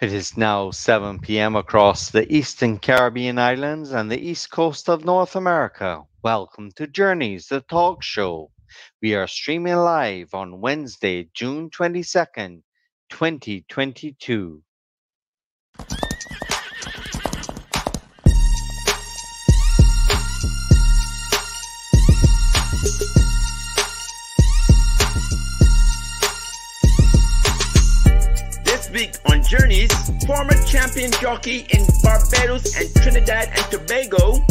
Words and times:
It 0.00 0.14
is 0.14 0.34
now 0.34 0.70
7 0.70 1.18
p.m. 1.18 1.56
across 1.56 2.08
the 2.08 2.24
eastern 2.34 2.78
Caribbean 2.78 3.38
islands 3.38 3.92
and 3.92 4.10
the 4.10 4.18
east 4.18 4.50
coast 4.50 4.88
of 4.88 5.04
North 5.04 5.36
America. 5.36 6.04
Welcome 6.22 6.72
to 6.76 6.86
Journeys, 6.86 7.48
the 7.48 7.60
talk 7.60 8.02
show. 8.02 8.50
We 9.02 9.14
are 9.14 9.26
streaming 9.26 9.76
live 9.76 10.32
on 10.32 10.62
Wednesday, 10.62 11.28
June 11.34 11.68
22nd, 11.68 12.62
2022. 13.10 14.62
On 29.26 29.42
Journeys, 29.42 29.90
former 30.26 30.54
champion 30.66 31.10
jockey 31.20 31.66
in 31.70 31.84
Barbados 32.02 32.76
and 32.76 32.92
Trinidad 32.96 33.48
and 33.54 33.64
Tobago, 33.70 34.44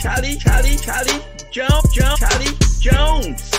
Chally, 0.00 0.36
Chally, 0.36 0.76
Chally 0.76 1.22
Jones, 1.50 1.94
Jones, 1.94 2.18
Chally 2.18 2.46
Jones. 2.80 3.56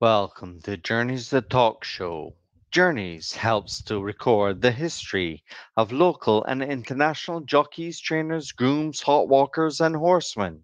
Welcome 0.00 0.60
to 0.60 0.76
Journeys 0.76 1.28
the 1.28 1.42
Talk 1.42 1.82
Show. 1.82 2.36
Journeys 2.70 3.32
helps 3.32 3.82
to 3.82 4.00
record 4.00 4.62
the 4.62 4.70
history 4.70 5.42
of 5.76 5.90
local 5.90 6.44
and 6.44 6.62
international 6.62 7.40
jockeys, 7.40 7.98
trainers, 7.98 8.52
grooms, 8.52 9.02
hot 9.02 9.28
walkers, 9.28 9.80
and 9.80 9.96
horsemen 9.96 10.62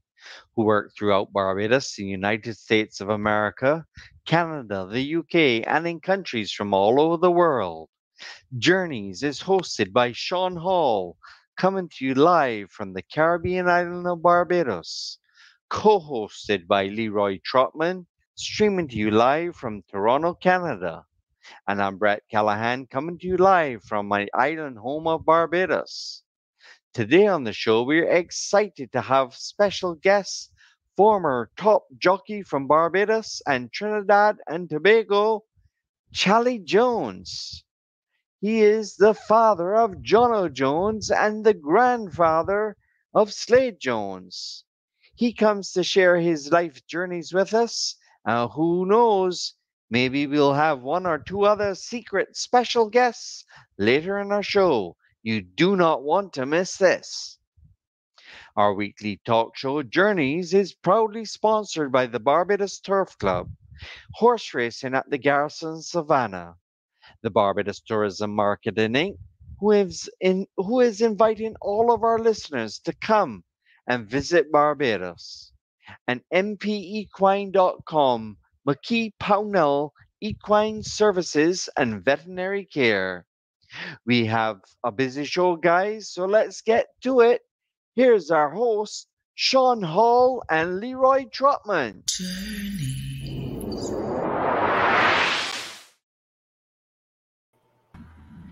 who 0.55 0.63
work 0.63 0.93
throughout 0.97 1.33
Barbados, 1.33 1.97
the 1.97 2.05
United 2.05 2.57
States 2.57 3.01
of 3.01 3.09
America, 3.09 3.85
Canada, 4.25 4.87
the 4.89 5.17
UK, 5.17 5.67
and 5.67 5.85
in 5.89 5.99
countries 5.99 6.53
from 6.53 6.73
all 6.73 7.01
over 7.01 7.17
the 7.17 7.33
world. 7.33 7.89
Journeys 8.57 9.25
is 9.25 9.41
hosted 9.41 9.93
by 9.93 10.13
Sean 10.13 10.55
Hall, 10.55 11.17
coming 11.57 11.89
to 11.89 12.05
you 12.05 12.15
live 12.15 12.71
from 12.71 12.93
the 12.93 13.03
Caribbean 13.03 13.69
island 13.69 14.07
of 14.07 14.23
Barbados, 14.23 15.19
co 15.71 15.99
hosted 15.99 16.69
by 16.69 16.87
Leroy 16.87 17.41
Trotman 17.45 18.07
streaming 18.37 18.89
to 18.89 18.97
you 18.97 19.13
live 19.13 19.55
from 19.55 19.85
Toronto, 19.89 20.35
Canada. 20.35 21.07
And 21.69 21.81
I'm 21.81 21.99
Brett 21.99 22.23
Callaghan 22.29 22.89
coming 22.89 23.17
to 23.19 23.27
you 23.29 23.37
live 23.37 23.85
from 23.85 24.09
my 24.09 24.27
island 24.35 24.77
home 24.77 25.07
of 25.07 25.25
Barbados. 25.25 26.25
Today 26.93 27.29
on 27.29 27.45
the 27.45 27.53
show, 27.53 27.85
we're 27.85 28.11
excited 28.11 28.91
to 28.91 29.01
have 29.01 29.37
special 29.37 29.95
guests, 29.95 30.51
former 30.97 31.53
top 31.57 31.87
jockey 31.97 32.43
from 32.43 32.67
Barbados 32.67 33.41
and 33.47 33.73
Trinidad 33.73 34.39
and 34.49 34.69
Tobago, 34.69 35.45
Chally 36.13 36.59
Jones. 36.59 37.63
He 38.41 38.63
is 38.63 38.97
the 38.97 39.15
father 39.15 39.77
of 39.77 40.03
Jono 40.03 40.53
Jones 40.53 41.13
and 41.13 41.45
the 41.45 41.55
grandfather 41.55 42.77
of 43.15 43.33
Slade 43.33 43.79
Jones. 43.79 44.65
He 45.15 45.33
comes 45.33 45.71
to 45.73 45.85
share 45.85 46.17
his 46.17 46.51
life 46.51 46.85
journeys 46.89 47.33
with 47.33 47.55
us 47.55 47.97
uh, 48.25 48.49
who 48.49 48.87
knows? 48.87 49.55
Maybe 49.91 50.27
we'll 50.27 50.55
have 50.55 50.81
one 50.81 51.07
or 51.07 51.19
two 51.19 51.45
other 51.45 51.75
secret 51.75 52.37
special 52.37 52.89
guests 52.89 53.45
later 53.79 54.19
in 54.19 54.33
our 54.33 54.43
show. 54.43 54.97
You 55.23 55.43
do 55.43 55.77
not 55.77 56.03
want 56.03 56.33
to 56.35 56.47
miss 56.47 56.77
this. 56.77 57.39
Our 58.57 58.75
weekly 58.75 59.21
talk 59.25 59.57
show, 59.57 59.83
Journeys, 59.83 60.55
is 60.55 60.75
proudly 60.75 61.25
sponsored 61.25 61.93
by 61.93 62.07
the 62.07 62.21
Barbados 62.21 62.81
Turf 62.81 63.17
Club, 63.19 63.51
horse 64.15 64.55
racing 64.55 64.95
at 64.95 65.09
the 65.11 65.19
Garrison 65.19 65.83
Savannah, 65.83 66.57
the 67.23 67.31
Barbados 67.31 67.81
Tourism 67.81 68.35
Marketing 68.35 68.93
Inc., 68.93 69.19
who 69.61 69.73
is, 69.73 70.11
in, 70.21 70.47
who 70.57 70.81
is 70.81 71.01
inviting 71.01 71.57
all 71.61 71.93
of 71.93 72.03
our 72.03 72.19
listeners 72.19 72.79
to 72.81 72.93
come 72.95 73.45
and 73.87 74.09
visit 74.09 74.51
Barbados 74.51 75.53
and 76.09 76.21
mpequine.com, 76.33 78.37
McKee 78.69 79.13
Pownell 79.21 79.91
Equine 80.21 80.83
Services 80.83 81.69
and 81.77 82.03
Veterinary 82.05 82.65
Care. 82.65 83.27
We 84.07 84.25
have 84.27 84.61
a 84.85 84.93
busy 84.93 85.25
show, 85.25 85.57
guys, 85.57 86.11
so 86.11 86.25
let's 86.27 86.61
get 86.63 86.87
to 87.03 87.21
it. 87.21 87.43
Here's 87.97 88.31
our 88.31 88.51
host, 88.51 89.09
Sean 89.35 89.83
Hall 89.83 90.43
and 90.49 90.79
Leroy 90.81 91.25
Trotman. 91.33 92.03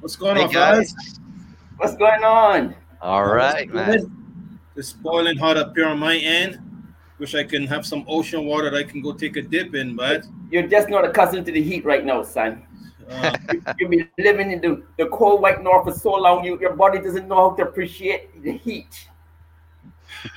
What's 0.00 0.16
going 0.16 0.36
Hey, 0.36 0.44
on, 0.44 0.50
guys. 0.50 0.92
guys? 0.92 1.20
What's 1.76 1.96
going 1.96 2.24
on? 2.24 2.74
All 3.00 3.24
right, 3.24 3.68
man. 3.72 4.10
It's 4.76 4.92
boiling 4.92 5.36
hot 5.36 5.56
up 5.56 5.74
here 5.76 5.86
on 5.86 5.98
my 5.98 6.16
end. 6.16 6.58
Wish 7.22 7.36
I 7.36 7.44
can 7.44 7.68
have 7.68 7.86
some 7.86 8.04
ocean 8.08 8.46
water 8.46 8.68
that 8.68 8.76
I 8.76 8.82
can 8.82 9.00
go 9.00 9.12
take 9.12 9.36
a 9.36 9.42
dip 9.42 9.76
in, 9.76 9.94
but 9.94 10.24
You're 10.50 10.66
just 10.66 10.88
not 10.88 11.04
accustomed 11.04 11.46
to 11.46 11.52
the 11.52 11.62
heat 11.62 11.84
right 11.84 12.04
now, 12.04 12.24
son. 12.24 12.64
uh, 13.08 13.36
You've 13.78 13.90
been 13.90 14.08
living 14.18 14.50
in 14.50 14.60
the, 14.60 14.82
the 14.98 15.06
cold 15.06 15.40
white 15.40 15.62
north 15.62 15.84
for 15.84 15.92
so 15.96 16.14
long, 16.14 16.44
you, 16.44 16.58
your 16.58 16.74
body 16.74 16.98
doesn't 16.98 17.28
know 17.28 17.50
how 17.50 17.54
to 17.54 17.62
appreciate 17.62 18.42
the 18.42 18.50
heat. 18.58 19.06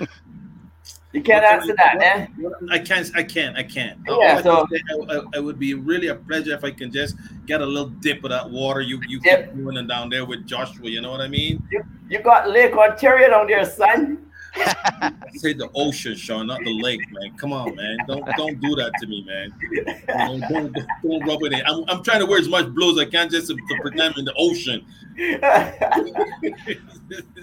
you 1.12 1.24
can't 1.24 1.44
answer 1.44 1.74
that, 1.76 1.96
eh? 2.00 2.28
I 2.70 2.78
can't. 2.78 3.10
I 3.16 3.24
can't. 3.24 3.58
I 3.58 3.64
can't. 3.64 4.00
Yeah, 4.08 4.36
I 4.38 4.44
so- 4.44 4.68
I, 5.10 5.22
I- 5.38 5.40
would 5.40 5.58
be 5.58 5.74
really 5.74 6.10
a 6.10 6.16
pleasure 6.16 6.54
if 6.54 6.64
I 6.64 6.70
can 6.70 6.92
just 6.92 7.16
get 7.48 7.62
a 7.62 7.66
little 7.66 7.90
dip 7.90 8.24
of 8.24 8.30
that 8.30 8.48
water 8.48 8.82
you 8.82 9.02
you 9.08 9.20
Dip. 9.22 9.48
keep 9.48 9.56
doing 9.58 9.88
down 9.88 10.12
there 10.12 10.24
with 10.24 10.46
Joshua. 10.46 10.88
You 10.88 11.02
know 11.02 11.10
what 11.10 11.22
I 11.22 11.30
mean? 11.30 11.68
You 12.12 12.20
got 12.22 12.48
Lake 12.48 12.78
Ontario 12.78 13.32
down 13.32 13.48
there, 13.48 13.66
son. 13.66 14.25
I 14.58 15.14
say 15.36 15.54
the 15.54 15.70
ocean, 15.76 16.16
Sean, 16.16 16.48
not 16.48 16.60
the 16.64 16.72
lake, 16.72 17.02
man. 17.12 17.36
Come 17.38 17.54
on, 17.54 17.76
man. 17.76 17.98
Don't 18.08 18.26
don't 18.38 18.60
do 18.60 18.76
that 18.76 18.92
to 19.00 19.08
me, 19.08 19.24
man. 19.26 19.54
You 19.72 19.84
know, 19.86 19.94
don't, 20.08 20.42
don't, 20.50 20.74
don't 21.04 21.28
rub 21.28 21.44
it 21.44 21.54
in. 21.54 21.62
I'm, 21.66 21.84
I'm 21.88 22.04
trying 22.04 22.20
to 22.20 22.26
wear 22.26 22.40
as 22.40 22.48
much 22.48 22.68
blue 22.74 22.92
as 22.92 22.98
I 22.98 23.10
can 23.10 23.30
just 23.30 23.48
to, 23.48 23.56
to 23.56 23.82
pretend 23.82 24.14
I'm 24.14 24.20
in 24.20 24.26
the 24.26 24.34
ocean. 24.38 24.86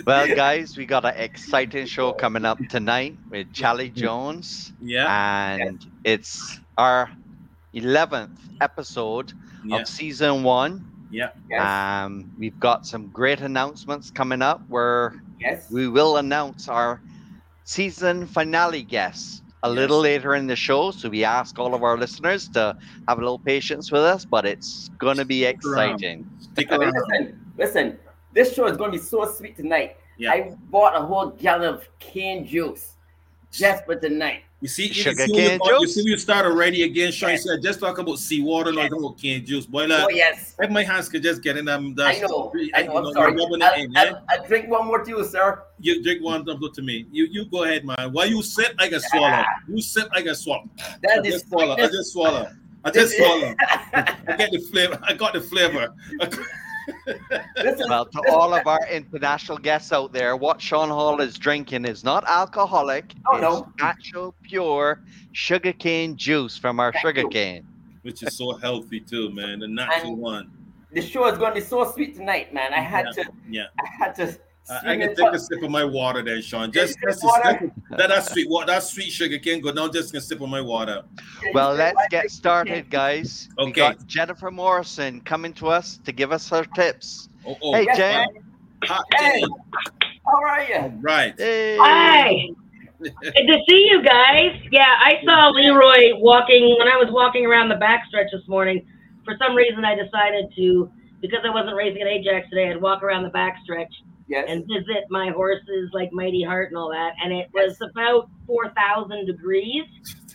Well, 0.05 0.27
guys, 0.35 0.77
we 0.77 0.87
got 0.87 1.05
an 1.05 1.15
exciting 1.17 1.87
show 1.87 2.13
coming 2.13 2.45
up 2.45 2.59
tonight 2.69 3.17
with 3.31 3.53
Chally 3.53 3.91
Jones, 3.91 4.73
yeah. 4.83 5.55
and 5.55 5.87
it's 6.03 6.59
our 6.77 7.11
11th 7.75 8.37
episode 8.61 9.33
Yeah. 9.65 9.77
of 9.77 9.89
season 9.89 10.43
one. 10.43 10.85
Yeah. 11.13 11.31
Um, 11.61 12.33
we've 12.39 12.59
got 12.59 12.87
some 12.87 13.09
great 13.09 13.41
announcements 13.41 14.11
coming 14.11 14.43
up 14.43 14.63
where 14.69 15.23
yes. 15.43 15.71
we 15.71 15.89
will 15.89 16.17
announce 16.19 16.69
our 16.69 17.01
season 17.65 18.27
finale 18.27 18.83
guests 18.83 19.43
a 19.65 19.69
Yes. 19.69 19.77
little 19.77 20.01
later 20.01 20.35
in 20.35 20.47
the 20.49 20.57
show. 20.57 20.91
So 20.91 21.09
we 21.09 21.23
ask 21.25 21.59
all 21.59 21.75
of 21.75 21.83
our 21.85 21.97
listeners 21.97 22.49
to 22.51 22.77
have 23.09 23.19
a 23.19 23.21
little 23.21 23.39
patience 23.39 23.93
with 23.93 24.03
us, 24.03 24.25
but 24.25 24.45
it's 24.45 24.89
going 24.99 25.17
to 25.19 25.25
be 25.25 25.45
exciting. 25.45 26.29
Stick 26.41 26.73
around. 26.73 26.93
listen, 26.95 27.41
listen. 27.57 27.99
This 28.33 28.55
show 28.55 28.67
is 28.67 28.77
going 28.77 28.91
to 28.93 28.99
be 28.99 29.03
so 29.05 29.25
sweet 29.31 29.57
tonight. 29.57 29.97
Yeah. 30.19 30.33
I 30.33 30.57
bought 30.71 30.97
a 30.97 31.05
whole 31.05 31.31
gallon 31.31 31.75
of 31.75 31.89
cane 32.01 32.45
juice 32.47 32.97
just 33.53 33.85
for 33.85 33.95
tonight. 33.95 34.43
You 34.63 34.69
see, 34.69 34.87
you 34.87 34.95
Sugar 34.95 35.27
see, 35.27 35.33
cane 35.33 35.59
you, 35.65 35.81
you 35.81 35.89
see, 35.89 36.03
you 36.05 36.17
start 36.17 36.47
already 36.47 36.85
again. 36.85 37.11
Sean 37.11 37.37
said, 37.37 37.61
just 37.61 37.81
talk 37.81 37.99
about 37.99 38.21
seawater, 38.21 38.71
not 38.71 38.91
talk 38.91 38.99
about 39.01 39.19
cane 39.19 39.45
juice. 39.45 39.67
Boy, 39.67 39.87
like, 39.87 40.05
oh 40.05 40.09
yes, 40.09 40.55
if 40.57 40.71
my 40.71 40.85
hands 40.85 41.09
could 41.09 41.25
just 41.25 41.43
get 41.43 41.57
in 41.57 41.65
them, 41.65 41.97
I 41.99 42.21
know. 42.21 42.53
you 42.55 42.71
I 42.73 42.85
know. 42.85 42.97
I'm 42.99 43.05
you're 43.07 43.13
sorry. 43.13 43.33
rubbing 43.33 43.61
it 43.61 43.65
I'll, 43.65 43.83
in, 43.83 43.91
yeah? 43.91 44.01
I'll, 44.03 44.25
I'll 44.31 44.47
drink 44.47 44.69
one 44.71 44.87
more 44.87 45.03
to 45.03 45.11
you, 45.11 45.25
sir. 45.25 45.65
You 45.81 46.01
drink 46.01 46.23
one, 46.23 46.45
don't 46.45 46.61
go 46.61 46.69
to 46.69 46.81
me. 46.81 47.07
You 47.11 47.27
you 47.29 47.45
go 47.47 47.65
ahead, 47.65 47.85
man. 47.85 48.13
Why 48.13 48.27
you 48.27 48.41
sit, 48.41 48.73
I 48.79 48.89
can 48.89 49.01
swallow. 49.01 49.43
You 49.67 49.83
sit, 49.83 50.07
I 50.13 50.23
can 50.23 50.37
swallow. 50.37 50.71
I 50.79 50.97
That 51.03 51.27
is 51.27 51.33
just 51.33 51.49
swallow. 51.49 51.75
I 51.75 51.87
just 51.89 52.13
swallow. 52.13 52.49
I 52.85 52.91
just 52.93 53.17
swallow. 53.17 53.55
I 53.95 54.37
get 54.39 54.53
the 54.53 54.65
flavor. 54.71 54.99
I 55.03 55.15
got 55.15 55.33
the 55.33 55.41
flavor. 55.41 55.93
Listen, 57.57 57.87
Well, 57.89 58.07
to 58.07 58.23
all 58.31 58.55
of 58.55 58.67
our 58.67 58.81
international 58.91 59.59
guests 59.59 59.93
out 59.93 60.13
there, 60.13 60.37
what 60.37 60.61
Sean 60.61 60.89
Hall 60.89 61.21
is 61.21 61.39
drinking 61.39 61.85
is 61.85 62.03
not 62.05 62.25
alcoholic. 62.29 63.15
Oh, 63.27 63.37
it's 63.37 63.43
no. 63.43 63.73
natural, 63.79 64.35
pure 64.43 65.03
sugarcane 65.33 66.17
juice 66.17 66.57
from 66.57 66.81
our 66.81 66.93
Thank 66.93 67.05
you. 67.05 67.11
sugarcane. 67.11 67.67
Which 68.03 68.23
is 68.23 68.37
so 68.37 68.53
healthy 68.57 69.01
too, 69.01 69.31
man. 69.31 69.61
The 69.61 69.69
natural 69.69 70.13
And- 70.13 70.19
one. 70.19 70.51
the 70.93 71.01
show 71.03 71.27
is 71.27 71.39
going 71.39 71.55
to 71.55 71.61
be 71.61 71.65
so 71.67 71.91
sweet 71.93 72.15
tonight, 72.17 72.53
man. 72.53 72.75
I 72.75 72.81
had 72.81 73.07
Yeah. 73.17 73.23
to, 73.23 73.31
Yeah. 73.49 73.65
I 73.81 73.87
had 74.05 74.15
to. 74.17 74.37
Uh, 74.69 74.79
I, 74.85 74.93
I 74.93 74.97
can 74.97 75.15
take 75.15 75.27
a 75.33 75.39
sip 75.39 75.63
of 75.63 75.71
my 75.71 75.85
water 75.85 76.23
then, 76.23 76.41
Sean. 76.41 76.71
Yeah, 76.73 76.83
Just, 76.83 76.99
you 77.03 77.09
just 77.09 77.21
take 77.23 77.31
water? 77.31 77.73
that, 77.91 78.09
that 78.09 78.25
sweet 78.27 78.49
water, 78.49 78.67
that 78.67 78.83
sweet 78.85 79.11
sugar 79.11 79.39
cane 79.39 79.61
go 79.61 79.73
down. 79.73 79.93
Just 79.93 80.15
a 80.15 80.21
sip 80.21 80.41
of 80.41 80.49
my 80.49 80.61
water. 80.61 81.03
Well, 81.53 81.75
let's 81.75 82.01
get 82.11 82.31
started, 82.31 82.89
guys. 82.89 83.49
Okay. 83.59 83.65
We 83.65 83.71
Okay. 83.73 83.81
got 83.97 84.07
Jennifer 84.07 84.51
Morrison 84.51 85.21
coming 85.23 85.53
to 85.55 85.69
us 85.69 85.99
to 86.05 86.13
give 86.13 86.31
us 86.33 86.49
her 86.51 86.65
tips. 86.65 87.29
Oh, 87.45 87.57
oh. 87.61 87.75
Hey, 87.75 87.85
Yes, 87.87 87.97
Jen. 87.97 88.13
man. 88.21 88.29
hot 88.85 89.05
Hey. 89.19 89.41
tea. 89.41 89.47
How 90.27 90.43
are 90.49 90.63
you? 90.63 90.75
All 90.77 90.93
right. 91.01 91.35
Hey. 91.37 91.77
Hi. 91.81 92.35
Good 93.03 93.13
to 93.35 93.59
see 93.69 93.89
you 93.91 94.01
guys. 94.03 94.57
Yeah, 94.71 94.87
I 95.01 95.17
saw 95.25 95.49
Leroy 95.49 96.13
walking 96.19 96.77
when 96.79 96.87
I 96.87 96.97
was 96.97 97.09
walking 97.11 97.45
around 97.47 97.69
the 97.69 97.75
backstretch 97.75 98.31
this 98.33 98.47
morning. 98.47 98.87
For 99.25 99.35
some 99.41 99.57
reason, 99.57 99.85
I 99.85 99.97
decided 99.97 100.47
to, 100.57 100.91
because 101.21 101.41
I 101.45 101.51
wasn't 101.51 101.75
racing 101.75 102.01
at 102.03 102.07
Ajax 102.09 102.49
today, 102.49 102.71
I'd 102.71 102.81
walk 102.81 103.03
around 103.03 103.25
the 103.25 103.31
backstretch 103.31 103.91
Yes. 104.29 104.47
and 104.49 104.67
visit 104.67 105.05
my 105.11 105.31
horses 105.31 105.91
like 105.93 106.13
Mighty 106.13 106.43
Heart 106.43 106.69
and 106.69 106.79
all 106.79 106.91
that. 106.91 107.15
And 107.23 107.33
it 107.33 107.49
was 107.53 107.77
about 107.81 108.29
4,000 108.47 109.27
degrees. 109.27 109.85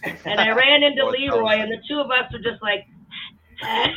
And 0.04 0.40
I 0.40 0.52
ran 0.52 0.84
into 0.84 1.06
Leroy, 1.10 1.56
and 1.56 1.72
the 1.72 1.82
two 1.88 2.00
of 2.00 2.12
us 2.12 2.32
were 2.32 2.40
just 2.40 2.62
like, 2.62 2.88
I 3.64 3.88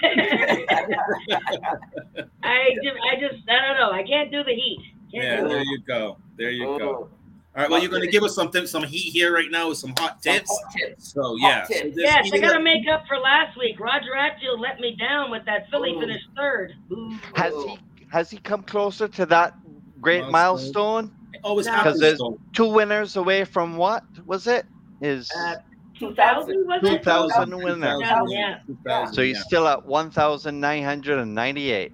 just, 2.82 2.96
I 3.04 3.20
just, 3.20 3.48
I 3.48 3.66
don't 3.66 3.76
know. 3.76 3.90
I 3.92 4.02
can't 4.06 4.30
do 4.30 4.42
the 4.42 4.54
heat. 4.54 4.78
Can't 5.12 5.24
Yeah, 5.24 5.48
there 5.48 5.62
you 5.62 5.80
go. 5.86 6.16
There 6.36 6.50
you 6.50 6.78
go. 6.78 6.78
Oh, 6.80 6.94
All 6.94 7.08
right. 7.54 7.70
Well, 7.70 7.82
you're 7.82 7.90
gonna 7.90 8.06
give 8.06 8.22
us 8.22 8.34
something, 8.34 8.66
some 8.66 8.84
heat 8.84 9.10
here 9.12 9.34
right 9.34 9.50
now 9.50 9.68
with 9.68 9.76
some 9.78 9.90
hot 9.98 10.22
some 10.22 10.32
tips. 10.34 10.50
hot 10.50 10.72
tips. 10.72 11.12
So 11.12 11.36
yeah. 11.36 11.64
tips. 11.64 11.80
So 11.80 11.84
just 11.88 11.98
Yes, 11.98 12.30
I 12.32 12.38
gotta 12.38 12.60
make 12.60 12.88
up 12.88 13.06
for 13.06 13.18
last 13.18 13.58
week. 13.58 13.78
Roger 13.78 14.12
Attfield 14.16 14.60
let 14.60 14.80
me 14.80 14.96
down 14.96 15.30
with 15.30 15.44
that 15.44 15.68
filly 15.70 15.92
Ooh. 15.92 16.00
finished 16.00 16.26
third. 16.34 16.72
Ooh. 16.92 17.18
Has 17.34 17.52
he 17.52 17.78
has 18.10 18.30
he 18.30 18.38
come 18.38 18.62
closer 18.62 19.08
to 19.08 19.26
that 19.26 19.54
great 20.00 20.28
Milestone. 20.28 21.06
milestone? 21.06 21.10
Always 21.42 21.66
No. 21.66 21.72
happens. 21.72 22.00
there's- 22.00 22.20
Two 22.52 22.68
winners 22.72 23.16
away 23.16 23.44
from 23.44 23.76
what 23.76 24.04
was 24.26 24.46
it? 24.46 24.66
Is 25.00 25.30
Uh, 25.36 25.56
2000. 25.98 26.54
2000 26.54 26.66
was 26.66 26.82
it? 26.82 26.90
2000 26.98 27.56
winner. 27.56 27.98
Yeah. 28.28 28.58
2000, 28.66 29.14
So 29.14 29.22
he's 29.22 29.36
yeah. 29.36 29.42
still 29.42 29.66
at 29.68 29.84
1,998. 29.86 31.92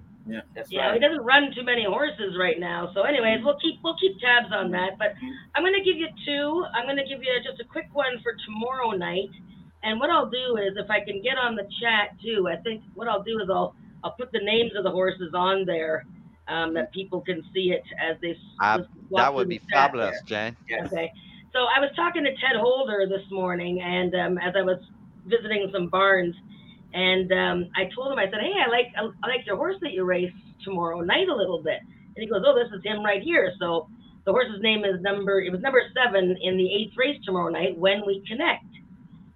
That's 0.53 0.69
Yeah, 0.69 0.93
he 0.93 0.99
doesn't 0.99 1.23
run 1.23 1.53
too 1.55 1.63
many 1.63 1.85
horses 1.85 2.35
right 2.37 2.59
now. 2.59 2.91
So, 2.93 3.03
anyways, 3.03 3.41
we'll 3.45 3.55
keep 3.59 3.79
we'll 3.81 3.95
keep 3.95 4.19
tabs 4.19 4.51
on 4.51 4.71
that. 4.71 4.97
But 4.97 5.13
I'm 5.55 5.63
gonna 5.63 5.81
give 5.83 5.95
you 5.95 6.09
two. 6.25 6.65
I'm 6.73 6.85
gonna 6.85 7.05
give 7.07 7.23
you 7.23 7.31
just 7.41 7.61
a 7.61 7.63
quick 7.63 7.87
one 7.93 8.19
for 8.19 8.33
tomorrow 8.45 8.91
night. 8.91 9.29
And 9.83 10.01
what 10.01 10.09
I'll 10.09 10.29
do 10.29 10.57
is, 10.57 10.75
if 10.75 10.91
I 10.91 10.99
can 10.99 11.21
get 11.21 11.37
on 11.37 11.55
the 11.55 11.65
chat 11.79 12.09
too, 12.21 12.49
I 12.49 12.57
think 12.57 12.83
what 12.95 13.07
I'll 13.07 13.23
do 13.23 13.39
is 13.39 13.49
I'll 13.49 13.73
I'll 14.03 14.11
put 14.11 14.33
the 14.33 14.41
names 14.41 14.75
of 14.75 14.83
the 14.83 14.91
horses 14.91 15.33
on 15.33 15.63
there, 15.63 16.03
um, 16.47 16.73
that 16.73 16.91
people 16.93 17.21
can 17.21 17.43
see 17.53 17.71
it 17.71 17.83
as 17.99 18.17
they. 18.21 18.31
s- 18.31 18.37
That 19.11 19.33
would 19.33 19.49
be 19.49 19.59
fabulous, 19.71 20.11
there. 20.27 20.51
Jen. 20.51 20.57
Yes. 20.69 20.87
Okay. 20.91 21.11
So 21.53 21.59
I 21.75 21.79
was 21.79 21.89
talking 21.95 22.23
to 22.23 22.31
Ted 22.31 22.55
Holder 22.59 23.07
this 23.07 23.29
morning, 23.31 23.81
and 23.81 24.13
um, 24.15 24.37
as 24.37 24.53
I 24.55 24.61
was 24.61 24.77
visiting 25.25 25.69
some 25.73 25.87
barns, 25.87 26.35
and 26.93 27.31
um, 27.31 27.69
I 27.75 27.85
told 27.95 28.11
him, 28.11 28.19
I 28.19 28.25
said, 28.25 28.41
"Hey, 28.41 28.53
I 28.65 28.69
like 28.69 28.87
I 28.97 29.27
like 29.27 29.45
your 29.45 29.55
horse 29.57 29.75
that 29.81 29.93
you 29.93 30.03
race 30.03 30.31
tomorrow 30.63 31.01
night 31.01 31.29
a 31.29 31.35
little 31.35 31.61
bit." 31.63 31.79
And 31.81 32.17
he 32.23 32.27
goes, 32.27 32.43
"Oh, 32.45 32.53
this 32.55 32.71
is 32.77 32.83
him 32.83 33.03
right 33.03 33.21
here." 33.21 33.53
So 33.59 33.87
the 34.25 34.31
horse's 34.31 34.61
name 34.61 34.83
is 34.85 35.01
number. 35.01 35.41
It 35.41 35.51
was 35.51 35.61
number 35.61 35.81
seven 35.95 36.35
in 36.41 36.57
the 36.57 36.73
eighth 36.73 36.93
race 36.97 37.19
tomorrow 37.25 37.49
night 37.49 37.77
when 37.77 38.05
we 38.05 38.23
connect. 38.27 38.65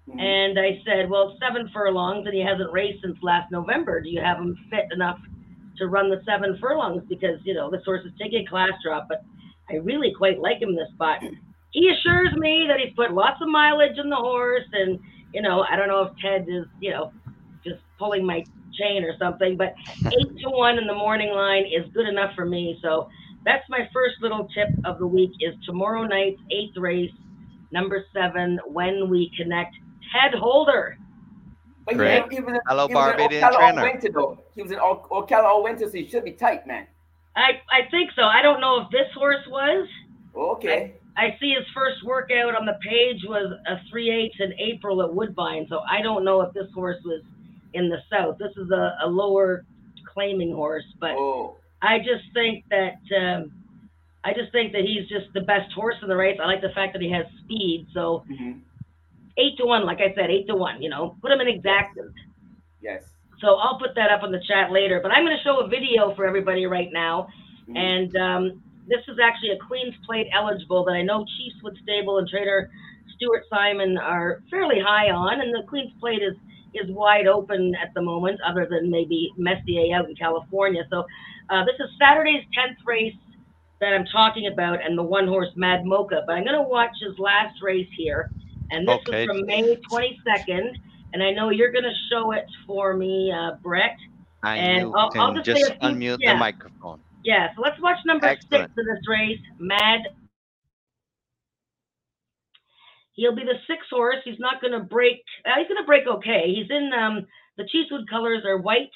Mhm. 0.10 0.20
And 0.22 0.60
I 0.60 0.82
said, 0.86 1.10
"Well, 1.10 1.38
seven 1.40 1.70
furlongs, 1.70 2.26
and 2.26 2.36
he 2.36 2.42
hasn't 2.42 2.72
raced 2.72 3.02
since 3.04 3.18
last 3.24 3.52
November. 3.52 4.02
Do 4.02 4.10
you 4.10 4.22
have 4.22 4.38
him 4.38 4.56
fit 4.70 4.86
enough 4.92 5.20
to 5.82 5.88
run 5.88 6.10
the 6.10 6.22
seven 6.26 6.58
furlongs? 6.62 7.04
Because 7.10 7.40
you 7.44 7.54
know 7.54 7.70
this 7.70 7.82
horse 7.86 8.06
is 8.06 8.14
taking 8.22 8.46
a 8.48 8.50
class 8.50 8.72
drop, 8.84 9.08
but 9.10 9.22
I 9.70 9.76
really 9.76 10.14
quite 10.18 10.40
like 10.40 10.62
him 10.62 10.70
in 10.70 10.76
this 10.76 10.90
spot." 10.94 11.22
He 11.72 11.90
assures 11.90 12.34
me 12.36 12.66
that 12.68 12.80
he's 12.80 12.94
put 12.96 13.14
lots 13.14 13.42
of 13.42 13.48
mileage 13.48 13.98
in 13.98 14.10
the 14.10 14.16
horse, 14.16 14.68
and 14.74 15.00
you 15.34 15.42
know, 15.42 15.66
I 15.70 15.76
don't 15.76 15.88
know 15.88 16.04
if 16.04 16.14
Ted 16.22 16.46
is, 16.48 16.66
you 16.80 16.92
know, 16.92 17.12
just 17.64 17.80
pulling 17.98 18.26
my 18.26 18.44
chain 18.74 19.04
or 19.04 19.16
something, 19.18 19.58
but 19.58 19.74
eight 20.06 20.38
to 20.44 20.50
one 20.50 20.78
in 20.78 20.88
the 20.88 20.94
morning 20.94 21.34
line 21.34 21.66
is 21.66 21.92
good 21.94 22.08
enough 22.08 22.36
for 22.36 22.46
me. 22.46 22.78
So 22.82 23.10
that's 23.46 23.64
my 23.70 23.90
first 23.94 24.16
little 24.22 24.48
tip 24.54 24.70
of 24.86 25.00
the 25.00 25.08
week 25.08 25.32
is 25.40 25.54
tomorrow 25.66 26.04
night's 26.04 26.42
eighth 26.52 26.78
race, 26.78 27.12
number 27.72 28.06
seven, 28.14 28.60
when 28.68 29.10
we 29.10 29.32
connect. 29.38 29.76
Ted 30.12 30.38
Holder. 30.38 30.98
But 31.98 32.04
he- 32.14 32.20
Great. 32.22 32.34
he 32.34 32.40
was 32.42 32.54
in- 32.54 32.60
Hello, 32.68 32.88
he 32.88 32.94
Barbadian 32.94 33.52
trainer. 33.54 33.82
winter, 33.84 34.10
though. 34.14 34.40
He 34.56 34.62
was 34.64 34.72
in 34.72 34.80
Ocala 34.80 35.44
all 35.44 35.64
winter, 35.64 35.86
so 35.88 35.92
he 35.98 36.08
should 36.08 36.24
be 36.26 36.32
tight, 36.34 36.66
man. 36.68 36.88
I, 37.36 37.62
I 37.72 37.90
think 37.90 38.12
so. 38.16 38.24
I 38.24 38.42
don't 38.42 38.60
know 38.60 38.82
if 38.82 38.90
this 38.92 39.08
horse 39.16 39.46
was. 39.48 39.88
Okay. 40.36 40.94
I 41.18 41.36
see 41.40 41.54
his 41.54 41.66
first 41.74 42.04
workout 42.06 42.56
on 42.56 42.66
the 42.66 42.78
page 42.82 43.22
was 43.28 43.54
a 43.68 43.78
three 43.90 44.10
eighths 44.10 44.38
in 44.40 44.54
April 44.60 45.02
at 45.02 45.14
Woodbine, 45.14 45.68
so 45.70 45.80
I 45.90 46.02
don't 46.02 46.24
know 46.24 46.42
if 46.42 46.54
this 46.54 46.68
horse 46.74 46.98
was 47.04 47.22
in 47.74 47.90
the 47.90 47.98
south. 48.10 48.38
This 48.38 48.52
is 48.58 48.70
a, 48.72 48.98
a 49.04 49.08
lower 49.08 49.66
claiming 50.14 50.54
horse, 50.54 50.86
but 51.00 51.12
Oh. 51.18 51.56
I 51.82 52.00
just 52.00 52.24
think 52.34 52.64
that 52.70 52.96
um, 53.18 53.52
I 54.24 54.34
just 54.34 54.52
think 54.52 54.72
that 54.74 54.82
he's 54.84 55.08
just 55.10 55.34
the 55.34 55.42
best 55.42 55.72
horse 55.74 55.96
in 56.02 56.08
the 56.08 56.16
race. 56.16 56.38
I 56.42 56.46
like 56.46 56.62
the 56.62 56.70
fact 56.76 56.94
that 56.94 57.02
he 57.02 57.12
has 57.12 57.26
speed. 57.44 57.88
So 57.94 58.24
mhm. 58.30 58.60
Eight 59.38 59.58
to 59.58 59.66
one, 59.66 59.86
like 59.86 60.00
I 60.00 60.14
said, 60.16 60.30
eight 60.30 60.48
to 60.48 60.56
one. 60.56 60.82
You 60.82 60.90
know, 60.90 61.18
put 61.22 61.30
them 61.30 61.42
in 61.42 61.48
exactas. 61.48 62.14
Yes. 62.82 63.06
So 63.40 63.56
I'll 63.56 63.80
put 63.80 63.96
that 63.96 64.12
up 64.12 64.24
on 64.24 64.32
the 64.32 64.42
chat 64.48 64.72
later. 64.72 65.00
But 65.02 65.12
I'm 65.12 65.26
going 65.26 65.36
to 65.36 65.44
show 65.44 65.60
a 65.60 65.68
video 65.68 66.14
for 66.16 66.26
everybody 66.26 66.66
right 66.66 66.90
now. 66.92 67.28
Mhm. 67.68 67.78
And 67.78 68.16
um, 68.18 68.64
this 68.88 69.02
is 69.08 69.18
actually 69.22 69.52
a 69.52 69.58
Queen's 69.58 69.96
Plate 70.06 70.28
eligible 70.34 70.84
that 70.86 70.94
I 70.94 71.02
know 71.02 71.26
Chiefswood 71.26 71.82
Stable 71.84 72.20
and 72.20 72.28
trainer 72.28 72.70
Stuart 73.16 73.44
Simon 73.50 73.98
are 73.98 74.42
fairly 74.50 74.80
high 74.80 75.12
on, 75.12 75.42
and 75.42 75.54
the 75.54 75.64
Queen's 75.68 75.94
Plate 76.00 76.22
is 76.24 76.36
is 76.74 76.90
wide 76.90 77.28
open 77.28 77.76
at 77.76 77.94
the 77.94 78.02
moment, 78.02 78.40
other 78.48 78.66
than 78.70 78.90
maybe 78.90 79.30
Messier 79.38 79.94
out 79.94 80.08
in 80.10 80.16
California. 80.16 80.84
So 80.90 81.06
uh, 81.50 81.66
this 81.66 81.76
is 81.80 81.90
Saturday's 82.00 82.46
10th 82.58 82.78
race 82.86 83.14
that 83.82 83.94
I'm 83.94 84.06
talking 84.06 84.48
about, 84.48 84.82
and 84.82 84.98
the 84.98 85.04
one 85.04 85.28
horse 85.28 85.50
Mad 85.56 85.84
Mocha. 85.86 86.24
But 86.26 86.34
I'm 86.34 86.46
going 86.46 86.56
to 86.56 86.62
watch 86.68 86.92
his 87.06 87.18
last 87.20 87.62
race 87.62 87.90
here, 87.98 88.32
and 88.72 88.88
this 88.88 89.00
Okay. 89.08 89.24
is 89.24 89.28
from 89.28 89.46
May 89.46 89.76
22nd. 89.92 90.76
And 91.14 91.22
I 91.22 91.32
know 91.32 91.50
you're 91.50 91.72
going 91.72 91.84
to 91.84 91.94
show 92.10 92.32
it 92.32 92.46
for 92.66 92.94
me, 92.96 93.32
uh, 93.32 93.52
Brett. 93.62 93.98
And, 94.44 94.82
And 94.84 94.94
I'll- 94.96 95.12
can 95.12 95.22
I'll 95.22 95.34
just 95.34 95.46
just 95.46 95.72
few- 95.74 95.80
unmute 95.82 96.18
yeah. 96.22 96.34
the 96.34 96.40
microphone. 96.40 97.02
Yeah, 97.24 97.54
so 97.56 97.62
let's 97.62 97.80
watch 97.82 97.98
number 98.06 98.26
Excellent. 98.28 98.72
six 98.72 98.78
in 98.80 98.86
this 98.96 99.08
race, 99.08 99.40
Mad. 99.60 100.02
He'll 103.14 103.36
be 103.36 103.44
the 103.44 103.60
sixth 103.68 103.90
horse. 103.90 104.18
He's 104.24 104.40
not 104.40 104.62
going 104.62 104.72
to 104.74 104.80
break. 104.80 105.22
Uh, 105.46 105.52
he's 105.60 105.68
going 105.68 105.82
to 105.82 105.86
break 105.86 106.08
okay. 106.08 106.52
He's 106.54 106.70
in 106.72 106.92
um, 106.94 107.28
the 107.58 107.64
Chiefswood 107.64 108.08
colors 108.10 108.44
are 108.46 108.58
white 108.58 108.90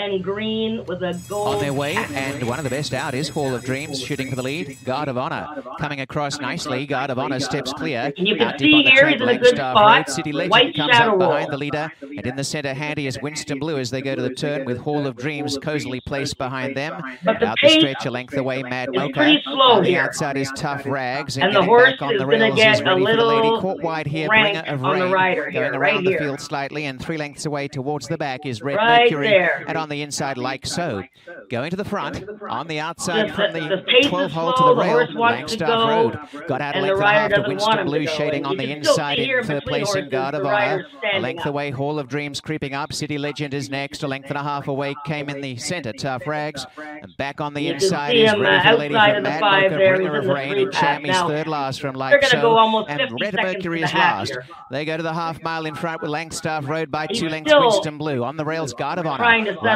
and 0.00 0.22
green 0.24 0.84
with 0.86 1.02
a 1.02 1.18
gold. 1.28 1.54
On 1.56 1.60
their 1.60 1.72
way, 1.72 1.94
and 1.96 2.46
one 2.46 2.58
of 2.58 2.64
the 2.64 2.70
best 2.70 2.94
out 2.94 3.14
is 3.14 3.28
Hall 3.28 3.54
of 3.54 3.64
Dreams 3.64 4.00
shooting 4.00 4.30
for 4.30 4.36
the 4.36 4.42
lead. 4.42 4.78
Guard 4.84 5.08
of 5.08 5.18
Honor 5.18 5.46
coming 5.78 6.00
across 6.00 6.40
nicely. 6.40 6.86
Guard 6.86 7.10
of 7.10 7.18
Honor 7.18 7.40
steps 7.40 7.72
clear. 7.72 8.12
You 8.16 8.36
can 8.36 8.48
Out 8.48 8.58
deep 8.58 8.70
see 8.70 8.74
on 8.78 8.84
the 8.84 8.90
here 8.90 9.08
he's 9.08 9.20
in 9.20 9.28
a 9.28 9.38
good 9.38 9.56
spot. 9.56 10.08
City 10.10 10.32
Legend 10.32 10.50
White 10.50 10.74
comes 10.74 10.96
up 10.96 11.18
behind 11.18 11.52
the 11.52 11.58
leader, 11.58 11.92
and 12.00 12.26
in 12.26 12.36
the 12.36 12.44
centre 12.44 12.74
handy 12.74 13.06
is 13.06 13.18
Winston 13.20 13.58
Blue 13.58 13.78
as 13.78 13.90
they 13.90 14.02
go 14.02 14.14
to 14.14 14.22
the 14.22 14.34
turn 14.34 14.64
with 14.64 14.78
Hall 14.78 15.06
of 15.06 15.16
Dreams 15.16 15.58
cozily 15.58 16.00
placed 16.00 16.38
behind 16.38 16.76
them. 16.76 17.00
But 17.24 17.40
the 17.40 17.48
Out 17.48 17.58
the 17.62 17.68
stretch 17.68 18.06
a 18.06 18.10
length 18.10 18.36
away, 18.36 18.62
Mad 18.62 18.88
Mocha. 18.92 19.40
On 19.46 19.82
the 19.82 19.96
outside 19.96 20.36
is 20.36 20.50
Tough 20.56 20.86
Rags, 20.86 21.36
and, 21.36 21.44
And 21.44 21.56
the 21.56 21.62
horse 21.62 21.90
back 21.90 22.02
on 22.02 22.16
the 22.16 22.26
rails 22.26 22.58
is 22.58 22.80
a 22.80 22.84
ready 22.84 23.04
for 23.04 23.16
the 23.16 23.24
lady. 23.24 23.48
Caught 23.60 23.82
wide 23.82 24.06
here, 24.06 24.28
Bringer 24.28 24.64
of 24.66 24.82
Rain. 24.82 25.52
Going 25.52 25.74
around 25.74 26.04
the 26.04 26.16
field 26.16 26.40
slightly, 26.40 26.86
and 26.86 27.00
three 27.00 27.16
lengths 27.18 27.46
away 27.46 27.68
towards 27.68 28.08
the 28.08 28.16
back 28.16 28.46
is 28.46 28.62
Red 28.62 28.76
Mercury. 28.76 29.48
And 29.66 29.76
on 29.76 29.88
the 29.90 30.00
inside, 30.02 30.38
like 30.38 30.66
so. 30.66 31.02
Going 31.50 31.70
to 31.70 31.76
the 31.76 31.84
front, 31.84 32.24
on 32.48 32.66
the 32.68 32.80
outside 32.80 33.34
from 33.34 33.52
the- 33.52 33.60
the 33.60 33.84
the 34.02 34.08
12 34.08 34.32
hole 34.32 34.52
to 34.54 34.62
the 34.62 34.74
rail, 34.74 34.90
horse 34.90 35.14
wants 35.14 35.56
to 35.56 35.64
Langstaff 35.64 35.88
Road. 35.88 36.18
Got 36.48 36.60
out 36.62 36.76
a 36.76 36.80
length 36.80 36.98
the 36.98 37.04
and 37.06 37.16
a 37.16 37.20
half 37.20 37.32
to 37.32 37.44
Winston 37.48 37.86
Blue, 37.86 38.06
shading 38.06 38.46
on 38.46 38.56
the 38.56 38.70
inside 38.72 39.18
in 39.18 39.42
third 39.44 39.64
place 39.64 39.94
in 39.94 40.08
Guard 40.08 40.34
of 40.34 40.46
Honor. 40.46 40.86
A 41.12 41.20
length 41.20 41.44
away, 41.46 41.70
Hall 41.70 41.98
of 41.98 42.08
Dreams 42.08 42.40
creeping 42.40 42.72
up. 42.72 42.92
City 42.92 43.18
Legend 43.18 43.52
is 43.52 43.68
next, 43.68 44.02
a 44.02 44.08
length 44.08 44.28
and 44.28 44.38
a 44.38 44.42
half 44.42 44.68
away. 44.68 44.94
Came 45.04 45.28
in 45.28 45.40
the 45.40 45.56
centre, 45.56 45.92
Tough 45.92 46.26
Rags. 46.26 46.64
And 46.78 47.16
back 47.16 47.40
on 47.40 47.54
the 47.54 47.68
inside 47.68 48.16
is 48.16 48.32
ready 48.32 48.46
uh, 48.46 48.62
for 48.72 48.78
lady 48.78 48.94
from 48.94 49.22
Mad 49.22 49.40
Mocha, 49.40 49.68
Bringer 49.76 50.16
of 50.18 50.26
Rain, 50.26 50.58
and. 50.58 50.72
Chammy's 50.72 51.16
third 51.18 51.46
last 51.46 51.80
from 51.80 51.94
Like 51.96 52.24
So. 52.24 52.58
And 52.88 53.00
Red 53.20 53.34
Mercury 53.42 53.82
is 53.82 53.92
last. 53.92 54.36
They 54.70 54.84
go 54.84 54.96
to 54.96 55.02
the 55.02 55.12
half 55.12 55.42
mile 55.42 55.66
in 55.66 55.74
front 55.74 56.00
with 56.02 56.10
Langstaff 56.10 56.66
Road 56.68 56.90
by 56.90 57.06
two 57.06 57.28
lengths. 57.28 57.52
Winston 57.52 57.98
Blue 57.98 58.22
on 58.24 58.36
the 58.36 58.44
rails, 58.44 58.72
Guard 58.74 58.98
of 58.98 59.06
Honor. 59.06 59.24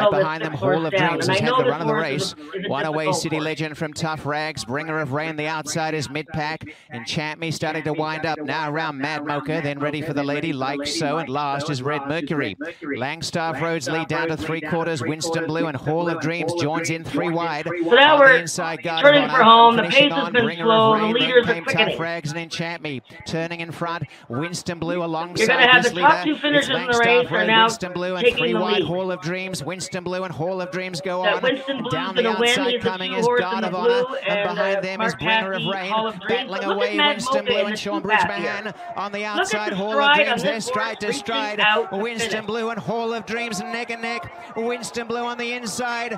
To 0.03 0.09
Right 0.09 0.19
behind 0.19 0.43
them, 0.43 0.53
Hall 0.53 0.85
of 0.85 0.93
Dreams 0.93 1.27
has 1.27 1.39
had 1.39 1.53
the 1.57 1.65
run 1.65 1.81
of 1.81 1.87
the 1.87 1.93
race. 1.95 2.21
is 2.23 2.33
a- 2.33 2.57
is 2.59 2.65
a 2.65 2.69
One 2.69 2.85
away, 2.85 3.11
City. 3.11 3.39
Legend 3.39 3.77
from 3.77 3.93
Tough 3.93 4.25
Rags. 4.25 4.65
Bringer 4.65 4.99
of 4.99 5.13
Rain, 5.13 5.35
the 5.35 5.47
outside 5.47 5.93
is 5.93 6.09
mid 6.09 6.27
pack. 6.27 6.63
Enchant 6.93 7.39
Me 7.39 7.51
starting 7.51 7.83
to 7.83 7.93
wind 7.93 8.25
up 8.25 8.39
now 8.41 8.69
around 8.69 8.97
Mad 8.97 9.25
Mocha, 9.25 9.61
then 9.63 9.79
ready 9.79 10.01
for 10.01 10.13
the 10.13 10.23
lady, 10.23 10.53
like 10.53 10.85
so. 10.87 11.17
And 11.17 11.29
last 11.29 11.69
is 11.69 11.81
Red 11.81 12.07
Mercury. 12.07 12.55
Langstaff 12.83 13.59
Roads 13.61 13.87
lead 13.89 14.07
down 14.07 14.27
to 14.29 14.37
three 14.37 14.61
quarters. 14.61 15.01
Winston 15.01 15.45
Blue 15.45 15.67
and 15.67 15.77
Hall 15.77 16.07
of 16.09 16.19
Dreams 16.21 16.53
joins 16.61 16.89
in 16.89 17.03
three 17.03 17.29
wide. 17.29 17.65
So 17.65 17.95
now 17.95 18.19
we're 18.19 18.33
the 18.33 18.39
inside, 18.41 18.83
Guard 18.83 19.05
of 19.05 19.13
turning 19.13 19.29
for 19.29 19.43
home. 19.43 19.75
The 19.77 19.83
pace 19.83 20.11
has 20.11 20.29
been 20.31 20.55
slow. 20.57 20.97
The 20.99 21.05
leaders 21.19 21.47
are 21.47 21.53
came 21.53 21.65
Tough. 21.89 21.99
Rags 21.99 22.31
and 22.31 22.39
Enchant 22.39 22.81
Me. 22.81 23.01
Turning 23.25 23.59
in 23.61 23.71
front, 23.71 24.03
Winston 24.29 24.79
Blue 24.79 25.03
alongside 25.03 25.39
You're 25.39 25.47
gonna 25.47 25.67
have 25.71 25.83
the 25.83 25.89
top 26.01 26.25
leader. 26.25 26.35
two 26.35 26.41
finishers 26.41 26.69
in 26.69 26.73
the 26.73 26.79
Langstaff 26.93 26.99
race 27.05 27.31
are 27.31 27.45
now 27.45 27.63
Winston 27.63 27.93
Blue 27.93 28.15
and 28.15 28.35
three 28.37 28.53
wide. 28.53 28.83
Hall 28.83 29.11
of 29.11 29.21
Dreams. 29.21 29.63
Winston 29.63 29.84
Blue 29.89 30.23
and 30.23 30.33
Hall 30.33 30.61
of 30.61 30.71
Dreams 30.71 31.01
go 31.01 31.23
That 31.23 31.35
on. 31.35 31.43
Winston 31.43 31.77
Blue's 31.79 31.93
down 31.93 32.15
the 32.15 32.27
outside 32.27 32.81
coming 32.81 33.11
two 33.11 33.17
is 33.17 33.25
horse 33.25 33.39
Guard 33.41 33.63
of 33.63 33.75
Honor. 33.75 34.03
And 34.27 34.39
and, 34.39 34.49
behind 34.49 34.77
uh, 34.77 34.81
them 34.81 34.99
Mark 34.99 35.09
is 35.09 35.15
Bringer 35.15 35.53
of 35.53 35.65
Rain. 35.65 35.91
Hall 35.91 36.07
of 36.07 36.19
Battling 36.27 36.49
look 36.49 36.63
away 36.63 36.97
Winston 36.97 37.45
Blue 37.45 37.65
and 37.65 37.79
Sean 37.79 38.01
two 38.01 38.07
pack 38.07 38.27
Bridgeman 38.27 38.73
on 38.95 39.11
the 39.11 39.25
outside. 39.25 39.71
the 39.71 39.75
Hall 39.75 39.99
of 39.99 40.15
Dreams 40.15 40.43
there, 40.43 40.53
this 40.53 40.65
stride 40.65 41.01
horse, 41.03 41.15
to 41.15 41.19
stride. 41.19 41.59
out 41.59 41.91
Winston. 41.91 42.45
Blue 42.45 42.69
and 42.69 42.79
Hall 42.79 43.13
of 43.13 43.25
Dreams 43.25 43.59
neck 43.59 43.89
and 43.89 44.01
neck. 44.01 44.55
Winston 44.55 45.07
Blue 45.07 45.23
on 45.23 45.37
the 45.37 45.53
inside. 45.53 46.17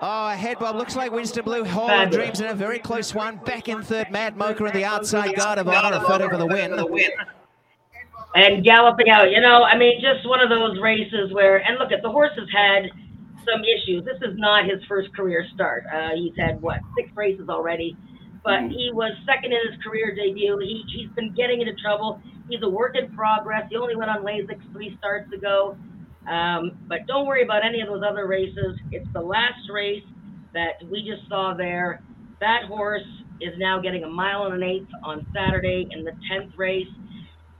Oh, 0.00 0.28
ahead, 0.28 0.58
Bob. 0.58 0.76
Looks 0.76 0.94
like 0.94 1.10
Winston 1.10 1.44
Blue, 1.44 1.64
Hall 1.64 1.90
of 1.90 2.10
Dreams 2.10 2.40
in 2.40 2.46
a 2.46 2.54
very 2.54 2.78
close 2.78 3.14
one. 3.14 3.36
Back 3.36 3.68
in 3.68 3.82
third, 3.82 4.10
Mad 4.10 4.36
Mocha 4.36 4.66
on 4.66 4.72
the 4.72 4.84
outside. 4.84 5.34
Guard 5.34 5.58
of 5.58 5.68
Honor, 5.68 5.96
a 5.96 6.00
photo 6.00 6.28
for 6.28 6.36
the 6.36 6.46
win. 6.46 7.10
And 8.36 8.62
galloping 8.62 9.08
out. 9.08 9.30
You 9.30 9.40
know, 9.40 9.64
I 9.64 9.76
mean, 9.76 10.00
just 10.00 10.28
one 10.28 10.40
of 10.40 10.50
those 10.50 10.78
races 10.80 11.32
where, 11.32 11.56
and 11.56 11.78
look 11.78 11.90
at 11.90 12.02
the 12.02 12.10
horse 12.10 12.32
has 12.36 12.48
had 12.52 12.84
some 13.48 13.62
issues. 13.64 14.04
This 14.04 14.20
is 14.20 14.36
not 14.36 14.64
his 14.64 14.84
first 14.88 15.14
career 15.16 15.46
start. 15.54 15.84
Uh, 15.92 16.10
he's 16.14 16.36
had 16.36 16.60
what 16.60 16.80
six 16.96 17.08
races 17.16 17.48
already, 17.48 17.96
but 18.44 18.60
he 18.68 18.90
was 18.92 19.12
second 19.24 19.52
in 19.52 19.60
his 19.70 19.80
career 19.82 20.14
debut. 20.14 20.58
He 20.60 20.84
he's 20.94 21.10
been 21.16 21.32
getting 21.34 21.60
into 21.60 21.74
trouble. 21.80 22.20
He's 22.48 22.60
a 22.62 22.68
work 22.68 22.94
in 22.96 23.14
progress. 23.16 23.64
He 23.70 23.76
only 23.76 23.96
went 23.96 24.10
on 24.10 24.22
Lasix 24.22 24.60
three 24.72 24.96
starts 24.98 25.32
ago. 25.32 25.76
Um, 26.28 26.72
but 26.88 27.06
don't 27.06 27.26
worry 27.26 27.42
about 27.42 27.64
any 27.64 27.80
of 27.80 27.88
those 27.88 28.02
other 28.06 28.26
races. 28.26 28.78
It's 28.90 29.06
the 29.12 29.20
last 29.20 29.70
race 29.72 30.02
that 30.54 30.82
we 30.90 31.08
just 31.08 31.28
saw 31.28 31.54
there. 31.56 32.02
That 32.40 32.64
horse 32.68 33.06
is 33.40 33.54
now 33.58 33.80
getting 33.80 34.04
a 34.04 34.08
mile 34.08 34.44
and 34.44 34.54
an 34.54 34.62
eighth 34.62 34.88
on 35.04 35.24
Saturday 35.34 35.88
in 35.90 36.04
the 36.04 36.12
tenth 36.28 36.52
race. 36.56 36.88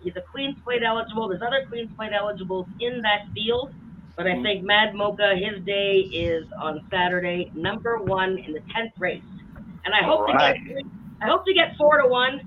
He's 0.07 0.15
a 0.15 0.21
Queen's 0.21 0.57
Plate 0.63 0.85
eligible. 0.85 1.29
There's 1.29 1.43
other 1.43 1.67
Queen's 1.69 1.91
Plate 1.97 2.13
eligibles 2.13 2.69
in 2.79 3.03
that 3.03 3.27
field, 3.35 3.75
but 4.15 4.29
I 4.29 4.31
mm-hmm. 4.31 4.45
think 4.45 4.65
Mad 4.65 4.95
Mocha, 4.95 5.35
his 5.35 5.61
day 5.65 5.99
is 5.99 6.47
on 6.63 6.87
Saturday, 6.93 7.51
number 7.57 7.99
one 7.99 8.39
in 8.39 8.53
the 8.53 8.61
tenth 8.73 8.93
race. 9.01 9.25
And 9.85 9.93
I 9.93 10.05
hope 10.05 10.29
to 10.29 10.33
get, 10.33 10.57
I 11.21 11.27
hope 11.27 11.45
to 11.45 11.53
get 11.53 11.77
four 11.77 12.01
to 12.01 12.07
one. 12.07 12.41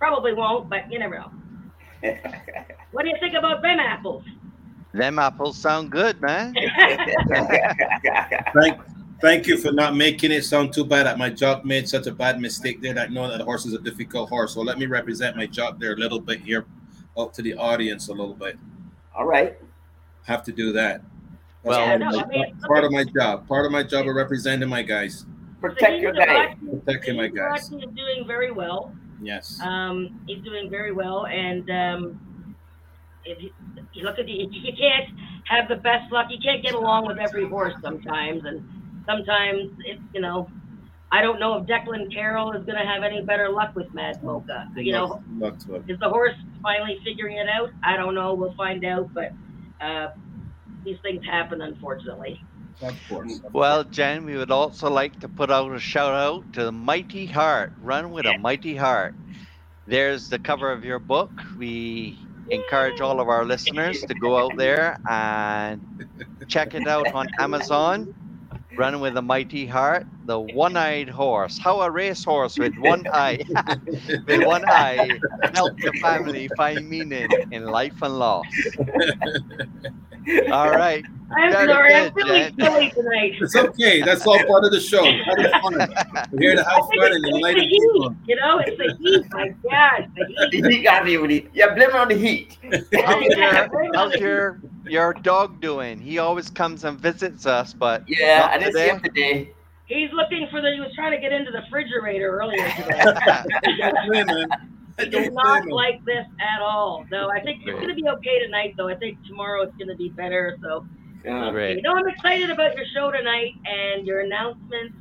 Probably 0.00 0.34
won't, 0.34 0.68
but 0.68 0.90
you 0.90 0.98
never 0.98 1.20
know. 1.20 1.30
What 2.90 3.04
do 3.04 3.10
you 3.10 3.16
think 3.20 3.34
about 3.34 3.62
them 3.62 3.78
apples? 3.78 4.24
Them 4.92 5.20
apples 5.20 5.56
sound 5.56 5.92
good, 5.92 6.20
man. 6.20 6.52
Thank, 8.52 8.80
thank 9.22 9.46
you 9.46 9.58
for 9.58 9.70
not 9.70 9.94
making 9.94 10.32
it 10.32 10.42
sound 10.42 10.72
too 10.72 10.84
bad 10.84 11.06
that 11.06 11.16
my 11.16 11.30
jock 11.30 11.64
made 11.64 11.88
such 11.88 12.08
a 12.08 12.12
bad 12.12 12.40
mistake 12.40 12.82
there 12.82 12.92
that 12.94 13.12
knowing 13.12 13.30
that 13.30 13.38
the 13.38 13.44
horse 13.44 13.64
is 13.64 13.74
a 13.74 13.78
difficult 13.78 14.28
horse. 14.28 14.54
So 14.54 14.62
let 14.62 14.76
me 14.76 14.86
represent 14.86 15.36
my 15.36 15.46
jock 15.46 15.78
there 15.78 15.92
a 15.92 15.96
little 15.96 16.18
bit 16.18 16.40
here 16.40 16.66
up 17.16 17.32
to 17.34 17.42
the 17.42 17.54
audience 17.54 18.08
a 18.08 18.12
little 18.12 18.34
bit. 18.34 18.56
All 19.14 19.26
right. 19.26 19.58
Have 20.26 20.42
to 20.44 20.52
do 20.52 20.72
that. 20.72 21.02
That's 21.62 21.76
Well- 21.76 21.86
part, 21.86 22.00
Yeah, 22.00 22.08
of 22.08 22.14
my, 22.14 22.22
I 22.22 22.26
mean, 22.46 22.56
part 22.66 22.84
of 22.84 22.92
my 22.92 23.04
job. 23.04 23.48
Part 23.48 23.66
of 23.66 23.72
my 23.72 23.82
job 23.82 24.06
of 24.06 24.14
representing 24.14 24.68
my 24.68 24.82
guys. 24.82 25.26
Protect 25.60 26.00
your 26.00 26.12
guy. 26.12 26.54
Protecting 26.54 27.16
my 27.16 27.28
guys. 27.28 27.68
He's 27.68 27.80
doing 27.80 28.26
very 28.26 28.50
well. 28.50 28.94
Yes. 29.22 29.60
Um, 29.62 30.20
he's 30.26 30.42
doing 30.42 30.70
very 30.70 30.92
well, 30.92 31.26
and 31.26 31.70
um, 31.70 32.56
if 33.26 33.42
you, 33.42 33.50
you 33.92 34.04
look 34.04 34.18
at 34.18 34.24
the, 34.24 34.32
you 34.50 34.72
can't 34.72 35.10
have 35.44 35.68
the 35.68 35.76
best 35.76 36.10
luck. 36.10 36.28
You 36.30 36.38
can't 36.42 36.62
get 36.62 36.74
along 36.74 37.06
with 37.06 37.18
every 37.18 37.46
horse 37.46 37.74
sometimes, 37.82 38.44
and 38.46 38.66
sometimes 39.04 39.70
it's 39.84 40.00
you 40.14 40.22
know, 40.22 40.48
I 41.12 41.20
don't 41.20 41.38
know 41.38 41.58
if 41.58 41.66
Declan 41.66 42.10
Carroll 42.10 42.52
is 42.52 42.64
going 42.64 42.78
to 42.78 42.86
have 42.86 43.02
any 43.02 43.20
better 43.20 43.50
luck 43.50 43.76
with 43.76 43.92
Mad 43.92 44.22
Mocha. 44.22 44.70
You 44.76 44.92
know, 44.92 45.22
good 45.38 45.38
luck 45.38 45.58
to 45.66 45.92
is 45.92 45.98
the 45.98 46.08
horse 46.08 46.36
finally 46.62 46.98
figuring 47.04 47.36
it 47.38 47.48
out? 47.48 47.70
I 47.84 47.96
don't 47.96 48.14
know. 48.14 48.34
We'll 48.34 48.54
find 48.54 48.84
out, 48.84 49.12
but 49.12 49.32
uh, 49.80 50.08
these 50.84 50.98
things 51.02 51.24
happen, 51.24 51.60
unfortunately. 51.60 52.40
Of 52.82 52.96
course. 53.08 53.40
Well, 53.52 53.84
Jen, 53.84 54.24
we 54.24 54.36
would 54.36 54.50
also 54.50 54.90
like 54.90 55.20
to 55.20 55.28
put 55.28 55.50
out 55.50 55.72
a 55.72 55.78
shout 55.78 56.14
out 56.14 56.52
to 56.54 56.64
the 56.64 56.72
Mighty 56.72 57.26
Heart. 57.26 57.74
Run 57.82 58.10
with 58.10 58.26
a 58.26 58.38
Mighty 58.38 58.74
Heart. 58.76 59.14
There's 59.86 60.28
the 60.30 60.38
cover 60.38 60.72
of 60.72 60.84
your 60.84 60.98
book. 60.98 61.30
We 61.58 62.18
encourage 62.48 63.00
all 63.00 63.20
of 63.20 63.28
our 63.28 63.44
listeners 63.44 64.00
to 64.02 64.14
go 64.14 64.38
out 64.38 64.56
there 64.56 64.98
and 65.08 66.06
check 66.48 66.74
it 66.74 66.86
out 66.86 67.12
on 67.12 67.28
Amazon. 67.38 68.14
Run 68.80 68.98
with 69.00 69.14
a 69.18 69.20
Mighty 69.20 69.66
Heart, 69.66 70.06
the 70.24 70.40
one-eyed 70.40 71.10
horse. 71.10 71.58
How 71.58 71.82
a 71.82 71.90
racehorse 71.90 72.58
with 72.58 72.74
one 72.78 73.06
eye, 73.12 73.38
with 74.26 74.46
one 74.46 74.64
eye, 74.70 75.20
help 75.52 75.76
the 75.76 75.92
family 76.00 76.48
find 76.56 76.88
meaning 76.88 77.28
in 77.50 77.66
life 77.66 78.00
and 78.00 78.18
loss. 78.18 78.46
All 80.50 80.70
right. 80.70 81.04
I'm 81.36 81.52
Very 81.52 81.66
sorry, 81.68 81.94
I'm 81.94 82.14
really 82.14 82.40
Jen. 82.40 82.54
silly 82.58 82.90
tonight. 82.92 83.32
It's 83.38 83.54
okay. 83.54 84.00
That's 84.00 84.26
all 84.26 84.38
part 84.46 84.64
of 84.64 84.72
the 84.72 84.80
show. 84.80 85.02
Fun. 85.04 85.74
We're 86.32 86.40
here 86.40 86.56
to 86.56 86.66
I 86.66 86.72
have 86.76 86.88
think 86.88 87.02
fun 87.02 87.12
and 87.12 87.24
enlighten 87.26 87.60
the 87.62 87.68
heat, 87.68 87.80
people. 87.82 88.16
you 88.26 88.36
know, 88.36 88.58
it's 88.60 88.78
the 88.78 88.96
heat. 88.98 89.26
My 89.32 89.48
God, 89.70 90.10
the 90.16 90.24
heat. 90.50 90.62
The 90.62 90.70
heat 90.70 90.82
got 90.84 91.04
me 91.04 91.18
with 91.18 91.30
it. 91.30 91.50
Yeah, 91.52 91.74
blame 91.74 91.90
it 91.90 91.94
on 91.94 92.08
the 92.08 92.16
heat. 92.16 92.56
How's 93.04 93.24
your, 93.26 93.94
how's 93.94 94.14
your 94.14 94.60
your 94.90 95.14
dog 95.14 95.60
doing? 95.60 96.00
He 96.00 96.18
always 96.18 96.50
comes 96.50 96.84
and 96.84 96.98
visits 96.98 97.46
us, 97.46 97.72
but 97.74 98.04
Yeah, 98.08 98.48
I 98.50 98.58
didn't 98.58 98.74
see 98.74 98.88
him 98.88 99.00
today. 99.00 99.52
He's 99.86 100.10
looking 100.12 100.46
for 100.50 100.60
the. 100.60 100.72
He 100.72 100.80
was 100.80 100.92
trying 100.94 101.10
to 101.12 101.18
get 101.18 101.32
into 101.32 101.50
the 101.50 101.62
refrigerator 101.62 102.38
earlier 102.38 102.64
today. 102.76 103.00
Don't. 104.18 104.52
He 104.98 105.06
does 105.08 105.32
not 105.32 105.66
like 105.68 106.04
this 106.04 106.26
at 106.40 106.60
all. 106.60 107.06
No, 107.10 107.30
I 107.30 107.40
think 107.40 107.62
it's 107.64 107.72
going 107.72 107.88
to 107.88 107.94
be 107.94 108.06
okay 108.08 108.38
tonight, 108.44 108.74
though. 108.76 108.88
I 108.88 108.94
think 108.94 109.18
tomorrow 109.26 109.62
it's 109.62 109.74
going 109.76 109.88
to 109.88 109.96
be 109.96 110.10
better. 110.10 110.58
So, 110.62 110.86
Yeah. 111.24 111.46
Um, 111.46 111.54
Great. 111.54 111.76
you 111.76 111.82
know, 111.82 111.94
I'm 111.94 112.06
excited 112.08 112.50
about 112.50 112.76
your 112.76 112.84
show 112.94 113.10
tonight 113.10 113.54
and 113.64 114.06
your 114.06 114.20
announcements 114.20 114.94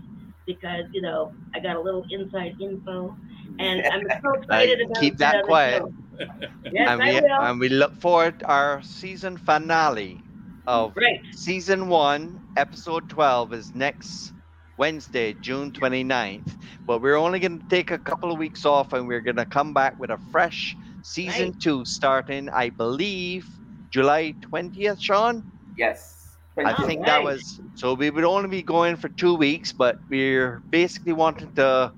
because 0.46 0.86
you 0.92 1.02
know 1.02 1.34
I 1.54 1.60
got 1.60 1.76
a 1.76 1.82
little 1.82 2.06
inside 2.10 2.56
info, 2.62 3.16
and 3.60 3.86
I'm 3.88 4.08
so 4.24 4.34
excited 4.42 4.82
about 4.82 5.00
keep 5.02 5.18
that 5.18 5.44
quiet. 5.46 5.80
show. 5.82 5.94
Yes, 6.72 6.90
and 6.90 7.02
I 7.02 7.14
we 7.14 7.22
will. 7.22 7.48
and 7.48 7.60
we 7.60 7.70
look 7.70 7.96
forward 7.96 8.40
to 8.40 8.48
our 8.48 8.82
season 8.82 9.38
finale 9.38 10.24
of 10.66 10.96
Great. 10.96 11.20
season 11.32 11.88
one, 11.90 12.40
episode 12.56 13.08
twelve 13.10 13.54
is 13.54 13.74
next 13.74 14.34
Wednesday, 14.78 15.34
June 15.34 15.72
29th. 15.72 16.58
But 16.88 17.02
we're 17.02 17.16
only 17.18 17.40
going 17.40 17.60
to 17.60 17.66
take 17.70 17.92
a 17.92 17.98
couple 18.00 18.32
of 18.32 18.38
weeks 18.40 18.66
off, 18.66 18.94
and 18.94 19.08
we're 19.08 19.22
going 19.22 19.38
to 19.38 19.46
come 19.46 19.74
back 19.74 20.00
with 20.00 20.10
a 20.10 20.18
fresh 20.32 20.78
season 21.02 21.50
Right. 21.50 21.60
two, 21.60 21.86
starting, 21.86 22.50
I 22.50 22.70
believe, 22.70 23.48
July 23.92 24.36
20th. 24.42 25.00
Sean. 25.02 25.46
Yes. 25.76 26.38
I 26.64 26.74
Oh, 26.80 26.86
think 26.86 27.06
that 27.06 27.24
was 27.24 27.60
so. 27.76 27.94
We 27.94 28.10
would 28.10 28.24
only 28.26 28.50
be 28.50 28.64
going 28.64 28.96
for 28.98 29.10
two 29.10 29.36
weeks, 29.36 29.72
but 29.72 29.98
we're 30.10 30.64
basically 30.72 31.14
wanting 31.14 31.52
to 31.56 31.94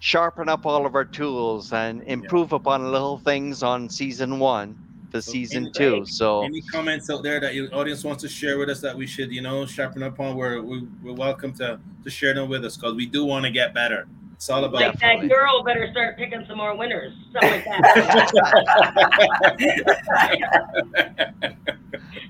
sharpen 0.00 0.48
up 0.48 0.66
all 0.66 0.86
of 0.86 0.94
our 0.94 1.04
tools 1.04 1.72
and 1.72 2.02
improve 2.04 2.52
upon 2.52 2.90
little 2.90 3.18
things 3.18 3.62
on 3.62 3.88
season 3.88 4.38
one 4.38 4.76
for 5.10 5.20
So 5.20 5.32
season 5.32 5.64
any- 5.64 5.72
two. 5.72 6.04
So 6.06 6.42
Any 6.42 6.62
comments 6.62 7.10
out 7.10 7.22
there 7.22 7.38
that 7.40 7.54
your 7.54 7.72
audience 7.74 8.02
wants 8.02 8.22
to 8.22 8.28
share 8.28 8.58
with 8.58 8.70
us 8.70 8.80
that 8.80 8.96
we 8.96 9.06
should, 9.06 9.30
you 9.30 9.42
know, 9.42 9.66
sharpen 9.66 10.02
up 10.02 10.18
on? 10.18 10.36
We're 10.36 10.62
we, 10.62 10.86
we're 11.02 11.12
welcome 11.12 11.52
to 11.54 11.78
to 12.02 12.10
share 12.10 12.32
them 12.34 12.48
with 12.48 12.64
us 12.64 12.76
because 12.76 12.94
we 12.94 13.06
do 13.06 13.24
want 13.24 13.44
to 13.44 13.50
get 13.50 13.74
better. 13.74 14.06
It's 14.32 14.48
all 14.48 14.64
about. 14.64 14.80
Like 14.80 14.98
that 15.00 15.28
girl 15.28 15.62
better 15.62 15.90
start 15.90 16.16
picking 16.16 16.46
some 16.48 16.56
more 16.56 16.74
winners. 16.74 17.12
Something 17.32 17.50
like 17.50 17.64
that. 17.66 19.50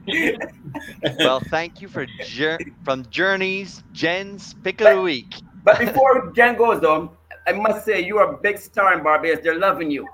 well, 1.20 1.40
thank 1.50 1.80
you 1.80 1.86
for 1.88 2.06
jour- 2.24 2.58
from 2.84 3.04
Journeys, 3.10 3.82
Jen's 3.92 4.54
pick 4.64 4.80
of 4.80 4.96
the 4.96 5.02
week. 5.02 5.34
But 5.62 5.78
before 5.78 6.32
Jen 6.34 6.56
goes 6.56 6.80
though, 6.80 7.12
I 7.50 7.52
must 7.52 7.84
say 7.84 8.00
you're 8.00 8.22
a 8.34 8.36
big 8.36 8.58
star 8.58 8.96
in 8.96 9.02
Barbados. 9.02 9.42
They're 9.42 9.58
loving 9.58 9.90
you. 9.90 10.06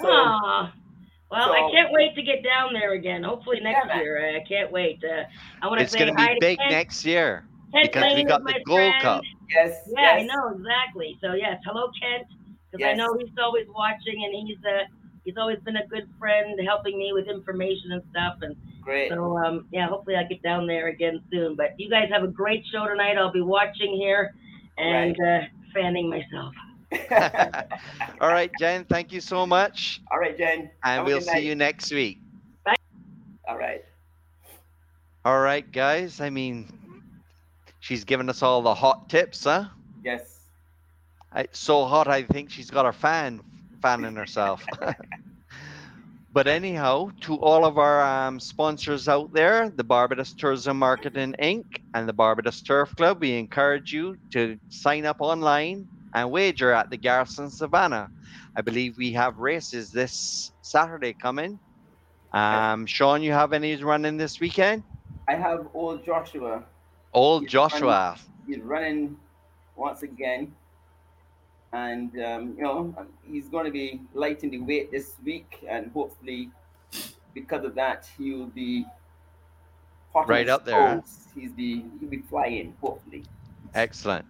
So 0.00 0.08
Aw. 0.08 0.72
Well, 1.30 1.52
I 1.52 1.68
can't 1.72 1.90
wait 1.90 2.14
to 2.14 2.22
get 2.22 2.44
down 2.44 2.72
there 2.72 2.92
again. 2.92 3.24
Hopefully 3.24 3.58
next 3.60 3.88
Yeah. 3.88 4.00
year. 4.00 4.36
I 4.36 4.44
can't 4.46 4.70
wait. 4.70 5.02
Uh, 5.02 5.24
I 5.62 5.66
want 5.66 5.80
to 5.80 5.84
It's 5.84 5.92
say 5.92 5.98
going 5.98 6.14
to 6.14 6.22
hi 6.22 6.28
be 6.28 6.34
to 6.34 6.40
big 6.40 6.58
Kent. 6.58 6.70
next 6.70 7.04
year 7.04 7.44
Kent 7.72 7.90
because 7.90 8.14
we 8.14 8.22
got 8.22 8.44
the 8.44 8.54
Gold 8.64 8.78
friend. 8.78 9.02
Cup. 9.02 9.22
yes, 9.50 9.76
Yeah, 9.96 10.12
I 10.12 10.22
know 10.22 10.50
exactly. 10.54 11.18
So 11.20 11.32
yes, 11.32 11.58
hello 11.66 11.90
Kent, 12.00 12.28
because 12.70 12.86
I 12.86 12.92
know 12.92 13.16
he's 13.18 13.32
always 13.42 13.66
watching 13.74 14.22
and 14.24 14.46
he's 14.46 14.58
uh 14.64 14.84
he's 15.24 15.36
always 15.36 15.58
been 15.64 15.76
a 15.76 15.86
good 15.88 16.06
friend, 16.20 16.60
helping 16.64 16.96
me 16.98 17.12
with 17.12 17.26
information 17.26 17.90
and 17.90 18.02
stuff. 18.10 18.34
And 18.42 18.54
Great. 18.82 19.10
so 19.10 19.36
um 19.38 19.66
yeah, 19.72 19.88
hopefully 19.88 20.14
I 20.14 20.22
get 20.22 20.40
down 20.42 20.68
there 20.68 20.86
again 20.86 21.20
soon. 21.32 21.56
But 21.56 21.70
you 21.78 21.90
guys 21.90 22.08
have 22.12 22.22
a 22.22 22.28
great 22.28 22.64
show 22.70 22.86
tonight. 22.86 23.18
I'll 23.18 23.32
be 23.32 23.40
watching 23.40 23.96
here 23.96 24.32
and 24.78 25.16
uh, 25.20 25.40
fanning 25.72 26.08
myself. 26.08 26.54
All 28.20 28.28
right, 28.28 28.50
Jen, 28.58 28.84
thank 28.84 29.12
you 29.12 29.20
so 29.20 29.46
much. 29.46 30.00
All 30.10 30.18
right, 30.18 30.36
Jen. 30.36 30.70
And 30.84 31.04
we'll 31.04 31.20
see 31.20 31.32
night. 31.32 31.44
you 31.44 31.54
next 31.54 31.92
week. 31.92 32.20
Bye. 32.64 32.74
All 33.46 33.58
right. 33.58 33.84
All 35.24 35.40
right, 35.40 35.70
guys. 35.70 36.20
I 36.20 36.30
mean, 36.30 36.68
she's 37.80 38.04
given 38.04 38.28
us 38.28 38.42
all 38.42 38.62
the 38.62 38.74
hot 38.74 39.08
tips, 39.08 39.44
huh? 39.44 39.66
Yes. 40.02 40.40
I, 41.32 41.46
so 41.52 41.84
hot, 41.84 42.08
I 42.08 42.22
think 42.22 42.50
she's 42.50 42.70
got 42.70 42.84
her 42.84 42.92
fan 42.92 43.40
fanning 43.82 44.16
herself. 44.16 44.64
but 46.32 46.46
anyhow, 46.46 47.10
to 47.22 47.36
all 47.36 47.64
of 47.64 47.78
our 47.78 48.02
um, 48.02 48.38
sponsors 48.38 49.08
out 49.08 49.32
there, 49.32 49.68
the 49.70 49.84
Barbados 49.84 50.32
Tourism 50.32 50.78
Marketing 50.78 51.34
Inc. 51.42 51.64
and 51.94 52.08
the 52.08 52.12
Barbados 52.12 52.62
Turf 52.62 52.94
Club, 52.96 53.20
we 53.20 53.32
encourage 53.36 53.92
you 53.92 54.16
to 54.30 54.58
sign 54.68 55.04
up 55.04 55.16
online 55.20 55.88
and 56.14 56.30
wager 56.30 56.72
at 56.72 56.90
the 56.90 56.96
Garrison 56.96 57.50
Savannah. 57.50 58.10
I 58.56 58.62
believe 58.62 58.96
we 58.96 59.12
have 59.12 59.38
races 59.38 59.90
this 59.90 60.52
Saturday 60.62 61.12
coming. 61.12 61.58
Um, 62.32 62.86
Sean, 62.86 63.22
you 63.22 63.32
have 63.32 63.52
any 63.52 63.76
running 63.82 64.16
this 64.16 64.40
weekend? 64.40 64.82
I 65.28 65.34
have 65.34 65.66
old 65.74 66.04
Joshua. 66.04 66.64
Old 67.12 67.42
He's 67.42 67.52
Joshua. 67.52 68.16
He's 68.46 68.60
running 68.60 69.16
once 69.76 70.02
again. 70.02 70.54
And, 71.72 72.10
um, 72.22 72.54
you 72.56 72.62
know, 72.62 72.94
he's 73.28 73.48
going 73.48 73.64
to 73.64 73.72
be 73.72 74.00
lighting 74.14 74.50
the 74.50 74.60
weight 74.60 74.92
this 74.92 75.14
week. 75.24 75.64
And 75.68 75.90
hopefully, 75.92 76.50
because 77.34 77.64
of 77.64 77.74
that, 77.74 78.08
he'll 78.16 78.46
be 78.46 78.86
Right 80.26 80.48
up 80.48 80.64
there. 80.64 81.02
He's 81.34 81.50
be, 81.50 81.84
he'll 81.98 82.08
be 82.08 82.18
flying, 82.18 82.74
hopefully. 82.80 83.24
Excellent. 83.74 84.24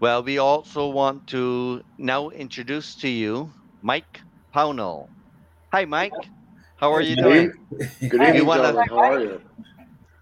Well, 0.00 0.22
we 0.22 0.38
also 0.38 0.88
want 0.88 1.26
to 1.28 1.82
now 1.98 2.30
introduce 2.30 2.94
to 2.96 3.08
you 3.08 3.52
Mike 3.82 4.20
Pownell. 4.54 5.08
Hi, 5.72 5.84
Mike. 5.84 6.12
How 6.76 6.92
are 6.92 7.00
you 7.02 7.16
doing? 7.16 7.52
Good 8.00 8.20
evening, 8.22 8.46
wanna- 8.46 8.84
How 8.88 8.98
are 8.98 9.20
you? 9.20 9.40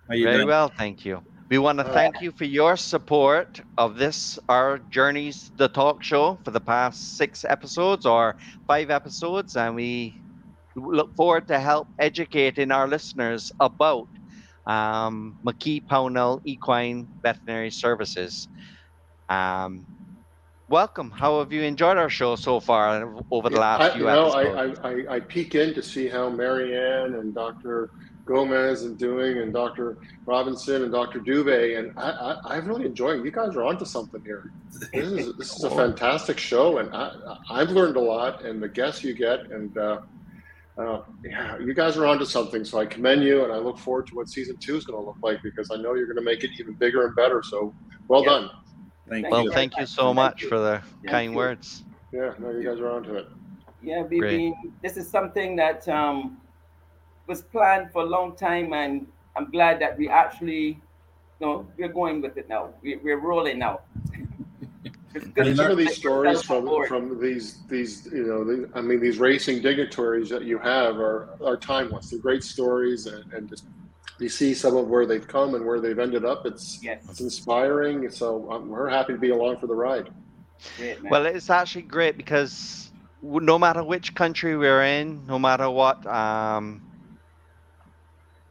How 0.09 0.15
you 0.15 0.25
Very 0.25 0.37
doing? 0.39 0.49
well, 0.49 0.69
thank 0.69 1.05
you. 1.05 1.23
We 1.51 1.59
want 1.59 1.79
to 1.79 1.87
Uh, 1.87 1.93
thank 1.93 2.21
you 2.21 2.33
for 2.33 2.45
your 2.45 2.77
support 2.77 3.61
of 3.79 3.97
this, 3.97 4.39
our 4.49 4.79
Journeys, 4.91 5.51
the 5.57 5.69
talk 5.69 6.03
show, 6.03 6.39
for 6.45 6.51
the 6.51 6.61
past 6.61 7.17
six 7.17 7.45
episodes 7.45 8.07
or 8.07 8.37
five 8.67 8.91
episodes. 8.91 9.57
And 9.57 9.75
we 9.77 10.15
look 10.75 11.15
forward 11.15 11.47
to 11.49 11.59
help 11.61 11.89
educating 11.99 12.71
our 12.73 12.89
listeners 12.89 13.53
about 13.61 14.09
um, 14.67 15.37
McKee 15.45 15.87
Pownell 15.87 16.41
Equine 16.45 17.07
Veterinary 17.23 17.71
Services. 17.71 18.49
Um, 19.29 19.87
welcome. 20.69 21.11
How 21.11 21.39
have 21.39 21.53
you 21.53 21.63
enjoyed 21.63 21.97
our 21.97 22.11
show 22.11 22.37
so 22.37 22.61
far 22.61 23.17
over 23.31 23.49
the 23.49 23.59
last 23.59 23.83
I, 23.83 23.91
few 23.91 24.03
you 24.03 24.07
know, 24.07 24.33
episodes? 24.33 24.79
I, 24.83 24.89
I, 24.89 25.15
I, 25.17 25.21
peek 25.21 25.55
in 25.55 25.75
to 25.75 25.83
see 25.83 26.09
how 26.09 26.29
Marianne 26.29 27.15
and 27.15 27.35
Dr. 27.35 27.91
Gomez 28.27 28.83
and 28.83 28.99
doing, 28.99 29.39
and 29.39 29.53
Dr. 29.53 29.99
Robinson 30.27 30.83
and 30.83 30.93
Dr. 30.93 31.21
Dubé, 31.21 31.79
and 31.79 31.99
I, 31.99 32.11
I, 32.11 32.57
I've 32.57 32.67
really 32.67 32.87
enjoyed. 32.87 33.21
it. 33.21 33.25
You 33.25 33.31
guys 33.31 33.57
are 33.57 33.65
onto 33.65 33.85
something 33.85 34.23
here. 34.25 34.51
This 34.93 35.11
is 35.11 35.37
this 35.37 35.57
is 35.57 35.65
a 35.65 35.71
fantastic 35.71 36.39
show, 36.39 36.79
and 36.79 36.95
I, 36.95 37.13
I've 37.51 37.71
learned 37.71 37.97
a 37.97 38.01
lot, 38.01 38.45
and 38.45 38.63
the 38.63 38.69
guests 38.69 39.05
you 39.05 39.15
get, 39.15 39.51
and 39.51 39.77
uh, 39.77 40.01
uh, 40.79 41.03
yeah, 41.25 41.59
you 41.59 41.75
guys 41.75 41.97
are 41.97 42.07
onto 42.07 42.25
something. 42.25 42.65
So 42.65 42.79
I 42.79 42.87
commend 42.87 43.23
you, 43.23 43.45
and 43.45 43.53
I 43.53 43.57
look 43.59 43.79
forward 43.79 44.07
to 44.09 44.17
what 44.17 44.29
season 44.29 44.57
two 44.57 44.77
is 44.77 44.85
going 44.85 44.99
to 44.99 45.07
look 45.07 45.19
like 45.23 45.43
because 45.43 45.71
I 45.71 45.77
know 45.77 45.95
you're 45.95 46.07
going 46.07 46.17
to 46.17 46.23
make 46.23 46.45
it 46.45 46.51
even 46.59 46.75
bigger 46.75 47.07
and 47.07 47.15
better. 47.15 47.43
So 47.43 47.75
well 48.09 48.23
Yeah. 48.23 48.31
done. 48.31 48.51
Thank 49.09 49.31
well, 49.31 49.45
you. 49.45 49.53
thank 49.53 49.77
you 49.77 49.87
so 49.87 50.15
much 50.15 50.43
you. 50.43 50.49
for 50.49 50.59
the 50.59 50.81
Thank 51.03 51.09
kind 51.09 51.33
you. 51.33 51.37
words. 51.37 51.85
Yeah, 52.13 52.33
no, 52.39 52.51
you 52.51 52.63
guys 52.63 52.81
are 52.81 52.91
onto 52.91 53.15
it. 53.17 53.27
Yeah, 53.83 54.03
we've 54.03 54.21
Great. 54.21 54.55
this 54.83 54.97
is 54.97 55.09
something 55.09 55.57
that 55.57 55.87
um, 55.89 56.41
was 57.27 57.43
planned 57.43 57.93
for 57.93 58.03
a 58.03 58.07
long 58.07 58.35
time, 58.35 58.73
and 58.73 59.07
I'm 59.37 59.51
glad 59.51 59.81
that 59.81 59.99
we 59.99 60.09
actually, 60.09 60.81
you 61.41 61.47
know, 61.47 61.67
we're 61.77 61.89
going 61.89 62.23
with 62.23 62.37
it 62.39 62.49
now. 62.49 62.71
We, 62.83 62.97
we're 62.97 63.21
rolling 63.21 63.59
now. 63.59 63.81
It's 65.15 65.29
good 65.29 65.47
And 65.47 65.57
some 65.57 65.71
of 65.71 65.79
these 65.79 65.95
stories 65.95 66.43
from 66.43 66.67
from 66.89 67.21
these 67.21 67.61
these 67.69 68.09
you 68.13 68.27
know 68.27 68.43
the, 68.43 68.69
I 68.75 68.81
mean 68.81 68.99
these 68.99 69.19
racing 69.19 69.63
dignitaries 69.63 70.29
that 70.31 70.43
you 70.43 70.59
have 70.59 70.99
are 70.99 71.29
are 71.41 71.57
timeless. 71.57 72.11
They're 72.11 72.19
great 72.19 72.43
stories, 72.43 73.07
and, 73.07 73.33
and 73.33 73.49
just 73.49 73.65
you 74.25 74.31
see 74.31 74.55
some 74.55 74.75
of 74.75 74.89
where 74.89 75.05
they've 75.05 75.29
come 75.29 75.55
and 75.55 75.65
where 75.67 75.81
they've 75.81 75.99
ended 75.99 76.25
up. 76.25 76.47
It's 76.47 76.83
Yes, 76.83 77.05
it's 77.11 77.21
inspiring. 77.21 78.11
So 78.11 78.51
um, 78.51 78.69
we're 78.71 78.89
happy 78.89 79.13
to 79.13 79.19
be 79.19 79.31
along 79.31 79.59
for 79.59 79.67
the 79.67 79.75
ride. 79.75 80.09
great. 80.79 81.11
Well, 81.11 81.27
it's 81.27 81.51
actually 81.51 81.83
great 81.83 82.17
because 82.17 82.91
no 83.23 83.59
matter 83.59 83.85
which 83.85 84.15
country 84.15 84.57
we're 84.57 84.83
in, 84.83 85.27
no 85.27 85.39
matter 85.39 85.69
what, 85.69 86.07
um, 86.07 86.81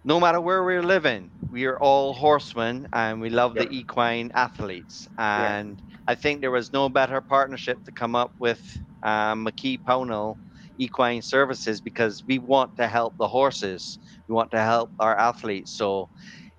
no 0.03 0.19
matter 0.19 0.39
where 0.39 0.63
we're 0.63 0.83
living, 0.83 1.31
we 1.51 1.65
are 1.65 1.79
all 1.79 2.13
horsemen 2.13 2.87
and 2.93 3.19
we 3.19 3.31
love 3.31 3.55
the 3.55 3.67
equine 3.71 4.31
athletes. 4.35 5.07
And 5.17 5.81
I 6.07 6.13
think 6.13 6.41
there 6.41 6.51
was 6.51 6.71
no 6.71 6.87
better 6.87 7.19
partnership 7.19 7.83
to 7.85 7.91
come 7.91 8.15
up 8.15 8.31
with 8.37 8.61
um, 9.01 9.45
McKee 9.45 9.79
Pownell 9.83 10.37
Equine 10.77 11.21
Services 11.21 11.81
because 11.81 12.23
we 12.27 12.37
want 12.37 12.75
to 12.77 12.87
help 12.87 13.17
the 13.17 13.27
horses, 13.27 13.97
we 14.27 14.35
want 14.35 14.51
to 14.51 14.59
help 14.59 14.91
our 14.99 15.17
athletes. 15.17 15.71
So, 15.71 16.09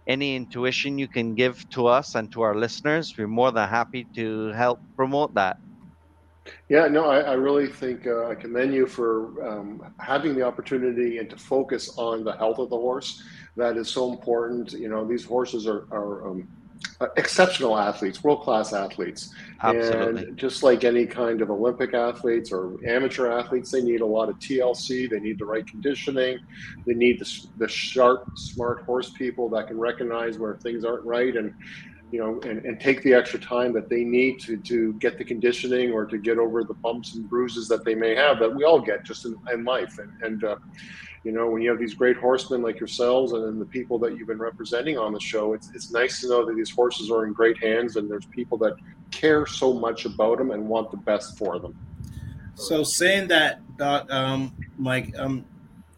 any 0.06 0.36
intuition 0.36 0.98
you 0.98 1.08
can 1.08 1.34
give 1.34 1.68
to 1.70 1.86
us 1.86 2.14
and 2.14 2.30
to 2.32 2.42
our 2.42 2.54
listeners, 2.54 3.14
we're 3.16 3.26
more 3.26 3.50
than 3.52 3.68
happy 3.68 4.06
to 4.14 4.48
help 4.48 4.80
promote 4.96 5.34
that. 5.34 5.56
Yeah, 6.68 6.88
no, 6.88 7.06
I, 7.06 7.20
I 7.20 7.32
really 7.34 7.66
think 7.66 8.06
uh, 8.06 8.26
I 8.26 8.34
commend 8.34 8.74
you 8.74 8.86
for 8.86 9.42
um, 9.48 9.94
having 9.98 10.34
the 10.34 10.42
opportunity 10.42 11.18
and 11.18 11.30
to 11.30 11.36
focus 11.36 11.94
on 11.96 12.22
the 12.24 12.32
health 12.32 12.58
of 12.58 12.68
the 12.68 12.76
horse. 12.76 13.22
That 13.56 13.76
is 13.76 13.88
so 13.88 14.12
important. 14.12 14.72
You 14.72 14.88
know, 14.88 15.06
these 15.06 15.24
horses 15.24 15.66
are, 15.66 15.86
are 15.90 16.28
um, 16.28 16.48
exceptional 17.16 17.76
athletes, 17.76 18.22
world 18.22 18.42
class 18.42 18.72
athletes. 18.72 19.34
Absolutely. 19.62 20.24
And 20.24 20.36
just 20.36 20.62
like 20.62 20.84
any 20.84 21.06
kind 21.06 21.40
of 21.40 21.50
Olympic 21.50 21.94
athletes 21.94 22.52
or 22.52 22.76
amateur 22.86 23.30
athletes, 23.30 23.70
they 23.70 23.82
need 23.82 24.00
a 24.00 24.06
lot 24.06 24.28
of 24.28 24.38
TLC. 24.38 25.08
They 25.08 25.20
need 25.20 25.38
the 25.38 25.44
right 25.44 25.66
conditioning. 25.66 26.38
They 26.86 26.94
need 26.94 27.18
the, 27.18 27.46
the 27.58 27.68
sharp, 27.68 28.28
smart 28.36 28.84
horse 28.84 29.10
people 29.10 29.48
that 29.50 29.68
can 29.68 29.78
recognize 29.78 30.38
where 30.38 30.56
things 30.56 30.84
aren't 30.84 31.04
right 31.04 31.36
and 31.36 31.54
you 32.14 32.20
know, 32.20 32.40
and, 32.48 32.64
and 32.64 32.78
take 32.78 33.02
the 33.02 33.12
extra 33.12 33.40
time 33.40 33.72
that 33.72 33.88
they 33.88 34.04
need 34.04 34.38
to, 34.38 34.56
to 34.58 34.92
get 35.00 35.18
the 35.18 35.24
conditioning 35.24 35.90
or 35.90 36.06
to 36.06 36.16
get 36.16 36.38
over 36.38 36.62
the 36.62 36.74
bumps 36.74 37.16
and 37.16 37.28
bruises 37.28 37.66
that 37.66 37.84
they 37.84 37.96
may 37.96 38.14
have 38.14 38.38
that 38.38 38.54
we 38.54 38.62
all 38.62 38.78
get 38.78 39.02
just 39.02 39.24
in, 39.24 39.36
in 39.52 39.64
life. 39.64 39.98
And, 39.98 40.12
and 40.22 40.44
uh, 40.44 40.54
you 41.24 41.32
know, 41.32 41.50
when 41.50 41.60
you 41.60 41.70
have 41.70 41.78
these 41.80 41.94
great 41.94 42.16
horsemen 42.16 42.62
like 42.62 42.78
yourselves 42.78 43.32
and 43.32 43.60
the 43.60 43.66
people 43.66 43.98
that 43.98 44.16
you've 44.16 44.28
been 44.28 44.38
representing 44.38 44.96
on 44.96 45.12
the 45.12 45.18
show, 45.18 45.54
it's, 45.54 45.72
it's 45.74 45.90
nice 45.90 46.20
to 46.20 46.28
know 46.28 46.46
that 46.46 46.54
these 46.54 46.70
horses 46.70 47.10
are 47.10 47.26
in 47.26 47.32
great 47.32 47.60
hands 47.60 47.96
and 47.96 48.08
there's 48.08 48.26
people 48.26 48.58
that 48.58 48.74
care 49.10 49.44
so 49.44 49.72
much 49.72 50.04
about 50.04 50.38
them 50.38 50.52
and 50.52 50.68
want 50.68 50.92
the 50.92 50.98
best 50.98 51.36
for 51.36 51.58
them. 51.58 51.76
So 52.54 52.84
saying 52.84 53.26
that, 53.26 53.58
Doc, 53.76 54.08
um, 54.12 54.54
Mike, 54.78 55.12
um, 55.18 55.44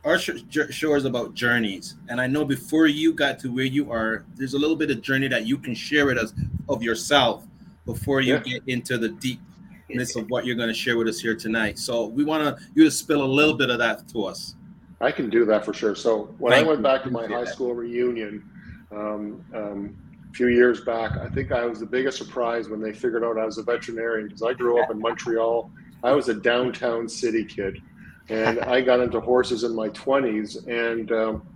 our 0.06 0.18
show 0.20 0.94
is 0.94 1.04
about 1.04 1.34
journeys, 1.34 1.96
and 2.08 2.20
I 2.20 2.28
know 2.28 2.44
before 2.44 2.86
you 2.86 3.12
got 3.12 3.40
to 3.40 3.52
where 3.52 3.64
you 3.64 3.90
are, 3.90 4.24
there's 4.36 4.54
a 4.54 4.58
little 4.58 4.76
bit 4.76 4.88
of 4.92 5.02
journey 5.02 5.26
that 5.26 5.46
you 5.46 5.58
can 5.58 5.74
share 5.74 6.06
with 6.06 6.16
us 6.16 6.32
of 6.68 6.80
yourself 6.80 7.44
before 7.84 8.20
you 8.20 8.34
Yeah. 8.34 8.40
get 8.40 8.62
into 8.68 8.98
the 8.98 9.08
deepness 9.08 10.14
of 10.14 10.30
what 10.30 10.46
you're 10.46 10.54
going 10.54 10.68
to 10.68 10.74
share 10.74 10.96
with 10.96 11.08
us 11.08 11.18
here 11.18 11.34
tonight. 11.34 11.76
So 11.80 12.06
we 12.06 12.22
want 12.24 12.44
to 12.44 12.64
you 12.74 12.84
to 12.84 12.90
spill 12.90 13.24
a 13.24 13.26
little 13.26 13.54
bit 13.54 13.68
of 13.68 13.78
that 13.78 14.06
to 14.10 14.26
us. 14.26 14.54
I 15.00 15.10
can 15.10 15.28
do 15.28 15.44
that 15.46 15.64
for 15.64 15.74
sure. 15.74 15.96
So 15.96 16.32
when 16.38 16.52
Thank 16.52 16.66
I 16.66 16.68
went 16.68 16.80
you. 16.80 16.84
back 16.84 17.02
to 17.02 17.10
my 17.10 17.26
high 17.26 17.44
that. 17.44 17.52
school 17.52 17.74
reunion 17.74 18.44
um, 18.92 19.44
um, 19.54 19.96
a 20.30 20.34
few 20.34 20.46
years 20.48 20.82
back, 20.82 21.16
I 21.18 21.28
think 21.28 21.50
I 21.50 21.66
was 21.66 21.80
the 21.80 21.86
biggest 21.86 22.16
surprise 22.16 22.68
when 22.68 22.80
they 22.80 22.92
figured 22.92 23.24
out 23.24 23.38
I 23.38 23.44
was 23.44 23.58
a 23.58 23.64
veterinarian 23.64 24.28
because 24.28 24.42
I 24.42 24.52
grew 24.54 24.80
up 24.80 24.88
in 24.92 25.00
Montreal. 25.00 25.68
I 26.04 26.12
was 26.12 26.28
a 26.28 26.34
downtown 26.34 27.08
city 27.08 27.44
kid, 27.44 27.82
and 28.28 28.60
I 28.60 28.80
got 28.80 29.00
into 29.00 29.20
horses 29.20 29.64
in 29.64 29.74
my 29.74 29.88
20s, 29.90 30.66
and 30.66 31.12
um, 31.12 31.46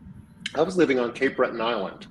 I 0.54 0.62
was 0.62 0.76
living 0.76 0.98
on 0.98 1.12
Cape 1.12 1.36
Breton 1.36 1.60
Island. 1.60 2.06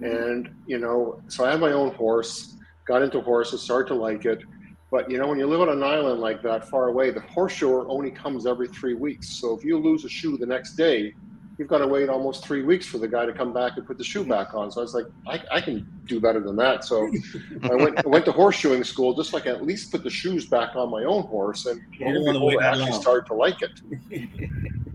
And 0.00 0.54
you 0.66 0.78
know, 0.78 1.22
so 1.28 1.44
I 1.44 1.52
had 1.52 1.60
my 1.60 1.72
own 1.72 1.94
horse, 1.94 2.56
got 2.86 3.02
into 3.02 3.20
horses, 3.20 3.62
started 3.62 3.88
to 3.88 3.94
like 3.94 4.24
it. 4.24 4.42
But 4.90 5.10
you 5.10 5.18
know, 5.18 5.28
when 5.28 5.38
you 5.38 5.46
live 5.46 5.60
on 5.60 5.68
an 5.68 5.82
island 5.82 6.20
like 6.20 6.42
that, 6.42 6.68
far 6.68 6.88
away, 6.88 7.10
the 7.10 7.20
horseshoer 7.20 7.86
only 7.88 8.10
comes 8.10 8.46
every 8.46 8.68
three 8.68 8.94
weeks. 8.94 9.28
So 9.28 9.56
if 9.56 9.64
you 9.64 9.78
lose 9.78 10.04
a 10.04 10.08
shoe 10.08 10.36
the 10.36 10.46
next 10.46 10.74
day, 10.74 11.14
you've 11.62 11.68
got 11.68 11.78
to 11.78 11.86
wait 11.86 12.08
almost 12.08 12.44
three 12.44 12.62
weeks 12.62 12.86
for 12.86 12.98
the 12.98 13.06
guy 13.06 13.24
to 13.24 13.32
come 13.32 13.52
back 13.52 13.76
and 13.76 13.86
put 13.86 13.96
the 13.96 14.02
shoe 14.02 14.24
back 14.24 14.52
on. 14.52 14.68
So 14.72 14.80
I 14.80 14.82
was 14.82 14.94
like, 14.94 15.06
I, 15.28 15.40
I 15.58 15.60
can 15.60 15.88
do 16.06 16.18
better 16.18 16.40
than 16.40 16.56
that. 16.56 16.82
So 16.82 17.08
I 17.62 17.76
went 17.76 18.04
I 18.04 18.08
went 18.08 18.24
to 18.24 18.32
horseshoeing 18.32 18.84
school 18.84 19.14
just 19.14 19.32
like 19.32 19.46
at 19.46 19.64
least 19.64 19.92
put 19.92 20.02
the 20.02 20.10
shoes 20.10 20.46
back 20.46 20.74
on 20.74 20.90
my 20.90 21.04
own 21.04 21.22
horse, 21.22 21.66
and 21.66 21.80
I 22.00 22.56
actually 22.64 22.92
started 23.00 23.26
to 23.26 23.34
like 23.34 23.62
it. 23.62 23.80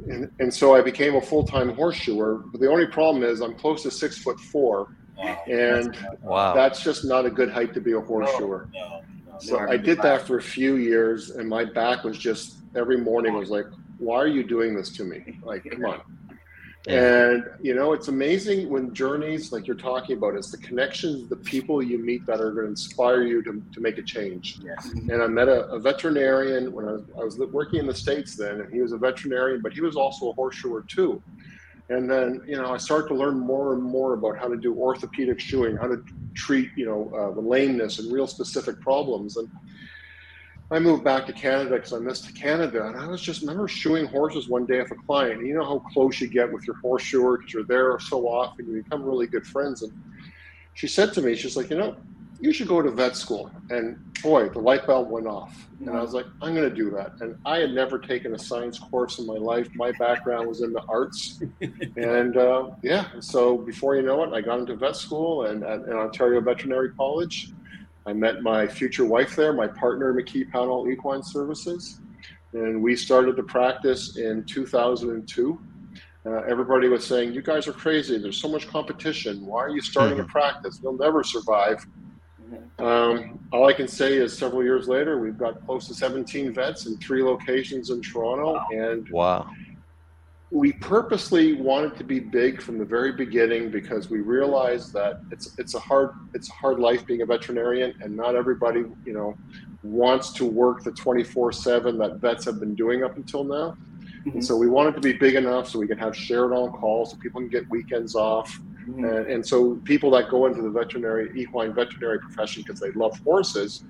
and, 0.10 0.30
and 0.39 0.53
so 0.53 0.75
I 0.75 0.82
became 0.82 1.15
a 1.15 1.21
full 1.21 1.45
time 1.47 1.73
horseshoer. 1.73 2.43
But 2.51 2.60
the 2.60 2.69
only 2.69 2.86
problem 2.86 3.23
is 3.23 3.39
I'm 3.39 3.56
close 3.56 3.84
to 3.84 3.91
six 3.91 4.17
foot 4.17 4.38
four, 4.38 4.93
wow. 5.17 5.41
and 5.47 5.97
wow. 6.21 6.53
that's 6.53 6.84
just 6.84 7.06
not 7.06 7.25
a 7.25 7.30
good 7.30 7.49
height 7.49 7.73
to 7.75 7.80
be 7.80 7.93
a 7.93 8.01
horseshoer. 8.01 8.67
No, 8.73 9.03
no. 9.25 9.39
So 9.39 9.58
I 9.58 9.77
did 9.77 10.01
that 10.01 10.27
for 10.27 10.38
a 10.38 10.41
few 10.41 10.75
years, 10.75 11.30
and 11.30 11.47
my 11.47 11.63
back 11.63 12.03
was 12.03 12.17
just 12.17 12.58
every 12.75 12.97
morning 12.97 13.36
was 13.36 13.49
like, 13.49 13.67
"Why 13.99 14.17
are 14.17 14.27
you 14.27 14.43
doing 14.43 14.75
this 14.75 14.89
to 14.97 15.06
me? 15.06 15.39
Like, 15.43 15.63
come 15.71 15.86
on." 15.86 16.01
And 16.88 17.43
you 17.62 17.76
know, 17.76 17.91
it's 17.93 18.08
amazing 18.08 18.69
when 18.69 18.93
journeys 18.93 19.52
like 19.52 19.67
you're 19.67 19.76
talking 19.76 20.15
about, 20.17 20.36
it's 20.36 20.52
the 20.52 20.58
connections, 20.58 21.28
the 21.28 21.36
people 21.36 21.84
you 21.84 21.97
meet 21.97 22.26
that 22.26 22.39
are 22.39 22.52
going 22.52 22.65
to 22.65 22.71
inspire 22.71 23.23
you 23.23 23.43
to, 23.43 23.62
to 23.73 23.82
make 23.82 23.97
a 23.97 24.02
change. 24.02 24.60
Yes. 24.63 24.91
And 24.93 25.21
I 25.21 25.28
met 25.28 25.50
a, 25.50 25.67
a 25.67 25.80
veterinarian 25.80 26.71
when 26.71 26.88
I 26.88 26.93
was, 26.93 27.04
I 27.19 27.23
was 27.23 27.38
working 27.52 27.80
in 27.80 27.88
the 27.88 27.95
States 27.95 28.38
then, 28.38 28.62
and 28.62 28.73
he 28.73 28.80
was 28.80 28.93
a 28.93 28.97
veterinarian, 28.97 29.62
but 29.62 29.73
he 29.73 29.82
was 29.82 29.95
also 29.97 30.30
a 30.30 30.34
horseshoer 30.34 30.84
too. 30.84 31.21
And 31.89 32.10
then, 32.10 32.41
you 32.45 32.58
know, 32.58 32.73
I 32.73 32.78
started 32.78 33.08
to 33.10 33.15
learn 33.15 33.38
more 33.38 33.73
and 33.73 33.82
more 33.82 34.13
about 34.13 34.38
how 34.38 34.47
to 34.47 34.58
do 34.58 34.73
orthopedic 34.76 35.39
shoeing, 35.39 35.78
how 35.78 35.88
to 35.88 36.04
treat, 36.36 36.69
you 36.76 36.86
know, 36.86 37.12
uh, 37.17 37.34
the 37.34 37.41
lameness 37.41 38.00
and 38.00 38.12
real 38.12 38.28
specific 38.28 38.82
problems. 38.82 39.38
And 39.38 39.50
I 40.69 40.80
moved 40.80 41.03
back 41.03 41.25
to 41.27 41.34
Canada 41.34 41.75
because 41.75 41.93
I 41.93 41.99
missed 41.99 42.36
Canada. 42.36 42.88
And 42.88 42.97
I 42.97 43.08
was 43.08 43.21
just 43.21 43.41
remember 43.41 43.67
shoeing 43.67 44.06
horses 44.06 44.49
one 44.49 44.65
day 44.65 44.82
with 44.82 44.91
a 44.91 44.95
client. 44.95 45.45
You 45.45 45.53
know 45.53 45.63
how 45.63 45.80
close 45.93 46.19
you 46.19 46.27
get 46.27 46.51
with 46.51 46.67
your 46.67 46.75
horseshoer 46.77 47.38
because 47.38 47.53
you're 47.53 47.63
there 47.63 47.97
so 47.99 48.27
often, 48.27 48.67
you 48.67 48.84
become 48.84 49.03
really 49.03 49.27
good 49.27 49.47
friends. 49.47 49.82
And 49.82 49.93
she 50.73 50.88
said 50.88 51.13
to 51.13 51.21
me, 51.21 51.36
she's 51.36 51.56
like, 51.56 51.69
you 51.69 51.77
know, 51.77 51.95
you 52.39 52.51
should 52.51 52.67
go 52.67 52.82
to 52.82 52.91
vet 52.91 53.15
school. 53.15 53.49
And 53.69 53.97
boy, 54.21 54.49
the 54.49 54.60
light 54.60 54.86
bulb 54.86 55.10
went 55.10 55.25
off. 55.25 55.67
And 55.80 55.89
I 55.89 56.01
was 56.01 56.13
like, 56.13 56.25
I'm 56.41 56.53
going 56.53 56.69
to 56.69 56.75
do 56.75 56.89
that. 56.91 57.13
And 57.21 57.38
I 57.45 57.60
had 57.60 57.71
never 57.71 57.97
taken 57.97 58.36
a 58.36 58.39
science 58.39 58.77
course 58.77 59.19
in 59.19 59.25
my 59.25 59.38
life. 59.38 59.69
My 59.73 59.91
background 59.93 60.47
was 60.47 60.62
in 60.62 60.73
the 60.73 60.82
arts. 60.84 61.41
and 61.95 62.36
uh, 62.36 62.71
yeah, 62.84 63.08
so 63.19 63.58
before 63.58 63.95
you 63.95 64.01
know 64.01 64.23
it, 64.23 64.34
I 64.34 64.41
got 64.41 64.60
into 64.60 64.75
vet 64.75 64.95
school 64.95 65.45
and 65.45 65.63
at, 65.63 65.82
at 65.88 65.95
Ontario 65.95 66.41
Veterinary 66.41 66.91
College. 66.91 67.51
I 68.07 68.13
met 68.13 68.41
my 68.41 68.65
future 68.65 69.03
wife 69.03 69.35
there, 69.35 69.51
my 69.51 69.67
partner, 69.67 70.13
McKee 70.13 70.49
Pownell 70.49 70.89
Equine 70.89 71.21
Services. 71.21 71.99
And 72.53 72.81
we 72.81 72.95
started 72.95 73.35
the 73.35 73.43
practice 73.43 74.15
in 74.15 74.45
2002. 74.45 75.59
Uh, 76.25 76.31
everybody 76.47 76.87
was 76.87 77.05
saying, 77.05 77.33
You 77.33 77.41
guys 77.41 77.67
are 77.67 77.73
crazy. 77.73 78.17
There's 78.17 78.39
so 78.39 78.47
much 78.47 78.65
competition. 78.67 79.45
Why 79.45 79.59
are 79.59 79.69
you 79.69 79.81
starting 79.81 80.17
mm-hmm. 80.17 80.29
a 80.29 80.31
practice? 80.31 80.79
You'll 80.81 80.97
never 80.97 81.21
survive. 81.21 81.85
Um, 82.79 83.39
all 83.51 83.67
I 83.67 83.73
can 83.73 83.89
say 83.89 84.15
is 84.15 84.37
several 84.37 84.63
years 84.63 84.87
later, 84.87 85.19
we've 85.19 85.37
got 85.37 85.65
close 85.65 85.85
to 85.89 85.93
17 85.93 86.53
vets 86.53 86.85
in 86.85 86.97
three 86.99 87.23
locations 87.23 87.89
in 87.89 88.01
Toronto. 88.01 88.53
Wow. 88.53 88.67
And 88.71 89.09
wow. 89.09 89.49
We 90.49 90.71
purposely 90.73 91.53
wanted 91.53 91.97
to 91.97 92.03
be 92.05 92.19
big 92.19 92.62
from 92.62 92.77
the 92.77 92.86
very 92.86 93.12
beginning 93.12 93.69
because 93.69 94.10
we 94.10 94.21
realized 94.21 94.93
that 94.93 95.19
it's 95.31 95.57
it's 95.57 95.73
a 95.73 95.79
hard 95.79 96.12
it's 96.33 96.49
a 96.49 96.53
hard 96.53 96.79
life 96.79 97.05
being 97.05 97.21
a 97.21 97.25
veterinarian, 97.25 97.93
and 98.01 98.15
not 98.15 98.36
everybody 98.36 98.86
you 99.05 99.13
know 99.13 99.36
wants 99.83 100.31
to 100.33 100.45
work 100.45 100.83
the 100.83 100.91
24/7 100.91 101.97
that 101.99 102.17
vets 102.17 102.45
have 102.45 102.60
been 102.60 102.75
doing 102.75 103.03
up 103.03 103.17
until 103.17 103.43
now. 103.43 103.75
Mm-hmm. 104.19 104.29
And 104.29 104.45
so 104.45 104.55
we 104.55 104.67
wanted 104.67 104.95
to 104.95 105.01
be 105.01 105.13
big 105.13 105.36
enough 105.36 105.67
so 105.67 105.79
we 105.79 105.88
can 105.88 105.97
have 105.97 106.15
shared 106.15 106.53
on 106.53 106.71
call, 106.71 107.05
so 107.05 107.17
people 107.17 107.41
can 107.41 107.49
get 107.49 107.69
weekends 107.69 108.15
off 108.15 108.57
Mm-hmm. 108.88 109.03
And, 109.03 109.27
and, 109.27 109.45
so 109.45 109.75
people 109.83 110.10
that 110.12 110.29
go 110.29 110.45
into 110.45 110.62
the 110.62 110.69
veterinary, 110.69 111.29
equine 111.36 111.73
veterinary 111.73 112.19
profession 112.19 112.63
because 112.65 112.79
they 112.79 112.91
love 112.91 113.19
horses, 113.19 113.83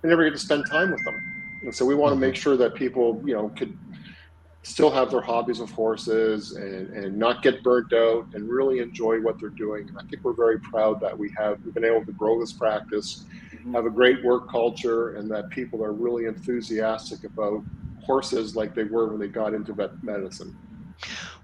they 0.00 0.08
never 0.08 0.24
get 0.24 0.30
to 0.30 0.38
spend 0.38 0.66
time 0.70 0.92
with 0.92 1.04
them. 1.04 1.14
And 1.62 1.74
so 1.74 1.84
we 1.84 1.94
want 1.94 2.14
to 2.14 2.20
make 2.20 2.36
sure 2.36 2.56
that 2.56 2.74
people, 2.74 3.20
you 3.24 3.34
know, 3.34 3.48
could 3.50 3.76
still 4.64 4.90
have 4.90 5.10
their 5.10 5.20
hobbies 5.20 5.60
of 5.60 5.70
horses 5.70 6.52
and, 6.52 6.88
and 6.88 7.16
not 7.16 7.42
get 7.42 7.62
burnt 7.62 7.92
out 7.92 8.26
and 8.32 8.48
really 8.48 8.80
enjoy 8.80 9.20
what 9.20 9.38
they're 9.38 9.50
doing. 9.50 9.88
And 9.88 9.98
I 9.98 10.02
think 10.04 10.24
we're 10.24 10.32
very 10.32 10.58
proud 10.58 11.00
that 11.00 11.16
we 11.16 11.30
have 11.36 11.62
we've 11.64 11.74
been 11.74 11.84
able 11.84 12.04
to 12.04 12.12
grow 12.12 12.40
this 12.40 12.52
practice, 12.52 13.24
mm-hmm. 13.52 13.74
have 13.74 13.84
a 13.84 13.90
great 13.90 14.24
work 14.24 14.50
culture, 14.50 15.16
and 15.16 15.30
that 15.30 15.50
people 15.50 15.84
are 15.84 15.92
really 15.92 16.24
enthusiastic 16.24 17.24
about 17.24 17.62
horses 18.02 18.56
like 18.56 18.74
they 18.74 18.84
were 18.84 19.08
when 19.08 19.20
they 19.20 19.28
got 19.28 19.54
into 19.54 19.72
vet 19.74 20.02
medicine. 20.02 20.56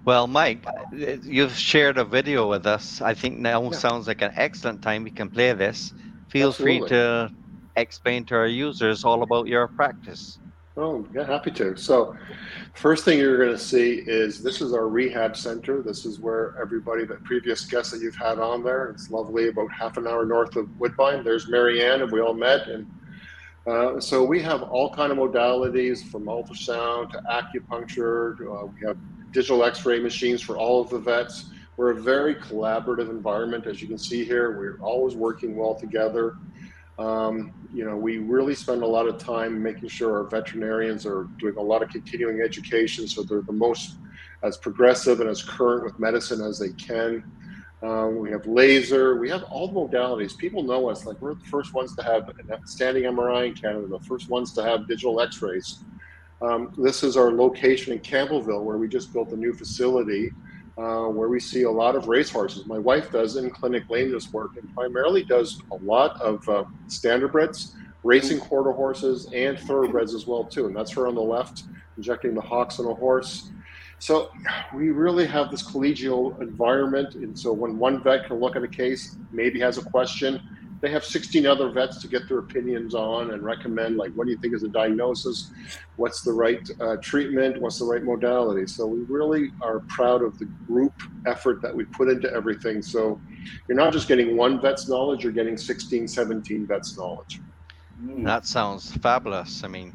Well, 0.03 0.25
Mike, 0.25 0.65
you've 0.91 1.53
shared 1.53 1.99
a 1.99 2.05
video 2.05 2.49
with 2.49 2.65
us. 2.65 3.01
I 3.01 3.13
think 3.13 3.37
now 3.37 3.63
yeah. 3.63 3.71
sounds 3.71 4.07
like 4.07 4.23
an 4.23 4.31
excellent 4.35 4.81
time 4.81 5.03
we 5.03 5.11
can 5.11 5.29
play 5.29 5.53
this. 5.53 5.93
Feel 6.29 6.49
Absolutely. 6.49 6.79
free 6.79 6.89
to 6.89 7.31
explain 7.75 8.25
to 8.25 8.35
our 8.35 8.47
users 8.47 9.03
all 9.03 9.21
about 9.21 9.47
your 9.47 9.67
practice. 9.67 10.39
Oh, 10.77 11.05
yeah, 11.13 11.25
happy 11.25 11.51
to. 11.51 11.75
So, 11.75 12.15
first 12.75 13.03
thing 13.03 13.19
you're 13.19 13.37
going 13.37 13.51
to 13.51 13.61
see 13.61 14.03
is 14.07 14.41
this 14.41 14.61
is 14.61 14.73
our 14.73 14.87
rehab 14.87 15.35
center. 15.35 15.81
This 15.81 16.05
is 16.05 16.19
where 16.19 16.55
everybody, 16.61 17.03
the 17.03 17.15
previous 17.15 17.65
guests 17.65 17.91
that 17.91 18.01
you've 18.01 18.15
had 18.15 18.39
on 18.39 18.63
there, 18.63 18.89
it's 18.89 19.09
lovely, 19.09 19.49
about 19.49 19.69
half 19.69 19.97
an 19.97 20.07
hour 20.07 20.25
north 20.25 20.55
of 20.55 20.69
Woodbine. 20.79 21.25
There's 21.25 21.49
Marianne, 21.49 22.03
and 22.03 22.11
we 22.11 22.21
all 22.21 22.33
met. 22.33 22.69
And 22.69 22.89
uh, 23.67 23.99
so 23.99 24.23
we 24.23 24.41
have 24.43 24.63
all 24.63 24.89
kind 24.93 25.11
of 25.11 25.17
modalities 25.17 26.09
from 26.09 26.23
ultrasound 26.25 27.11
to 27.11 27.21
acupuncture. 27.29 28.39
Uh, 28.39 28.67
we 28.67 28.87
have 28.87 28.97
digital 29.33 29.65
x-ray 29.65 29.99
machines 29.99 30.41
for 30.41 30.57
all 30.57 30.79
of 30.79 30.89
the 30.89 30.99
vets. 30.99 31.49
We're 31.75 31.91
a 31.91 32.01
very 32.01 32.35
collaborative 32.35 33.09
environment, 33.09 33.67
as 33.67 33.81
you 33.81 33.89
can 33.89 33.97
see 33.97 34.23
here. 34.23 34.57
We're 34.57 34.79
always 34.81 35.15
working 35.15 35.57
well 35.57 35.75
together. 35.75 36.37
Um, 37.01 37.51
you 37.73 37.83
know, 37.83 37.97
we 37.97 38.19
really 38.19 38.53
spend 38.53 38.83
a 38.83 38.87
lot 38.87 39.07
of 39.07 39.17
time 39.17 39.61
making 39.61 39.89
sure 39.89 40.17
our 40.17 40.23
veterinarians 40.25 41.05
are 41.05 41.27
doing 41.39 41.55
a 41.57 41.61
lot 41.61 41.81
of 41.81 41.89
continuing 41.89 42.41
education 42.41 43.07
so 43.07 43.23
they're 43.23 43.41
the 43.41 43.51
most 43.51 43.95
as 44.43 44.57
progressive 44.57 45.19
and 45.19 45.27
as 45.27 45.41
current 45.41 45.83
with 45.83 45.97
medicine 45.99 46.41
as 46.41 46.59
they 46.59 46.73
can. 46.73 47.23
Um, 47.81 48.19
we 48.19 48.29
have 48.29 48.45
laser. 48.45 49.15
We 49.15 49.29
have 49.29 49.43
all 49.43 49.67
the 49.67 49.73
modalities. 49.73 50.37
People 50.37 50.61
know 50.61 50.89
us. 50.89 51.05
Like 51.07 51.19
we're 51.21 51.33
the 51.33 51.45
first 51.45 51.73
ones 51.73 51.95
to 51.95 52.03
have 52.03 52.31
standing 52.65 53.03
MRI 53.05 53.47
in 53.47 53.53
Canada, 53.55 53.87
the 53.87 53.99
first 54.01 54.29
ones 54.29 54.53
to 54.53 54.63
have 54.63 54.87
digital 54.87 55.19
X-rays. 55.21 55.79
Um, 56.43 56.71
this 56.77 57.03
is 57.03 57.17
our 57.17 57.31
location 57.31 57.93
in 57.93 57.99
Campbellville, 57.99 58.63
where 58.63 58.77
we 58.77 58.87
just 58.87 59.11
built 59.11 59.31
a 59.31 59.37
new 59.37 59.53
facility 59.53 60.31
uh, 60.77 61.05
where 61.05 61.29
we 61.29 61.39
see 61.39 61.63
a 61.63 61.71
lot 61.71 61.95
of 61.95 62.07
racehorses. 62.07 62.65
My 62.65 62.79
wife 62.79 63.11
does 63.11 63.35
in 63.35 63.49
clinic 63.49 63.89
lameness 63.89 64.31
work 64.31 64.57
and 64.57 64.73
primarily 64.73 65.23
does 65.23 65.61
a 65.71 65.75
lot 65.83 66.19
of 66.21 66.47
uh, 66.47 66.63
standardbreds, 66.87 67.73
racing 68.03 68.39
quarter 68.39 68.71
horses, 68.71 69.27
and 69.33 69.59
thoroughbreds 69.59 70.13
as 70.13 70.25
well 70.25 70.43
too. 70.43 70.67
And 70.67 70.75
that's 70.75 70.91
her 70.91 71.07
on 71.07 71.15
the 71.15 71.21
left, 71.21 71.63
injecting 71.97 72.33
the 72.33 72.41
hocks 72.41 72.79
on 72.79 72.85
a 72.87 72.93
horse. 72.93 73.51
So 73.99 74.31
we 74.73 74.89
really 74.89 75.27
have 75.27 75.51
this 75.51 75.61
collegial 75.61 76.41
environment, 76.41 77.13
and 77.13 77.37
so 77.37 77.53
when 77.53 77.77
one 77.77 78.01
vet 78.01 78.25
can 78.25 78.39
look 78.39 78.55
at 78.55 78.63
a 78.63 78.67
case, 78.67 79.15
maybe 79.31 79.59
has 79.59 79.77
a 79.77 79.83
question, 79.83 80.41
they 80.81 80.89
have 80.89 81.05
16 81.05 81.45
other 81.45 81.69
vets 81.69 82.01
to 82.01 82.07
get 82.07 82.27
their 82.27 82.39
opinions 82.39 82.95
on 82.95 83.31
and 83.31 83.43
recommend 83.43 83.97
like 83.97 84.11
what 84.13 84.25
do 84.25 84.31
you 84.31 84.37
think 84.37 84.55
is 84.55 84.63
a 84.63 84.67
diagnosis? 84.67 85.51
What's 85.95 86.23
the 86.23 86.33
right 86.33 86.67
uh, 86.79 86.97
treatment? 87.01 87.61
What's 87.61 87.77
the 87.79 87.85
right 87.85 88.03
modality? 88.03 88.65
So 88.65 88.87
we 88.87 89.01
really 89.01 89.51
are 89.61 89.81
proud 89.87 90.23
of 90.23 90.37
the 90.39 90.45
group 90.67 90.93
effort 91.27 91.61
that 91.61 91.75
we 91.75 91.85
put 91.85 92.09
into 92.09 92.31
everything. 92.33 92.81
So 92.81 93.21
you're 93.67 93.77
not 93.77 93.93
just 93.93 94.07
getting 94.07 94.35
one 94.35 94.59
vet's 94.59 94.89
knowledge 94.89 95.23
you're 95.23 95.31
getting 95.31 95.57
16 95.57 96.07
17 96.07 96.67
vets 96.67 96.97
knowledge. 96.97 97.39
Mm. 98.03 98.25
that 98.25 98.47
sounds 98.47 98.91
fabulous. 98.97 99.63
I 99.63 99.67
mean 99.67 99.93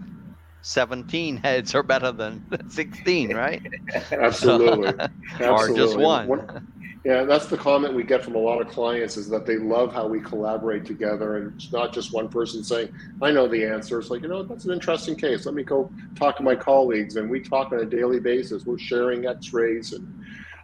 17 0.63 1.37
heads 1.45 1.75
are 1.75 1.83
better 1.83 2.13
than 2.13 2.45
16 2.71 3.35
right? 3.35 3.61
Absolutely, 4.13 4.95
absolutely. 5.41 5.47
or 5.47 5.75
just 5.75 5.99
one 5.99 6.69
yeah, 7.05 7.25
that's 7.25 7.47
the 7.47 7.57
comment 7.57 7.95
we 7.95 8.03
get 8.03 8.25
from 8.25 8.35
a 8.35 8.39
lot 8.39 8.61
of 8.61 8.69
clients 8.69 9.17
is 9.17 9.29
that 9.29 9.47
they 9.47 9.57
love 9.57 9.93
how 9.93 10.07
we 10.07 10.21
collaborate 10.21 10.85
together, 10.85 11.37
and 11.37 11.53
it's 11.55 11.73
not 11.73 11.93
just 11.93 12.13
one 12.13 12.29
person 12.29 12.65
saying, 12.65 12.93
"I 13.23 13.31
know 13.31 13.47
the 13.47 13.65
answer." 13.65 13.99
It's 13.99 14.11
like, 14.11 14.23
you 14.23 14.29
know, 14.29 14.43
that's 14.43 14.65
an 14.65 14.73
interesting 14.73 15.15
case. 15.15 15.47
Let 15.47 15.55
me 15.55 15.63
go 15.63 15.91
talk 16.17 16.37
to 16.39 16.43
my 16.43 16.57
colleagues, 16.57 17.17
and 17.17 17.31
we 17.31 17.41
talk 17.41 17.73
on 17.73 17.81
a 17.81 17.85
daily 17.85 18.19
basis. 18.19 18.67
We're 18.67 18.79
sharing 18.79 19.27
X-rays 19.27 19.93
and 19.93 20.07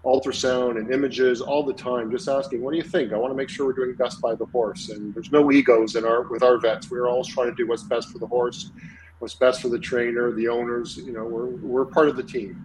ultrasound 0.04 0.78
and 0.78 0.92
images 0.92 1.40
all 1.40 1.62
the 1.62 1.72
time, 1.72 2.10
just 2.10 2.28
asking, 2.28 2.60
"What 2.62 2.72
do 2.72 2.76
you 2.76 2.82
think?" 2.82 3.12
I 3.12 3.16
want 3.18 3.32
to 3.32 3.36
make 3.36 3.48
sure 3.48 3.66
we're 3.66 3.72
doing 3.72 3.94
best 3.94 4.20
by 4.20 4.34
the 4.34 4.46
horse, 4.46 4.88
and 4.88 5.14
there's 5.14 5.30
no 5.30 5.52
egos 5.52 5.94
in 5.94 6.04
our 6.04 6.22
with 6.22 6.42
our 6.42 6.58
vets. 6.58 6.90
We're 6.90 7.08
always 7.08 7.28
trying 7.28 7.50
to 7.50 7.54
do 7.54 7.68
what's 7.68 7.84
best 7.84 8.10
for 8.10 8.18
the 8.18 8.26
horse, 8.26 8.72
what's 9.20 9.34
best 9.34 9.62
for 9.62 9.68
the 9.68 9.78
trainer, 9.78 10.32
the 10.32 10.48
owners. 10.48 10.96
You 10.96 11.12
know, 11.12 11.24
we're 11.24 11.46
we're 11.46 11.84
part 11.84 12.08
of 12.08 12.16
the 12.16 12.24
team. 12.24 12.64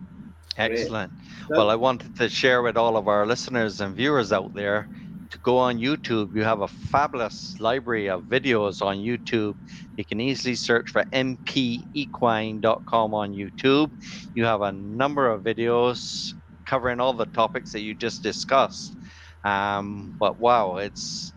Excellent. 0.57 1.11
Well, 1.49 1.69
I 1.69 1.75
wanted 1.75 2.15
to 2.17 2.29
share 2.29 2.61
with 2.61 2.77
all 2.77 2.97
of 2.97 3.07
our 3.07 3.25
listeners 3.25 3.79
and 3.79 3.95
viewers 3.95 4.33
out 4.33 4.53
there 4.53 4.89
to 5.29 5.37
go 5.39 5.57
on 5.57 5.77
YouTube. 5.77 6.35
You 6.35 6.43
have 6.43 6.61
a 6.61 6.67
fabulous 6.67 7.59
library 7.59 8.09
of 8.09 8.23
videos 8.23 8.81
on 8.81 8.97
YouTube. 8.97 9.55
You 9.97 10.05
can 10.05 10.19
easily 10.19 10.55
search 10.55 10.89
for 10.89 11.03
mpequine.com 11.03 13.13
on 13.13 13.33
YouTube. 13.33 13.91
You 14.33 14.45
have 14.45 14.61
a 14.61 14.71
number 14.71 15.29
of 15.29 15.43
videos 15.43 16.33
covering 16.65 16.99
all 16.99 17.13
the 17.13 17.27
topics 17.27 17.71
that 17.73 17.81
you 17.81 17.93
just 17.93 18.23
discussed. 18.23 18.95
Um, 19.43 20.15
but 20.19 20.39
wow, 20.39 20.77
it's 20.77 21.33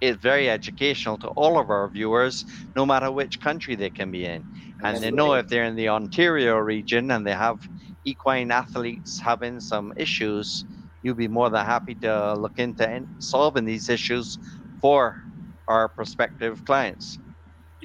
it's 0.00 0.20
very 0.20 0.50
educational 0.50 1.16
to 1.18 1.28
all 1.28 1.58
of 1.58 1.70
our 1.70 1.88
viewers, 1.88 2.44
no 2.76 2.84
matter 2.84 3.10
which 3.10 3.40
country 3.40 3.74
they 3.74 3.90
can 3.90 4.10
be 4.10 4.26
in. 4.26 4.44
And 4.82 5.02
they 5.02 5.10
know 5.10 5.32
if 5.34 5.48
they're 5.48 5.64
in 5.64 5.76
the 5.76 5.88
Ontario 5.88 6.58
region 6.58 7.10
and 7.10 7.26
they 7.26 7.32
have 7.32 7.66
equine 8.04 8.50
athletes 8.50 9.18
having 9.18 9.60
some 9.60 9.92
issues, 9.96 10.64
you'll 11.02 11.14
be 11.14 11.28
more 11.28 11.50
than 11.50 11.64
happy 11.64 11.94
to 11.96 12.34
look 12.34 12.58
into 12.58 12.88
in- 12.90 13.08
solving 13.18 13.64
these 13.64 13.88
issues 13.88 14.38
for 14.80 15.22
our 15.68 15.88
prospective 15.88 16.64
clients. 16.64 17.18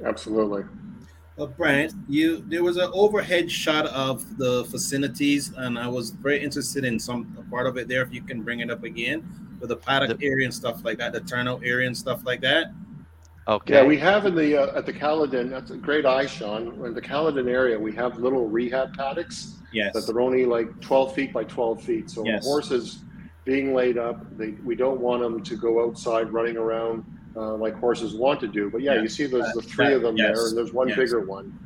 Absolutely. 0.03 0.63
Well, 1.37 1.47
Brian, 1.47 2.03
you 2.09 2.43
there 2.47 2.63
was 2.63 2.75
an 2.75 2.89
overhead 2.93 3.49
shot 3.49 3.85
of 3.87 4.37
the 4.37 4.65
facilities, 4.65 5.53
and 5.55 5.79
I 5.79 5.87
was 5.87 6.11
very 6.11 6.43
interested 6.43 6.83
in 6.83 6.99
some 6.99 7.25
part 7.49 7.65
of 7.65 7.77
it 7.77 7.87
there. 7.87 8.01
If 8.01 8.13
you 8.13 8.21
can 8.21 8.41
bring 8.43 8.59
it 8.59 8.69
up 8.69 8.83
again, 8.83 9.23
with 9.61 9.69
the 9.69 9.77
paddock 9.77 10.19
The- 10.19 10.25
area 10.25 10.45
and 10.45 10.53
stuff 10.53 10.83
like 10.83 10.97
that, 10.97 11.13
the 11.13 11.21
turnout 11.21 11.61
area 11.63 11.87
and 11.87 11.95
stuff 11.95 12.25
like 12.25 12.41
that. 12.41 12.73
Okay. 13.47 13.75
Yeah, 13.75 13.83
we 13.83 13.97
have 13.97 14.25
in 14.25 14.35
the 14.35 14.57
uh, 14.57 14.77
at 14.77 14.85
the 14.85 14.91
Caledon. 14.93 15.49
That's 15.49 15.71
a 15.71 15.77
great 15.77 16.05
eye, 16.05 16.25
Sean. 16.25 16.85
In 16.85 16.93
the 16.93 17.01
Caledon 17.01 17.47
area, 17.47 17.79
we 17.79 17.93
have 17.93 18.19
little 18.19 18.47
rehab 18.47 18.95
paddocks 18.95 19.55
Yes. 19.71 19.93
that 19.93 20.05
they're 20.07 20.21
only 20.21 20.45
like 20.45 20.79
12 20.81 21.13
feet 21.13 21.33
by 21.33 21.43
12 21.43 21.83
feet. 21.83 22.09
So 22.09 22.25
Yes. 22.25 22.45
horses 22.45 22.99
being 23.45 23.73
laid 23.73 23.97
up, 23.97 24.25
they 24.37 24.51
we 24.63 24.75
don't 24.75 24.99
want 24.99 25.21
them 25.21 25.41
to 25.43 25.55
go 25.55 25.85
outside 25.85 26.31
running 26.31 26.57
around 26.57 27.03
uh, 27.35 27.55
like 27.55 27.75
horses 27.75 28.15
want 28.15 28.39
to 28.39 28.47
do. 28.47 28.69
But 28.69 28.81
yeah, 28.81 29.01
you 29.01 29.07
see 29.07 29.25
there's 29.27 29.53
the 29.53 29.61
That- 29.61 29.69
three 29.69 29.93
of 29.93 30.01
them 30.01 30.17
yes. 30.17 30.35
there, 30.35 30.47
and 30.47 30.57
there's 30.57 30.73
one 30.73 30.87
bigger 30.95 31.21
one, 31.21 31.57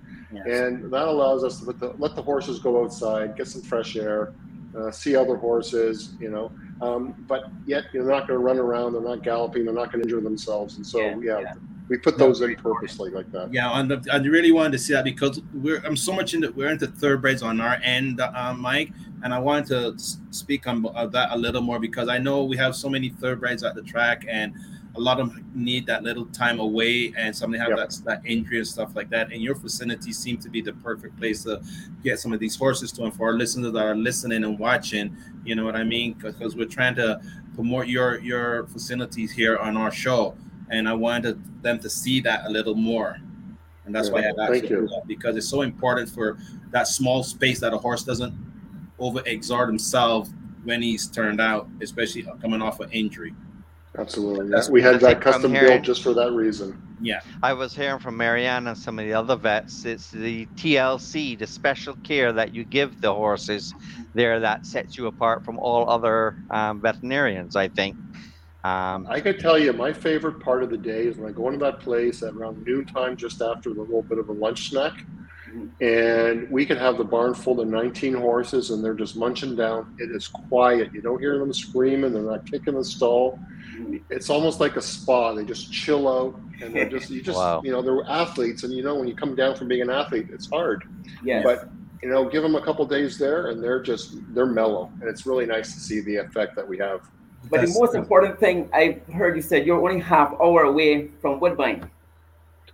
and 0.45 0.91
that 0.91 1.07
allows 1.07 1.43
us 1.43 1.59
to 1.59 1.65
put 1.65 1.79
the, 1.79 1.93
let 1.97 2.15
the 2.15 2.21
horses 2.21 2.59
go 2.59 2.83
outside, 2.83 3.35
get 3.37 3.47
some 3.47 3.61
fresh 3.61 3.95
air, 3.95 4.33
uh, 4.77 4.91
see 4.91 5.15
other 5.15 5.35
horses, 5.35 6.13
you 6.19 6.29
know. 6.29 6.51
Um, 6.81 7.13
but 7.27 7.45
yet 7.65 7.85
you're 7.93 8.05
not 8.05 8.27
going 8.27 8.39
to 8.39 8.45
run 8.45 8.57
around. 8.57 8.93
They're 8.93 9.01
not 9.01 9.23
galloping. 9.23 9.65
They're 9.65 9.73
not 9.73 9.91
going 9.91 10.03
to 10.03 10.09
injure 10.09 10.21
themselves. 10.21 10.77
And 10.77 10.85
so 10.85 10.99
Yeah, 10.99 11.15
yeah, 11.21 11.39
yeah. 11.39 11.53
we 11.87 11.97
put 11.97 12.17
those 12.17 12.41
in 12.41 12.55
purposely 12.55 13.09
like 13.11 13.31
that. 13.31 13.53
Yeah, 13.53 13.79
and 13.79 14.09
I 14.11 14.17
really 14.17 14.51
wanted 14.51 14.73
to 14.73 14.79
see 14.79 14.93
that 14.93 15.05
because 15.05 15.41
we're 15.53 15.81
I'm 15.85 15.95
so 15.95 16.13
much 16.13 16.33
into 16.33 16.51
we're 16.51 16.69
into 16.69 16.87
thoroughbreds 16.87 17.41
on 17.43 17.61
our 17.61 17.75
end, 17.83 18.19
uh, 18.19 18.53
Mike, 18.57 18.91
and 19.23 19.33
I 19.33 19.39
wanted 19.39 19.67
to 19.97 20.03
speak 20.31 20.67
on 20.67 20.85
uh, 20.93 21.05
that 21.07 21.29
a 21.31 21.37
little 21.37 21.61
more 21.61 21.79
because 21.79 22.09
I 22.09 22.17
know 22.17 22.43
we 22.43 22.57
have 22.57 22.75
so 22.75 22.89
many 22.89 23.09
thoroughbreds 23.09 23.63
at 23.63 23.75
the 23.75 23.83
track, 23.83 24.25
and 24.27 24.53
a 24.95 24.99
lot 25.01 25.19
of 25.19 25.29
them 25.29 25.45
need 25.55 25.87
that 25.87 26.03
little 26.03 26.25
time 26.27 26.59
away, 26.59 27.11
and 27.17 27.35
some 27.35 27.51
they 27.51 27.57
have 27.57 27.69
Yep. 27.69 27.77
that 27.77 28.01
that 28.05 28.21
injury 28.25 28.59
and 28.59 28.67
stuff 28.67 28.95
like 28.95 29.09
that. 29.09 29.31
And 29.31 29.41
your 29.41 29.55
facility 29.55 30.13
seem 30.13 30.37
to 30.37 30.49
be 30.49 30.61
the 30.61 30.73
perfect 30.73 31.17
place 31.17 31.43
to 31.45 31.61
get 32.03 32.19
some 32.19 32.31
of 32.31 32.39
these 32.39 32.55
horses 32.55 32.91
to, 32.93 33.03
and 33.05 33.13
for 33.13 33.27
our 33.29 33.33
listeners 33.33 33.73
that 33.73 33.83
are 33.83 33.95
listening 33.95 34.43
and 34.43 34.59
watching, 34.59 35.15
you 35.43 35.55
know 35.55 35.65
what 35.65 35.75
I 35.75 35.83
mean? 35.83 36.13
Because 36.13 36.55
we're 36.55 36.65
trying 36.67 36.95
to 36.95 37.19
promote 37.55 37.87
your 37.87 38.19
your 38.19 38.65
facilities 38.67 39.31
here 39.31 39.57
on 39.57 39.77
our 39.77 39.91
show, 39.91 40.35
and 40.69 40.87
I 40.87 40.93
wanted 40.93 41.41
them 41.63 41.79
to 41.79 41.89
see 41.89 42.19
that 42.21 42.45
a 42.45 42.49
little 42.49 42.75
more. 42.75 43.17
And 43.85 43.93
that's 43.93 44.09
why 44.11 44.19
I 44.19 44.31
Yeah, 44.37 44.43
asked 44.49 44.63
you 44.63 44.69
do 44.69 44.87
that, 44.89 45.07
because 45.07 45.35
it's 45.35 45.49
so 45.49 45.61
important 45.63 46.07
for 46.09 46.37
that 46.71 46.87
small 46.87 47.23
space 47.23 47.59
that 47.59 47.73
a 47.73 47.77
horse 47.77 48.03
doesn't 48.03 48.33
overexert 48.99 49.67
himself 49.67 50.29
when 50.63 50.81
he's 50.81 51.07
turned 51.07 51.41
out, 51.41 51.67
especially 51.81 52.25
coming 52.41 52.61
off 52.61 52.79
an 52.79 52.89
injury. 52.91 53.33
Absolutely. 53.97 54.49
Yes, 54.49 54.69
we 54.69 54.81
had 54.81 54.99
that 55.01 55.21
custom 55.21 55.51
hearing- 55.51 55.67
built 55.67 55.83
just 55.83 56.01
for 56.03 56.13
that 56.13 56.31
reason. 56.31 56.81
Yeah, 57.01 57.19
I 57.43 57.53
was 57.53 57.75
hearing 57.75 57.99
from 57.99 58.15
Marianne 58.17 58.67
and 58.67 58.77
some 58.77 58.97
of 58.97 59.05
the 59.05 59.13
other 59.13 59.35
vets. 59.35 59.83
It's 59.85 60.09
the 60.09 60.45
TLC, 60.55 61.37
the 61.37 61.45
special 61.45 61.95
care 62.03 62.31
that 62.31 62.55
you 62.55 62.63
give 62.63 63.01
the 63.01 63.13
horses 63.13 63.73
there 64.15 64.39
that 64.39 64.65
sets 64.65 64.97
you 64.97 65.07
apart 65.07 65.43
from 65.43 65.59
all 65.59 65.89
other 65.89 66.37
um, 66.49 66.79
veterinarians, 66.79 67.55
I 67.55 67.67
think. 67.67 67.97
Um, 68.63 69.05
I 69.09 69.19
could 69.19 69.39
tell 69.39 69.59
you 69.59 69.73
my 69.73 69.91
favorite 69.91 70.39
part 70.39 70.63
of 70.63 70.69
the 70.69 70.77
day 70.77 71.07
is 71.07 71.17
when 71.17 71.29
I 71.29 71.33
go 71.33 71.47
into 71.47 71.59
that 71.65 71.81
place 71.81 72.23
at 72.23 72.33
around 72.33 72.65
noontime, 72.65 73.17
just 73.17 73.41
after 73.41 73.69
a 73.69 73.73
little 73.73 74.01
bit 74.01 74.17
of 74.17 74.29
a 74.29 74.33
lunch 74.33 74.69
snack. 74.69 75.03
And 75.81 76.49
we 76.49 76.65
can 76.65 76.77
have 76.77 76.97
the 76.97 77.03
barn 77.03 77.33
full 77.33 77.59
of 77.59 77.67
19 77.67 78.13
horses 78.13 78.69
and 78.71 78.83
they're 78.83 78.93
just 78.93 79.15
munching 79.15 79.55
down. 79.55 79.95
It 79.99 80.11
is 80.11 80.27
quiet. 80.27 80.93
You 80.93 81.01
don't 81.01 81.19
hear 81.19 81.37
them 81.37 81.53
screaming. 81.53 82.13
They're 82.13 82.23
not 82.23 82.49
kicking 82.49 82.75
the 82.75 82.83
stall. 82.83 83.39
It's 84.09 84.29
almost 84.29 84.59
like 84.59 84.75
a 84.75 84.81
spa. 84.81 85.33
They 85.33 85.45
just 85.45 85.71
chill 85.71 86.07
out 86.07 86.39
and 86.61 86.73
they're 86.75 86.89
just, 86.89 87.09
you 87.09 87.21
just, 87.21 87.37
Wow. 87.37 87.61
you 87.63 87.71
know, 87.71 87.81
they're 87.81 88.03
athletes. 88.09 88.63
And 88.63 88.73
you 88.73 88.83
know, 88.83 88.95
when 88.95 89.07
you 89.07 89.15
come 89.15 89.35
down 89.35 89.55
from 89.55 89.67
being 89.67 89.81
an 89.81 89.89
athlete, 89.89 90.27
it's 90.31 90.49
hard. 90.49 90.83
Yes. 91.23 91.43
But, 91.43 91.69
you 92.01 92.09
know, 92.09 92.27
give 92.29 92.43
them 92.43 92.55
a 92.55 92.61
couple 92.63 92.85
days 92.85 93.17
there 93.17 93.47
and 93.47 93.63
they're 93.63 93.81
just, 93.81 94.15
they're 94.33 94.45
mellow. 94.45 94.91
And 95.01 95.09
it's 95.09 95.25
really 95.25 95.45
nice 95.45 95.73
to 95.73 95.79
see 95.79 96.01
the 96.01 96.17
effect 96.17 96.55
that 96.55 96.67
we 96.67 96.77
have. 96.79 97.01
But 97.49 97.61
the 97.61 97.75
most 97.77 97.93
important 97.93 98.39
thing 98.39 98.69
i've 98.73 99.05
heard 99.13 99.35
you 99.35 99.41
said 99.41 99.65
you're 99.65 99.77
only 99.85 99.99
half 99.99 100.33
hour 100.41 100.63
away 100.63 101.09
from 101.21 101.41
Woodbine. 101.41 101.89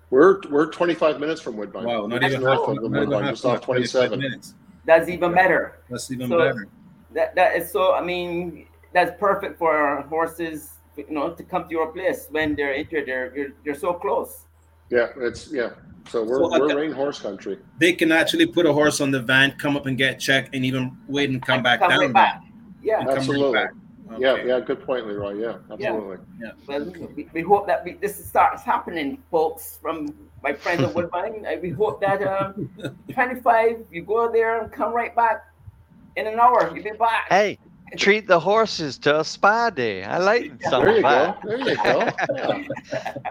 We're 0.09 0.41
we're 0.49 0.71
25 0.71 1.19
minutes 1.19 1.41
from 1.41 1.55
Woodbine. 1.57 1.83
wow, 1.85 2.07
not 2.07 2.23
even 2.23 2.41
half, 2.41 2.59
of 2.59 2.75
the 2.75 2.89
not 2.89 2.99
Woodbine, 3.01 3.23
half, 3.23 3.33
just 3.33 3.45
off 3.45 3.61
25 3.61 3.91
27. 4.09 4.19
minutes. 4.19 4.53
That's 4.85 5.07
even 5.09 5.33
better. 5.33 5.79
That's 5.89 6.09
even 6.11 6.29
So- 6.29 6.37
better. 6.37 6.67
That 7.13 7.33
that 7.35 7.55
is 7.55 7.71
so. 7.71 7.93
I 7.95 8.01
mean, 8.01 8.67
that's 8.93 9.11
perfect 9.19 9.57
for 9.57 9.75
our 9.75 10.01
horses. 10.03 10.69
You 10.95 11.05
know, 11.09 11.31
to 11.33 11.43
come 11.43 11.63
to 11.63 11.71
your 11.71 11.87
place 11.91 12.27
when 12.29 12.55
they're 12.55 12.73
injured. 12.73 13.07
They're 13.07 13.35
you're, 13.35 13.49
you're 13.65 13.75
so 13.75 13.93
close. 13.93 14.45
Yeah, 14.91 15.07
it's 15.17 15.51
yeah. 15.51 15.69
So 16.09 16.23
we're 16.23 16.37
So, 16.37 16.49
we're 16.49 16.65
okay. 16.65 16.75
rain 16.75 16.91
horse 16.91 17.19
country. 17.19 17.57
They 17.79 17.93
can 17.93 18.11
actually 18.11 18.45
put 18.47 18.65
a 18.67 18.73
horse 18.73 19.01
on 19.01 19.09
the 19.11 19.19
van, 19.21 19.51
come 19.57 19.75
up 19.75 19.85
and 19.87 19.97
get 19.97 20.19
checked, 20.19 20.53
and 20.53 20.63
even 20.65 20.97
wait 21.07 21.29
and 21.31 21.41
come 21.41 21.55
And 21.55 21.63
back 21.63 21.79
come 21.79 21.89
down. 21.89 21.99
right 21.99 22.13
back. 22.13 22.41
Yeah. 22.83 22.99
And 22.99 23.07
come 23.07 23.15
right 23.15 23.17
Absolutely. 23.17 23.59
Back. 24.09 24.19
Yeah, 24.19 24.43
yeah. 24.43 24.59
Good 24.59 24.85
point, 24.85 25.07
Leroy. 25.07 25.33
Yeah, 25.33 25.57
absolutely. 25.71 26.17
Yeah. 26.41 26.51
Well, 26.67 26.85
we, 27.15 27.29
we 27.33 27.41
hope 27.41 27.67
that 27.67 27.83
we, 27.83 27.93
this 27.93 28.23
starts 28.23 28.63
happening, 28.63 29.21
folks. 29.31 29.79
From 29.81 30.13
my 30.43 30.53
friends 30.53 30.83
of 30.83 30.95
Woodbine, 30.95 31.45
we 31.61 31.69
hope 31.69 32.01
that 32.01 32.21
um, 32.23 32.69
25, 33.13 33.85
you 33.91 34.03
go 34.03 34.31
there 34.31 34.61
and 34.61 34.71
come 34.71 34.93
right 34.93 35.15
back 35.15 35.45
in 36.15 36.27
an 36.27 36.39
hour. 36.39 36.71
You'll 36.73 36.83
be 36.83 36.91
back. 36.91 37.27
hey, 37.29 37.57
treat 37.97 38.27
the 38.27 38.39
horses 38.39 38.97
to 38.99 39.19
a 39.19 39.23
spa 39.23 39.69
day. 39.69 40.03
I 40.03 40.17
like 40.17 40.51
some 40.69 40.83
There 40.83 40.91
of 40.91 40.97
you 40.97 41.03
go. 41.03 41.35
There 41.43 41.59
you 41.59 41.75
go. 41.83 42.09
Yeah, 42.35 42.63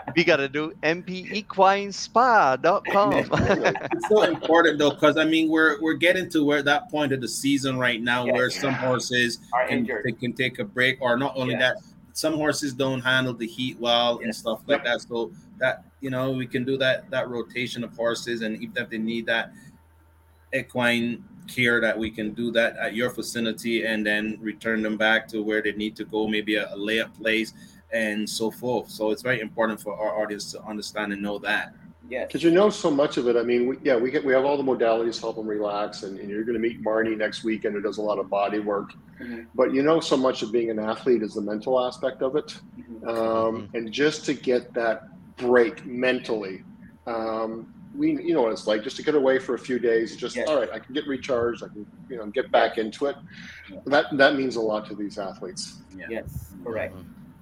We 0.17 0.25
got 0.25 0.37
to 0.37 0.49
do 0.49 0.73
mpequinespa.com. 0.83 3.15
absolutely. 3.15 3.73
it's 3.93 4.09
so 4.09 4.23
important 4.23 4.79
though, 4.79 4.91
because 4.91 5.17
I 5.17 5.25
mean 5.25 5.49
we're 5.51 5.81
we're 5.81 5.95
getting 5.95 6.29
to 6.31 6.45
where 6.45 6.63
that 6.63 6.91
point 6.91 7.13
of 7.13 7.21
the 7.21 7.29
season 7.29 7.79
right 7.79 8.01
now 8.03 8.25
Yes. 8.27 8.35
where 8.35 8.51
some 8.51 8.75
horses 8.75 9.39
Are 9.53 9.67
can, 9.69 9.89
they 10.05 10.13
can 10.13 10.33
take 10.33 10.59
a 10.59 10.65
break, 10.65 10.99
or 11.01 11.17
not 11.17 11.35
only 11.37 11.55
Yeah. 11.55 11.75
that, 11.75 11.77
some 12.13 12.35
horses 12.35 12.73
don't 12.73 13.01
handle 13.01 13.33
the 13.35 13.47
heat 13.47 13.79
well 13.79 14.19
and 14.23 14.35
stuff 14.35 14.61
like 14.67 14.83
that. 14.85 15.01
So 15.03 15.31
that 15.59 15.85
you 16.01 16.11
know 16.11 16.31
we 16.33 16.47
can 16.47 16.65
do 16.65 16.77
that 16.79 17.09
that 17.11 17.29
rotation 17.29 17.85
of 17.85 17.95
horses, 17.97 18.43
and 18.43 18.57
even 18.63 18.77
if 18.77 18.91
they 18.91 18.99
need 18.99 19.27
that 19.27 19.53
equine 20.55 21.23
care, 21.49 21.81
that 21.81 21.99
we 21.99 22.11
can 22.11 22.33
do 22.35 22.51
that 22.53 22.77
at 22.77 22.95
your 22.95 23.11
facility, 23.11 23.85
and 23.85 24.07
then 24.07 24.39
return 24.41 24.83
them 24.83 24.97
back 24.97 25.27
to 25.29 25.43
where 25.43 25.63
they 25.63 25.73
need 25.73 25.97
to 25.97 26.05
go, 26.05 26.29
maybe 26.29 26.57
a, 26.57 26.67
a 26.73 26.77
layup 26.77 27.13
place 27.21 27.53
and 27.93 28.29
so 28.29 28.51
forth. 28.51 28.91
So 28.91 29.11
it's 29.11 29.23
very 29.23 29.41
important 29.41 29.81
for 29.81 29.99
our 29.99 30.23
audience 30.23 30.53
to 30.53 30.63
understand 30.63 31.13
and 31.13 31.23
know 31.23 31.39
that. 31.39 31.75
Yeah, 32.11 32.25
Because 32.25 32.43
you 32.43 32.51
know 32.51 32.71
so 32.71 32.91
much 32.91 33.19
of 33.19 33.29
it. 33.29 33.37
I 33.37 33.43
mean, 33.43 33.67
we, 33.67 33.77
yeah, 33.83 33.97
we 33.97 34.11
get 34.11 34.25
we 34.25 34.33
have 34.33 34.45
all 34.45 34.57
the 34.57 34.63
modalities 34.63 35.17
to 35.17 35.21
help 35.21 35.37
them 35.37 35.47
relax, 35.47 36.05
and, 36.05 36.19
and 36.19 36.31
you're 36.31 36.43
going 36.43 36.55
to 36.55 36.61
meet 36.61 36.83
Marnie 36.83 37.17
next 37.17 37.45
weekend, 37.45 37.75
who 37.75 37.83
does 37.83 37.99
a 37.99 38.03
lot 38.03 38.19
of 38.19 38.31
body 38.31 38.61
work. 38.61 38.93
Mhm. 39.21 39.47
But 39.55 39.75
you 39.75 39.83
know 39.83 40.01
so 40.01 40.17
much 40.17 40.43
of 40.43 40.51
being 40.51 40.71
an 40.71 40.79
athlete 40.79 41.23
is 41.23 41.35
the 41.35 41.43
mental 41.43 41.79
aspect 41.85 42.23
of 42.23 42.37
it. 42.37 42.59
Mhm. 42.79 43.09
um, 43.09 43.69
and 43.75 43.93
just 43.93 44.25
to 44.27 44.35
get 44.35 44.73
that 44.75 45.09
break 45.37 45.85
mentally 45.87 46.65
um, 47.07 47.73
we 47.95 48.11
you 48.23 48.35
know 48.35 48.43
what 48.43 48.53
it's 48.53 48.67
like 48.67 48.83
just 48.83 48.97
to 48.97 49.03
get 49.03 49.15
away 49.15 49.39
for 49.39 49.55
a 49.55 49.59
few 49.59 49.79
days 49.79 50.17
just 50.17 50.37
Yes. 50.37 50.49
all 50.49 50.59
right 50.59 50.69
i 50.75 50.79
can 50.79 50.95
get 50.95 51.07
recharged 51.07 51.63
i 51.65 51.69
can 51.73 51.87
you 52.09 52.17
know 52.17 52.27
get 52.27 52.51
back 52.53 52.77
into 52.79 53.07
it 53.07 53.17
that 53.87 54.07
that 54.13 54.35
means 54.37 54.57
a 54.57 54.61
lot 54.61 54.87
to 54.87 54.95
these 54.95 55.17
athletes 55.19 55.83
Yes. 56.09 56.53
Correct. 56.65 56.95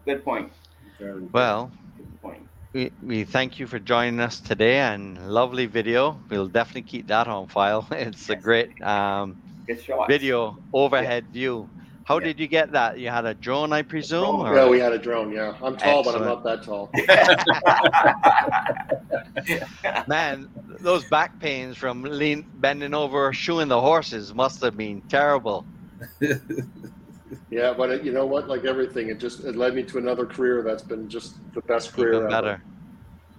Good 0.07 0.25
point. 0.25 0.53
Very 1.01 1.29
Well, 1.33 1.73
Good 1.97 2.21
point. 2.23 2.47
we, 2.75 2.93
we 3.03 3.25
thank 3.25 3.59
you 3.59 3.67
for 3.67 3.79
joining 3.79 4.21
us 4.21 4.41
today 4.41 4.79
and 4.79 5.31
lovely 5.31 5.67
video. 5.67 6.23
We'll 6.31 6.49
definitely 6.49 6.83
keep 6.83 7.09
that 7.09 7.27
on 7.29 7.49
file. 7.49 7.87
It's 7.91 8.31
a 8.31 8.37
great 8.37 8.71
um, 8.83 9.37
video 10.09 10.57
overhead 10.73 11.33
view. 11.33 11.69
How 12.07 12.19
Yeah. 12.21 12.27
did 12.27 12.39
you 12.39 12.47
get 12.47 12.71
that? 12.71 13.01
You 13.01 13.09
had 13.11 13.25
a 13.27 13.35
drone, 13.35 13.73
I 13.73 13.83
presume? 13.83 14.43
or- 14.47 14.55
yeah 14.55 14.69
we 14.69 14.79
had 14.79 14.93
a 14.93 14.99
drone 14.99 15.33
yeah 15.33 15.55
i'm 15.63 15.77
tall 15.77 16.05
but 16.05 16.15
i'm 16.15 16.25
not 16.25 16.45
that 16.45 16.63
tall 16.63 16.89
Man, 20.09 20.49
those 20.81 21.05
back 21.17 21.39
pains 21.41 21.77
from 21.77 22.03
lean, 22.03 22.45
bending 22.57 22.95
over, 22.95 23.33
shoeing 23.33 23.69
the 23.69 23.81
horses 23.81 24.35
must 24.35 24.61
have 24.63 24.77
been 24.77 25.03
terrible. 25.03 25.65
Yeah, 27.51 27.75
but 27.77 27.91
it, 27.91 28.03
you 28.05 28.13
know 28.13 28.27
what? 28.27 28.49
Like 28.49 28.65
everything, 28.65 29.09
it 29.09 29.19
just 29.19 29.45
it 29.45 29.57
led 29.57 29.75
me 29.75 29.83
to 29.85 29.99
another 29.99 30.27
career 30.27 30.63
that's 30.63 30.83
been 30.83 31.09
just 31.09 31.35
the 31.55 31.61
best 31.63 31.93
career 31.93 32.15
Even 32.15 32.27
ever. 32.27 32.31
better. 32.31 32.63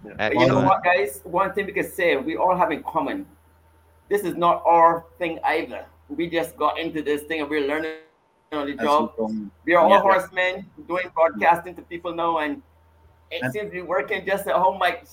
Yeah. 0.06 0.30
But 0.30 0.34
you 0.42 0.48
know 0.48 0.62
what, 0.62 0.84
guys? 0.84 1.22
One 1.24 1.54
thing 1.54 1.66
we 1.68 1.72
can 1.74 1.90
say 1.90 2.16
we 2.18 2.36
all 2.36 2.56
have 2.56 2.72
in 2.72 2.84
common. 2.84 3.26
This 4.10 4.24
is 4.24 4.36
not 4.36 4.62
our 4.66 5.06
thing 5.20 5.40
either. 5.46 5.86
We 6.10 6.30
just 6.30 6.58
got 6.58 6.80
into 6.80 7.02
this 7.02 7.24
thing 7.24 7.42
and 7.42 7.50
we're 7.50 7.66
learning 7.68 7.94
on 8.52 8.68
the 8.68 8.74
job. 8.76 9.14
We 9.66 9.74
are 9.74 9.84
all 9.84 9.90
Yeah. 9.90 10.02
horsemen 10.02 10.66
doing 10.88 11.10
broadcasting 11.14 11.76
to 11.76 11.82
people 11.82 12.14
now, 12.14 12.38
and 12.40 12.62
it 13.32 13.42
And- 13.44 13.52
seems 13.54 13.66
to 13.66 13.72
be 13.72 13.82
working 13.82 14.26
just 14.26 14.48
at 14.48 14.56
home. 14.56 14.80
Like, 14.80 15.06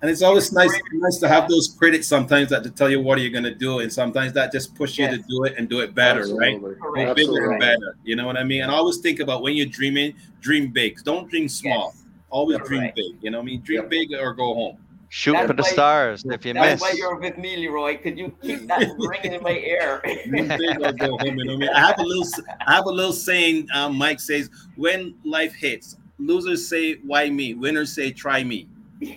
And 0.00 0.10
it's 0.10 0.20
always 0.20 0.52
nice, 0.52 0.76
nice 0.94 1.18
to 1.18 1.28
have 1.28 1.48
those 1.48 1.76
critics 1.78 2.08
sometimes 2.08 2.50
that 2.50 2.64
to 2.64 2.70
tell 2.70 2.90
you 2.90 3.00
what 3.00 3.18
you're 3.18 3.28
you 3.28 3.32
gonna 3.32 3.54
do, 3.54 3.78
and 3.78 3.92
sometimes 3.92 4.32
that 4.32 4.50
just 4.50 4.74
push 4.74 4.98
you 4.98 5.06
to 5.06 5.16
do 5.16 5.44
it 5.44 5.54
and 5.56 5.68
do 5.68 5.78
it 5.78 5.94
better, 5.94 6.26
right? 6.34 6.60
Correct. 6.60 6.74
Bigger 6.96 7.10
Absolutely. 7.10 7.44
and 7.50 7.60
better. 7.60 7.96
You 8.02 8.16
know 8.16 8.26
what 8.26 8.36
I 8.36 8.42
mean? 8.42 8.62
And 8.62 8.70
I 8.72 8.74
always 8.74 8.98
think 8.98 9.20
about 9.20 9.42
when 9.42 9.54
you're 9.54 9.66
dreaming, 9.66 10.14
dream 10.40 10.72
big. 10.72 10.98
Don't 11.04 11.30
dream 11.30 11.48
small. 11.48 11.92
yes. 11.94 12.02
Always 12.30 12.56
Correct. 12.56 12.68
dream 12.68 12.92
big. 12.96 13.22
You 13.22 13.30
know 13.30 13.38
what 13.38 13.42
I 13.44 13.46
mean? 13.46 13.60
Dream 13.60 13.82
Yep. 13.82 13.90
big 13.90 14.12
or 14.14 14.34
go 14.34 14.52
home. 14.54 14.78
Shoot 15.14 15.32
That's 15.34 15.46
for 15.48 15.52
the 15.52 15.62
why- 15.62 15.68
stars 15.72 16.24
if 16.24 16.46
you 16.46 16.54
That's 16.54 16.80
miss. 16.80 16.80
why 16.80 16.92
you're 16.96 17.16
with 17.16 17.36
me, 17.36 17.54
Leroy. 17.58 17.98
Could 17.98 18.16
you 18.16 18.34
keep 18.40 18.66
that 18.68 18.94
ringing 18.96 19.34
in 19.34 19.42
my 19.42 19.50
ear? 19.58 20.00
Dream 20.26 20.48
big 20.48 20.80
or 20.80 20.90
go 20.94 21.18
home. 21.18 21.36
You 21.38 21.44
know 21.44 21.58
what 21.58 21.76
I? 21.76 21.82
I 21.82 21.86
have 21.88 21.98
a 21.98 22.02
little, 22.02 22.26
I 22.66 22.74
have 22.76 22.86
a 22.86 22.90
little 22.90 23.12
saying. 23.12 23.68
Um, 23.74 23.94
Mike 23.98 24.20
says, 24.20 24.48
"When 24.76 25.14
life 25.22 25.52
hits, 25.54 25.98
losers 26.18 26.66
say, 26.66 26.94
why 27.04 27.28
me? 27.28 27.52
Winners 27.52 27.92
say, 27.92 28.10
try 28.10 28.42
me.'" 28.42 28.68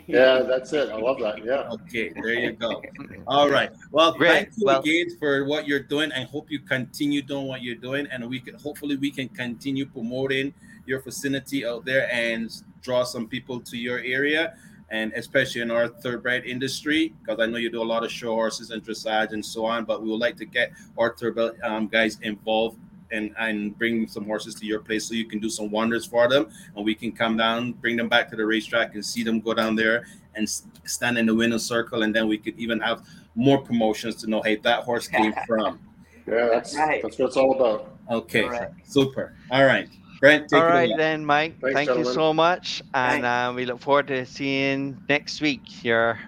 Yeah, 0.05 0.39
that's 0.41 0.73
it. 0.73 0.89
I 0.89 0.97
love 0.97 1.17
that. 1.21 1.45
Yeah. 1.45 1.69
Okay, 1.71 2.09
there 2.09 2.33
you 2.33 2.51
go. 2.51 2.81
All 3.25 3.49
right. 3.49 3.71
Well, 3.91 4.11
Great. 4.11 4.31
thank 4.33 4.49
you 4.57 4.65
Well- 4.65 4.81
again 4.81 5.07
for 5.17 5.45
what 5.45 5.65
you're 5.65 5.79
doing. 5.79 6.11
I 6.11 6.23
hope 6.25 6.51
you 6.51 6.59
continue 6.59 7.21
doing 7.21 7.47
what 7.47 7.61
you're 7.61 7.75
doing, 7.89 8.05
and 8.11 8.29
we 8.29 8.41
can 8.41 8.55
hopefully 8.55 8.97
we 8.97 9.11
can 9.11 9.29
continue 9.29 9.85
promoting 9.85 10.53
your 10.85 10.99
vicinity 10.99 11.65
out 11.65 11.85
there 11.85 12.09
and 12.11 12.51
draw 12.81 13.05
some 13.05 13.27
people 13.29 13.61
to 13.61 13.77
your 13.77 13.99
area, 13.99 14.55
and 14.89 15.11
especially 15.13 15.61
in 15.61 15.71
our 15.71 15.87
thoroughbred 15.87 16.45
industry, 16.45 17.13
because 17.21 17.39
I 17.39 17.45
know 17.47 17.57
you 17.57 17.69
do 17.71 17.81
a 17.81 17.83
lot 17.83 18.03
of 18.03 18.11
show 18.11 18.33
horses 18.33 18.71
and 18.71 18.83
dressage 18.83 19.31
and 19.33 19.43
so 19.45 19.65
on. 19.65 19.85
But 19.85 20.01
we 20.03 20.09
would 20.09 20.19
like 20.19 20.37
to 20.37 20.45
get 20.45 20.71
our 20.97 21.15
thoroughbred 21.15 21.59
um, 21.63 21.87
guys 21.87 22.19
involved. 22.21 22.77
And, 23.11 23.35
and 23.37 23.77
bring 23.77 24.07
some 24.07 24.25
horses 24.25 24.55
to 24.55 24.65
your 24.65 24.79
place 24.79 25.05
so 25.07 25.13
you 25.13 25.25
can 25.25 25.37
do 25.39 25.47
some 25.47 25.69
wonders 25.69 26.07
for 26.07 26.27
them 26.27 26.49
and 26.75 26.83
we 26.83 26.95
can 26.95 27.11
come 27.11 27.37
down 27.37 27.73
bring 27.73 27.95
them 27.95 28.09
back 28.09 28.27
to 28.31 28.35
the 28.35 28.43
racetrack 28.43 28.95
and 28.95 29.05
see 29.05 29.21
them 29.21 29.39
go 29.39 29.53
down 29.53 29.75
there 29.75 30.07
and 30.33 30.49
stand 30.49 31.19
in 31.19 31.27
the 31.27 31.33
winner's 31.35 31.63
circle, 31.63 32.01
and 32.01 32.13
then 32.13 32.27
we 32.27 32.37
could 32.39 32.57
even 32.59 32.79
have 32.79 33.07
more 33.35 33.61
promotions 33.61 34.15
to 34.15 34.27
know, 34.29 34.41
hey, 34.41 34.55
that 34.55 34.83
horse 34.83 35.07
came 35.07 35.33
from. 35.47 35.79
Yeah, 36.27 36.49
that's 36.51 36.75
Right. 36.75 37.01
that's 37.03 37.19
what 37.19 37.27
it's 37.27 37.37
all 37.37 37.53
about. 37.55 37.95
Okay, 38.09 38.47
Correct. 38.47 38.73
super. 38.89 39.35
All 39.51 39.63
right, 39.65 39.87
Brett, 40.19 40.47
take 40.49 40.59
All 40.61 40.67
it 40.67 40.69
right 40.71 40.89
away. 40.89 40.97
then, 40.97 41.25
Mike. 41.25 41.59
Thanks, 41.59 41.73
thank 41.75 41.89
you 41.97 42.05
so 42.05 42.33
much, 42.33 42.81
and 42.93 43.25
uh, 43.25 43.51
we 43.55 43.65
look 43.65 43.79
forward 43.79 44.07
to 44.07 44.25
seeing 44.25 44.97
next 45.09 45.41
week. 45.41 45.83
Your 45.83 46.19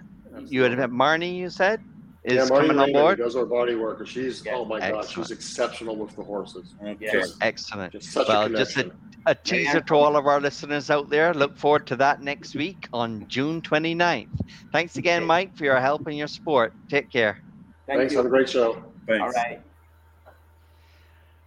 you 0.45 0.63
had 0.63 0.77
Marnie, 0.91 1.35
you 1.35 1.49
said, 1.49 1.81
is 2.23 2.33
yeah, 2.35 2.45
Marty 2.49 2.67
coming 2.67 2.79
on 2.81 2.91
board. 2.93 3.17
does 3.19 3.35
our 3.35 3.45
body 3.45 3.75
work. 3.75 4.05
She's 4.07 4.45
Yeah. 4.45 4.55
oh 4.55 4.65
my 4.65 4.79
god, 4.79 5.07
she's 5.09 5.31
exceptional 5.31 5.95
with 5.95 6.15
the 6.15 6.23
horses. 6.23 6.75
Okay. 6.83 6.97
Yes. 6.99 7.37
Excellent. 7.41 7.93
Just 7.93 8.11
such 8.11 8.27
Well, 8.27 8.45
a 8.45 8.49
just 8.49 8.77
a, 8.77 8.91
a 9.25 9.33
teaser 9.35 9.81
to 9.81 9.95
all 9.95 10.15
of 10.15 10.25
our 10.27 10.39
listeners 10.41 10.89
out 10.91 11.09
there. 11.09 11.33
Look 11.33 11.57
forward 11.57 11.87
to 11.87 11.95
that 11.97 12.21
next 12.21 12.55
week 12.55 12.87
on 12.93 13.25
June 13.27 13.61
29th. 13.61 14.27
Thanks 14.71 14.97
again, 14.97 15.19
Okay. 15.23 15.25
Mike, 15.27 15.55
for 15.57 15.63
your 15.65 15.79
help 15.79 16.05
and 16.07 16.17
your 16.17 16.27
support. 16.27 16.73
Take 16.89 17.09
care. 17.09 17.41
Thank 17.87 17.99
Thanks. 17.99 18.11
you. 18.13 18.17
Have 18.19 18.25
a 18.25 18.29
great 18.29 18.49
show. 18.49 18.83
Thanks. 19.07 19.21
All 19.23 19.29
right. 19.31 19.61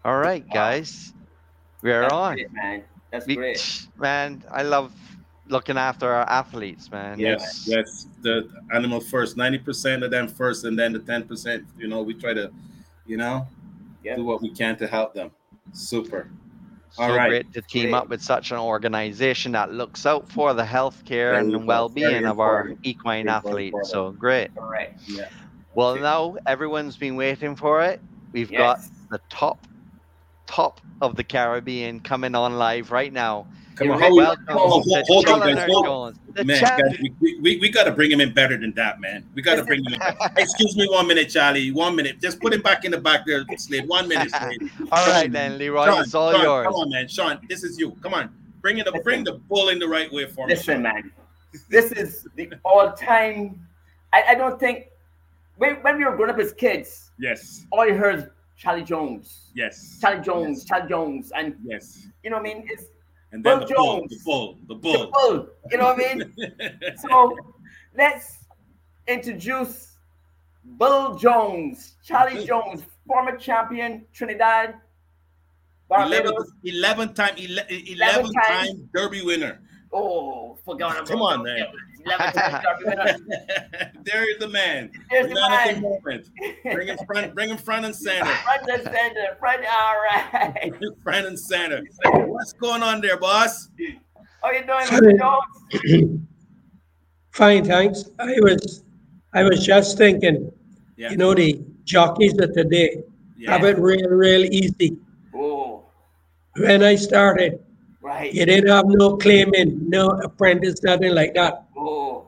All 0.04 0.18
right, 0.18 0.44
Wow. 0.48 0.54
guys, 0.54 1.12
we're 1.82 2.02
That's 2.02 2.12
on. 2.12 2.34
great, 2.34 2.52
man. 2.52 2.82
That's 3.10 3.26
We- 3.26 3.36
great. 3.36 3.86
man, 3.98 4.42
I 4.50 4.62
love 4.62 4.92
looking 5.48 5.76
after 5.76 6.08
our 6.08 6.28
athletes, 6.30 6.90
man. 6.90 7.18
Yes, 7.18 7.64
yes. 7.66 8.06
The 8.22 8.48
animal 8.72 9.00
first, 9.00 9.36
ninety 9.36 9.58
percent 9.58 10.02
of 10.04 10.10
them 10.10 10.28
first, 10.28 10.64
and 10.64 10.78
then 10.78 10.92
the 10.92 11.00
ten 11.00 11.24
percent. 11.26 11.64
You 11.78 11.88
know, 11.88 12.02
we 12.02 12.14
try 12.14 12.34
to, 12.34 12.50
you 13.06 13.16
know, 13.16 13.46
Yeah. 14.04 14.16
do 14.16 14.24
what 14.24 14.40
we 14.42 14.50
can 14.50 14.76
to 14.76 14.86
help 14.86 15.12
them. 15.14 15.30
Super. 15.72 16.28
So 16.92 17.04
All 17.04 17.14
right. 17.16 17.28
great 17.28 17.52
to 17.52 17.62
team 17.62 17.82
Great. 17.90 17.94
up 17.94 18.08
with 18.08 18.20
such 18.22 18.50
an 18.50 18.58
organization 18.58 19.52
that 19.52 19.72
looks 19.72 20.06
out 20.06 20.28
for 20.30 20.54
the 20.54 20.64
healthcare 20.64 21.32
Very 21.38 21.52
and 21.54 21.64
well-being 21.66 22.24
of 22.26 22.40
our 22.40 22.72
equine 22.82 23.26
Very 23.26 23.36
athletes. 23.36 23.66
important. 23.74 23.86
So 23.92 24.10
great. 24.12 24.50
All 24.58 24.68
right. 24.68 24.92
Well, 25.76 25.94
now 25.96 26.36
everyone's 26.46 26.96
been 26.96 27.14
waiting 27.14 27.54
for 27.54 27.80
it. 27.82 28.00
We've 28.32 28.50
got 28.50 28.80
the 29.08 29.20
top, 29.30 29.64
top 30.50 30.80
of 31.00 31.14
the 31.14 31.22
Caribbean 31.22 32.00
coming 32.00 32.34
on 32.34 32.58
live 32.58 32.90
right 32.90 33.12
now. 33.12 33.46
Come 33.76 33.92
on, 33.92 34.00
You're 34.00 34.10
we, 34.10 34.24
hold, 34.24 34.38
hold, 34.48 34.70
hold 34.70 34.72
on, 34.82 34.88
guys. 34.90 35.04
Hold, 35.70 36.16
Jones, 36.26 36.46
man, 36.46 36.60
guys, 36.60 36.98
we, 37.20 37.38
we, 37.40 37.58
we 37.58 37.70
got 37.70 37.84
to 37.84 37.92
bring 37.92 38.10
him 38.10 38.20
in 38.20 38.34
better 38.34 38.58
than 38.58 38.72
that, 38.74 39.00
man. 39.00 39.24
We 39.34 39.42
got 39.42 39.54
to 39.54 39.64
bring 39.64 39.82
him 39.84 39.94
in. 39.94 40.00
Excuse 40.36 40.76
me 40.76 40.86
one 40.90 41.06
minute, 41.06 41.30
Chally. 41.30 41.70
One 41.70 41.94
minute. 41.96 42.20
Just 42.20 42.40
put 42.40 42.52
him 42.52 42.60
back 42.62 42.84
in 42.84 42.90
the 42.90 42.98
back 42.98 43.24
there, 43.24 43.44
Slade. 43.56 43.88
One 43.88 44.08
minute, 44.08 44.30
Slade. 44.30 44.70
All 44.92 45.06
right 45.06 45.30
then, 45.30 45.56
Leroy, 45.56 45.86
Sean, 45.86 46.02
it's 46.02 46.14
all 46.14 46.32
Sean, 46.32 46.42
yours. 46.42 46.66
Come 46.66 46.74
on, 46.74 46.90
man. 46.90 47.08
Sean, 47.08 47.38
this 47.48 47.62
is 47.62 47.78
you. 47.78 47.92
Come 48.02 48.12
on. 48.12 48.34
Bring 48.60 48.78
it 48.78 48.88
up. 48.88 49.02
Bring 49.02 49.24
the 49.24 49.34
bull 49.34 49.68
in 49.68 49.78
the 49.78 49.88
right 49.88 50.12
way 50.12 50.26
for 50.26 50.46
me. 50.46 50.54
Listen, 50.54 50.82
man. 50.82 51.10
This 51.70 51.92
is 51.92 52.26
the 52.34 52.52
all-time. 52.64 53.66
I, 54.12 54.22
I 54.30 54.34
don't 54.34 54.58
think 54.60 54.88
when, 55.56 55.76
when 55.76 55.96
we 55.96 56.04
were 56.04 56.16
growing 56.16 56.30
up 56.30 56.38
as 56.38 56.52
kids, 56.52 57.12
Yes. 57.18 57.64
all 57.70 57.86
you 57.86 57.94
heard 57.94 58.18
is 58.18 58.24
Chally 58.60 58.82
Jones, 58.82 59.50
Yes. 59.54 59.98
Chally 60.02 60.20
Jones, 60.20 60.64
Chally 60.66 60.86
Jones, 60.86 61.32
and 61.34 61.56
Yes. 61.64 62.06
you 62.22 62.28
know 62.30 62.36
what 62.36 62.50
I 62.50 62.54
mean? 62.54 62.64
It's 62.68 62.84
And 63.32 63.42
then 63.42 63.60
Bull 63.60 63.66
the 63.66 63.74
bull, 63.74 64.06
the 64.08 64.18
bull, 64.24 64.58
the 64.68 64.74
the 64.74 64.80
bull. 64.80 65.10
bull. 65.12 65.48
You 65.70 65.78
know 65.78 65.94
what 65.94 66.04
I 66.06 66.14
mean? 66.14 66.34
So 67.08 67.36
let's 67.96 68.26
introduce 69.08 69.96
Bull 70.64 71.14
Jones, 71.16 71.94
Chally 72.04 72.44
Jones, 72.50 72.82
former 73.06 73.36
champion, 73.38 74.04
Trinidad, 74.12 74.74
Eleven, 75.90 76.10
Barbados. 76.34 76.52
11 76.62 77.14
time, 77.14 77.34
11, 77.38 77.64
11 77.88 78.32
time. 78.32 78.66
time 78.66 78.90
Derby 78.94 79.22
winner. 79.22 79.58
Oh, 79.92 80.56
forgot 80.64 80.96
about 80.96 81.08
Come 81.08 81.22
on, 81.22 81.42
man. 81.42 81.66
11 82.04 82.32
times 82.34 82.64
Derby 82.64 82.84
winner. 82.86 83.92
there 84.04 84.30
is 84.30 84.38
the 84.38 84.48
man. 84.48 84.90
There's 85.10 85.28
the 85.28 85.34
Man 85.34 85.68
of 85.68 85.74
the 85.76 85.80
man. 85.80 85.82
moment. 85.82 86.28
Bring 86.64 86.88
him 86.88 86.98
front, 87.06 87.34
bring 87.34 87.50
him 87.50 87.56
front 87.58 87.84
and 87.86 87.94
center. 87.94 88.24
Front 88.44 88.68
and 88.70 88.82
center, 88.84 89.36
front, 89.38 89.62
all 89.70 89.94
right. 89.94 90.72
front 91.02 91.26
and 91.26 91.38
center. 91.38 91.82
What's 92.04 92.52
going 92.54 92.82
on 92.82 93.00
there, 93.00 93.16
boss? 93.18 93.68
How 94.42 94.50
you 94.52 94.60
doing, 94.64 94.86
Mr. 94.86 95.18
Jones? 95.18 96.20
Fine, 97.32 97.64
thanks. 97.64 98.04
I 98.18 98.34
was, 98.40 98.82
I 99.34 99.42
was 99.44 99.64
just 99.64 99.96
thinking, 99.98 100.50
Yeah. 100.96 101.10
you 101.10 101.16
know, 101.16 101.34
the 101.34 101.60
jockeys 101.84 102.36
of 102.38 102.52
today 102.52 103.02
Yeah. 103.36 103.52
have 103.52 103.64
it 103.64 103.78
real, 103.78 104.08
real 104.08 104.44
easy. 104.44 104.96
Oh, 105.34 105.84
When 106.56 106.82
I 106.82 106.96
started, 106.96 107.60
right. 108.00 108.32
you 108.34 108.44
didn't 108.46 108.68
have 108.70 108.86
no 108.88 109.16
claiming, 109.16 109.88
no 109.88 110.08
apprentice, 110.08 110.82
nothing 110.82 111.14
like 111.14 111.34
that. 111.34 111.64
Oh, 111.82 112.26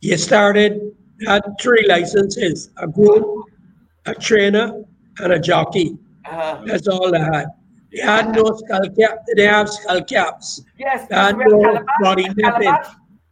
You 0.00 0.16
started, 0.18 0.94
had 1.26 1.42
three 1.60 1.86
licenses, 1.88 2.70
a 2.76 2.86
groom, 2.86 3.44
a 4.06 4.14
trainer, 4.14 4.82
and 5.20 5.32
a 5.32 5.38
jockey. 5.38 5.96
uh, 6.30 6.62
That's 6.66 6.86
all 6.88 7.10
they 7.10 7.18
had. 7.20 7.46
They 7.92 8.00
had 8.02 8.34
no 8.34 8.44
skull 8.56 8.88
cap, 8.98 9.18
they 9.36 9.44
have 9.46 9.68
skull 9.70 10.02
caps. 10.02 10.62
yes. 10.78 11.06
They 11.08 11.14
had 11.16 11.36
no 11.38 11.60
Calabash, 11.62 11.84
body 12.00 12.22
nothing. 12.36 12.42
Calabash, 12.64 12.86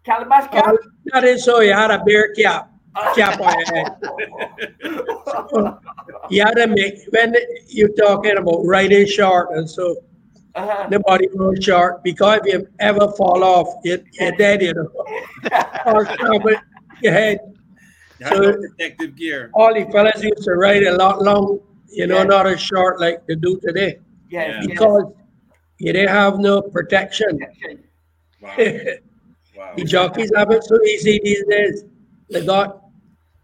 Calabash 0.04 0.50
cap. 0.52 0.66
All 0.68 0.78
that 1.12 1.24
is 1.24 1.44
so 1.44 1.60
you 1.60 1.72
had 1.72 1.90
a 1.90 1.98
bear 2.04 2.32
cap, 2.34 2.70
cap 3.16 3.40
on 3.40 3.54
your 3.58 3.74
head. 3.74 3.96
You 6.30 6.42
had 6.44 6.52
to 6.54 6.66
make, 6.68 6.94
when 7.10 7.34
you're 7.68 7.92
talking 7.94 8.36
about 8.38 8.60
riding 8.64 9.06
short 9.06 9.50
and 9.56 9.68
so, 9.68 9.96
Uh-huh. 10.54 10.86
nobody 10.90 11.26
goes 11.28 11.64
short 11.64 12.02
because 12.04 12.40
if 12.44 12.60
you 12.60 12.68
ever 12.78 13.08
fall 13.12 13.42
off, 13.42 13.68
you're, 13.84 14.00
you're 14.12 14.32
dead, 14.32 14.60
you 14.62 14.74
know. 14.74 14.90
Or 15.86 16.04
something, 16.04 16.56
your 17.02 17.12
head. 17.12 17.38
You 18.20 18.26
have 18.26 18.38
no 18.38 18.52
protective 18.52 19.16
gear. 19.16 19.50
All 19.54 19.72
the 19.74 19.84
fellas 19.90 20.22
used 20.22 20.44
to 20.44 20.52
ride 20.52 20.82
a 20.84 20.94
lot 20.96 21.22
long, 21.22 21.58
you 21.88 22.06
know, 22.06 22.18
Yeah. 22.18 22.24
not 22.24 22.46
as 22.46 22.60
short 22.60 23.00
like 23.00 23.26
they 23.26 23.34
do 23.34 23.58
today. 23.60 23.98
Yes, 24.30 24.48
Yeah. 24.48 24.56
yes. 24.58 24.66
Because 24.66 25.04
you 25.78 25.92
didn't 25.92 26.10
have 26.10 26.38
no 26.38 26.60
protection. 26.62 27.38
Wow. 28.40 28.54
wow. 29.56 29.72
the 29.76 29.84
jockeys 29.84 30.30
have 30.36 30.50
it 30.50 30.64
so 30.64 30.78
easy 30.84 31.18
these 31.24 31.44
days. 31.48 31.84
They 32.30 32.44
got, 32.44 32.82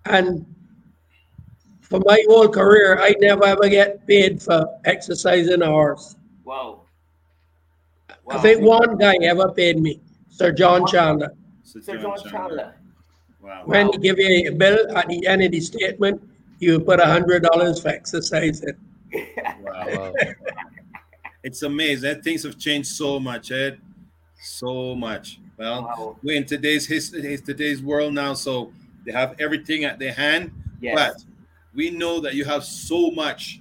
and 0.05 0.45
for 1.81 2.01
my 2.05 2.23
whole 2.29 2.49
career, 2.49 2.99
I 3.01 3.15
never 3.21 3.45
ever 3.47 3.69
get 3.69 4.07
paid 4.07 4.43
for 4.43 4.67
exercising 4.85 5.63
a 5.63 5.67
horse. 5.67 6.17
Wow. 6.45 6.83
I 8.31 8.39
think 8.39 8.61
one 8.63 8.97
guy 8.99 9.17
ever 9.23 9.51
paid 9.53 9.81
me, 9.81 10.01
Sir 10.29 10.53
John 10.53 10.87
Chandler. 10.87 11.33
Sir 11.63 11.81
Sir 11.81 11.97
John 11.99 12.19
Chandler. 12.29 12.75
Wow. 13.41 13.63
When 13.65 13.87
Wow. 13.87 13.93
he 13.93 13.99
give 13.99 14.19
you 14.19 14.51
a 14.51 14.55
bill 14.55 14.97
at 14.97 15.09
the 15.09 15.27
end 15.27 15.43
of 15.43 15.53
the 15.53 15.61
statement, 15.61 16.21
you 16.59 16.81
put 16.81 17.01
a 17.01 17.07
hundred 17.07 17.43
dollars 17.45 17.81
for 17.81 17.89
exercising. 17.89 18.75
Wow. 19.63 20.13
It's 21.43 21.63
amazing. 21.63 22.21
Things 22.23 22.43
have 22.43 22.59
changed 22.59 22.89
so 22.89 23.19
much, 23.21 23.51
Ed. 23.53 23.81
So 24.43 24.95
much. 24.95 25.41
Well, 25.57 25.83
Wow. 25.83 26.17
we're 26.23 26.37
in 26.37 26.45
today's 26.45 26.87
history, 26.87 27.37
today's 27.39 27.83
world 27.83 28.13
now, 28.15 28.35
so 28.35 28.73
they 29.07 29.13
have 29.13 29.35
everything 29.41 29.85
at 29.85 29.99
their 29.99 30.13
hand. 30.13 30.51
Yes. 30.81 30.95
But 30.97 31.25
we 31.75 31.91
know 31.91 32.21
that 32.21 32.35
you 32.35 32.45
have 32.45 32.65
so 32.65 33.11
much 33.11 33.61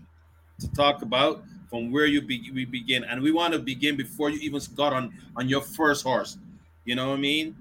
to 0.59 0.67
talk 0.73 1.01
about 1.01 1.43
from 1.69 1.91
where 1.91 2.05
you 2.05 2.21
be, 2.21 2.51
we 2.53 2.65
begin, 2.65 3.03
and 3.03 3.21
we 3.21 3.31
want 3.31 3.53
to 3.53 3.59
begin 3.59 3.95
before 3.95 4.29
you 4.29 4.39
even 4.39 4.61
got 4.75 4.93
on 4.93 5.13
on 5.35 5.49
your 5.49 5.61
first 5.61 6.03
horse. 6.03 6.37
You 6.85 6.95
know 6.95 7.09
what 7.09 7.17
I 7.17 7.21
mean? 7.21 7.55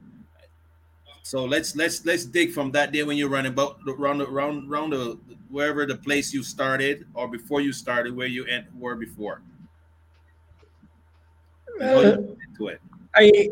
So 1.22 1.44
let's 1.44 1.74
let's 1.74 2.06
let's 2.06 2.24
dig 2.24 2.52
from 2.52 2.70
that 2.70 2.92
day 2.92 3.02
when 3.02 3.16
you're 3.16 3.28
running 3.28 3.50
about 3.50 3.78
around 3.88 4.22
around 4.22 4.70
around 4.70 4.90
the 4.90 5.18
wherever 5.50 5.84
the 5.84 5.96
place 5.96 6.32
you 6.32 6.44
started 6.44 7.04
or 7.14 7.26
before 7.26 7.60
you 7.60 7.72
started 7.72 8.14
where 8.14 8.28
you 8.28 8.44
en- 8.44 8.66
were 8.78 8.94
before. 8.94 9.42
And 11.80 11.90
how 11.90 12.00
you 12.00 12.12
Uh, 12.12 12.18
into 12.46 12.68
it. 12.68 12.80
I 13.16 13.50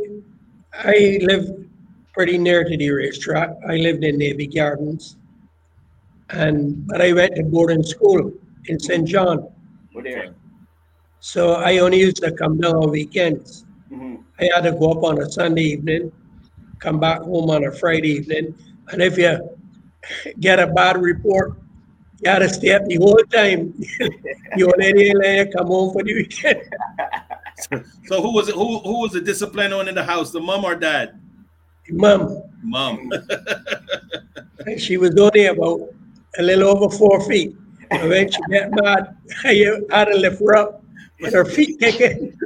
I 0.72 1.18
lived 1.22 1.68
pretty 2.12 2.38
near 2.38 2.62
to 2.62 2.76
the 2.76 2.90
racetrack. 2.90 3.50
I 3.66 3.76
lived 3.76 4.04
in 4.04 4.18
Navy 4.18 4.46
Gardens, 4.46 5.16
and 6.30 6.86
but 6.86 7.02
I 7.02 7.12
went 7.12 7.34
to 7.34 7.42
boarding 7.42 7.82
school 7.82 8.32
in 8.66 8.78
St. 8.78 9.06
John. 9.06 9.50
We're 9.92 10.02
there. 10.02 10.34
So 11.24 11.54
I 11.54 11.78
only 11.78 12.00
used 12.00 12.18
to 12.18 12.30
come 12.32 12.60
down 12.60 12.76
on 12.76 12.90
weekends. 12.90 13.64
Mhm. 13.90 14.18
I 14.38 14.50
had 14.54 14.64
to 14.68 14.72
go 14.72 14.92
up 14.92 15.02
on 15.04 15.22
a 15.22 15.26
Sunday 15.30 15.62
evening, 15.72 16.12
come 16.80 17.00
back 17.00 17.22
home 17.22 17.48
on 17.48 17.64
a 17.64 17.72
Friday 17.72 18.10
evening, 18.10 18.54
and 18.92 19.00
if 19.00 19.16
you 19.16 19.32
get 20.38 20.60
a 20.60 20.66
bad 20.66 21.00
report, 21.00 21.54
you 22.20 22.30
had 22.30 22.40
to 22.40 22.50
stay 22.50 22.72
up 22.72 22.84
the 22.84 22.96
whole 22.96 23.24
time. 23.32 23.72
you 24.58 24.70
only 24.70 25.14
let 25.14 25.50
come 25.54 25.68
home 25.68 25.94
for 25.94 26.04
the 26.04 26.12
weekend. 26.12 26.60
So 28.08 28.20
who 28.20 28.34
was 28.34 28.48
it? 28.48 28.54
Who 28.54 28.80
who 28.80 29.00
was 29.00 29.12
the 29.12 29.22
disciplinarian 29.22 29.88
in 29.88 29.94
the 29.94 30.04
house? 30.04 30.30
The 30.30 30.40
mom 30.40 30.64
or 30.64 30.74
dad? 30.74 31.18
Mom, 31.88 32.42
Mom. 32.62 33.10
she 34.76 34.98
was 34.98 35.16
only 35.16 35.46
about 35.46 35.80
a 36.36 36.42
little 36.42 36.68
over 36.68 36.90
four 36.94 37.24
feet. 37.28 37.56
And 37.90 38.10
when 38.10 38.30
she 38.30 38.42
get 38.50 38.72
mad, 38.72 39.16
I 39.44 39.54
had 39.90 40.06
to 40.12 40.16
lift 40.16 40.40
her 40.40 40.56
up 40.56 40.83
with 41.20 41.32
her 41.32 41.44
feet 41.44 41.78
kicking. 41.78 42.36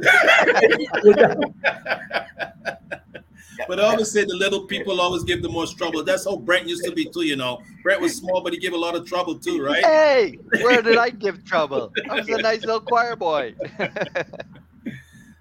But 3.66 3.80
I 3.80 3.82
always 3.82 4.10
say 4.10 4.24
the 4.24 4.36
little 4.36 4.64
people 4.66 5.00
always 5.00 5.24
give 5.24 5.42
the 5.42 5.48
most 5.48 5.76
trouble. 5.76 6.02
That's 6.02 6.24
how 6.24 6.36
Brett 6.36 6.66
used 6.66 6.84
to 6.84 6.92
be 6.92 7.04
too, 7.04 7.22
you 7.22 7.36
know. 7.36 7.60
Brett 7.82 8.00
was 8.00 8.16
small, 8.16 8.40
but 8.40 8.52
he 8.52 8.58
gave 8.58 8.72
a 8.72 8.78
lot 8.78 8.94
of 8.94 9.06
trouble 9.06 9.38
too, 9.38 9.62
right? 9.62 9.84
Hey, 9.84 10.38
where 10.62 10.80
did 10.80 10.96
I 10.96 11.10
give 11.10 11.44
trouble? 11.44 11.92
I 12.08 12.20
was 12.20 12.28
a 12.28 12.38
nice 12.40 12.60
little 12.60 12.80
choir 12.80 13.16
boy. 13.16 13.54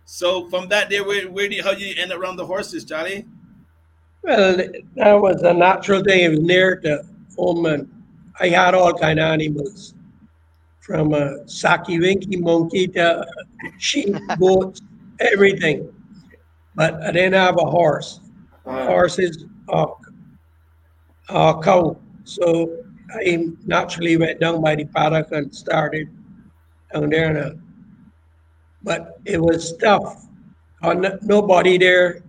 So 0.09 0.49
from 0.49 0.69
that 0.69 0.89
day, 0.89 1.01
where 1.01 1.29
where 1.29 1.49
do 1.49 1.55
you, 1.55 1.63
how 1.63 1.71
you 1.71 1.93
end 1.97 2.13
up 2.13 2.19
around 2.19 2.37
the 2.37 2.45
horses, 2.45 2.85
Chally? 2.85 3.25
Well, 4.23 4.55
that 4.95 5.13
was 5.13 5.41
a 5.41 5.53
natural 5.53 6.01
thing. 6.01 6.23
It 6.23 6.29
was 6.29 6.39
near 6.39 6.77
to 6.77 7.03
home, 7.37 7.65
and 7.65 8.03
I 8.39 8.47
had 8.47 8.73
all 8.73 8.93
kind 8.93 9.19
of 9.19 9.25
animals, 9.25 9.93
from 10.87 11.13
a 11.13 11.47
Saki 11.47 11.99
Winky 11.99 12.37
monkey 12.37 12.87
to 12.87 13.25
sheep, 13.77 14.15
goats, 14.39 14.81
everything. 15.19 15.89
But 16.75 16.95
I 17.03 17.11
didn't 17.11 17.33
have 17.33 17.57
a 17.59 17.65
horse. 17.65 18.21
Uh, 18.65 18.85
Horses, 18.85 19.45
uh, 19.69 19.87
uh, 21.29 21.59
cow. 21.61 21.97
So 22.23 22.77
I 23.13 23.47
naturally 23.65 24.17
went 24.17 24.39
down 24.39 24.61
by 24.61 24.75
the 24.75 24.85
paddock 24.85 25.31
and 25.31 25.53
started 25.53 26.07
down 26.93 27.09
there. 27.09 27.29
And, 27.29 27.37
uh, 27.37 27.55
but 28.83 29.19
it 29.25 29.41
was 29.41 29.75
tough. 29.77 30.27
Uh, 30.83 30.91
n- 30.91 31.19
nobody 31.23 31.77
there 31.77 32.23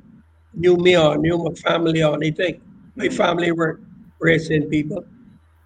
knew 0.54 0.76
me 0.76 0.96
or 0.96 1.18
knew 1.18 1.38
my 1.38 1.54
family 1.54 2.02
or 2.02 2.14
anything. 2.16 2.60
My 2.96 3.08
family 3.08 3.52
were 3.52 3.80
racing 4.20 4.68
people. 4.70 5.04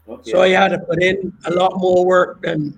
okay. 0.08 0.30
So 0.30 0.42
I 0.42 0.48
had 0.50 0.68
to 0.70 0.78
put 0.78 1.02
in 1.02 1.32
a 1.46 1.50
lot 1.52 1.72
more 1.78 2.04
work 2.04 2.42
than 2.42 2.74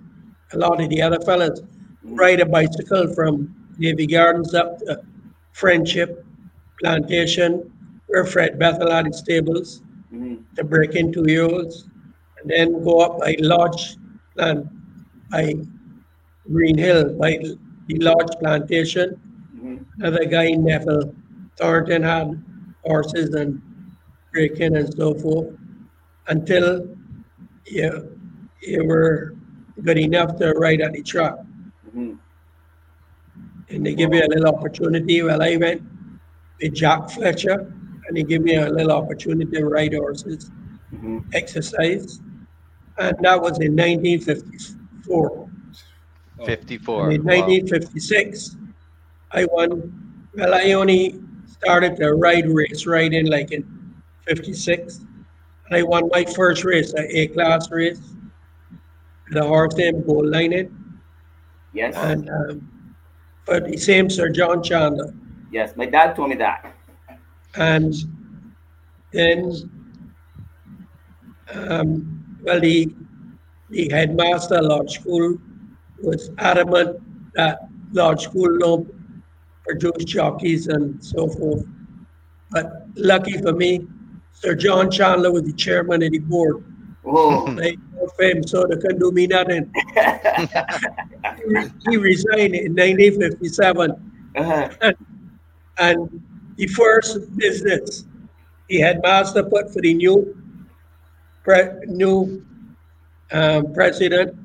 a 0.55 0.59
lot 0.59 0.81
of 0.81 0.89
the 0.89 1.03
other 1.03 1.21
fellas. 1.21 1.61
Ride 2.03 2.41
a 2.41 2.47
bicycle 2.47 3.13
from 3.15 3.55
Navy 3.79 4.07
Gardens 4.07 4.55
up 4.55 4.79
to 4.79 5.01
Friendship 5.53 6.25
Plantation, 6.81 7.71
where 8.07 8.25
Fred 8.25 8.59
Bethel 8.59 8.91
had 8.91 9.07
his 9.07 9.19
stables, 9.19 9.83
Mhm. 10.13 10.45
to 10.57 10.65
break 10.65 10.95
into 10.95 11.25
yours, 11.31 11.89
and 12.41 12.51
then 12.51 12.85
go 12.85 13.01
up 13.01 13.19
by 13.21 13.37
Lodge 13.41 13.97
and 14.37 14.69
by 15.31 15.55
Green 16.53 16.77
Hill, 16.79 17.15
by 17.19 17.39
the 17.89 17.99
Lodge 17.99 18.33
Plantation. 18.39 19.17
Mhm. 19.57 19.85
Another 19.99 20.25
guy, 20.27 20.51
Neville 20.51 21.15
Thornton, 21.59 22.03
had 22.03 22.39
horses 22.85 23.35
and 23.35 23.61
break 24.33 24.61
in 24.61 24.77
and 24.77 24.93
so 24.95 25.15
forth 25.15 25.57
until 26.29 26.87
you, 27.67 28.11
you 28.63 28.85
were 28.85 29.35
good 29.83 29.99
enough 29.99 30.37
to 30.37 30.53
ride 30.53 30.81
at 30.81 30.93
the 30.93 31.03
track. 31.03 31.35
Mhm. 31.95 32.19
And 33.71 33.87
they 33.87 33.95
give 33.95 34.13
you 34.15 34.25
a 34.25 34.29
little 34.29 34.47
opportunity. 34.55 35.23
Well, 35.23 35.43
I 35.43 35.57
went 35.57 35.83
with 36.61 36.75
Jack 36.75 37.11
Fletcher, 37.11 37.73
and 38.07 38.17
he 38.17 38.23
gave 38.23 38.43
me 38.43 38.57
a 38.57 38.69
little 38.69 38.93
opportunity 38.93 39.57
to 39.57 39.65
ride 39.67 39.95
horses, 39.95 40.51
Mhm. 40.93 41.25
exercise. 41.35 42.21
And 42.99 43.17
that 43.23 43.41
was 43.41 43.59
in 43.61 43.75
1954. 43.75 45.49
54. 46.45 47.11
And 47.11 47.15
in 47.15 47.25
Wow. 47.25 47.33
1956, 47.33 48.57
I 49.33 49.47
won. 49.47 49.93
Well, 50.37 50.55
I 50.55 50.73
only 50.73 51.21
started 51.47 51.97
to 51.97 52.15
ride 52.15 52.49
race 52.49 52.87
riding 52.87 53.27
like 53.27 53.51
in 53.51 53.65
56. 54.27 55.01
I 55.71 55.83
won 55.83 56.09
my 56.13 56.25
first 56.25 56.65
race, 56.65 56.93
an 56.93 57.07
A 57.11 57.29
class 57.29 57.71
race, 57.71 58.01
a 59.33 59.47
horse 59.47 59.75
named 59.77 60.07
Gold 60.07 60.27
Lining. 60.27 60.75
Yes. 61.73 61.95
And 61.97 62.29
um, 62.31 62.97
the 63.47 63.77
same 63.77 64.09
Sir 64.11 64.29
John 64.29 64.63
Chandler. 64.63 65.15
yes. 65.51 65.75
My 65.77 65.87
dad 65.87 66.15
told 66.17 66.31
me 66.31 66.37
that. 66.37 66.75
And 67.57 67.95
then, 69.13 69.53
um, 71.53 72.39
well, 72.43 72.61
the, 72.61 72.93
the 73.71 73.89
headmaster 73.91 74.57
of 74.57 74.65
Lodge 74.65 74.99
School 75.01 75.39
was 76.03 76.31
adamant 76.39 77.01
that 77.35 77.69
Lodge 77.93 78.23
School 78.25 78.59
don't 78.59 78.93
produce 79.67 80.05
jockeys 80.05 80.69
and 80.69 81.03
so 81.03 81.29
forth. 81.29 81.65
But 82.51 82.87
lucky 82.97 83.39
for 83.39 83.53
me, 83.53 83.87
Sir 84.33 84.55
John 84.55 84.91
Chandler 84.91 85.33
was 85.33 85.45
the 85.45 85.53
chairman 85.53 86.03
of 86.03 86.13
the 86.13 86.19
board. 86.19 86.65
Oh. 87.07 87.47
For 88.17 88.25
him, 88.25 88.47
so 88.47 88.67
they 88.67 88.77
couldn't 88.77 88.99
do 88.99 89.11
me 89.13 89.27
nothing. 89.27 89.73
He 91.89 91.97
resigned 91.97 92.55
in 92.55 92.73
1957. 92.73 93.91
uh-huh. 94.37 94.93
And 95.79 96.23
the 96.57 96.67
first 96.69 97.37
business 97.37 98.05
he 98.69 98.81
had 98.81 99.03
master 99.03 99.43
put 99.43 99.73
for 99.73 99.81
the 99.81 99.95
new 99.95 100.37
pre- 101.43 101.85
new 101.87 102.45
um, 103.33 103.73
president 103.75 104.37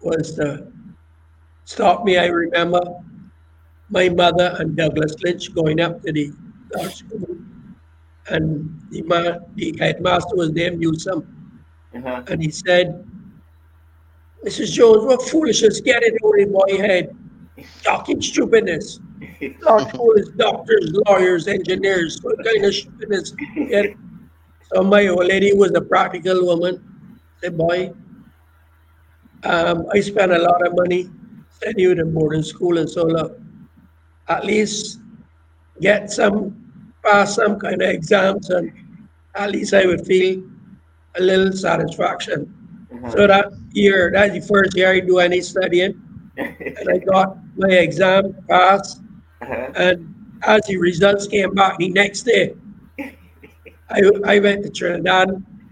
was 0.00 0.34
to 0.36 0.66
stop 1.64 2.04
me. 2.04 2.16
I 2.16 2.26
remember 2.26 2.82
my 3.90 4.08
mother 4.08 4.56
and 4.58 4.76
Douglas 4.76 5.14
Lynch 5.22 5.54
going 5.54 5.80
up 5.80 6.02
to 6.02 6.12
the 6.12 6.32
school, 6.90 7.36
and 8.28 8.80
the 8.90 9.02
man, 9.02 9.40
the 9.54 9.76
headmaster 9.78 10.36
was 10.36 10.50
named 10.50 10.78
Newsom, 10.78 11.43
Uh-huh. 11.94 12.22
and 12.28 12.42
he 12.42 12.50
said, 12.50 13.04
"Mrs. 14.44 14.72
Jones, 14.72 15.04
what 15.04 15.22
foolishness 15.22 15.80
get 15.80 16.02
it 16.02 16.14
over 16.22 16.38
in 16.38 16.52
my 16.52 16.70
head? 16.76 17.16
Talking 17.82 18.20
stupidness." 18.20 19.00
School 19.88 20.12
is 20.16 20.28
doctors, 20.36 20.92
lawyers, 21.06 21.46
engineers. 21.48 22.18
What 22.22 22.36
kind 22.44 22.64
of 22.64 22.74
stupidness? 22.74 23.32
So 24.72 24.82
my 24.82 25.06
old 25.08 25.26
lady 25.26 25.52
was 25.52 25.72
a 25.74 25.80
practical 25.80 26.44
woman. 26.46 26.82
Said, 27.40 27.56
boy, 27.56 27.92
um, 29.44 29.86
I 29.92 30.00
spent 30.00 30.32
a 30.32 30.38
lot 30.38 30.66
of 30.66 30.74
money 30.74 31.10
sending 31.50 31.84
you 31.84 31.94
to 31.94 32.04
boarding 32.04 32.42
school 32.42 32.78
and 32.78 32.88
so 32.88 33.04
look, 33.04 33.38
at 34.28 34.44
least 34.44 35.00
get 35.80 36.10
some, 36.10 36.56
pass 37.04 37.36
some 37.36 37.58
kind 37.58 37.82
of 37.82 37.88
exams 37.88 38.50
and 38.50 38.72
at 39.34 39.50
least 39.50 39.74
I 39.74 39.86
would 39.86 40.06
feel 40.06 40.42
a 41.16 41.22
little 41.22 41.52
satisfaction. 41.52 42.52
Uh-huh. 42.92 43.10
So 43.10 43.26
that 43.26 43.52
year, 43.72 44.10
that's 44.12 44.32
the 44.34 44.40
first 44.40 44.76
year 44.76 44.92
I 44.92 45.00
do 45.00 45.18
any 45.18 45.40
studying 45.40 46.00
and 46.36 46.88
I 46.90 46.98
got 46.98 47.36
my 47.56 47.68
exam 47.70 48.34
passed 48.48 49.00
Uh-huh. 49.42 49.70
and 49.76 50.14
as 50.42 50.60
the 50.66 50.76
results 50.76 51.26
came 51.26 51.54
back 51.54 51.78
the 51.78 51.88
next 51.90 52.22
day, 52.22 52.54
I, 53.90 54.00
I 54.24 54.38
went 54.40 54.62
to 54.64 54.70
Trinidad. 54.70 55.28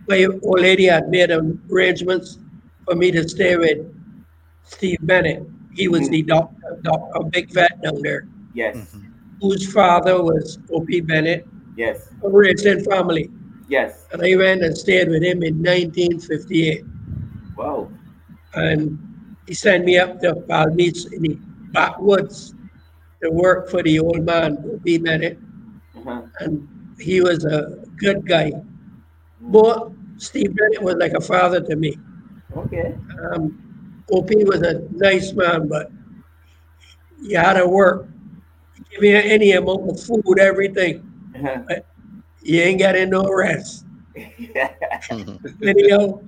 My 0.08 0.24
old 0.42 0.60
lady 0.60 0.86
had 0.86 1.08
made 1.08 1.30
arrangements 1.30 2.38
for 2.84 2.94
me 2.94 3.10
to 3.12 3.26
stay 3.28 3.56
with 3.56 3.78
Steve 4.64 4.98
Bennett. 5.02 5.42
He 5.74 5.88
was 5.88 6.08
the 6.10 6.22
doctor, 6.22 6.78
doctor, 6.82 7.16
a 7.20 7.24
big 7.24 7.50
vet 7.52 7.80
down 7.82 8.02
there, 8.02 8.28
Yes. 8.54 8.76
Mhm. 8.76 9.12
whose 9.40 9.72
father 9.72 10.22
was 10.22 10.58
O.P. 10.70 11.00
Bennett, 11.00 11.46
Yes. 11.76 12.08
a 12.22 12.28
racing 12.28 12.84
family. 12.84 13.30
Yes. 13.72 14.04
And 14.12 14.20
I 14.20 14.36
went 14.36 14.62
and 14.62 14.76
stayed 14.76 15.08
with 15.08 15.22
him 15.22 15.42
in 15.42 15.56
1958. 15.56 16.84
Wow. 17.56 17.88
And 18.52 19.00
he 19.46 19.54
sent 19.54 19.86
me 19.86 19.96
up 19.96 20.20
to 20.20 20.34
Palm 20.44 20.76
Beach 20.76 21.06
in 21.10 21.22
the 21.22 21.38
backwoods 21.72 22.54
to 23.22 23.30
work 23.30 23.70
for 23.70 23.82
the 23.82 23.98
old 23.98 24.26
man, 24.26 24.58
O.P. 24.70 24.98
Bennett. 24.98 25.38
Uh-huh. 25.96 26.20
And 26.40 26.68
he 27.00 27.22
was 27.22 27.46
a 27.46 27.80
good 27.96 28.28
guy. 28.28 28.52
But 29.40 29.90
Steve 30.18 30.54
Bennett 30.54 30.82
was 30.82 30.96
like 30.96 31.14
a 31.14 31.20
father 31.22 31.62
to 31.62 31.74
me. 31.74 31.96
Okay. 32.54 32.94
Um, 33.24 34.04
OP 34.10 34.28
was 34.52 34.60
a 34.60 34.86
nice 34.90 35.32
man, 35.32 35.66
but 35.66 35.90
you 37.22 37.38
had 37.38 37.54
to 37.54 37.66
work. 37.66 38.06
Give 38.90 39.00
me 39.00 39.14
any 39.14 39.52
amount 39.52 39.88
of 39.88 39.98
food, 39.98 40.38
everything. 40.38 41.08
Uh-huh. 41.34 41.80
You 42.42 42.60
ain't 42.60 42.78
getting 42.78 43.10
no 43.10 43.32
rest. 43.32 43.84
Anyhow, 45.62 46.20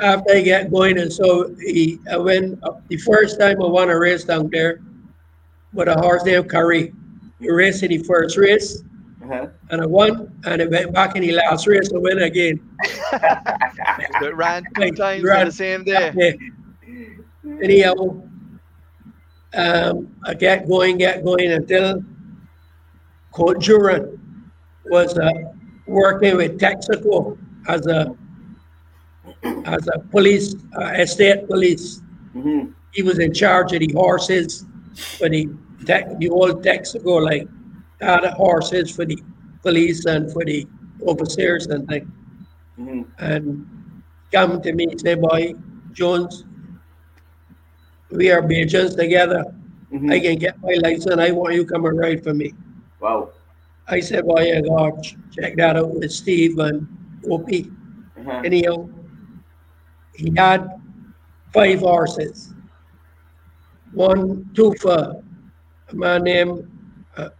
after 0.00 0.32
I 0.34 0.40
get 0.42 0.70
going, 0.70 0.98
and 0.98 1.12
so 1.12 1.54
he, 1.60 1.98
I 2.10 2.16
went 2.16 2.58
uh, 2.62 2.72
the 2.88 2.96
first 2.98 3.38
time 3.38 3.62
I 3.62 3.66
won 3.66 3.90
a 3.90 3.98
race 3.98 4.24
down 4.24 4.48
there 4.50 4.80
with 5.72 5.88
a 5.88 5.94
horse 6.00 6.24
named 6.24 6.48
Curry. 6.50 6.92
He 7.40 7.50
raced 7.50 7.82
in 7.82 7.90
the 7.90 7.98
first 7.98 8.36
race, 8.36 8.82
Uh-huh. 9.22 9.48
and 9.70 9.80
I 9.82 9.86
won, 9.86 10.32
and 10.44 10.62
I 10.62 10.66
went 10.66 10.92
back 10.92 11.16
in 11.16 11.22
the 11.22 11.32
last 11.32 11.66
race 11.66 11.88
to 11.90 12.00
win 12.00 12.18
again. 12.22 12.60
But 14.20 14.36
ran 14.36 14.64
two 14.74 14.80
Right, 14.80 14.96
times 14.96 15.24
ran- 15.24 15.40
on 15.40 15.46
the 15.46 15.52
same 15.52 15.84
day. 15.84 16.12
Yeah. 16.14 16.32
Anyhow, 17.62 17.94
um, 19.54 20.08
I 20.24 20.34
get 20.34 20.68
going, 20.68 20.98
get 20.98 21.24
going 21.24 21.50
until 21.52 22.02
Coach 23.32 23.64
Duran 23.66 24.18
was 24.86 25.16
uh, 25.18 25.30
working 25.88 26.36
with 26.36 26.58
Texaco 26.60 27.36
as 27.68 27.86
a 27.86 28.14
as 29.66 29.86
a 29.94 29.98
police 30.10 30.54
uh, 30.80 30.84
estate 31.04 31.46
police. 31.48 32.00
Mhm. 32.34 32.72
He 32.92 33.02
was 33.02 33.18
in 33.18 33.32
charge 33.32 33.72
of 33.72 33.80
the 33.80 33.92
horses 33.94 34.64
for 35.18 35.28
the 35.28 35.48
tech, 35.86 36.18
the 36.18 36.28
old 36.28 36.62
Texaco, 36.64 37.22
like 37.24 37.46
had 38.00 38.24
horses 38.34 38.90
for 38.90 39.04
the 39.04 39.18
police 39.62 40.04
and 40.06 40.32
for 40.32 40.44
the 40.44 40.66
officers 41.06 41.66
and 41.66 41.86
things 41.88 42.08
Mhm. 42.78 43.04
and 43.18 43.66
come 44.32 44.60
to 44.62 44.72
me 44.72 44.84
and 44.90 45.00
say, 45.00 45.14
boy, 45.14 45.54
Jones, 45.92 46.44
we 48.10 48.30
are 48.30 48.42
Bajans 48.42 48.96
together. 48.96 49.44
Mhm. 49.92 50.12
I 50.12 50.20
can 50.20 50.36
get 50.38 50.60
my 50.62 50.74
license. 50.82 51.16
I 51.18 51.30
want 51.30 51.54
you 51.54 51.64
to 51.64 51.68
come 51.72 51.84
and 51.86 51.98
ride 51.98 52.22
for 52.22 52.34
me. 52.34 52.52
Wow. 53.00 53.30
I 53.88 54.00
said, 54.00 54.24
boy, 54.26 54.56
I 54.56 54.60
got 54.60 55.02
ch- 55.02 55.16
check 55.34 55.56
that 55.56 55.76
out 55.76 55.94
with 55.94 56.12
Steve 56.12 56.58
and 56.58 56.86
Opie. 57.30 57.70
Uh-huh. 58.18 58.42
Anyhow, 58.44 58.88
he 60.14 60.32
had 60.36 60.68
five 61.54 61.80
horses. 61.80 62.52
One, 63.92 64.50
two 64.54 64.74
for 64.80 65.22
a 65.88 65.94
man 65.94 66.24
named 66.24 66.70
uh, 67.16 67.30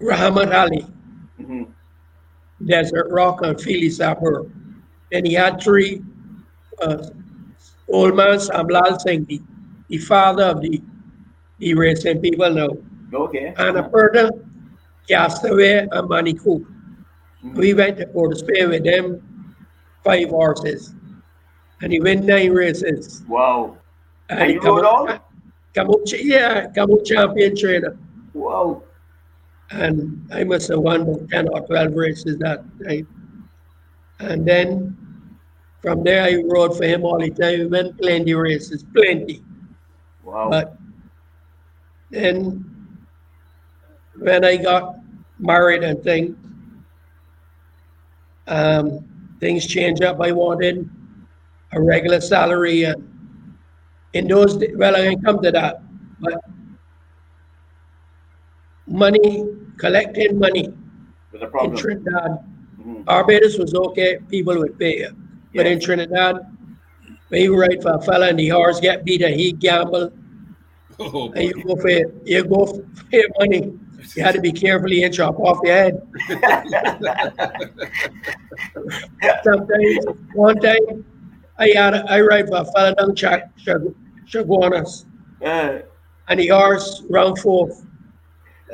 Rahmat 0.00 0.52
Ali. 0.54 0.86
Mhm. 1.40 1.66
Desert 2.64 3.08
Rock 3.10 3.42
and 3.42 3.60
Philly 3.60 3.90
Sapper. 3.90 4.46
Then 5.10 5.24
he 5.24 5.34
had 5.34 5.60
three, 5.60 6.02
uh, 6.80 7.08
old 7.88 8.16
man 8.16 8.38
Samlal 8.38 8.98
Singh, 9.00 9.24
the, 9.24 9.40
the 9.88 9.98
father 9.98 10.44
of 10.44 10.60
the, 10.62 10.80
the 11.58 11.74
racing 11.74 12.20
people 12.20 12.48
now. 12.50 12.68
Okay. 13.14 13.54
Annapurna, 13.56 14.30
Castaway, 15.08 15.78
and 15.78 15.92
uh, 15.92 16.02
Manikou. 16.02 16.60
Mm-hmm. 16.60 17.54
We 17.54 17.74
went 17.74 17.98
to 17.98 18.06
Port 18.06 18.32
of 18.32 18.38
Spain 18.38 18.68
with 18.70 18.84
them, 18.84 19.54
five 20.02 20.28
horses. 20.30 20.94
And 21.82 21.92
he 21.92 22.00
won 22.00 22.24
nine 22.26 22.52
races. 22.52 23.22
Wow. 23.28 23.76
And, 24.30 24.40
And 24.40 24.48
he 24.48 24.54
you 24.54 24.60
come 24.60 24.76
rode 24.76 24.84
all? 24.84 25.08
Come 25.74 25.90
ch- 26.06 26.22
yeah, 26.22 26.66
come 26.74 26.90
out 26.92 27.04
champion 27.04 27.56
trainer. 27.56 27.96
Wow. 28.32 28.82
and 29.70 30.26
I 30.32 30.44
must 30.44 30.68
have 30.68 30.80
won 30.80 31.02
about 31.02 31.28
10 31.30 31.48
or 31.48 31.60
12 31.66 31.94
races 31.94 32.38
that 32.38 32.64
night. 32.80 33.06
And 34.20 34.46
then 34.46 34.96
from 35.82 36.02
there, 36.04 36.22
I 36.24 36.42
rode 36.46 36.76
for 36.76 36.84
him 36.84 37.04
all 37.04 37.18
the 37.18 37.30
time. 37.30 37.58
We 37.60 37.66
went 37.66 37.98
plenty 37.98 38.34
races, 38.34 38.84
plenty. 38.94 39.42
Wow. 40.24 40.48
But 40.50 40.76
then 42.10 42.64
when 44.18 44.44
I 44.44 44.56
got 44.56 44.96
married 45.38 45.82
and 45.82 46.02
things, 46.02 46.36
um, 48.46 49.04
things 49.40 49.66
changed 49.66 50.02
up. 50.02 50.20
I 50.20 50.32
wanted 50.32 50.88
a 51.72 51.80
regular 51.80 52.20
salary. 52.20 52.84
And 52.84 53.08
in 54.12 54.28
those 54.28 54.56
days, 54.56 54.76
well, 54.76 54.94
I 54.96 55.04
can 55.14 55.22
come 55.22 55.42
to 55.42 55.50
that. 55.52 55.82
But 56.20 56.40
money, 58.86 59.44
collecting 59.76 60.38
money 60.38 60.72
in. 61.62 61.76
Trinidad, 61.76 62.38
Mhm. 62.78 63.04
Barbados 63.04 63.58
was 63.58 63.74
okay, 63.74 64.18
people 64.28 64.56
would 64.58 64.78
pay 64.78 64.98
you. 64.98 65.10
But 65.54 65.66
in 65.66 65.80
Trinidad, 65.80 66.36
when 67.28 67.42
you 67.42 67.56
ride 67.58 67.82
for 67.82 67.94
a 67.94 68.00
fella 68.02 68.28
and 68.28 68.38
the 68.38 68.48
horse 68.48 68.80
get 68.80 69.04
beat 69.04 69.22
and 69.22 69.34
he 69.34 69.52
gamble, 69.52 70.12
Oh, 71.00 71.32
and 71.32 71.44
you 71.44 71.64
go 71.64 71.74
for 71.76 71.88
it, 71.88 72.14
you 72.24 72.44
go 72.44 72.66
for 72.66 72.84
your 73.10 73.28
money. 73.40 73.72
You 74.14 74.22
had 74.22 74.34
to 74.34 74.40
be 74.40 74.52
careful 74.52 74.92
you 74.92 75.04
ain't 75.04 75.14
chop 75.14 75.38
off 75.40 75.58
your 75.64 75.74
head. 75.74 76.00
Sometimes, 79.44 80.06
one 80.32 80.56
time, 80.60 81.04
I 81.58 81.68
had 81.74 81.94
a, 81.94 82.04
I 82.10 82.20
ride 82.20 82.48
for 82.48 82.56
a 82.56 82.64
fella 82.64 82.94
down 82.94 83.14
Chag, 83.14 83.50
Chag, 83.64 83.94
Chaguanas, 84.30 85.04
Uh, 85.44 85.78
and 86.28 86.40
the 86.40 86.48
horse 86.48 87.02
round 87.10 87.38
fourth, 87.38 87.84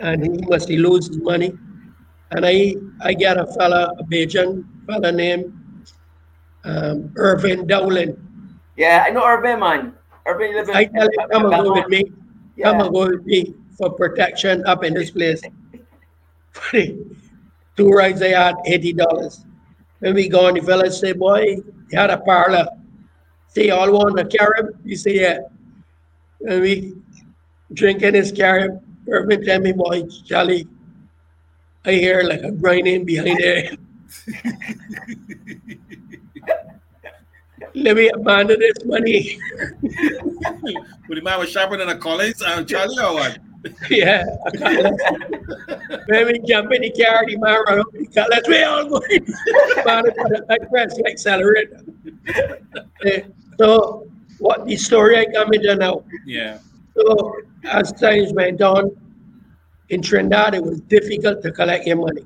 and 0.00 0.22
he 0.22 0.46
must 0.46 0.68
he 0.68 0.76
lose 0.78 1.08
his 1.08 1.18
money. 1.18 1.52
And 2.30 2.46
I 2.46 2.74
I 3.02 3.14
got 3.14 3.38
a 3.38 3.46
fella, 3.58 3.92
a 3.98 4.04
Bajan 4.04 4.64
fella 4.86 5.12
named 5.12 5.52
um, 6.64 7.12
Irvin 7.16 7.66
Dowling. 7.66 8.16
yeah, 8.76 9.04
I 9.06 9.10
know 9.10 9.24
Irvin, 9.26 9.60
man. 9.60 9.94
Irvin 10.26 10.54
lives 10.54 10.68
in 10.68 10.76
I 10.76 10.84
tell 10.84 11.06
him, 11.06 11.28
come 11.30 11.46
and 11.46 11.64
go 11.64 11.72
with 11.74 11.88
me. 11.88 12.04
Come 12.62 12.76
Yeah. 12.76 12.84
and 12.84 12.94
go 12.94 13.08
with 13.08 13.24
me 13.24 13.54
for 13.80 13.90
protection 13.90 14.64
up 14.66 14.84
in 14.84 14.92
this 14.94 15.10
place. 15.10 15.40
For 16.52 16.72
the 16.72 17.16
two 17.76 17.88
rides 17.88 18.20
they 18.20 18.32
had, 18.32 18.56
eighty 18.66 18.92
dollars. 18.92 19.44
When 20.00 20.14
we 20.14 20.28
go 20.28 20.46
on, 20.46 20.54
the 20.54 20.60
fella 20.60 20.90
say, 20.90 21.12
boy, 21.12 21.56
he 21.90 21.96
had 21.96 22.10
a 22.10 22.18
parlor. 22.18 22.66
Say, 23.48 23.68
y'all 23.68 23.90
want 23.90 24.18
a 24.18 24.24
carib? 24.24 24.78
You 24.84 24.96
say, 24.96 25.20
yeah. 25.20 25.38
And 26.46 26.60
we 26.60 26.94
drinking 27.72 28.14
his 28.14 28.32
carib. 28.32 28.80
Irvin 29.08 29.44
tell 29.44 29.60
me, 29.60 29.72
boy, 29.72 30.06
Chally, 30.24 30.68
I 31.84 31.92
hear 31.92 32.22
like 32.22 32.42
a 32.42 32.50
grinding 32.52 33.04
behind 33.04 33.38
there. 33.38 33.72
Let 37.74 37.96
me 37.96 38.08
abandon 38.08 38.58
this 38.58 38.84
money. 38.84 39.38
The 39.82 41.20
man 41.22 41.38
was 41.38 41.50
sharper 41.50 41.76
than 41.76 41.88
a 41.88 41.96
Collins 41.96 42.42
and 42.44 42.66
Charlie 42.68 42.98
or 42.98 43.14
what? 43.14 43.38
Yeah, 43.90 44.24
I 44.46 44.50
can't 44.56 45.00
When 46.06 46.26
we 46.26 46.38
jump 46.46 46.72
in 46.72 46.82
the 46.82 46.90
car, 46.90 47.26
the 47.26 47.36
man 47.36 47.62
run 47.68 47.80
up 47.80 47.86
the 47.92 48.06
car, 48.06 48.26
let's 48.30 48.48
we 48.48 48.62
all 48.62 48.88
going. 48.88 49.26
Man, 49.84 50.04
I 50.06 50.11
put 50.11 50.32
a- 50.32 50.46
I 50.50 50.58
press 50.70 50.96
the 50.96 51.04
accelerator. 51.06 51.80
So 53.58 54.06
what 54.38 54.64
the 54.66 54.76
story 54.76 55.18
I 55.18 55.26
come 55.26 55.52
into 55.52 55.74
now. 55.76 56.04
Yeah. 56.26 56.58
So 56.96 57.36
as 57.64 57.92
times 57.92 58.32
went 58.32 58.62
on, 58.62 58.96
in 59.90 60.00
Trinidad, 60.02 60.54
it 60.54 60.62
was 60.62 60.80
difficult 60.82 61.42
to 61.42 61.50
collect 61.52 61.86
your 61.86 61.96
money. 61.96 62.24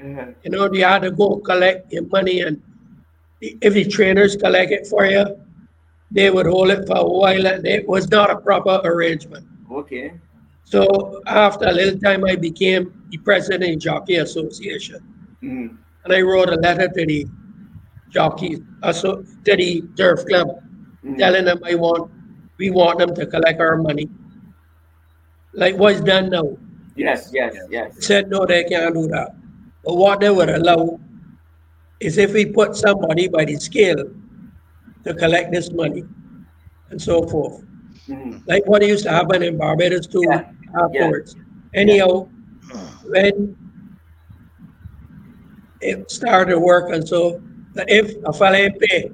Uh-huh. 0.00 0.26
You 0.44 0.50
know, 0.50 0.72
you 0.72 0.84
had 0.84 1.02
to 1.02 1.10
go 1.10 1.36
collect 1.38 1.92
your 1.92 2.04
money 2.04 2.42
and 2.42 2.62
if 3.40 3.72
the 3.74 3.84
trainers 3.84 4.36
collect 4.36 4.70
it 4.70 4.86
for 4.86 5.06
you, 5.06 5.24
they 6.10 6.30
would 6.30 6.46
hold 6.46 6.70
it 6.70 6.86
for 6.86 6.98
a 6.98 7.04
while 7.04 7.46
and 7.46 7.66
it 7.66 7.88
was 7.88 8.08
not 8.10 8.30
a 8.30 8.36
proper 8.36 8.80
arrangement. 8.84 9.46
Okay. 9.72 10.12
So 10.66 11.22
after 11.26 11.66
a 11.66 11.72
little 11.72 11.98
time, 12.00 12.24
I 12.26 12.34
became 12.36 12.90
the 13.10 13.18
president 13.18 13.62
of 13.64 13.70
the 13.70 13.76
Jockey 13.76 14.16
Association, 14.16 14.98
Mhm. 15.42 15.78
and 16.04 16.12
I 16.12 16.20
wrote 16.22 16.50
a 16.50 16.56
letter 16.56 16.88
to 16.88 17.06
the 17.06 17.26
jockeys, 18.10 18.60
also 18.82 19.22
to 19.44 19.56
the 19.56 19.82
turf 19.96 20.26
club, 20.26 20.48
Mhm. 21.04 21.18
telling 21.18 21.44
them 21.46 21.60
I 21.64 21.74
want, 21.76 22.10
we 22.58 22.70
want 22.70 22.98
them 22.98 23.14
to 23.14 23.26
collect 23.26 23.60
our 23.60 23.76
money. 23.76 24.10
Like 25.54 25.76
what's 25.78 26.00
done 26.00 26.30
now. 26.30 26.56
Yes, 26.96 27.30
yes, 27.32 27.54
yes. 27.70 27.94
Said 28.04 28.28
no, 28.30 28.44
they 28.46 28.64
can't 28.64 28.94
do 28.94 29.06
that. 29.08 29.34
But 29.84 29.96
what 29.96 30.20
they 30.20 30.30
would 30.30 30.50
allow 30.50 30.98
is 32.00 32.18
if 32.18 32.32
we 32.34 32.46
put 32.46 32.76
somebody 32.76 33.28
by 33.28 33.44
the 33.44 33.56
scale 33.56 34.02
to 35.04 35.14
collect 35.14 35.52
this 35.52 35.70
money 35.72 36.04
and 36.90 37.00
so 37.00 37.22
forth. 37.26 37.62
Mhm. 38.08 38.42
Like 38.46 38.66
what 38.66 38.86
used 38.86 39.04
to 39.04 39.10
happen 39.10 39.42
in 39.42 39.56
Barbados 39.58 40.06
too 40.06 40.22
Yeah, 40.28 40.44
afterwards. 40.76 41.36
Anyhow, 41.74 42.28
when 43.04 43.56
it 45.80 46.10
started 46.10 46.58
working, 46.58 47.04
so 47.06 47.40
that 47.74 47.88
if 47.90 48.14
a 48.24 48.32
fella 48.32 48.56
ain't 48.56 48.80
pay, 48.80 49.10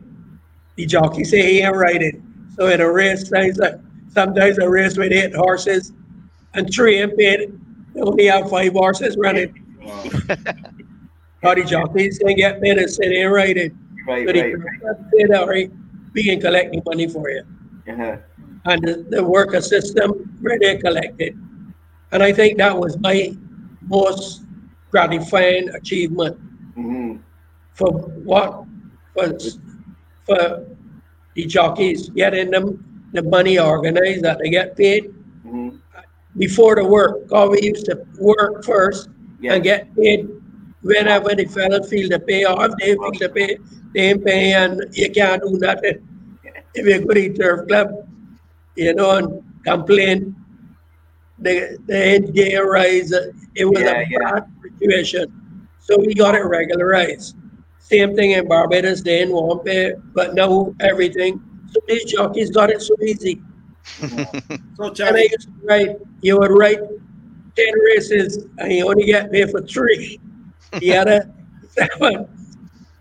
the 0.77 0.87
jockey 0.87 1.25
say 1.25 1.53
he 1.55 1.61
ain't 1.61 1.77
riding. 1.77 2.23
So 2.57 2.69
in 2.69 2.81
a 2.81 2.91
race, 2.91 3.29
sometimes, 3.29 3.59
sometimes 4.09 4.59
a 4.59 4.69
race 4.69 4.97
with 4.97 5.13
eight 5.13 5.35
horses 5.35 5.93
and 6.55 6.73
three 6.73 7.01
ain't 7.01 7.17
paid, 7.17 7.59
they 7.95 8.01
only 8.01 8.27
have 8.27 8.49
five 8.49 8.73
horses 8.73 9.17
running. 9.19 9.55
Wow. 9.83 10.05
How 11.43 11.55
the 11.55 11.65
jockeys 11.65 12.19
can 12.19 12.37
get 12.37 12.63
paid 12.63 12.79
and 12.79 12.89
say 12.89 13.09
they 13.09 13.17
ain't 13.17 13.33
riding. 13.33 13.79
Right, 14.07 14.27
So 14.27 14.33
they 14.33 14.43
right, 14.43 14.53
can 14.53 15.29
that, 15.29 15.47
right, 15.49 15.71
we 16.13 16.25
can 16.25 16.41
collect 16.41 16.73
the 16.73 16.83
money 16.87 17.09
for 17.09 17.29
you. 17.31 17.43
Uh-huh. 17.89 18.17
and 18.67 18.83
the, 18.85 19.05
the 19.11 19.25
worker 19.25 19.61
system 19.61 20.39
where 20.41 20.57
they 20.59 20.77
collected. 20.77 21.37
And 22.13 22.23
I 22.23 22.33
think 22.33 22.59
that 22.59 22.77
was 22.77 22.99
my 22.99 23.35
most 23.89 24.43
gratifying 24.91 25.69
achievement 25.71 26.37
Mhm. 26.77 27.19
for 27.75 27.91
what 28.29 28.65
was 29.17 29.59
for 30.27 30.67
the 31.35 31.45
jockeys 31.47 32.11
getting 32.11 32.51
them 32.51 32.85
the 33.13 33.23
money 33.23 33.59
organized 33.59 34.23
that 34.23 34.39
they 34.39 34.51
get 34.51 34.77
paid 34.77 35.13
Mhm. 35.47 35.79
before 36.37 36.77
the 36.77 36.85
work. 36.85 37.17
We 37.51 37.61
used 37.63 37.87
to 37.87 37.97
work 38.21 38.65
first 38.65 39.09
Yeah. 39.41 39.55
and 39.55 39.63
get 39.65 39.95
paid 39.97 40.29
whenever 40.83 41.35
the 41.35 41.45
fellas 41.47 41.89
feel 41.89 42.09
the 42.09 42.21
pay 42.21 42.45
or 42.45 42.67
if 42.67 42.73
they 42.81 42.93
feel 42.95 43.13
the 43.21 43.29
pay, 43.29 43.57
they 43.95 44.01
ain't 44.11 44.25
pay 44.25 44.53
and 44.53 44.83
you 44.93 45.11
can't 45.11 45.43
do 45.43 45.59
nothing. 45.59 45.99
If 46.75 46.87
you 46.87 47.05
go 47.07 47.13
to 47.15 47.33
turf 47.35 47.67
club, 47.69 47.89
you 48.77 48.95
know, 48.95 49.11
and 49.17 49.43
complain, 49.65 50.35
they 51.43 51.77
they 51.87 52.15
ain't 52.15 52.35
get 52.35 52.55
a 52.61 52.65
rise. 52.65 53.13
Uh, 53.13 53.33
it 53.55 53.65
was 53.65 53.85
Yeah, 53.85 53.91
a 53.91 54.05
yeah. 54.11 54.19
bad 54.19 54.45
situation. 54.63 55.27
So 55.79 55.99
we 55.99 56.15
got 56.15 56.35
it 56.35 56.45
regularized. 56.45 57.37
Same 57.79 58.15
thing 58.15 58.33
in 58.33 58.49
Barbados, 58.49 59.03
they 59.03 59.19
didn't 59.21 59.35
want 59.35 59.65
pay, 59.65 59.93
but 60.15 60.35
now 60.35 60.75
everything. 60.81 61.41
So 61.67 61.81
these 61.89 62.05
jockeys 62.13 62.51
got 62.51 62.71
it 62.71 62.83
so 62.83 62.95
easy. 63.07 63.43
So 64.75 64.91
And 65.05 65.17
I 65.17 65.21
Chally, 65.21 65.29
used 65.33 65.49
to 65.49 65.67
write, 65.69 65.97
you 66.21 66.39
would 66.39 66.51
write 66.51 66.79
ten 67.57 67.75
races 67.95 68.47
and 68.59 68.73
you 68.73 68.89
only 68.89 69.07
get 69.07 69.31
paid 69.33 69.51
for 69.51 69.63
three. 69.63 70.21
The 70.79 70.97
other 70.97 71.31
seven, 71.69 72.27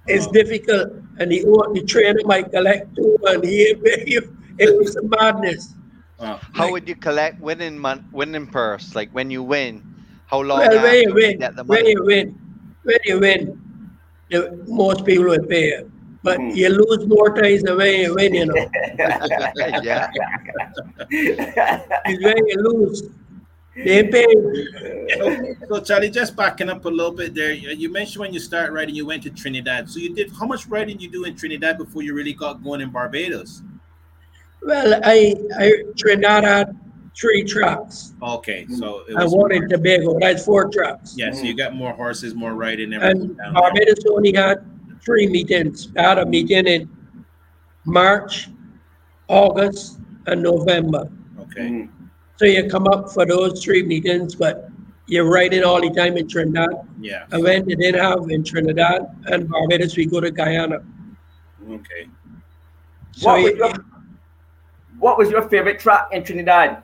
it's 0.08 0.28
Oh. 0.28 0.30
difficult. 0.30 0.90
And 1.20 1.32
the, 1.32 1.42
the 1.74 1.84
trainer 1.86 2.20
might 2.26 2.52
collect 2.52 2.96
two 2.96 3.18
and 3.28 3.44
he 3.44 3.70
ain't 3.70 3.84
pay 3.84 4.04
you. 4.08 4.22
It 4.60 4.76
was 4.78 4.96
a 4.96 5.04
madness. 5.08 5.76
Wow. 6.22 6.40
How 6.54 6.70
would 6.72 6.88
you 6.88 6.96
collect 6.96 7.42
winning 7.42 7.78
mon- 7.80 8.06
winning 8.12 8.46
purse? 8.46 8.94
Like 8.94 9.10
when 9.12 9.32
you 9.32 9.42
win, 9.42 9.82
how 10.28 10.42
long 10.42 10.60
Well, 10.60 10.68
after 10.78 10.82
when 10.82 10.96
you 10.96 11.10
you 11.10 11.14
win, 11.16 11.40
get 11.40 11.66
when 11.66 11.86
you 11.86 12.04
win, 12.06 12.40
when 12.84 12.98
you 13.06 13.20
win, 13.20 13.62
the, 14.30 14.64
most 14.68 15.04
people 15.04 15.26
will 15.26 15.44
pay 15.46 15.66
you. 15.70 15.92
But 16.24 16.38
Mhm. 16.38 16.56
you 16.56 16.70
lose 16.70 17.08
more 17.08 17.34
times 17.34 17.64
than 17.64 17.76
when 17.78 18.00
you 18.02 18.14
win, 18.14 18.36
you 18.36 18.46
know. 18.46 18.70
yeah. 19.82 20.06
It's 21.10 22.24
when 22.24 22.38
you 22.48 22.58
lose. 22.62 23.02
They 23.76 24.04
pay 24.04 24.26
you. 24.30 25.08
So, 25.18 25.56
so 25.68 25.82
Chally, 25.82 26.12
just 26.12 26.36
backing 26.36 26.70
up 26.70 26.86
a 26.86 26.90
little 26.90 27.14
bit 27.14 27.34
there. 27.34 27.52
You 27.52 27.70
you 27.72 27.90
mentioned 27.92 28.22
when 28.22 28.34
you 28.34 28.40
start 28.40 28.72
riding, 28.72 28.94
you 28.94 29.08
went 29.08 29.24
to 29.24 29.32
Trinidad. 29.32 29.90
So 29.90 29.98
you 29.98 30.14
did 30.14 30.30
how 30.38 30.46
much 30.46 30.68
riding 30.68 31.00
you 31.00 31.10
do 31.10 31.24
in 31.26 31.36
Trinidad 31.36 31.80
before 31.80 32.04
you 32.04 32.14
really 32.14 32.34
got 32.34 32.62
going 32.64 32.82
in 32.82 32.92
Barbados? 32.92 33.64
Well, 34.64 35.00
I, 35.04 35.36
I 35.60 35.72
Trinidad 35.98 36.44
had 36.44 36.78
three 37.20 37.44
trucks. 37.44 38.14
Okay, 38.22 38.66
so 38.68 39.02
it 39.10 39.16
I 39.18 39.24
was 39.24 39.34
wanted 39.34 39.70
Tobago, 39.70 40.18
that's 40.20 40.46
four 40.46 40.70
trucks. 40.70 41.16
yeah. 41.18 41.32
So 41.32 41.44
you 41.44 41.56
got 41.56 41.74
more 41.76 41.94
horses, 41.94 42.36
more 42.36 42.54
riding, 42.54 42.94
everything 42.94 43.22
And 43.22 43.38
down 43.38 43.54
there. 43.54 43.62
Barbados 43.62 44.06
only 44.10 44.34
had 44.34 44.64
three 45.04 45.28
meetings. 45.28 45.90
I 45.98 46.02
had 46.04 46.20
a 46.20 46.26
meeting 46.26 46.68
in 46.68 46.90
March, 47.86 48.50
August, 49.28 50.00
and 50.28 50.44
November. 50.44 51.10
Okay, 51.40 51.62
Mhm. 51.70 51.90
So 52.38 52.46
you 52.46 52.68
come 52.70 52.88
up 52.88 53.12
for 53.12 53.26
those 53.26 53.64
three 53.64 53.84
meetings, 53.84 54.36
but 54.36 54.70
you're 55.08 55.30
riding 55.30 55.64
all 55.64 55.82
the 55.82 55.90
time 55.92 56.18
in 56.18 56.28
Trinidad. 56.28 56.70
yeah. 57.00 57.26
And 57.32 57.44
when 57.44 57.68
they 57.68 57.76
didn't 57.76 58.02
have 58.02 58.30
in 58.30 58.44
Trinidad 58.44 59.02
and 59.26 59.50
Barbados, 59.50 59.98
we 59.98 60.06
go 60.06 60.22
to 60.22 60.32
Guyana. 60.32 60.80
Okay. 61.70 62.08
So 63.12 63.28
What 63.28 63.42
was 63.44 63.52
you- 63.52 63.58
your 63.58 63.74
What 65.02 65.18
was 65.18 65.32
your 65.32 65.42
favorite 65.50 65.80
track 65.80 66.10
in 66.12 66.24
Trinidad? 66.24 66.84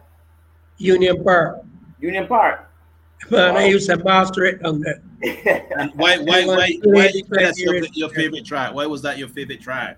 Union 0.80 1.24
Park. 1.24 1.64
Union 2.00 2.26
Park. 2.26 2.68
Man, 3.30 3.56
I 3.62 3.68
used 3.68 3.88
to 3.90 3.98
master 4.04 4.44
it 4.46 4.66
on 4.66 4.82
there. 4.82 5.02
And 5.78 5.92
why 5.94 6.18
why 6.18 6.42
I 6.42 6.46
why 6.46 6.56
went 6.56 6.82
why 6.84 7.08
to 7.12 7.24
that's 7.30 7.60
your, 7.60 7.76
your 7.94 8.10
favorite 8.10 8.44
track? 8.44 8.74
Why 8.74 8.88
was 8.88 9.04
that 9.04 9.20
your 9.20 9.28
favorite 9.30 9.62
track? 9.62 9.98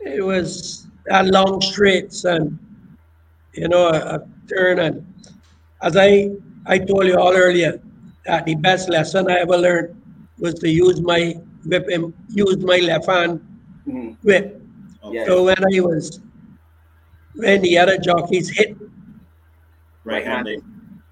It 0.00 0.24
was 0.24 0.86
a 1.10 1.22
long 1.24 1.60
straights 1.60 2.24
and 2.24 2.58
you 3.52 3.68
know 3.68 3.88
a, 3.88 4.16
a 4.16 4.28
turn 4.48 4.78
and 4.78 5.04
as 5.82 5.96
I 5.98 6.30
I 6.64 6.78
told 6.78 7.04
you 7.06 7.18
all 7.18 7.34
earlier 7.36 7.78
that 8.24 8.46
the 8.46 8.54
best 8.54 8.88
lesson 8.88 9.30
I 9.30 9.40
ever 9.40 9.56
learned 9.56 10.00
was 10.38 10.54
to 10.60 10.68
use 10.70 11.00
my 11.02 11.34
whip 11.66 11.88
and 11.92 12.14
use 12.30 12.56
my 12.58 12.78
left 12.78 13.04
hand 13.06 13.40
Mhm. 13.86 14.16
whip. 14.22 14.62
Okay. 15.04 15.24
So 15.26 15.44
when 15.44 15.60
I 15.60 15.80
was 15.80 16.20
when 17.34 17.62
the 17.62 17.78
other 17.78 17.96
jockeys 17.98 18.48
hit 18.50 18.76
Right 20.04 20.24
handed. 20.26 20.62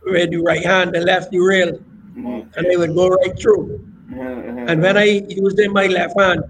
with 0.07 0.31
the 0.31 0.39
right 0.39 0.65
hand, 0.65 0.95
the 0.95 1.01
left 1.01 1.31
the 1.31 1.39
rail, 1.39 1.79
Mhm. 2.17 2.49
and 2.57 2.67
they 2.67 2.77
would 2.77 2.95
go 2.95 3.09
right 3.09 3.39
through. 3.39 3.81
Mhm, 4.11 4.17
mhm. 4.19 4.71
And 4.71 4.83
when 4.83 4.97
I 4.97 5.05
used 5.29 5.59
in 5.61 5.73
my 5.73 5.87
left 5.87 6.19
hand, 6.19 6.43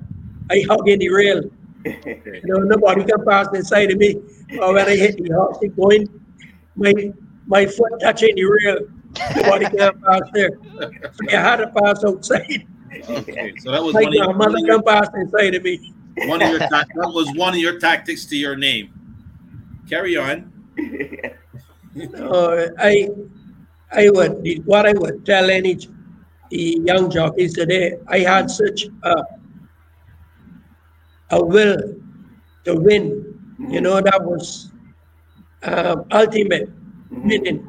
I 0.51 0.63
hug 0.69 0.89
in 0.89 0.99
the 1.01 1.09
rail. 1.11 1.43
You 1.85 2.43
know, 2.45 2.59
nobody 2.75 3.03
can 3.05 3.25
pass 3.25 3.49
inside 3.55 3.91
of 3.93 3.99
me. 3.99 4.21
Or 4.61 4.73
when 4.75 4.87
I 4.89 4.97
hit 4.97 5.17
the 5.17 5.33
horse, 5.35 5.59
it 5.63 5.77
going, 5.77 6.09
my 6.77 6.93
my 7.47 7.67
foot 7.67 7.93
touching 8.01 8.35
the 8.37 8.45
rail. 8.45 8.79
Nobody 9.37 9.67
can 9.67 9.93
pass 10.01 10.23
there. 10.35 10.51
So 10.81 10.91
you 11.31 11.37
had 11.37 11.57
to 11.57 11.67
pass 11.69 12.05
outside. 12.05 12.65
Okay, 13.09 13.53
so 13.59 13.71
that 13.73 13.83
was 13.83 13.95
My 13.95 14.03
one 14.03 14.09
of, 14.09 14.15
your, 14.15 14.25
grandmother 14.27 14.53
one, 14.55 14.67
your, 14.67 14.83
can 14.83 14.85
pass 14.85 15.09
inside 15.15 15.55
of 15.55 15.63
me. 15.65 15.93
one 16.27 16.43
of 16.43 16.51
your 16.51 16.59
ta- 16.59 16.85
that 16.95 17.11
was 17.15 17.31
one 17.37 17.55
of 17.55 17.61
your 17.61 17.79
tactics 17.79 18.27
to 18.27 18.37
your 18.37 18.57
name. 18.57 18.89
Carry 19.89 20.17
on. 20.17 20.53
Uh, 22.17 22.69
I 22.79 23.09
I 23.93 24.11
would 24.11 24.45
what 24.65 24.87
I 24.87 24.93
would 24.93 25.25
tell 25.27 25.51
any 25.51 25.75
the 26.51 26.81
young 26.85 27.11
jockeys 27.11 27.55
today. 27.55 27.99
I 28.07 28.19
had 28.21 28.51
such 28.51 28.87
a 29.03 29.15
a 31.31 31.45
will 31.45 31.77
to 32.65 32.75
win. 32.77 33.25
You 33.59 33.81
know 33.81 34.01
that 34.01 34.23
was 34.23 34.71
um, 35.63 36.05
ultimate 36.13 36.71
winning. 37.11 37.67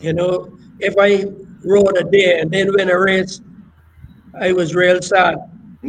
You 0.00 0.14
know, 0.14 0.56
if 0.80 0.94
I 0.98 1.26
rode 1.64 1.96
a 1.98 2.04
day 2.04 2.40
and 2.40 2.50
then 2.50 2.72
win 2.74 2.88
a 2.90 2.98
race, 2.98 3.40
I 4.40 4.52
was 4.52 4.74
real 4.74 5.02
sad. 5.02 5.36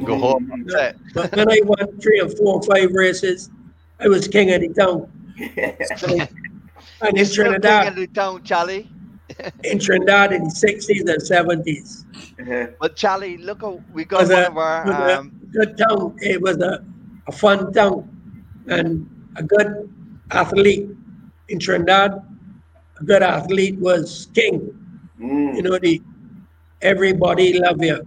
Go 0.04 0.18
home. 0.18 0.52
upset. 0.52 0.98
But 1.14 1.36
when 1.36 1.50
I 1.50 1.60
won 1.64 2.00
three 2.00 2.20
and 2.20 2.36
four 2.38 2.56
and 2.56 2.66
five 2.66 2.92
races, 2.92 3.50
I 4.02 4.08
was 4.08 4.28
king 4.28 4.52
of 4.52 4.62
the 4.62 4.70
town. 4.70 5.08
So, 5.96 6.08
and 7.02 7.18
in 7.18 7.26
still 7.26 7.56
king 7.56 7.84
Trinidad, 7.84 7.86
of 7.86 7.96
the 7.96 8.08
town, 8.08 8.42
Chally. 8.44 8.94
in 9.64 9.80
Trinidad 9.80 10.34
in 10.34 10.44
the 10.46 10.52
sixties 10.52 11.04
and 11.08 11.22
seventies. 11.22 12.06
But 12.80 12.96
Chally, 12.96 13.38
look, 13.38 13.62
how 13.62 13.84
we 13.92 14.06
got 14.06 14.28
one 14.28 14.46
a, 14.46 14.46
of 14.46 14.58
our 14.58 14.92
um, 14.92 15.34
good 15.52 15.78
town. 15.78 16.16
It 16.20 16.42
was 16.42 16.58
a, 16.58 16.84
a 17.28 17.32
fun 17.32 17.72
town 17.74 18.10
and 18.68 19.08
a 19.38 19.44
good 19.44 19.90
athlete 20.32 20.90
in 21.50 21.60
Trinidad. 21.60 22.14
A 23.00 23.04
good 23.04 23.24
athlete 23.24 23.80
was 23.80 24.28
king. 24.34 24.60
Mm, 25.20 25.56
You 25.56 25.64
know, 25.64 25.78
the 25.80 26.02
everybody 26.82 27.60
love 27.60 27.82
you. 27.84 28.06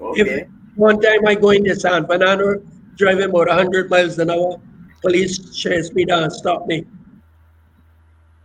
okay. 0.00 0.46
One 0.74 1.00
time 1.00 1.26
I 1.26 1.34
go 1.34 1.50
into 1.50 1.74
San 1.76 2.06
Fernando, 2.06 2.62
driving 2.96 3.30
about 3.30 3.48
100 3.48 3.90
miles 3.90 4.18
an 4.18 4.30
hour. 4.30 4.60
Police 5.02 5.54
chase 5.54 5.92
me 5.92 6.04
down, 6.04 6.30
stop 6.30 6.66
me. 6.66 6.84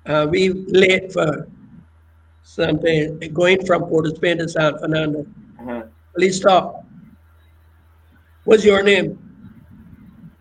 Uh, 0.06 0.28
we 0.30 0.50
late 0.50 1.14
for 1.14 1.48
something, 2.44 3.20
going 3.34 3.66
from 3.66 3.84
Port 3.84 4.08
of 4.08 4.16
Spain 4.16 4.38
to 4.40 4.50
San 4.50 4.78
Fernando. 4.80 5.26
Uh-huh. 5.60 5.84
Police 6.14 6.38
stop. 6.38 6.84
What's 8.46 8.66
your 8.66 8.82
name? 8.82 9.20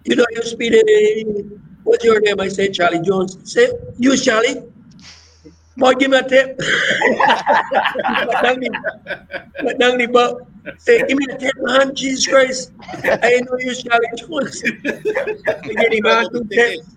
You 0.05 0.17
know, 0.17 0.27
you're 0.31 0.45
speeding. 0.45 1.61
What's 1.85 2.05
your 2.05 2.21
name? 2.21 2.41
I 2.41 2.49
say 2.49 2.71
Chally 2.71 3.01
Jones. 3.01 3.39
Say, 3.45 3.69
you 3.99 4.17
Chally? 4.17 4.63
boy, 5.77 5.93
give 5.95 6.11
me 6.11 6.19
a 6.19 6.23
tip. 6.23 6.59
but 9.63 9.79
nang 9.79 9.97
ni, 9.99 10.07
but 10.07 10.41
nang 10.67 10.73
ni 10.73 10.73
ba, 10.73 10.81
say, 10.81 11.07
give 11.07 11.19
me 11.19 11.27
a 11.31 11.39
tip, 11.39 11.55
man, 11.59 11.95
Jesus 11.95 12.27
Christ. 12.27 12.73
I 12.81 13.41
know 13.45 13.57
you 13.59 13.75
Chally 13.75 14.07
Jones. 14.17 14.63
I 14.65 15.73
get 15.73 15.95
him 15.95 16.07
out 16.07 16.33
two 16.33 16.45
tips. 16.45 16.97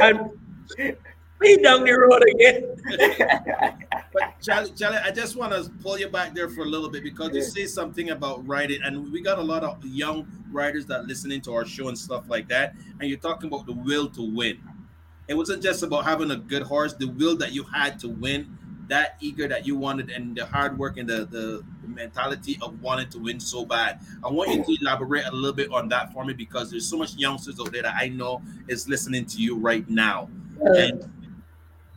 and 0.00 0.30
me 1.40 1.56
down 1.56 1.84
the 1.84 1.92
road 1.92 2.22
again. 2.34 2.76
But 4.12 4.40
Chally, 4.42 4.70
Chally, 4.72 4.98
I 5.02 5.10
just 5.10 5.36
want 5.36 5.52
to 5.52 5.70
pull 5.82 5.98
you 5.98 6.08
back 6.08 6.34
there 6.34 6.48
for 6.48 6.62
a 6.62 6.66
little 6.66 6.90
bit 6.90 7.02
because 7.02 7.34
you 7.34 7.42
say 7.42 7.66
something 7.66 8.10
about 8.10 8.46
writing, 8.46 8.80
and 8.84 9.10
we 9.12 9.22
got 9.22 9.38
a 9.38 9.42
lot 9.42 9.64
of 9.64 9.84
young 9.84 10.26
writers 10.50 10.86
that 10.86 11.06
listening 11.06 11.40
to 11.42 11.54
our 11.54 11.64
show 11.64 11.88
and 11.88 11.98
stuff 11.98 12.28
like 12.28 12.48
that. 12.48 12.74
And 13.00 13.08
you're 13.08 13.18
talking 13.18 13.48
about 13.48 13.66
the 13.66 13.72
will 13.72 14.08
to 14.10 14.22
win. 14.22 14.58
It 15.28 15.34
wasn't 15.34 15.62
just 15.62 15.82
about 15.82 16.04
having 16.04 16.30
a 16.30 16.36
good 16.36 16.62
horse; 16.62 16.92
the 16.94 17.08
will 17.08 17.36
that 17.38 17.52
you 17.52 17.64
had 17.64 17.98
to 18.00 18.08
win, 18.08 18.58
that 18.88 19.16
eager 19.20 19.48
that 19.48 19.66
you 19.66 19.76
wanted, 19.76 20.10
and 20.10 20.36
the 20.36 20.44
hard 20.46 20.78
work 20.78 20.96
and 20.98 21.08
the 21.08 21.24
the, 21.26 21.62
the 21.82 21.88
mentality 21.88 22.58
of 22.62 22.80
wanting 22.82 23.08
to 23.10 23.18
win 23.18 23.40
so 23.40 23.64
bad. 23.64 24.00
I 24.24 24.30
want 24.30 24.50
you 24.50 24.64
to 24.64 24.76
elaborate 24.82 25.24
a 25.26 25.32
little 25.32 25.52
bit 25.54 25.70
on 25.72 25.88
that 25.88 26.12
for 26.12 26.24
me 26.24 26.32
because 26.32 26.70
there's 26.70 26.88
so 26.88 26.98
much 26.98 27.14
youngsters 27.16 27.58
out 27.60 27.72
there 27.72 27.82
that 27.82 27.94
I 27.96 28.08
know 28.08 28.42
is 28.68 28.88
listening 28.88 29.26
to 29.26 29.38
you 29.38 29.56
right 29.56 29.88
now, 29.88 30.28
and 30.60 31.08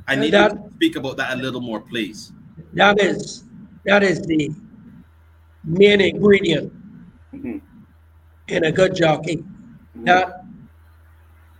I 0.07 0.15
need 0.15 0.31
that- 0.33 0.51
you 0.51 0.57
to 0.57 0.73
speak 0.75 0.95
about 0.95 1.17
that 1.17 1.33
a 1.38 1.41
little 1.41 1.61
more, 1.61 1.81
please. 1.81 2.31
That 2.73 3.01
is 3.01 3.43
that 3.86 4.03
is 4.03 4.21
the 4.21 4.51
main 5.63 6.01
ingredient 6.01 6.71
Mhm. 7.33 7.61
in 8.47 8.63
a 8.65 8.71
good 8.71 8.95
jockey. 8.95 9.43
That 10.03 10.45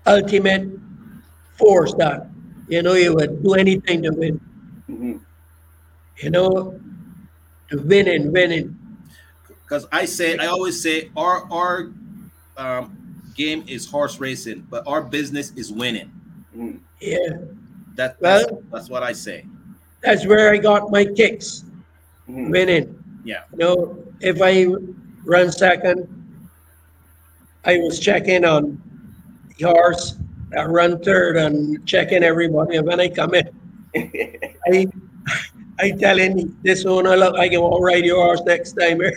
ultimate 0.06 0.70
force 1.58 1.94
that 1.96 2.30
you 2.68 2.82
know 2.84 2.94
you 2.94 3.14
would 3.16 3.44
do 3.44 3.54
anything 3.54 4.04
to 4.04 4.12
win. 4.12 4.40
Mhm. 4.90 5.20
You 6.18 6.30
know, 6.30 6.80
to 7.70 7.78
win 7.82 8.08
and 8.08 8.32
winning. 8.32 8.78
because 9.64 9.88
I 9.92 10.06
say 10.06 10.38
I 10.38 10.46
always 10.46 10.80
say 10.82 11.10
our 11.18 11.52
our 11.52 11.90
um, 12.58 12.96
game 13.36 13.64
is 13.68 13.90
horse 13.90 14.20
racing, 14.20 14.66
but 14.70 14.84
our 14.88 15.02
business 15.02 15.52
is 15.56 15.72
winning. 15.72 16.12
Mhm. 16.56 16.80
Yeah, 17.02 17.18
That, 17.96 18.20
that's, 18.20 18.52
Well- 18.52 18.62
that's 18.72 18.90
what 18.90 19.02
I 19.04 19.12
say. 19.14 19.46
that's 20.02 20.26
where 20.28 20.52
I 20.52 20.58
got 20.58 20.92
my 20.92 21.04
kicks. 21.06 21.64
Mhm. 22.30 22.52
Winning. 22.52 23.04
Yeah. 23.24 23.44
You 23.54 23.58
know, 23.58 23.98
if 24.22 24.40
I 24.42 24.68
run 25.24 25.52
second, 25.52 26.08
I 27.66 27.78
was 27.80 28.00
checking 28.00 28.46
on 28.46 28.80
the 29.58 29.66
horse. 29.66 30.16
I 30.56 30.66
run 30.66 31.00
third 31.04 31.38
and 31.38 31.84
checking 31.88 32.24
everybody. 32.24 32.78
And 32.78 32.86
when 32.88 33.00
I 33.00 33.10
come 33.10 33.34
in, 33.34 33.50
I 33.96 34.88
I 35.78 35.92
telling 35.92 36.56
this 36.64 36.86
owner, 36.86 37.18
look, 37.18 37.36
I 37.36 37.50
can 37.50 37.58
all 37.60 37.82
ride 37.82 38.06
your 38.06 38.24
horse 38.24 38.42
next 38.46 38.74
time. 38.74 39.02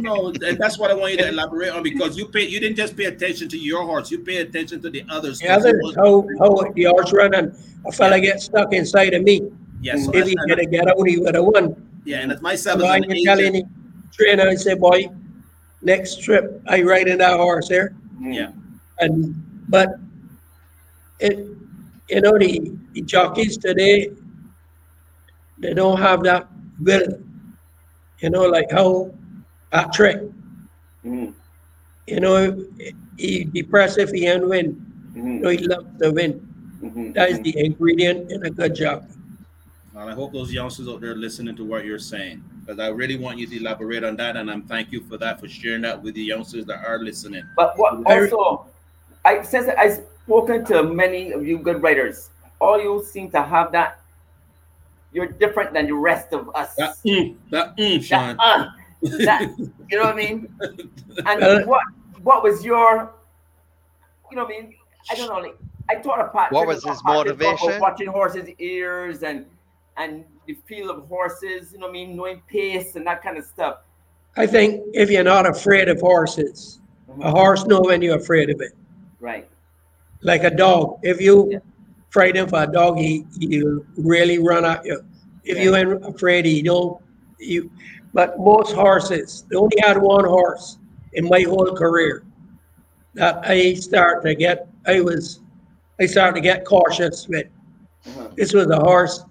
No, 0.00 0.28
and 0.28 0.58
that's 0.58 0.78
what 0.78 0.90
I 0.90 0.94
want 0.94 1.12
you 1.12 1.18
to 1.18 1.28
elaborate 1.28 1.70
on 1.70 1.82
because 1.82 2.16
you 2.16 2.26
pay 2.28 2.46
you 2.46 2.60
didn't 2.60 2.76
just 2.76 2.96
pay 2.96 3.06
attention 3.06 3.48
to 3.48 3.58
your 3.58 3.84
horse, 3.84 4.10
you 4.10 4.18
pay 4.20 4.38
attention 4.38 4.80
to 4.82 4.90
the 4.90 5.04
others. 5.08 5.38
the 5.40 5.48
other, 5.48 5.80
how, 5.96 6.26
how 6.38 6.54
the 6.74 6.84
horse 6.84 7.12
run 7.12 7.34
and 7.34 7.54
a 7.86 7.92
fella 7.92 8.20
get 8.20 8.40
stuck 8.40 8.72
inside 8.72 9.14
of 9.14 9.22
me. 9.22 9.50
yeah, 9.80 9.96
so 9.96 10.10
If 10.14 10.26
he 10.28 10.36
could 10.46 10.58
have 10.58 10.70
get 10.70 10.88
out, 10.88 11.02
he 11.06 11.18
would 11.18 11.34
have 11.34 11.44
won. 11.44 11.74
yeah, 12.04 12.18
and 12.18 12.30
it's 12.32 12.42
myself 12.42 12.80
So 12.80 12.86
I 12.86 13.00
can 13.00 13.24
tell 13.24 13.40
any 13.40 13.64
trainer, 14.12 14.48
I 14.48 14.54
say, 14.54 14.74
boy, 14.74 15.08
next 15.82 16.22
trip, 16.22 16.62
I 16.68 16.82
ride 16.82 17.08
in 17.08 17.18
that 17.18 17.36
horse 17.38 17.68
here. 17.68 17.94
Yeah. 18.20 18.52
And, 18.98 19.34
but 19.68 19.96
it, 21.20 21.46
you 22.10 22.20
know, 22.20 22.36
the, 22.38 22.72
the 22.92 23.02
jockeys 23.02 23.56
today, 23.56 24.10
they 25.58 25.74
don't 25.74 25.98
have 25.98 26.22
that 26.24 26.48
will, 26.80 27.06
you 28.18 28.30
know, 28.30 28.42
like 28.42 28.70
how 28.70 29.12
that 29.72 29.92
trick, 29.92 30.20
Mhm. 31.04 31.32
you 32.06 32.20
know, 32.20 32.64
he 33.16 33.44
depressed 33.44 33.98
if 33.98 34.10
he 34.10 34.26
ain't 34.26 34.48
win. 34.48 34.84
You 35.14 35.22
Mhm. 35.22 35.40
know, 35.40 35.48
he 35.50 35.58
loves 35.58 35.86
to 36.00 36.10
win. 36.10 36.46
Mhm. 36.82 37.14
That 37.14 37.30
is 37.30 37.40
the 37.40 37.56
ingredient 37.64 38.30
in 38.32 38.44
a 38.44 38.50
good 38.50 38.74
jockey. 38.74 39.06
Well, 39.94 40.08
I 40.08 40.12
hope 40.12 40.32
those 40.32 40.52
youngsters 40.52 40.88
out 40.88 41.00
there 41.00 41.14
listening 41.14 41.56
to 41.56 41.64
what 41.64 41.84
you're 41.84 41.98
saying 41.98 42.42
because 42.60 42.78
I 42.78 42.88
really 42.88 43.16
want 43.18 43.38
you 43.38 43.46
to 43.46 43.56
elaborate 43.56 44.04
on 44.04 44.16
that, 44.16 44.36
and 44.36 44.50
I'm 44.50 44.62
thank 44.62 44.92
you 44.92 45.00
for 45.02 45.16
that 45.18 45.40
for 45.40 45.48
sharing 45.48 45.82
that 45.82 46.02
with 46.02 46.14
the 46.14 46.22
youngsters 46.22 46.64
that 46.66 46.84
are 46.86 46.98
listening. 46.98 47.42
But 47.56 47.78
what 47.78 48.02
also, 48.06 48.66
I 49.24 49.42
since 49.42 49.68
I've 49.76 50.04
spoken 50.24 50.64
to 50.66 50.82
many 50.82 51.32
of 51.32 51.46
you 51.46 51.58
good 51.58 51.82
writers, 51.82 52.30
all 52.60 52.80
you 52.80 53.04
seem 53.04 53.30
to 53.32 53.42
have 53.42 53.72
that. 53.72 54.00
You're 55.12 55.26
different 55.26 55.72
than 55.72 55.86
the 55.86 55.94
rest 55.94 56.32
of 56.32 56.54
us. 56.54 56.74
That 56.76 56.94
mm, 57.04 57.34
that 57.50 57.76
mm, 57.76 58.08
That, 58.08 58.36
uh, 58.38 58.70
that- 59.24 59.54
you 59.90 59.98
know 59.98 60.04
what 60.04 60.14
I 60.14 60.16
mean? 60.16 60.48
And 61.26 61.42
Uh, 61.42 61.62
what 61.64 61.82
what 62.22 62.42
was 62.42 62.64
your, 62.64 63.10
you 64.30 64.36
know 64.36 64.44
what 64.44 64.54
I 64.54 64.60
mean? 64.60 64.74
I 65.10 65.14
don't 65.14 65.28
know. 65.28 65.38
Like 65.40 65.56
I 65.88 65.96
taught 65.96 66.20
a 66.20 66.28
part. 66.28 66.52
What 66.52 66.66
was 66.68 66.84
his 66.84 67.02
motivation? 67.04 67.80
Watching 67.80 68.06
horses' 68.08 68.48
ears 68.58 69.22
and 69.24 69.46
and 69.96 70.24
the 70.46 70.54
feel 70.66 70.90
of 70.90 71.06
horses. 71.08 71.72
You 71.72 71.78
know 71.78 71.86
what 71.86 71.90
I 71.90 71.92
mean? 71.94 72.16
Knowing 72.16 72.42
pace 72.46 72.94
and 72.94 73.04
that 73.06 73.22
kind 73.22 73.36
of 73.36 73.44
stuff. 73.44 73.78
I 74.36 74.46
think 74.46 74.84
if 74.94 75.10
you're 75.10 75.24
not 75.24 75.44
afraid 75.48 75.88
of 75.88 76.00
horses, 76.00 76.80
a 77.20 77.30
horse 77.30 77.64
know 77.66 77.80
when 77.80 78.00
you're 78.00 78.16
afraid 78.16 78.48
of 78.50 78.60
it. 78.60 78.72
Right. 79.18 79.48
Like 80.22 80.44
a 80.44 80.50
dog. 80.50 80.98
If 81.02 81.20
you 81.20 81.48
Yeah. 81.52 81.58
for 82.10 82.22
a 82.22 82.66
dog, 82.66 82.98
he 82.98 83.24
he'll 83.40 83.84
really 83.96 84.38
run 84.38 84.64
at 84.64 84.84
you. 84.84 85.02
If 85.44 85.58
you 85.58 85.74
ain't 85.76 86.04
afraid, 86.04 86.44
he 86.44 86.62
don't. 86.62 87.00
You. 87.38 87.70
But 88.12 88.38
most 88.38 88.72
horses, 88.74 89.44
they 89.48 89.56
only 89.56 89.76
had 89.80 89.96
one 89.96 90.24
horse 90.24 90.78
in 91.14 91.28
my 91.28 91.42
whole 91.42 91.72
career 91.74 92.24
that 93.14 93.40
I 93.44 93.74
start 93.74 94.22
to 94.24 94.34
get. 94.34 94.68
I 94.86 95.00
was, 95.00 95.40
I 96.00 96.06
started 96.06 96.34
to 96.36 96.40
get 96.40 96.64
cautious 96.64 97.28
with. 97.28 97.46
Uh-huh. 98.06 98.28
This 98.36 98.52
was 98.52 98.66
a 98.68 98.78
horse 98.78 99.24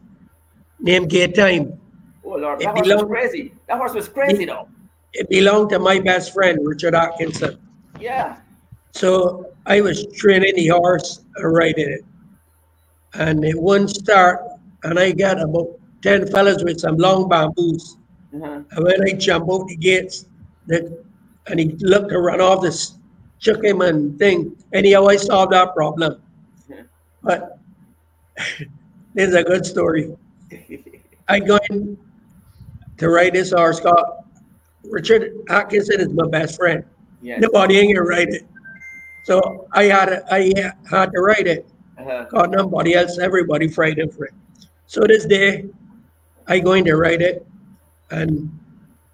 named 0.80 1.10
Gay 1.10 1.28
Time. 1.28 1.80
Oh 2.24 2.36
Lord, 2.36 2.62
It 2.62 2.66
that 2.66 2.76
horse 2.76 2.88
was 2.88 3.04
crazy. 3.04 3.54
That 3.68 3.78
horse 3.78 3.94
was 3.94 4.08
crazy 4.08 4.46
though. 4.46 4.68
It 5.14 5.28
belonged 5.30 5.72
to 5.72 5.80
my 5.80 6.00
best 6.00 6.34
friend 6.34 6.60
Richard 6.62 6.94
Atkinson. 6.96 7.60
Yeah. 8.00 8.38
So 8.92 9.49
I 9.70 9.82
was 9.82 10.06
training 10.18 10.56
the 10.56 10.68
horse 10.68 11.22
and 11.36 11.54
riding 11.54 11.90
it. 11.90 12.06
And 13.14 13.46
it 13.46 13.58
wouldn't 13.58 13.92
start, 13.92 14.42
and 14.84 15.00
I 15.00 15.12
got 15.12 15.40
about 15.40 15.80
10 16.02 16.28
fellas 16.28 16.64
with 16.64 16.80
some 16.80 16.98
long 16.98 17.30
bamboos. 17.30 17.98
Uh-huh. 18.36 18.62
And 18.72 18.84
when 18.84 19.02
I 19.08 19.14
jump 19.14 19.50
out 19.50 19.68
the 19.68 19.76
gates, 19.76 20.26
the, 20.68 21.04
and 21.48 21.60
he 21.60 21.68
looked 21.80 22.10
to 22.10 22.20
run 22.20 22.42
off 22.42 22.64
this, 22.64 22.98
shook 23.38 23.64
him 23.64 23.82
and 23.82 24.18
thing. 24.20 24.56
Anyhow, 24.74 25.08
I 25.08 25.16
solved 25.16 25.54
that 25.54 25.74
problem. 25.74 26.22
But 27.22 27.60
this 29.14 29.28
is 29.28 29.36
a 29.36 29.44
good 29.44 29.66
story. 29.66 30.16
I 31.28 31.40
going 31.42 31.98
to 32.98 33.10
ride 33.10 33.34
this 33.34 33.52
horse 33.52 33.82
called 33.82 34.24
Richard 34.84 35.34
Atkinson 35.50 36.00
is 36.00 36.10
my 36.10 36.28
best 36.28 36.56
friend. 36.56 36.86
Yes. 37.22 37.42
Nobody 37.42 37.78
ain't 37.78 37.94
gonna 37.94 38.08
write 38.08 38.30
it. 38.30 38.48
So 39.24 39.68
I 39.74 39.84
had 39.86 40.06
to, 40.06 40.34
I 40.34 40.74
had 40.90 41.12
to 41.12 41.22
write 41.22 41.48
it. 41.48 41.68
Uh-huh. 41.98 42.26
Cause 42.26 42.48
nobody 42.50 42.96
else, 42.96 43.20
everybody 43.20 43.68
frightened 43.68 44.14
for 44.14 44.26
it. 44.26 44.34
So 44.88 45.02
this 45.06 45.26
day, 45.26 45.66
I 46.48 46.60
going 46.60 46.86
to 46.86 46.96
write 46.96 47.22
it, 47.22 47.46
and 48.10 48.50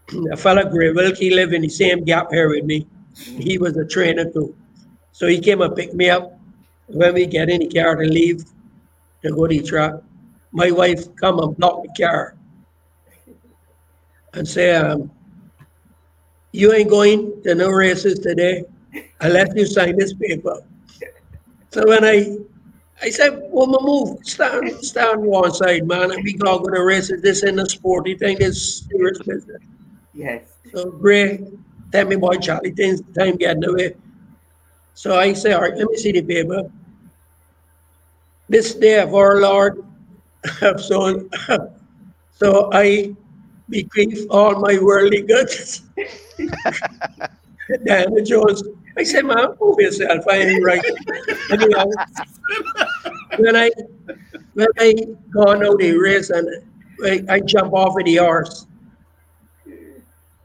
a 0.32 0.38
fella 0.38 0.70
Gray 0.70 0.91
Wilkie 0.91 1.32
lived 1.32 1.53
in 1.53 1.62
the 1.62 1.70
same 1.70 2.03
gap 2.03 2.32
here 2.32 2.49
with 2.49 2.64
me. 2.64 2.88
He 3.16 3.58
was 3.58 3.76
a 3.78 3.86
trainer 3.86 4.30
too. 4.30 4.56
So 5.12 5.28
he 5.28 5.39
came 5.39 5.62
and 5.62 5.76
picked 5.76 5.95
me 5.95 6.10
up. 6.10 6.39
When 6.88 7.14
we 7.16 7.26
get 7.26 7.49
in 7.49 7.62
the 7.62 7.68
car 7.68 7.95
to 7.95 8.06
leave 8.06 8.45
to 9.24 9.32
go 9.32 9.47
to 9.47 9.58
the 9.58 9.64
track, 9.68 9.93
my 10.51 10.70
wife 10.70 11.14
come 11.16 11.39
and 11.39 11.58
block 11.58 11.84
the 11.84 12.06
car 12.06 12.36
and 14.34 14.47
say, 14.47 14.76
um, 14.76 15.10
you 16.51 16.72
ain't 16.74 16.89
going 16.89 17.41
to 17.43 17.56
no 17.56 17.70
races 17.70 18.20
today 18.20 18.64
unless 19.22 19.50
you 19.56 19.66
sign 19.66 19.98
this 19.98 20.14
paper. 20.14 20.62
So 21.72 21.88
when 21.88 22.04
I 22.06 22.38
I 23.02 23.10
said, 23.10 23.41
well, 23.52 23.68
my 23.68 23.78
move, 23.82 24.26
stand, 24.26 24.72
stand 24.84 25.22
one 25.22 25.52
side, 25.54 25.86
man, 25.86 26.12
and 26.12 26.24
we 26.24 26.34
go 26.34 26.60
go 26.60 26.74
to 26.74 26.84
races. 26.84 27.22
This 27.22 27.43
in 27.43 27.58
the 27.58 27.70
sporty 27.70 28.16
thing, 28.16 28.38
this 28.39 28.86
serious 28.89 29.20
business. 29.20 29.62
Yes. 30.14 30.43
So 30.74 30.91
Gray, 30.91 31.46
tell 31.91 32.06
me 32.06 32.16
boy, 32.16 32.38
Chally, 32.38 32.72
things 32.72 33.02
time 33.18 33.36
getting 33.36 33.66
away. 33.66 33.96
So 34.93 35.18
I 35.20 35.34
say, 35.34 35.52
all 35.52 35.62
right, 35.62 35.76
let 35.76 35.89
me 35.89 35.98
see 35.98 36.14
the 36.14 36.22
paper. 36.22 36.72
This 38.48 38.74
day 38.76 39.00
of 39.02 39.14
our 39.14 39.41
Lord, 39.41 39.84
have 40.62 40.80
so 40.89 41.28
so 42.32 42.70
I 42.72 43.14
bequeath 43.70 44.28
all 44.30 44.60
my 44.60 44.80
worldly 44.80 45.22
goods. 45.24 45.82
Diana 47.86 48.22
Jones. 48.22 48.63
I 48.97 49.03
said, 49.03 49.26
man, 49.26 49.55
move 49.59 49.80
yourself. 49.80 50.26
I 50.30 50.38
ain't 50.38 50.63
right. 50.63 50.84
When 53.38 53.55
I 53.55 53.72
when 54.53 54.68
I 54.78 54.93
gone 55.32 55.66
out 55.66 55.80
the 55.80 55.97
race 55.97 56.30
and 56.30 56.47
I, 57.03 57.24
I 57.30 57.39
jump 57.41 57.74
off 57.74 57.99
of 57.99 58.05
the 58.05 58.16
horse. 58.18 58.68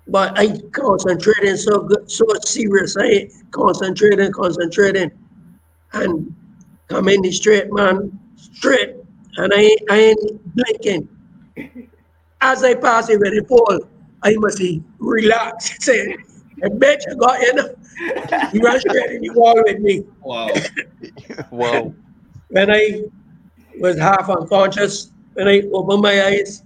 But 0.09 0.37
I 0.37 0.59
concentrating 0.73 1.57
so 1.57 1.83
good, 1.83 2.11
so 2.11 2.27
serious. 2.45 2.97
I 2.99 3.29
concentrating, 3.53 4.33
concentrating, 4.33 5.13
and 5.93 6.35
come 6.89 7.09
in 7.09 7.23
the 7.23 7.31
straight, 7.31 7.73
man, 7.73 8.19
straight, 8.35 8.97
and 9.37 9.53
I, 9.55 9.77
I 9.89 9.97
ain't 9.97 10.57
blinking. 10.57 11.09
As 12.41 12.65
I 12.65 12.75
pass 12.75 13.09
it 13.09 13.21
the 13.21 13.45
pole, 13.49 13.87
I 14.25 14.35
must 14.39 14.59
say, 14.59 14.83
relax. 14.99 15.89
Say, 16.61 16.67
I 16.67 16.69
bet 16.69 17.05
you 17.07 17.17
got 17.17 17.43
enough. 17.49 17.71
You 18.53 18.63
ran 18.63 18.81
straight 18.81 19.11
in 19.13 19.23
the 19.23 19.31
wall 19.31 19.63
with 19.65 19.81
me. 19.81 20.05
Wow. 20.23 20.49
Whoa. 21.51 21.95
When 22.49 22.71
I 22.71 23.03
was 23.79 23.99
half 23.99 24.29
unconscious, 24.29 25.11
when 25.35 25.49
I 25.49 25.63
opened 25.73 26.03
my 26.03 26.27
eyes, 26.27 26.63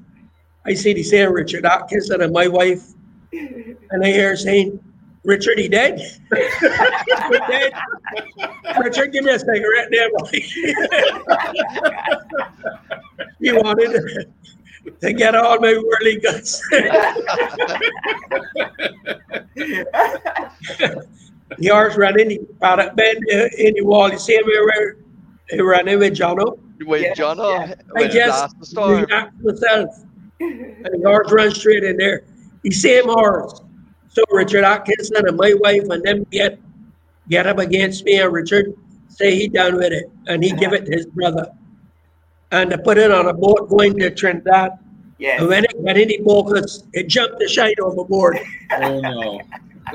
I 0.67 0.75
see 0.75 0.95
the 0.95 1.03
same 1.03 1.33
Richard 1.33 1.67
Atkins 1.67 2.11
and 2.11 2.33
my 2.33 2.49
wife, 2.49 2.93
and 3.33 4.03
I 4.03 4.07
hear 4.07 4.37
saying, 4.37 4.81
Richard, 5.25 5.59
he 5.59 5.69
dead? 5.69 5.99
He 5.99 6.09
dead? 7.49 7.73
Richard, 8.79 9.13
give 9.13 9.25
me 9.25 9.33
a 9.33 9.39
cigarette 9.39 9.89
there, 9.91 10.11
boy. 10.11 10.29
he 13.41 13.53
wanted 13.53 14.33
to, 14.85 14.91
to 14.91 15.13
get 15.13 15.35
all 15.35 15.59
my 15.61 15.75
whirly 15.75 16.19
guts. 16.21 16.61
the 21.59 21.69
horse 21.69 21.97
running, 21.97 22.31
he 22.31 22.39
found 22.61 22.81
a 22.81 22.93
bend 22.95 23.19
in 23.59 23.75
the 23.75 23.83
wall. 23.83 24.11
You 24.11 24.19
see 24.19 24.35
him 24.37 24.45
where 24.47 24.97
he 25.51 25.61
running 25.61 25.99
with 25.99 26.15
Jono? 26.15 26.59
Wait, 26.81 27.03
Yeah, 27.03 27.15
John, 27.15 27.39
yeah. 27.39 27.75
I 27.97 28.01
when 28.01 28.11
just 28.11 28.41
that's 28.41 28.55
the 28.55 28.67
storm. 28.67 29.03
relaxed 29.03 29.39
myself. 29.43 29.91
And 30.41 31.03
the 31.03 31.09
horse 31.09 31.31
run 31.33 31.51
straight 31.53 31.85
in 31.85 31.97
there. 31.97 32.25
The 32.63 32.71
same 32.71 33.05
horse. 33.05 33.61
So 34.09 34.23
Richard 34.31 34.65
Atkinson 34.65 35.27
and 35.27 35.37
my 35.37 35.55
wife 35.61 35.85
and 35.91 36.03
them 36.03 36.25
get 36.31 36.59
get 37.29 37.47
up 37.47 37.59
against 37.59 38.05
me 38.05 38.19
and 38.21 38.33
Richard 38.33 38.75
say 39.09 39.35
he 39.35 39.49
done 39.49 39.77
with 39.77 39.93
it. 39.93 40.11
And 40.27 40.43
he 40.43 40.53
give 40.53 40.73
it 40.73 40.85
to 40.87 40.93
his 40.93 41.07
brother. 41.07 41.47
And 42.55 42.71
they 42.71 42.77
put 42.77 42.99
it 42.99 43.11
on 43.11 43.27
a 43.27 43.35
boat 43.35 43.69
going 43.69 43.99
to 43.99 44.11
Trinidad. 44.15 44.79
Yes. 45.19 45.41
And 45.41 45.49
when 45.49 45.65
it 45.65 45.85
got 45.85 45.97
in 45.97 46.09
the 46.09 46.21
focus, 46.25 46.85
it 46.93 47.09
jumped 47.09 47.39
the 47.41 47.49
shite 47.49 47.79
overboard 47.81 48.39
Oh 48.73 49.01
no. 49.01 49.41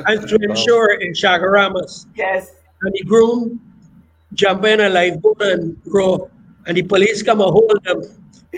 and 0.08 0.30
swim 0.30 0.56
shore 0.56 0.92
in 0.94 1.14
Chaguaramas. 1.14 2.06
Yes. 2.16 2.52
And 2.82 2.94
the 2.94 3.04
groom 3.06 3.62
jump 4.34 4.66
in 4.66 4.82
a 4.82 4.90
lifeboat 4.90 5.42
and 5.42 5.78
row. 5.86 6.30
And 6.68 6.76
the 6.78 6.84
police 6.84 7.24
come 7.24 7.40
and 7.42 7.50
hold 7.52 7.80
them 7.86 8.02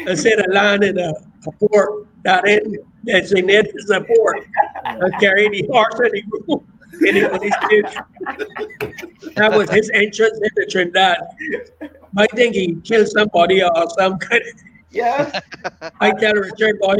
and 0.08 0.18
say 0.18 0.36
the 0.36 0.48
land 0.52 0.84
in 0.84 0.98
a, 0.98 1.14
a 1.48 1.52
port 1.60 2.08
that 2.24 2.48
in 2.48 2.78
designated 3.06 3.76
as 3.84 3.90
a 3.92 4.02
port 4.02 4.40
and 4.86 5.14
carry 5.20 5.48
the 5.50 5.68
horse 5.72 6.00
and 6.00 6.12
the 6.12 6.22
groom 6.24 6.68
the. 7.02 8.04
That 9.36 9.52
was 9.52 9.70
his 9.70 9.90
entrance 9.94 10.40
into 10.42 10.66
Trinidad. 10.70 11.18
I 12.18 12.28
think 12.28 12.56
he 12.56 12.76
killed 12.84 13.08
somebody 13.08 13.64
or 13.64 13.90
some 13.98 14.18
kind 14.18 14.42
of, 14.42 14.62
Yeah. 14.92 15.40
I 16.00 16.12
tell 16.12 16.34
Richard, 16.34 16.80
boy, 16.80 16.98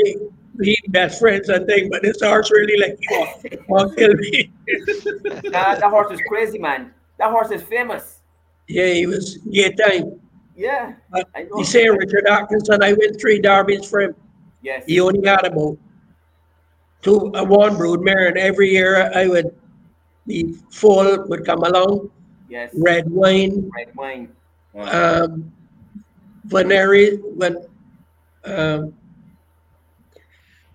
He 0.62 0.78
best 0.90 1.20
friends 1.20 1.50
I 1.50 1.60
think, 1.66 1.92
but 1.92 2.02
this 2.02 2.22
horse 2.22 2.52
really 2.52 2.78
like, 2.82 2.98
you 3.02 3.64
want 3.68 3.98
kill 3.98 4.14
me. 4.14 4.52
Nah, 5.52 5.76
that 5.76 5.90
horse 5.90 6.12
is 6.12 6.22
crazy, 6.28 6.60
man. 6.60 6.94
That 7.18 7.32
horse 7.32 7.52
is 7.52 7.62
famous. 7.62 8.20
Yeah, 8.68 8.88
he 8.88 9.06
was, 9.06 9.40
yeah, 9.46 9.70
time. 9.70 10.20
Yeah. 10.56 10.94
But 11.12 11.28
know. 11.36 11.58
You 11.58 11.66
say 11.66 11.88
Richard 11.90 12.28
Atkinson, 12.28 12.84
I 12.84 12.94
win 12.94 13.18
three 13.18 13.40
derbies 13.40 13.90
for 13.90 14.02
him. 14.02 14.16
Yes. 14.62 14.86
He 14.86 15.00
only 15.00 15.28
had 15.28 15.46
about 15.46 15.78
two, 17.02 17.34
uh, 17.34 17.44
one 17.44 17.76
brood 17.78 18.02
mare, 18.02 18.28
and 18.28 18.38
every 18.38 18.70
year 18.70 19.12
I 19.16 19.28
would, 19.28 19.56
the 20.26 20.54
fall 20.72 21.26
would 21.28 21.46
come 21.46 21.64
along, 21.64 22.10
Yes. 22.50 22.72
red 22.78 23.10
wine, 23.10 23.70
Red 23.76 23.96
wine. 23.96 24.30
Wow. 24.74 25.24
um, 25.24 25.52
Veneri, 26.48 27.20
when, 27.36 27.58
um, 28.46 28.94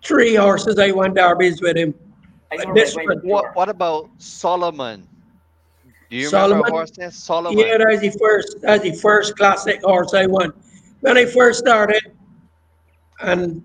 three 0.05 0.34
horses, 0.34 0.78
I 0.78 0.90
won 0.92 1.14
derbies 1.14 1.61
with 1.61 1.76
him. 1.76 1.94
I 2.53 2.57
know 2.64 2.74
This 2.74 2.94
one- 2.94 3.07
What 3.24 3.55
What 3.57 3.68
about 3.68 4.11
Solomon? 4.18 5.09
Do 6.09 6.16
you 6.16 6.28
Solomon? 6.28 6.66
a 6.68 6.70
horse 6.70 6.97
named 6.97 7.12
Solomon? 7.14 7.59
Yeah, 7.59 7.78
that's 7.78 8.01
the 8.01 8.11
first, 8.11 8.61
that's 8.62 8.82
the 8.82 8.92
first 8.92 9.36
classic 9.36 9.82
horse 9.82 10.14
I 10.14 10.26
won. 10.26 10.53
When 11.01 11.16
I 11.16 11.24
first 11.24 11.59
started, 11.59 12.03
and 13.20 13.62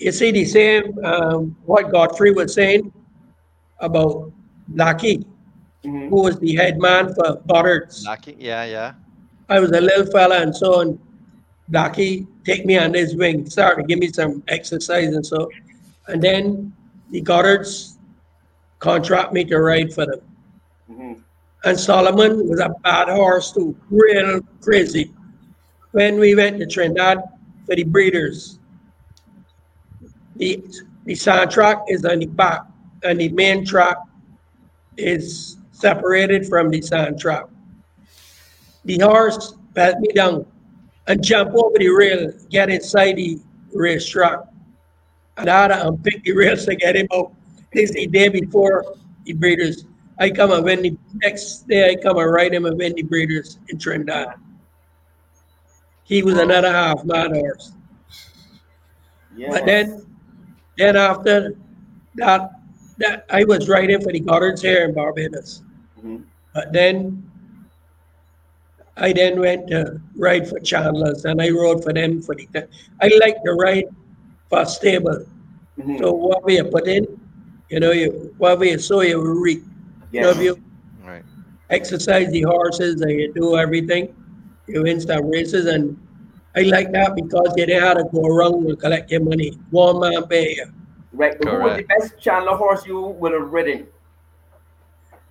you 0.00 0.10
see 0.10 0.30
the 0.32 0.44
same, 0.44 0.98
um, 1.04 1.56
what 1.66 1.92
Godfrey 1.92 2.32
was 2.32 2.52
saying 2.54 2.92
about 3.78 4.32
Lucky, 4.74 5.24
Mhm. 5.84 6.08
who 6.10 6.22
was 6.22 6.38
the 6.38 6.54
head 6.56 6.78
man 6.78 7.14
for 7.14 7.40
Goddard's. 7.48 8.04
Lucky? 8.04 8.36
Yeah, 8.38 8.64
yeah. 8.64 8.92
I 9.48 9.58
was 9.58 9.70
a 9.72 9.80
little 9.80 10.06
fella 10.06 10.36
and 10.40 10.54
so 10.54 10.80
on. 10.80 10.98
Lucky 11.70 12.26
take 12.44 12.66
me 12.66 12.78
on 12.78 12.94
his 12.94 13.14
wing, 13.16 13.48
started 13.48 13.82
to 13.82 13.86
give 13.86 13.98
me 13.98 14.08
some 14.08 14.42
exercise 14.48 15.14
and 15.14 15.24
so. 15.24 15.48
And 16.08 16.22
then 16.22 16.72
the 17.10 17.20
Goddards 17.22 17.96
contract 18.78 19.32
me 19.32 19.44
to 19.44 19.58
ride 19.58 19.92
for 19.92 20.06
them. 20.06 20.20
Mhm. 20.90 21.16
And 21.64 21.78
Solomon 21.78 22.48
was 22.48 22.60
a 22.60 22.70
bad 22.82 23.08
horse 23.08 23.52
too, 23.52 23.76
real 23.90 24.40
crazy. 24.60 25.12
When 25.92 26.18
we 26.18 26.34
went 26.34 26.58
to 26.58 26.66
Trinidad 26.66 27.18
for 27.66 27.74
the 27.76 27.84
breeders, 27.84 28.58
the 30.36 30.62
the 31.06 31.14
sand 31.14 31.50
track 31.50 31.78
is 31.88 32.04
on 32.04 32.20
the 32.20 32.26
back, 32.26 32.62
and 33.02 33.20
the 33.20 33.28
main 33.30 33.64
track 33.64 33.96
is 34.96 35.58
separated 35.72 36.46
from 36.46 36.70
the 36.70 36.80
sand 36.82 37.18
track. 37.18 37.44
The 38.84 38.98
horse 38.98 39.54
pat 39.74 40.00
me 40.00 40.08
down 40.08 40.46
and 41.06 41.22
jump 41.22 41.54
over 41.54 41.78
the 41.78 41.88
rail, 41.88 42.32
get 42.50 42.70
inside 42.70 43.16
the 43.16 43.40
racetrack. 43.74 44.40
And 45.36 45.48
I 45.48 45.62
had 45.62 45.68
to 45.68 45.88
unpick 45.88 46.24
the 46.24 46.32
rails 46.32 46.64
to 46.66 46.74
get 46.74 46.96
him 46.96 47.08
out. 47.14 47.32
This 47.72 47.92
the 47.92 48.06
day 48.06 48.28
before 48.28 48.96
the 49.24 49.32
breeders. 49.32 49.84
I 50.18 50.30
come 50.30 50.52
and 50.52 50.64
win 50.64 50.82
the 50.82 50.98
next 51.14 51.66
day 51.66 51.90
I 51.90 51.94
come 51.96 52.18
and 52.18 52.30
ride 52.30 52.52
him 52.52 52.66
and 52.66 52.76
win 52.76 52.94
the 52.94 53.02
breeders 53.02 53.58
in 53.68 53.78
Trinidad. 53.78 54.34
He 56.04 56.22
was 56.22 56.36
another 56.36 56.70
half 56.70 57.04
mad 57.04 57.32
horse. 57.32 57.72
Yes. 59.36 59.50
But 59.50 59.66
then 59.66 60.06
then 60.76 60.96
after 60.96 61.54
that 62.16 62.59
that 63.00 63.24
I 63.30 63.44
was 63.44 63.68
riding 63.68 64.00
for 64.00 64.12
the 64.12 64.20
Goddards 64.20 64.62
here 64.62 64.84
in 64.84 64.94
Barbados. 64.94 65.62
Mhm. 65.98 66.22
But 66.54 66.72
then 66.72 67.24
I 68.96 69.12
then 69.12 69.40
went 69.40 69.68
to 69.68 70.00
ride 70.16 70.48
for 70.48 70.60
Chandler's 70.60 71.24
and 71.24 71.40
I 71.40 71.50
rode 71.50 71.82
for 71.82 71.92
them 71.92 72.20
for 72.22 72.34
the 72.34 72.46
I 73.00 73.10
like 73.20 73.36
to 73.44 73.52
ride 73.54 73.86
for 74.48 74.64
stable. 74.66 75.24
Mhm. 75.78 75.98
So 75.98 76.12
whatever 76.12 76.50
you 76.52 76.64
put 76.64 76.86
in, 76.88 77.06
you 77.70 77.80
know, 77.80 77.92
you 77.92 78.34
whatever 78.38 78.64
you 78.64 78.78
sow 78.78 79.00
you 79.00 79.18
will 79.18 79.40
reap. 79.40 79.62
You 80.12 80.20
know, 80.22 80.32
you 80.32 80.58
Right. 81.06 81.24
exercise 81.70 82.30
the 82.30 82.42
horses 82.42 83.00
and 83.00 83.10
you 83.12 83.32
do 83.32 83.56
everything, 83.56 84.14
you 84.66 84.82
win 84.82 85.00
some 85.00 85.26
races 85.30 85.66
and 85.66 85.96
I 86.56 86.62
like 86.62 86.92
that 86.92 87.14
because 87.14 87.54
you 87.56 87.64
didn't 87.66 87.82
have 87.82 87.98
to 87.98 88.04
go 88.12 88.26
around 88.26 88.66
and 88.68 88.78
collect 88.78 89.10
your 89.10 89.20
money. 89.22 89.52
One 89.70 90.00
man 90.00 90.24
pay 90.26 90.56
you. 90.56 90.66
Right. 91.12 91.34
But 91.40 91.48
who 91.48 91.58
was 91.60 91.76
the 91.76 91.82
best 91.84 92.18
Chandler 92.20 92.56
horse 92.56 92.86
you 92.86 93.00
would 93.00 93.32
have 93.32 93.52
ridden? 93.52 93.86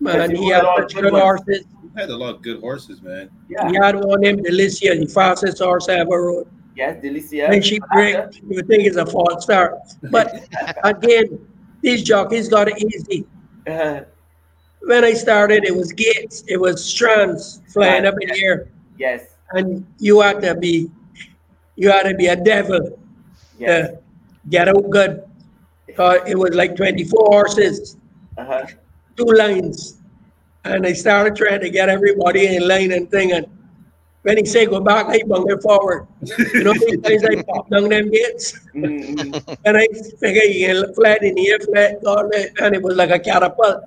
Man, 0.02 0.16
Yes, 0.16 0.30
you 0.32 0.38
he 0.46 0.50
had 0.52 0.62
got 0.62 0.66
all 0.70 0.78
such 0.78 0.94
good 0.96 1.02
good 1.12 1.14
horses. 1.14 1.66
You 1.84 1.92
had 1.96 2.10
a 2.10 2.16
lot 2.18 2.36
of 2.36 2.42
good 2.42 2.60
horses, 2.62 3.02
man. 3.02 3.30
Yeah. 3.50 3.70
He 3.70 3.76
had 3.76 3.96
one 4.04 4.22
named 4.22 4.46
Delicia, 4.46 4.98
the 5.00 5.08
fastest 5.08 5.60
horse 5.60 5.90
I 5.90 5.96
ever 5.96 6.22
rode. 6.28 6.48
Yes, 6.76 7.04
Delicia. 7.04 7.50
And 7.50 7.66
she 7.66 7.80
break, 7.92 8.16
you 8.42 8.56
would 8.56 8.68
think 8.68 8.84
it's 8.86 8.96
a 8.96 9.06
false 9.06 9.44
start. 9.44 9.76
But 10.10 10.48
again, 10.84 11.46
these 11.82 12.04
jockeys 12.04 12.48
got 12.48 12.70
it 12.70 12.78
easy. 12.82 13.26
Uh, 13.68 14.02
When 14.82 15.04
I 15.04 15.14
started, 15.14 15.66
it 15.66 15.76
was 15.76 15.92
gates, 15.92 16.44
it 16.48 16.58
was 16.58 16.84
strands 16.84 17.62
flying 17.68 18.06
up 18.06 18.16
in 18.22 18.30
the 18.30 18.42
air. 18.42 18.68
yes. 18.98 19.36
And 19.52 19.86
you 19.98 20.22
had 20.22 20.42
to 20.44 20.54
be, 20.56 20.90
you 21.76 21.90
had 21.90 22.04
to 22.04 22.14
be 22.14 22.28
a 22.28 22.36
devil 22.36 22.98
Yes. 23.58 23.90
to 23.90 24.00
get 24.50 24.70
out 24.70 24.90
good. 24.90 25.24
Uh, 25.98 26.20
it 26.28 26.38
was 26.38 26.54
like 26.56 26.76
24 26.76 27.26
horses, 27.32 27.98
Uh-huh. 28.38 28.66
two 29.18 29.26
lines. 29.26 29.98
And 30.66 30.86
I 30.86 30.94
started 30.94 31.36
trying 31.36 31.62
to 31.62 31.70
get 31.70 31.90
everybody 31.90 32.56
in 32.56 32.68
line 32.68 32.92
and 32.92 33.10
thing. 33.10 33.32
And 33.32 33.46
when 34.24 34.38
he 34.38 34.46
said 34.46 34.70
go 34.70 34.80
back, 34.82 35.08
I 35.08 35.22
bung 35.26 35.50
it 35.50 35.62
forward. 35.62 36.08
You 36.54 36.64
know 36.64 36.74
how 36.74 36.80
many 36.80 36.98
times 36.98 37.24
I 37.24 37.42
popped 37.44 37.72
down 37.72 37.90
them 37.90 38.10
gates? 38.12 38.60
Mhm. 38.76 39.58
And 39.66 39.78
I 39.78 39.88
figure 40.20 40.44
you 40.44 40.68
get 40.68 40.96
flat 40.96 41.24
in 41.24 41.36
the 41.36 41.50
air, 41.50 41.60
flat, 41.60 42.00
and 42.62 42.76
it 42.76 42.82
was 42.82 42.96
like 42.98 43.12
a 43.12 43.20
catapult. 43.20 43.84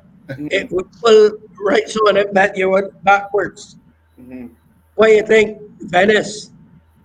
It 0.50 0.70
would 0.72 0.90
pull 1.00 1.30
right 1.64 1.86
so 1.88 2.08
and 2.08 2.16
it 2.18 2.32
bet 2.32 2.56
you 2.56 2.70
went 2.70 2.90
backwards. 3.04 3.76
Mhm. 4.20 4.50
What 4.96 5.08
do 5.08 5.12
you 5.14 5.26
think? 5.26 5.58
Venice. 5.96 6.50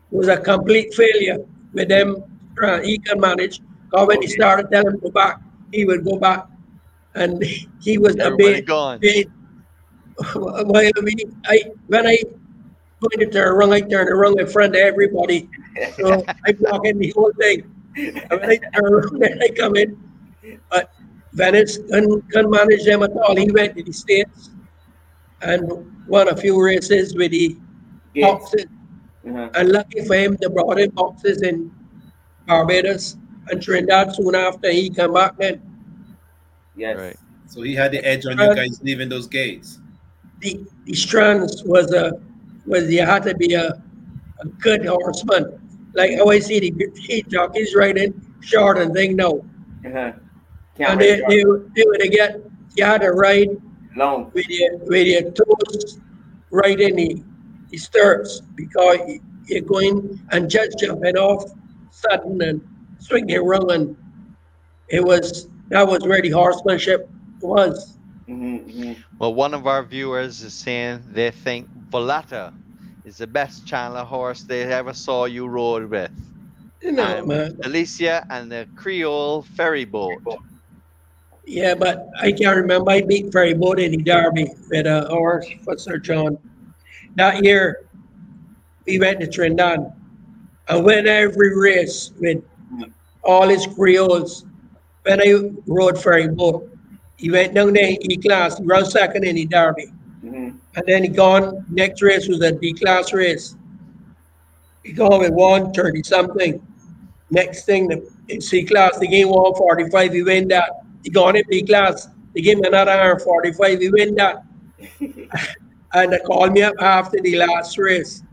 was 0.09 0.29
a 0.29 0.37
complete 0.37 0.93
failure 0.93 1.39
with 1.73 1.89
them. 1.89 2.23
Uh, 2.63 2.79
he 2.79 2.97
can 2.97 3.19
manage. 3.19 3.59
Because 3.89 4.07
when 4.07 4.21
he 4.21 4.27
started 4.27 4.69
telling 4.71 4.87
him 4.87 4.99
to 4.99 5.07
go 5.07 5.11
back, 5.11 5.39
he 5.71 5.85
would 5.85 6.03
go 6.03 6.17
back. 6.17 6.47
And 7.15 7.43
he 7.81 7.97
was 7.97 8.15
a 8.17 8.25
Everybody 8.25 8.53
bit, 8.55 8.65
gone. 8.65 8.99
bit 8.99 9.27
well, 10.35 10.91
I 10.97 11.01
mean, 11.01 11.41
I 11.45 11.63
when 11.87 12.07
I 12.07 12.17
pointed 12.99 13.31
to 13.31 13.31
turn 13.31 13.55
wrong, 13.55 13.73
I 13.73 13.81
turn 13.81 14.07
wrong 14.17 14.39
in 14.39 14.47
front 14.47 14.75
of 14.75 14.81
everybody. 14.81 15.49
So 15.95 16.23
I'm 16.45 16.55
blocking 16.55 16.97
the 16.97 17.11
whole 17.15 17.31
thing. 17.39 17.71
And 17.95 18.41
when 18.41 18.49
I 18.49 18.57
turn 18.57 18.93
around, 18.93 19.19
then 19.19 19.41
I 19.41 19.49
come 19.49 19.75
in. 19.75 19.97
But 20.69 20.91
Venice 21.33 21.77
couldn't, 21.77 22.29
couldn't 22.31 22.51
manage 22.51 22.85
them 22.85 23.03
at 23.03 23.11
all. 23.11 23.35
He 23.35 23.51
went 23.51 23.77
to 23.77 23.83
the 23.83 23.93
States 23.93 24.49
and 25.41 25.61
won 26.07 26.29
a 26.29 26.35
few 26.35 26.61
races 26.63 27.15
with 27.15 27.31
the 27.31 27.55
Gates. 28.13 28.27
boxes. 28.27 28.65
Uh-huh. 29.27 29.49
And 29.55 29.69
lucky 29.69 30.03
for 30.05 30.15
him, 30.15 30.37
they 30.41 30.47
brought 30.47 30.79
in 30.79 30.89
boxes 30.91 31.41
in 31.41 31.71
Barbados 32.47 33.17
and 33.49 33.61
Trinidad 33.61 34.13
soon 34.15 34.35
after 34.35 34.71
he 34.71 34.89
come 34.89 35.13
back 35.13 35.37
then. 35.37 35.61
Yes. 36.75 36.97
Right. 36.97 37.17
So 37.47 37.61
he 37.61 37.73
had 37.75 37.91
the 37.91 38.05
edge 38.05 38.25
on 38.25 38.37
you 38.37 38.55
guys 38.55 38.81
leaving 38.83 39.09
those 39.09 39.27
gates. 39.27 39.79
the 40.41 40.65
the 40.85 40.93
strands 40.93 41.63
was 41.63 41.91
a 41.93 42.19
was 42.65 42.91
you 42.91 43.05
had 43.05 43.23
to 43.23 43.33
be 43.35 43.53
a, 43.53 43.81
a 44.41 44.45
good 44.59 44.85
horseman. 44.85 45.59
Like 45.93 46.11
how 46.17 46.29
I 46.29 46.39
see 46.39 46.59
the 46.59 46.71
the 46.71 47.23
jockeys 47.27 47.73
riding 47.75 48.13
short 48.41 48.77
and 48.77 48.93
thing 48.93 49.15
now. 49.15 49.41
Uh-huh. 49.85 50.11
Can't 50.77 50.91
And 50.91 51.01
they, 51.01 51.21
ride 51.21 51.29
they, 51.29 51.43
they 51.75 51.85
would 51.87 52.11
get 52.11 52.41
you 52.75 52.85
had 52.85 53.01
to 53.01 53.11
ride 53.11 53.49
long. 53.95 54.29
with 54.33 54.47
your 54.49 54.77
with 54.77 55.07
your 55.07 55.31
toes 55.31 55.99
right 56.51 56.79
in 56.79 56.95
the, 56.95 57.23
the 57.71 57.77
stirrups 57.77 58.41
because 58.55 58.99
you- 59.07 59.21
you're 59.49 59.61
going 59.61 60.19
and 60.31 60.49
just 60.49 60.77
jumping 60.77 61.15
off 61.15 61.45
sudden 61.89 62.41
and 62.41 62.59
swinging 62.99 63.37
around 63.37 63.71
and 63.71 63.95
it 64.89 65.03
was 65.03 65.47
that 65.69 65.87
was 65.87 66.03
where 66.05 66.21
the 66.21 66.29
horsemanship 66.29 67.09
was. 67.41 67.97
Mm-hmm, 68.29 68.93
Well, 69.19 69.33
one 69.33 69.53
of 69.53 69.67
our 69.67 69.83
viewers 69.83 70.41
is 70.41 70.53
saying 70.53 71.03
they 71.11 71.31
think 71.31 71.69
Volata 71.91 72.53
is 73.03 73.17
the 73.17 73.27
best 73.27 73.65
Chandler 73.65 74.03
horse 74.03 74.43
they 74.43 74.63
ever 74.63 74.93
saw 74.93 75.25
you 75.25 75.47
rode 75.47 75.89
with. 75.89 76.11
You 76.81 76.91
know, 76.91 77.03
And 77.03 77.27
man. 77.27 77.57
Alicia 77.63 78.25
and 78.29 78.51
the 78.51 78.67
Creole 78.75 79.43
ferry 79.43 79.85
boat. 79.85 80.21
Yeah, 81.45 81.75
but 81.75 82.07
I 82.21 82.31
can't 82.31 82.57
remember. 82.57 82.91
I 82.91 83.01
beat 83.01 83.31
Ferry 83.31 83.53
Boat 83.53 83.79
in 83.79 83.91
the 83.91 83.97
Derby 83.97 84.47
with 84.69 84.85
a 84.85 85.07
horse 85.09 85.47
for 85.63 85.77
Sir 85.77 85.97
John. 85.97 86.37
That 87.15 87.43
year, 87.43 87.77
we 88.85 88.99
went 88.99 89.19
to 89.21 89.27
Trinidad 89.27 89.79
I 90.67 90.77
won 90.79 91.07
every 91.07 91.57
race 91.57 92.11
with 92.19 92.43
all 93.27 93.47
his 93.47 93.67
Creoles. 93.67 94.45
When 95.03 95.21
I 95.21 95.51
rode 95.67 96.01
Ferry 96.01 96.27
Boat, 96.27 96.69
he 97.17 97.29
went 97.29 97.53
down 97.53 97.73
there 97.73 97.89
in 97.89 98.11
E 98.11 98.17
class. 98.17 98.57
He 98.57 98.63
ran 98.63 98.85
second 98.85 99.23
in 99.23 99.35
the 99.35 99.45
Derby. 99.45 99.91
Mm-hmm. 100.23 100.57
And 100.75 100.85
then 100.85 101.03
he 101.03 101.09
gone, 101.09 101.65
next 101.69 102.01
race 102.01 102.27
was 102.27 102.41
a 102.41 102.51
D 102.51 102.73
class 102.73 103.13
race. 103.13 103.55
He 104.83 104.93
gone 104.93 105.19
with 105.19 105.31
130 105.31 106.03
something. 106.03 106.65
Next 107.29 107.65
thing, 107.65 107.87
the, 107.87 108.09
in 108.29 108.41
C 108.41 108.63
class, 108.63 108.97
the 108.99 109.07
game 109.07 109.29
145, 109.29 110.13
he 110.13 110.23
win 110.23 110.47
that. 110.49 110.71
He 111.03 111.09
gone 111.09 111.35
in 111.35 111.43
B 111.49 111.63
class, 111.63 112.07
they 112.33 112.41
give 112.41 112.59
him 112.59 112.65
another 112.65 112.91
145, 112.91 113.79
he 113.79 113.89
win 113.89 114.15
that. 114.15 114.43
and 115.93 116.13
they 116.13 116.19
called 116.19 116.53
me 116.53 116.61
up 116.61 116.75
after 116.79 117.19
the 117.21 117.37
last 117.37 117.77
race. 117.77 118.23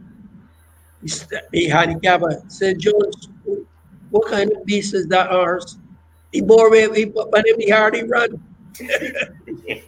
He, 1.03 1.09
st- 1.09 1.43
he 1.53 1.69
handicapper 1.69 2.43
said, 2.49 2.79
Jones, 2.79 3.29
what 4.15 4.31
kind 4.31 4.53
of 4.53 4.65
beast 4.65 4.95
is 4.95 5.09
that 5.09 5.31
horse? 5.31 5.77
He 6.33 6.41
bore 6.41 6.71
me, 6.71 6.89
he 6.95 7.07
put 7.07 7.33
but 7.33 7.45
him 7.45 7.57
hard 7.69 7.97
he 7.97 8.03
run. 8.03 8.41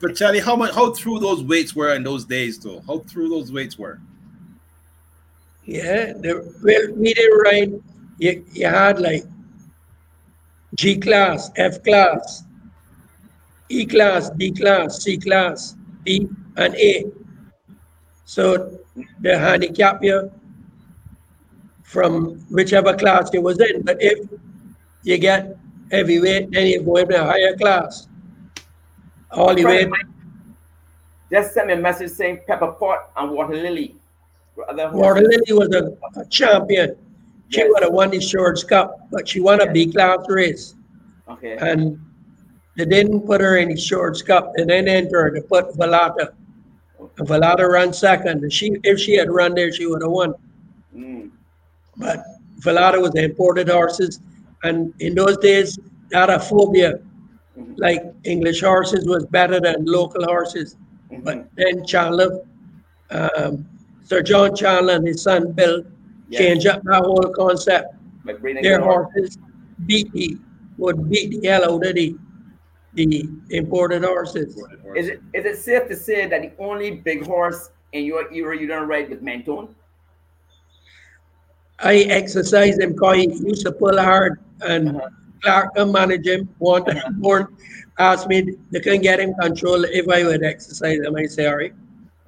But 0.00 0.16
Chally, 0.16 0.40
how 0.40 0.54
much 0.54 0.74
how 0.74 0.92
through 0.92 1.20
those 1.20 1.42
weights 1.42 1.74
were 1.74 1.94
in 1.94 2.02
those 2.02 2.26
days 2.26 2.58
though? 2.58 2.82
How 2.86 2.98
through 2.98 3.30
those 3.30 3.50
weights 3.50 3.78
were? 3.78 4.00
Yeah, 5.64 6.12
the 6.12 6.52
well, 6.62 6.92
we 6.94 7.14
didn't 7.14 7.38
ride. 7.38 7.82
You, 8.18 8.44
you 8.52 8.66
had 8.66 9.00
like 9.00 9.24
G 10.74 10.98
class, 10.98 11.50
F 11.56 11.82
class, 11.82 12.42
E 13.70 13.86
class, 13.86 14.28
D 14.30 14.50
class, 14.52 15.02
C 15.02 15.16
class, 15.16 15.74
B 16.02 16.28
and 16.56 16.74
A. 16.74 17.04
So 18.26 18.78
the 19.22 19.38
handicap 19.38 20.04
you 20.04 20.30
from 21.94 22.34
whichever 22.50 22.92
class 22.94 23.30
you 23.32 23.40
was 23.40 23.58
in. 23.60 23.82
But 23.82 23.98
if 24.00 24.18
you 25.04 25.16
get 25.16 25.56
heavyweight, 25.92 26.50
then 26.50 26.66
you 26.66 26.82
go 26.82 26.96
into 26.96 27.22
a 27.22 27.24
higher 27.24 27.56
class. 27.56 28.08
All 29.30 29.54
the 29.54 29.64
way. 29.64 29.88
Just 31.30 31.54
send 31.54 31.68
me 31.68 31.74
a 31.74 31.76
message 31.76 32.10
saying 32.10 32.40
Pepper 32.46 32.72
Pot 32.72 33.10
and 33.16 33.30
Water 33.30 33.54
Lily. 33.54 33.96
Water. 34.56 35.22
Lily 35.22 35.52
was 35.52 35.70
a, 35.74 36.20
a 36.20 36.26
champion. 36.26 36.96
She 37.50 37.60
Yes. 37.60 37.68
would 37.70 37.82
have 37.84 37.92
won 37.92 38.10
the 38.10 38.20
Shorts 38.20 38.64
Cup, 38.64 38.98
but 39.10 39.28
she 39.28 39.40
won 39.40 39.60
a 39.60 39.70
B 39.70 39.90
class 39.92 40.18
race. 40.28 40.74
Okay. 41.28 41.56
and 41.58 41.98
they 42.76 42.84
didn't 42.84 43.20
put 43.24 43.40
her 43.40 43.56
in 43.56 43.68
the 43.70 43.76
shorts 43.80 44.20
cup. 44.20 44.52
They 44.56 44.64
didn't 44.64 44.88
enter 44.88 45.22
her. 45.22 45.30
They 45.32 45.40
put 45.40 45.72
Valata. 45.74 46.34
And 47.18 47.26
Valata 47.28 47.66
ran 47.70 47.92
second. 47.94 48.52
She, 48.52 48.76
if 48.82 48.98
she 48.98 49.14
had 49.14 49.30
run 49.30 49.54
there, 49.54 49.72
she 49.72 49.86
would 49.86 50.02
have 50.02 50.10
won. 50.10 50.34
But 51.96 52.24
Valata 52.60 53.00
was 53.00 53.14
imported 53.14 53.68
horses, 53.68 54.20
and 54.62 54.92
in 55.00 55.14
those 55.14 55.36
days, 55.38 55.78
they 56.10 56.18
had 56.18 56.30
a 56.30 56.40
phobia. 56.40 57.00
Like 57.76 58.02
English 58.24 58.62
horses 58.62 59.06
was 59.06 59.24
better 59.26 59.60
than 59.60 59.84
local 59.84 60.24
horses. 60.24 60.76
But 61.22 61.48
then 61.54 61.84
Chandler, 61.86 62.40
um, 63.10 63.66
Sir 64.02 64.22
John 64.22 64.56
Chandler 64.56 64.94
and 64.94 65.06
his 65.06 65.22
son 65.22 65.52
Bill 65.52 65.82
Yes. 66.28 66.40
changed 66.40 66.66
up 66.66 66.82
that 66.84 67.04
whole 67.04 67.32
concept. 67.34 67.94
Breeding 68.40 68.62
Their 68.62 68.80
horses 68.80 69.38
beat 69.86 70.10
the 70.12 70.38
would 70.78 71.08
beat 71.10 71.40
the 71.40 71.46
hell 71.46 71.64
out 71.64 71.86
of 71.86 71.94
the 71.94 72.16
the 72.94 73.28
imported 73.50 74.04
horses. 74.04 74.56
Is 74.96 75.08
it 75.08 75.20
is 75.34 75.44
it 75.44 75.58
safe 75.58 75.88
to 75.88 75.96
say 75.96 76.26
that 76.26 76.40
the 76.40 76.52
only 76.58 76.92
big 76.92 77.26
horse 77.26 77.70
in 77.92 78.04
your 78.04 78.32
era 78.32 78.58
you 78.58 78.66
don't 78.66 78.88
ride 78.88 79.10
with 79.10 79.20
Mentone? 79.20 79.74
I 81.80 81.96
exercise 82.20 82.78
him 82.78 82.92
because 82.92 83.16
he 83.16 83.26
used 83.48 83.64
to 83.66 83.72
pull 83.72 83.98
hard 83.98 84.40
and 84.62 84.96
Uh-huh. 84.96 85.08
Clark 85.42 85.74
can 85.74 85.92
manage 85.92 86.26
him. 86.26 86.48
One 86.58 86.84
born 87.20 87.48
asked 87.98 88.28
me 88.28 88.56
they 88.70 88.80
can 88.80 89.00
get 89.00 89.20
him 89.20 89.34
control 89.40 89.84
if 89.84 90.08
I 90.08 90.24
would 90.24 90.42
exercise 90.42 91.00
him. 91.00 91.14
I 91.16 91.26
say, 91.26 91.46
all 91.46 91.56
right. 91.56 91.74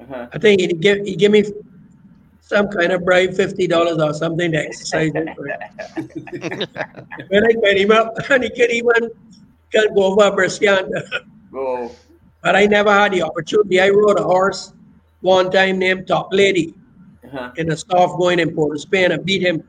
Uh-huh. 0.00 0.26
I 0.32 0.38
think 0.38 0.60
he 0.60 0.66
give 0.68 1.04
he 1.06 1.16
give 1.16 1.32
me 1.32 1.44
some 2.40 2.68
kind 2.68 2.92
of 2.92 3.04
bribe, 3.04 3.34
fifty 3.34 3.66
dollars 3.66 3.98
or 3.98 4.12
something 4.14 4.52
to 4.52 4.58
exercise 4.58 5.12
him. 5.14 5.28
when 7.28 7.44
I 7.46 7.52
get 7.52 7.76
him 7.78 7.90
up 7.92 8.14
and 8.30 8.44
he 8.44 8.50
can 8.50 8.70
even 8.70 9.10
can 9.72 9.94
go 9.94 10.04
over 10.12 10.30
Brescianta. 10.36 11.02
Go. 11.52 11.90
But 12.42 12.54
I 12.56 12.66
never 12.66 12.92
had 12.92 13.12
the 13.12 13.22
opportunity. 13.22 13.80
I 13.80 13.88
rode 13.90 14.18
a 14.18 14.22
horse 14.22 14.72
one 15.20 15.50
time 15.50 15.78
named 15.78 16.06
Top 16.06 16.28
Lady 16.32 16.74
Uh-huh. 17.26 17.50
in 17.56 17.72
a 17.72 17.76
soft 17.76 18.18
going 18.18 18.38
in 18.38 18.54
Port 18.54 18.76
of 18.76 18.80
Spain. 18.80 19.12
I 19.12 19.16
beat 19.18 19.42
him 19.42 19.62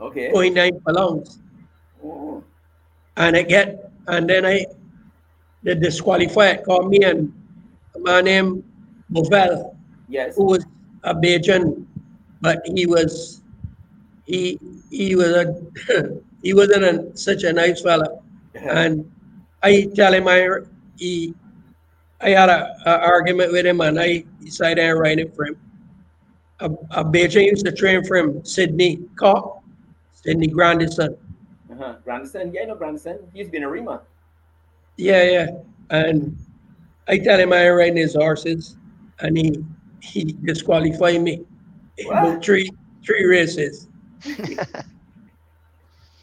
Okay. 0.00 0.30
0.9 0.32 0.82
furlongs. 0.84 1.38
Oh. 2.04 2.42
And 3.16 3.36
I 3.36 3.42
get, 3.42 3.90
and 4.08 4.28
then 4.28 4.44
I, 4.44 4.66
they 5.62 5.74
disqualified, 5.74 6.64
called 6.64 6.90
me 6.90 6.98
and 7.04 7.32
a 7.94 7.98
man 8.00 8.24
named 8.24 8.64
Bovell, 9.12 9.76
Yes. 10.08 10.36
who 10.36 10.44
was 10.44 10.66
a 11.04 11.14
Bajan, 11.14 11.86
but 12.40 12.60
he 12.74 12.86
was, 12.86 13.42
he, 14.26 14.58
he 14.90 15.14
was 15.14 15.28
a, 15.28 15.62
he 16.42 16.52
wasn't 16.54 16.84
a, 16.84 17.16
such 17.16 17.44
a 17.44 17.52
nice 17.52 17.80
fella. 17.82 18.18
And 18.54 19.10
I 19.62 19.88
tell 19.94 20.12
him 20.12 20.28
I, 20.28 20.58
he, 20.98 21.34
I 22.20 22.30
had 22.30 22.48
a, 22.48 22.74
a 22.86 22.98
argument 23.00 23.52
with 23.52 23.64
him 23.64 23.80
and 23.80 23.98
I 23.98 24.24
decided 24.42 24.84
I 24.84 24.92
write 24.92 25.18
it 25.18 25.34
for 25.34 25.46
him. 25.46 25.56
A, 26.60 26.66
a 26.66 27.04
Bajan 27.04 27.46
used 27.46 27.64
to 27.66 27.72
train 27.72 28.04
for 28.04 28.16
him, 28.16 28.44
Sydney 28.44 29.00
Cock, 29.16 29.62
Sydney 30.12 30.46
Grandison. 30.46 31.16
Uh-huh. 31.70 31.96
Grandson. 32.04 32.52
Yeah, 32.54 32.62
I 32.62 32.64
know 32.66 32.76
Grandson. 32.76 33.18
He's 33.32 33.48
been 33.48 33.64
Arima. 33.64 34.02
Yeah, 34.96 35.22
yeah. 35.24 35.46
And 35.90 36.38
I 37.08 37.18
tell 37.18 37.38
him 37.38 37.52
I 37.52 37.68
riding 37.68 37.96
his 37.96 38.14
horses 38.14 38.76
and 39.20 39.36
he, 39.36 39.64
he 40.00 40.36
disqualified 40.44 41.20
me 41.20 41.44
in 41.98 42.06
about 42.06 42.44
three, 42.44 42.70
three 43.04 43.24
races. 43.24 43.88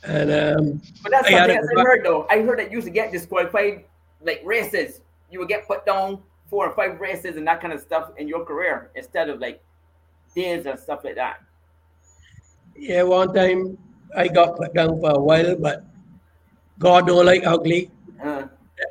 And, 0.03 0.32
um, 0.32 0.82
But 1.03 1.11
that's 1.11 1.27
I 1.27 1.32
something 1.32 1.57
else 1.57 1.67
I 1.77 1.82
heard 1.82 2.03
though. 2.03 2.25
I 2.29 2.41
heard 2.41 2.59
that 2.59 2.71
you 2.71 2.77
used 2.77 2.88
to 2.88 2.91
get 2.91 3.11
disqualified 3.11 3.86
like 4.21 4.41
races. 4.43 5.01
You 5.29 5.39
would 5.39 5.47
get 5.47 5.67
put 5.67 5.86
down 5.86 6.21
four 6.49 6.67
or 6.67 6.75
five 6.75 6.99
races 6.99 7.38
and 7.38 7.47
that 7.47 7.61
kind 7.61 7.71
of 7.73 7.79
stuff 7.79 8.11
in 8.17 8.27
your 8.27 8.43
career 8.43 8.91
instead 8.95 9.29
of 9.29 9.39
like 9.39 9.63
days 10.36 10.65
and 10.65 10.79
stuff 10.79 11.03
like 11.03 11.15
that. 11.15 11.41
Yeah, 12.75 13.03
one 13.03 13.34
time 13.34 13.77
I 14.15 14.27
got 14.27 14.57
put 14.57 14.73
down 14.73 14.99
for 14.99 15.11
a 15.11 15.19
while, 15.19 15.55
but 15.55 15.84
God 16.79 17.07
don't 17.07 17.25
like 17.25 17.43
ugly. 17.45 17.91
Uh, 18.23 18.47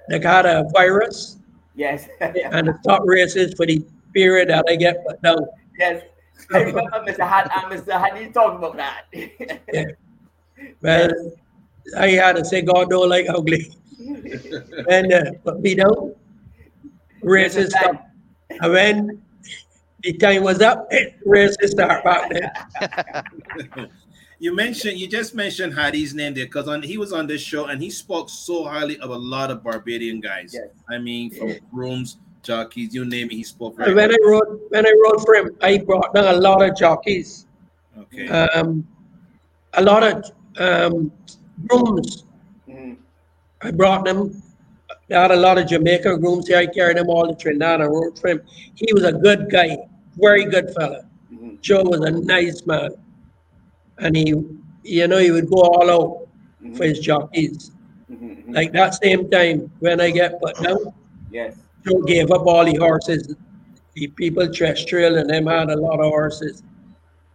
They 0.08 0.18
got 0.18 0.46
a 0.46 0.68
virus 0.72 1.40
yes. 1.74 2.08
and 2.20 2.68
it's 2.68 2.86
not 2.86 3.02
racist 3.02 3.56
for 3.56 3.66
the 3.66 3.84
period 4.14 4.48
that 4.50 4.64
I 4.68 4.76
get 4.76 5.04
put 5.06 5.20
down. 5.22 5.46
yes. 5.78 6.02
I 6.52 6.62
remember 6.62 7.04
Mr. 7.06 7.28
Had 7.28 7.46
uh, 7.46 7.68
Mr. 7.70 7.92
Hadeed 8.00 8.32
talking 8.34 8.58
about 8.58 8.76
that. 8.76 9.04
yeah. 9.72 9.84
Well, 10.82 11.10
I 11.96 12.08
had 12.08 12.36
to 12.36 12.44
say 12.44 12.62
God 12.62 12.90
don't 12.90 13.08
like 13.08 13.26
ugly. 13.28 13.72
and 14.88 15.12
uh, 15.12 15.32
put 15.44 15.60
me 15.60 15.74
down. 15.76 16.14
Racist 17.22 17.70
stuff. 17.70 17.96
And 18.62 19.20
when 20.02 20.12
the 20.12 20.18
time 20.18 20.42
was 20.42 20.60
up, 20.60 20.90
racist 21.26 21.70
start 21.70 22.04
back 22.04 22.30
then. 22.30 23.88
You 24.42 24.56
mentioned 24.56 24.98
you 24.98 25.06
just 25.06 25.34
mentioned 25.34 25.74
Hadi's 25.74 26.14
name 26.14 26.32
there 26.32 26.46
because 26.46 26.66
on 26.66 26.82
he 26.82 26.96
was 26.96 27.12
on 27.12 27.26
this 27.26 27.42
show 27.42 27.66
and 27.66 27.80
he 27.80 27.90
spoke 27.90 28.30
so 28.30 28.64
highly 28.64 28.98
of 29.00 29.10
a 29.10 29.16
lot 29.16 29.50
of 29.50 29.62
Barbadian 29.62 30.18
guys. 30.20 30.54
Yes. 30.54 30.68
I 30.88 30.96
mean, 30.96 31.30
from 31.30 31.52
grooms, 31.70 32.16
jockeys, 32.42 32.94
you 32.94 33.04
name 33.04 33.26
it, 33.26 33.34
he 33.34 33.42
spoke 33.42 33.78
And 33.78 33.94
very 33.94 34.08
when 34.08 34.12
I 34.12 34.16
wrote 34.24 34.60
when 34.70 34.86
I 34.86 34.94
wrote 35.04 35.20
for 35.26 35.34
him, 35.34 35.50
I 35.60 35.76
brought 35.76 36.14
down 36.14 36.34
a 36.34 36.38
lot 36.38 36.62
of 36.62 36.74
jockeys, 36.74 37.46
okay. 37.98 38.28
um, 38.28 38.88
a 39.74 39.82
lot 39.82 40.02
of 40.02 40.32
um, 40.58 41.12
grooms. 41.66 42.24
Mhm. 42.66 42.96
I 43.60 43.70
brought 43.72 44.06
them. 44.06 44.42
They 45.08 45.16
had 45.16 45.32
a 45.32 45.36
lot 45.36 45.58
of 45.58 45.66
Jamaican 45.66 46.18
grooms 46.20 46.48
here. 46.48 46.56
I 46.56 46.66
carried 46.66 46.96
them 46.96 47.10
all 47.10 47.28
to 47.28 47.34
Trinidad. 47.34 47.82
I 47.82 47.84
wrote 47.84 48.18
for 48.18 48.28
him. 48.28 48.40
He 48.74 48.90
was 48.94 49.04
a 49.04 49.12
good 49.12 49.50
guy, 49.50 49.76
very 50.16 50.44
good 50.44 50.70
fella. 50.74 51.02
Mhm. 51.32 51.60
Joe 51.60 51.82
was 51.84 52.00
a 52.00 52.10
nice 52.10 52.66
man, 52.66 52.90
and 53.98 54.16
he, 54.16 54.34
you 54.84 55.06
know, 55.08 55.18
he 55.18 55.30
would 55.30 55.48
go 55.48 55.60
all 55.62 55.90
out 55.90 56.28
for 56.76 56.84
his 56.84 57.00
jockeys. 57.00 57.70
Mhm, 58.10 58.46
mhm. 58.46 58.54
Like 58.54 58.72
that 58.72 58.94
same 59.02 59.28
time 59.30 59.70
when 59.80 60.00
I 60.00 60.10
get 60.10 60.40
put 60.40 60.56
down, 60.62 60.78
Yes. 61.30 61.56
Joe 61.86 62.02
gave 62.02 62.30
up 62.30 62.46
all 62.46 62.64
the 62.64 62.76
horses. 62.76 63.34
The 63.94 64.06
people 64.08 64.48
terrestrial 64.52 65.16
and 65.18 65.28
them 65.30 65.46
had 65.46 65.70
a 65.70 65.76
lot 65.76 66.00
of 66.00 66.06
horses. 66.10 66.62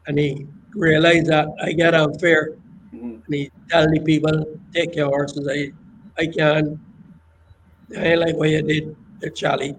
And 0.07 0.19
he 0.19 0.47
realized 0.73 1.28
that 1.28 1.47
I 1.61 1.71
get 1.73 1.93
unfair. 1.95 2.55
Mhm. 2.93 3.21
And 3.26 3.34
he 3.36 3.51
tell 3.69 3.89
the 3.89 3.99
people, 3.99 4.45
take 4.73 4.95
your 4.95 5.07
horses. 5.09 5.47
I 5.47 5.71
I 6.21 6.28
can. 6.28 6.80
I 7.97 8.03
ain't 8.05 8.19
like 8.19 8.36
what 8.36 8.49
you 8.49 8.61
did 8.61 8.95
to 9.21 9.30
Chally. 9.32 9.76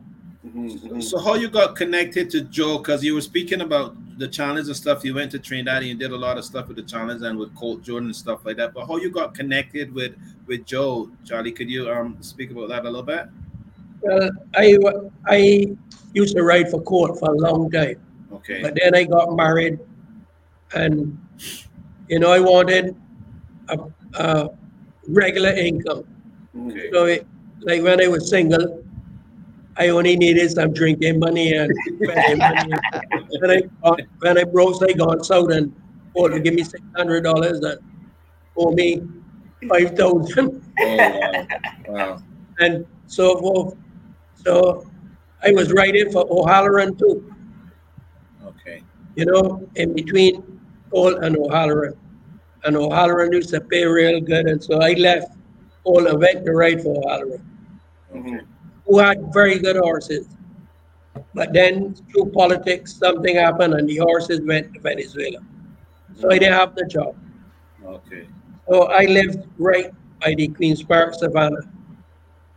Mhm, 0.47 0.81
mhm. 0.81 1.03
So 1.03 1.19
how 1.19 1.35
you 1.35 1.49
got 1.49 1.75
connected 1.75 2.31
to 2.31 2.43
Joe? 2.43 2.79
Because 2.79 3.03
you 3.03 3.15
were 3.15 3.21
speaking 3.21 3.63
about 3.63 3.97
the 4.19 4.29
challenge 4.29 4.69
and 4.69 4.77
stuff. 4.77 5.05
You 5.05 5.15
went 5.15 5.31
to 5.33 5.39
Trinidad 5.39 5.79
and 5.79 5.87
you 5.87 5.95
did 5.95 6.13
a 6.13 6.17
lot 6.17 6.39
of 6.39 6.45
stuff 6.45 6.69
with 6.69 6.77
the 6.77 6.83
challenge 6.83 7.23
and 7.23 7.39
with 7.39 7.55
Colt 7.57 7.83
Jordan 7.83 8.09
and 8.09 8.17
stuff 8.17 8.45
like 8.47 8.57
that. 8.59 8.73
But 8.73 8.87
how 8.87 8.97
you 8.97 9.11
got 9.11 9.35
connected 9.35 9.93
with 9.93 10.15
with 10.47 10.65
Joe, 10.65 11.11
Chally? 11.25 11.53
Could 11.53 11.69
you 11.69 11.91
um 11.91 12.17
speak 12.21 12.51
about 12.51 12.69
that 12.69 12.83
a 12.83 12.91
little 12.91 13.03
bit? 13.03 13.27
Well, 14.03 14.31
I 14.55 14.79
I 15.27 15.67
used 16.13 16.37
to 16.37 16.43
ride 16.43 16.71
for 16.71 16.81
court 16.81 17.19
for 17.19 17.31
a 17.31 17.37
long 17.37 17.71
time. 17.71 17.97
Okay. 18.33 18.63
But 18.63 18.79
then 18.81 18.95
I 18.95 19.05
got 19.05 19.35
married, 19.35 19.81
and 20.75 21.19
you 22.09 22.21
know 22.21 22.31
I 22.31 22.39
wanted 22.41 22.95
a, 23.69 23.79
a 24.15 24.51
regular 25.09 25.51
income. 25.51 26.05
Mhm. 26.55 26.93
So 26.93 27.07
it, 27.07 27.27
like 27.61 27.83
when 27.83 28.01
I 28.01 28.07
was 28.07 28.31
single, 28.31 28.86
I 29.79 29.89
only 29.89 30.17
needed 30.17 30.51
some 30.51 30.73
drinking 30.73 31.19
money 31.19 31.53
and 31.55 31.71
money. 32.01 32.73
when 33.41 33.51
I 33.51 33.61
got- 33.83 34.01
when 34.21 34.39
I 34.39 34.45
broke, 34.45 34.83
I 34.83 34.93
gone 34.93 35.23
south 35.23 35.51
and 35.53 35.73
oh, 36.17 36.29
to 36.29 36.41
give 36.41 36.55
me 36.55 36.65
six 36.65 36.83
hundred 36.97 37.23
dollars 37.25 37.61
and 37.61 37.79
owe 38.57 38.71
me 38.73 39.03
five 39.69 39.97
thousand 39.97 40.63
Oh 40.81 40.97
wow. 40.97 41.47
wow. 41.89 42.23
and 42.59 42.87
so 43.07 43.37
forth. 43.39 43.75
So 44.35 44.87
I 45.45 45.53
was 45.53 45.73
riding 45.73 46.11
for 46.13 46.25
O'Halloran 46.31 46.97
too. 46.97 47.33
Okay. 48.47 48.83
you 49.17 49.27
know, 49.27 49.69
in 49.77 49.95
between 49.95 50.61
Cole 50.93 51.17
and 51.25 51.37
O'Halloran. 51.37 51.95
And 52.65 52.77
O'Halloran 52.77 53.33
used 53.33 53.51
to 53.51 53.61
pay 53.61 53.85
real 53.85 54.21
good, 54.21 54.47
and 54.47 54.63
so 54.63 54.81
I 54.81 54.93
left 54.95 55.33
Cole 55.85 56.07
and 56.07 56.19
went 56.21 56.45
to 56.47 56.53
ride 56.53 56.83
for 56.83 56.97
O'Halloran, 57.05 57.43
Okay. 58.15 58.41
Who 58.87 58.99
had 58.99 59.33
very 59.33 59.59
good 59.59 59.77
horses. 59.77 60.27
But 61.35 61.53
then 61.53 61.95
through 62.13 62.31
politics, 62.33 62.95
something 62.95 63.37
happened, 63.37 63.75
and 63.75 63.89
the 63.89 63.97
horses 63.99 64.41
went 64.41 64.73
to 64.75 64.81
Venezuela. 64.81 65.39
So 66.15 66.31
I 66.31 66.39
didn't 66.39 66.55
have 66.55 66.75
the 66.75 66.87
job. 66.87 67.17
Okay. 67.85 68.29
So 68.69 68.85
I 68.89 69.05
lived 69.05 69.47
right 69.59 69.93
by 70.21 70.35
the 70.35 70.49
Queen's 70.49 70.83
Park 70.83 71.15
Savannah, 71.15 71.67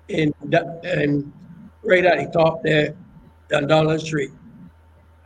in 0.07 0.34
the- 0.45 0.80
and 0.84 1.32
right 1.84 2.05
at 2.05 2.17
the 2.17 2.32
top 2.32 2.63
there, 2.63 2.95
Dundonald 3.49 4.01
Street. 4.01 4.32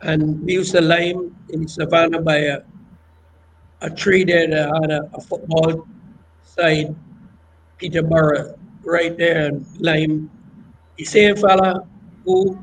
And 0.02 0.42
we 0.44 0.54
used 0.54 0.72
to 0.72 0.80
lime 0.80 1.34
in 1.50 1.66
Savannah 1.66 2.20
by 2.20 2.36
a, 2.36 2.58
a 3.80 3.90
tree 3.90 4.24
there 4.24 4.46
that 4.48 4.68
had 4.82 4.90
a, 4.90 5.10
a 5.14 5.20
football 5.20 5.86
side, 6.42 6.94
Peterborough, 7.78 8.58
right 8.84 9.16
there, 9.16 9.46
and 9.46 9.66
lime. 9.80 10.30
The 10.96 11.04
same 11.04 11.36
fella 11.36 11.86
who 12.24 12.58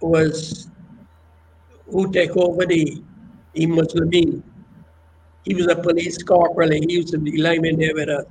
was 0.00 0.68
who 1.86 2.12
take 2.12 2.36
over 2.36 2.64
the 2.66 3.02
the 3.54 3.66
Muslimeen. 3.66 4.42
He 5.44 5.54
was 5.54 5.66
a 5.66 5.76
police 5.76 6.22
corporal 6.22 6.70
and 6.72 6.84
he 6.88 6.96
used 6.96 7.08
to 7.12 7.18
be 7.18 7.36
lineman 7.38 7.78
there 7.78 7.94
with 7.94 8.08
us. 8.08 8.24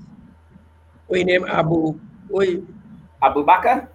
We 1.10 1.24
named 1.24 1.50
Abu. 1.50 2.00
We, 2.30 2.64
Abu 3.22 3.44
Bakr? 3.46 3.88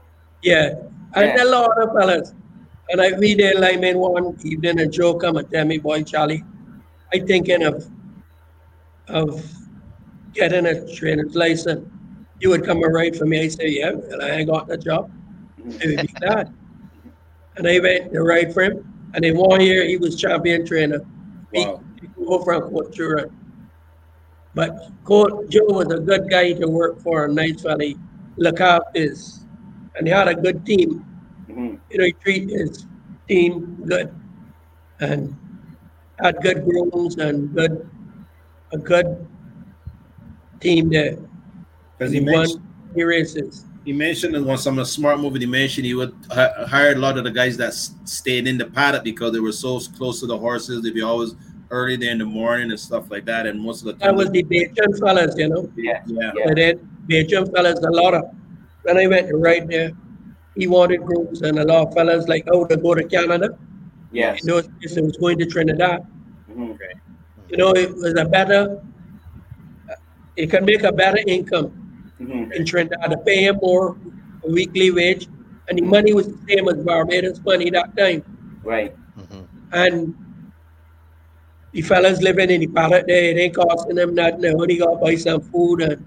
yeah. 0.42 0.74
And 1.14 1.30
Yeah. 1.38 1.45
a 1.45 1.47
lot 1.47 1.70
of 1.82 1.92
fellas. 1.95 2.34
And 2.90 3.01
I 3.01 3.12
we 3.18 3.34
there 3.34 3.55
lineman 3.55 3.99
one 3.99 4.36
evening 4.45 4.80
and 4.80 4.92
Joe 4.92 5.14
come 5.14 5.36
and 5.36 5.51
tell 5.51 5.64
me, 5.64 5.78
boy 5.78 6.03
Chally, 6.03 6.45
I 7.14 7.20
thinking 7.20 7.62
of 7.64 7.86
of 9.09 9.40
getting 10.34 10.66
a 10.66 10.74
trainer's 10.95 11.34
license. 11.34 11.88
You 12.45 12.51
would 12.51 12.62
come 12.66 12.82
and 12.84 12.92
ride 12.92 13.16
for 13.16 13.24
me. 13.24 13.40
I 13.40 13.49
say, 13.49 13.68
yeah, 13.70 13.88
and 13.88 14.20
I 14.22 14.45
got 14.45 14.68
the 14.68 14.76
job. 14.76 15.11
I 15.58 15.62
would 15.62 15.79
be 15.79 16.07
glad. 16.21 16.53
And 17.57 17.66
I 17.66 17.79
went 17.79 18.12
to 18.12 18.21
ride 18.21 18.53
for 18.53 18.64
him. 18.64 18.84
And 19.14 19.25
in 19.25 19.38
one 19.38 19.62
year, 19.62 19.88
he 19.88 19.96
was 19.96 20.21
champion 20.21 20.66
trainer. 20.66 21.00
Wow. 21.54 21.83
he 22.03 22.07
go 22.08 22.45
from 22.45 22.68
Court 22.68 22.92
Turan. 22.92 23.34
But 24.54 24.91
Court 25.04 25.49
Joe 25.49 25.64
was 25.68 25.91
a 25.91 25.99
good 26.00 26.29
guy 26.29 26.53
to 26.53 26.66
work 26.68 27.00
for, 27.00 27.25
a 27.25 27.33
nice 27.33 27.62
fella. 27.62 27.83
He 27.83 27.96
Look 28.37 28.61
after 28.61 28.91
his, 28.95 29.46
and 29.96 30.07
he 30.07 30.12
had 30.12 30.29
a 30.29 30.34
good 30.34 30.66
team. 30.66 31.03
Mhm. 31.49 31.79
You 31.88 31.99
know, 31.99 32.04
he 32.04 32.12
treat 32.12 32.50
his 32.50 32.87
team 33.26 33.83
good, 33.87 34.12
and 35.00 35.34
had 36.18 36.42
good 36.42 36.62
grooms 36.66 37.16
and 37.16 37.54
good, 37.54 37.88
a 38.72 38.76
good 38.76 39.26
team 40.61 40.91
there. 40.91 41.16
Because 42.11 42.13
he 42.13 42.18
he 42.21 42.25
mentioned 42.25 42.63
the 42.95 43.05
races. 43.05 43.64
he 43.85 43.93
mentioned 43.93 44.35
in 44.37 44.45
one 44.45 44.57
some 44.59 44.79
of 44.79 44.87
the 44.87 44.91
smart 44.91 45.18
movie 45.21 45.41
he 45.41 45.47
mentioned 45.47 45.85
he 45.87 45.95
would 45.95 46.14
hi- 46.31 46.53
hire 46.67 46.93
a 46.93 46.99
lot 46.99 47.18
of 47.18 47.25
the 47.25 47.31
guys 47.31 47.57
that 47.59 47.75
stayed 47.75 48.47
in 48.47 48.57
the 48.59 48.67
paddock 48.67 49.05
because 49.05 49.33
they 49.33 49.41
were 49.41 49.53
so 49.53 49.79
close 49.97 50.21
to 50.21 50.26
the 50.26 50.39
horses. 50.39 50.83
They'd 50.83 50.95
be 50.95 51.03
always 51.03 51.35
early 51.71 51.97
there 51.97 52.13
in 52.13 52.18
the 52.18 52.25
morning 52.25 52.71
and 52.71 52.79
stuff 52.79 53.11
like 53.11 53.25
that. 53.26 53.47
And 53.47 53.61
most 53.61 53.81
of 53.81 53.87
the 53.87 53.93
time, 53.95 54.01
That 54.01 54.14
was 54.17 54.31
the 54.31 54.45
Bajan 54.45 54.99
fellas, 55.01 55.35
you 55.37 55.49
know. 55.49 55.71
Yeah. 55.76 56.03
yeah. 56.07 56.33
Yeah. 56.37 56.49
And 56.49 56.57
then 56.57 56.89
Bacon 57.09 57.47
fellas, 57.53 57.81
a 57.81 57.91
lot 57.91 58.14
of, 58.14 58.25
when 58.83 58.97
I 58.97 59.07
went 59.09 59.29
right 59.35 59.67
there, 59.68 59.91
he 60.57 60.67
wanted 60.68 61.03
groups 61.05 61.41
and 61.41 61.59
a 61.59 61.64
lot 61.64 61.89
of 61.89 61.95
fellas 61.95 62.29
like, 62.29 62.45
oh, 62.53 62.64
to 62.67 62.76
go 62.76 62.95
to 62.95 63.03
Canada. 63.05 63.59
Yes. 64.13 64.43
In 64.43 64.49
those 64.51 64.68
days, 64.81 64.97
it 64.97 65.03
was 65.05 65.17
going 65.17 65.39
to 65.39 65.47
Trinidad. 65.47 66.07
Mhm. 66.51 66.79
You 67.49 67.57
know, 67.57 67.72
it 67.72 67.93
was 67.97 68.14
a 68.17 68.25
better, 68.25 68.81
it 70.37 70.51
can 70.51 70.64
make 70.64 70.85
a 70.85 70.93
better 70.93 71.18
income 71.26 71.72
Mhm. 72.20 72.53
in 72.54 72.64
Trinidad 72.64 73.11
to 73.11 73.16
pay 73.18 73.45
him 73.45 73.58
more 73.62 73.96
a 74.45 74.50
weekly 74.50 74.91
wage. 74.91 75.28
And 75.68 75.78
the 75.78 75.82
money 75.82 76.12
was 76.12 76.28
the 76.28 76.38
same 76.49 76.68
as 76.68 76.76
Barbados 76.76 77.41
money 77.45 77.70
that 77.70 77.96
time. 77.96 78.22
Right. 78.62 78.95
Mhm. 79.18 79.45
And 79.72 80.14
the 81.72 81.82
fellas 81.82 82.20
living 82.22 82.50
in 82.50 82.61
the 82.61 82.66
paddock 82.68 83.07
there, 83.07 83.24
it 83.30 83.38
ain't 83.38 83.54
costing 83.54 83.96
them 83.96 84.14
nothing. 84.14 84.41
They 84.42 84.53
only 84.53 84.76
got 84.76 84.91
to 84.92 84.96
buy 84.96 85.16
some 85.16 85.41
food 85.41 85.82
and, 85.82 86.04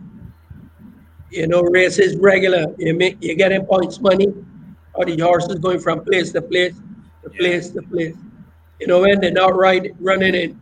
you 1.31 1.47
know, 1.47 1.61
races 1.61 2.15
regular. 2.17 2.73
You 2.77 2.93
make, 2.93 3.17
you 3.19 3.35
getting 3.35 3.65
points 3.65 3.99
money, 3.99 4.34
or 4.93 5.05
the 5.05 5.17
horses 5.19 5.59
going 5.59 5.79
from 5.79 6.03
place 6.05 6.31
to 6.31 6.41
place, 6.41 6.73
to 7.23 7.31
Yeah. 7.34 7.39
place 7.39 7.69
to 7.71 7.81
place. 7.81 8.15
You 8.79 8.88
know, 8.88 9.01
when 9.01 9.19
they're 9.19 9.31
not 9.31 9.55
right, 9.57 9.93
running 9.99 10.35
in 10.35 10.59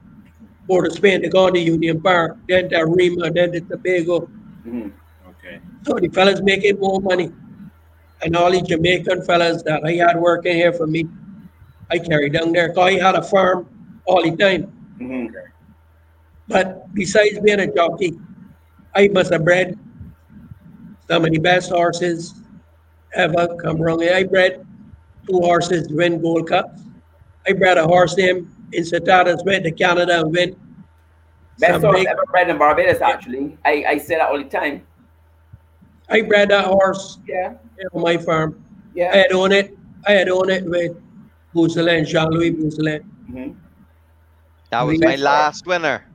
Port 0.67 0.88
of 0.88 0.93
Spain, 0.93 1.22
they 1.22 1.30
go 1.30 1.49
to 1.51 1.59
Union 1.59 2.01
Park, 2.01 2.38
then 2.49 2.69
to 2.69 2.77
Arima, 2.77 3.30
then 3.30 3.51
to 3.51 3.59
Tobago. 3.59 4.27
Mhm. 4.65 4.91
Okay. 5.45 5.59
So 5.84 5.93
the 5.95 6.09
fellas 6.09 6.41
making 6.41 6.80
more 6.80 6.99
money. 6.99 7.31
And 8.22 8.35
all 8.35 8.51
the 8.51 8.61
Jamaican 8.61 9.23
fellas 9.23 9.61
that 9.63 9.84
I 9.84 9.93
had 9.93 10.19
working 10.19 10.55
here 10.55 10.73
for 10.73 10.88
me, 10.88 11.07
I 11.91 11.99
carried 11.99 12.34
down 12.34 12.51
there. 12.53 12.69
Cause 12.73 12.88
I 12.88 12.93
had 12.93 13.15
a 13.15 13.22
farm 13.22 13.67
all 14.05 14.23
the 14.23 14.35
time. 14.35 14.72
Mhm. 14.99 15.31
But 16.47 16.93
besides 16.93 17.39
being 17.39 17.59
a 17.59 17.67
jockey, 17.67 18.17
I 18.95 19.09
must 19.09 19.31
have 19.31 19.43
bred 19.43 19.77
some 21.07 21.26
of 21.26 21.31
the 21.31 21.39
best 21.39 21.69
horses 21.69 22.34
ever 23.13 23.47
come 23.61 23.81
around 23.81 24.01
here. 24.01 24.15
I 24.15 24.23
bred 24.23 24.65
two 25.27 25.39
horses 25.39 25.88
to 25.88 25.95
win 25.95 26.22
Gold 26.22 26.47
Cups. 26.47 26.81
I 27.47 27.53
bred 27.53 27.77
a 27.77 27.85
horse 27.85 28.17
named 28.17 28.47
Incitatus 28.72 29.45
went 29.45 29.63
to 29.65 29.72
Canada 29.72 30.22
and 30.22 30.31
win. 30.31 30.55
Best 31.59 31.84
horse 31.84 32.05
ever 32.07 32.26
bred 32.31 32.49
in 32.49 32.57
Barbados, 32.57 33.01
actually. 33.01 33.57
I, 33.63 33.85
I 33.88 33.97
say 33.97 34.15
that 34.15 34.30
all 34.30 34.38
the 34.38 34.45
time. 34.45 34.81
I 36.10 36.22
bred 36.22 36.49
that 36.49 36.65
horse 36.65 37.19
Yeah, 37.27 37.53
on 37.94 38.02
my 38.02 38.18
farm. 38.18 38.64
Yeah. 38.94 39.11
I 39.14 39.18
had 39.18 39.32
owned 39.32 39.53
it. 39.53 39.77
I 40.07 40.11
had 40.14 40.30
owned 40.30 40.49
it 40.52 40.65
with 40.65 40.95
Bousselin, 41.53 42.06
Jean-Louis 42.06 42.52
Bousselin. 42.52 43.02
hmm 43.27 43.52
That 44.72 44.82
was 44.84 44.99
We- 44.99 45.06
my 45.06 45.15
last 45.15 45.65
winner 45.65 46.06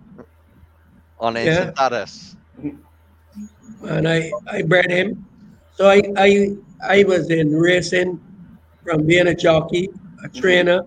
on 1.18 1.34
Yeah. 1.36 1.72
Incitatus. 1.72 2.36
and 3.88 4.06
I, 4.08 4.30
I 4.50 4.62
bred 4.62 4.90
him. 4.90 5.24
So 5.74 5.88
I, 5.88 6.02
I 6.16 6.56
I 6.86 7.04
was 7.04 7.30
in 7.30 7.52
racing 7.56 8.20
from 8.84 9.06
being 9.06 9.26
a 9.28 9.34
jockey, 9.34 9.88
a 10.24 10.28
trainer, 10.28 10.82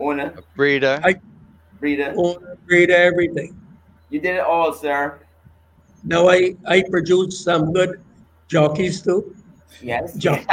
Owner, 0.00 0.34
Breeder. 0.56 1.00
I- 1.04 1.20
breeder. 1.80 2.12
owner, 2.16 2.56
breeder, 2.66 2.94
everything. 2.94 3.56
You 4.10 4.20
did 4.20 4.36
it 4.36 4.40
all, 4.44 4.72
sir. 4.72 5.18
Now 6.04 6.28
I, 6.28 6.54
I 6.66 6.82
produce 6.90 7.40
some 7.42 7.72
good 7.72 8.00
jockeys 8.52 9.02
too. 9.02 9.34
Yes. 9.80 10.14
Jock- 10.14 10.44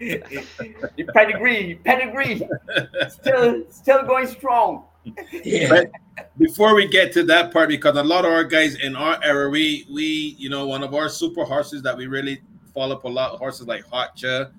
your 0.00 1.12
pedigree, 1.14 1.80
pedigree. 1.84 2.48
Still, 3.10 3.64
still 3.68 4.02
going 4.04 4.28
strong. 4.28 4.84
Yeah. 5.44 5.68
But 5.68 5.90
before 6.38 6.74
we 6.74 6.86
get 6.86 7.12
to 7.14 7.24
that 7.24 7.52
part, 7.52 7.68
because 7.68 7.96
a 7.96 8.02
lot 8.02 8.24
of 8.24 8.32
our 8.32 8.44
guys 8.44 8.76
in 8.76 8.94
our 8.94 9.18
era, 9.24 9.50
we 9.50 9.84
we 9.92 10.36
you 10.38 10.48
know 10.48 10.66
one 10.66 10.84
of 10.84 10.94
our 10.94 11.08
super 11.08 11.44
horses 11.44 11.82
that 11.82 11.96
we 11.96 12.06
really 12.06 12.40
follow 12.72 12.94
up 12.96 13.04
a 13.04 13.08
lot 13.08 13.36
horses 13.38 13.66
like 13.66 13.84
Hotcha 13.84 14.52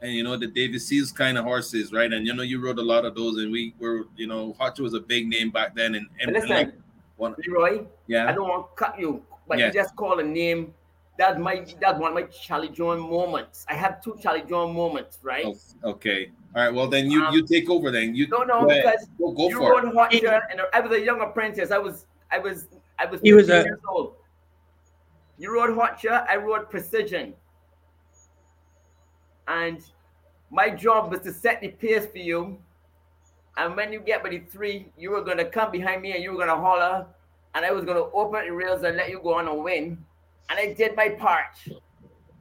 and 0.00 0.12
you 0.12 0.22
know 0.22 0.36
the 0.36 0.46
David 0.46 0.80
Seale's 0.80 1.12
kind 1.12 1.36
of 1.36 1.44
horses, 1.44 1.92
right? 1.92 2.12
And 2.12 2.26
you 2.26 2.32
know 2.34 2.42
you 2.42 2.64
rode 2.64 2.78
a 2.78 2.82
lot 2.82 3.04
of 3.04 3.14
those, 3.14 3.38
and 3.38 3.50
we 3.50 3.74
were 3.78 4.04
you 4.16 4.26
know 4.26 4.54
Hotcha 4.58 4.82
was 4.82 4.94
a 4.94 5.00
big 5.00 5.26
name 5.26 5.50
back 5.50 5.74
then, 5.74 5.94
and, 5.96 6.06
and 6.20 6.32
But 6.32 6.34
listen, 6.34 6.50
like 6.50 6.72
one, 7.16 7.34
Leroy, 7.44 7.84
I 8.10 8.32
don't 8.32 8.48
want 8.48 8.68
to 8.68 8.84
cut 8.84 8.98
you, 8.98 9.22
but 9.48 9.58
Yeah. 9.58 9.66
you 9.66 9.72
just 9.72 9.96
call 9.96 10.18
a 10.18 10.22
name. 10.22 10.74
That's 11.16 11.38
my 11.38 11.64
that 11.80 11.98
one 11.98 12.10
of 12.10 12.14
my 12.14 12.22
Chally 12.24 12.68
John 12.68 13.00
moments. 13.00 13.66
I 13.68 13.74
have 13.74 14.00
two 14.02 14.16
Chally 14.22 14.42
John 14.48 14.72
moments, 14.74 15.18
right? 15.22 15.44
Oh, 15.46 15.90
okay, 15.92 16.30
all 16.54 16.62
right. 16.64 16.72
Well 16.72 16.86
then 16.86 17.10
you 17.10 17.24
Um, 17.24 17.34
you 17.34 17.44
take 17.44 17.68
over 17.68 17.90
then. 17.90 18.14
You 18.14 18.28
No, 18.28 18.44
no, 18.44 18.60
go 18.62 18.70
ahead. 18.70 18.84
because 18.84 19.08
go, 19.18 19.32
go 19.32 19.48
you 19.48 19.56
for 19.58 19.72
it. 19.80 19.84
rode 19.84 19.94
hot 19.94 20.14
and 20.14 20.60
I 20.72 20.80
was 20.80 20.92
a 20.92 21.00
young 21.04 21.20
apprentice. 21.20 21.70
I 21.72 21.78
was, 21.78 22.06
I 22.30 22.38
was, 22.38 22.68
I 23.00 23.06
was 23.06 23.20
He 23.20 23.32
was 23.32 23.48
a- 23.50 23.64
years 23.64 23.80
old. 23.88 24.14
You 25.38 25.52
rode 25.54 25.74
Hotcha. 25.74 26.24
I 26.28 26.36
rode 26.36 26.68
precision, 26.70 27.32
and 29.48 29.80
my 30.50 30.70
job 30.70 31.10
was 31.10 31.20
to 31.20 31.32
set 31.32 31.60
the 31.60 31.68
pace 31.68 32.06
for 32.06 32.18
you. 32.18 32.58
And 33.56 33.74
when 33.76 33.92
you 33.92 34.00
get 34.00 34.22
by 34.22 34.30
the 34.30 34.38
three, 34.40 34.92
you 34.96 35.10
were 35.10 35.22
gonna 35.22 35.44
come 35.44 35.70
behind 35.72 36.02
me 36.02 36.12
and 36.12 36.22
you 36.22 36.32
were 36.32 36.38
gonna 36.38 36.56
holler, 36.60 37.06
and 37.54 37.64
I 37.64 37.70
was 37.72 37.84
gonna 37.84 38.04
open 38.12 38.44
the 38.46 38.52
rails 38.52 38.82
and 38.82 38.96
let 38.96 39.10
you 39.10 39.20
go 39.22 39.34
on 39.34 39.48
and 39.48 39.62
win. 39.64 39.98
And 40.50 40.58
I 40.58 40.72
did 40.72 40.96
my 40.96 41.10
part. 41.10 41.58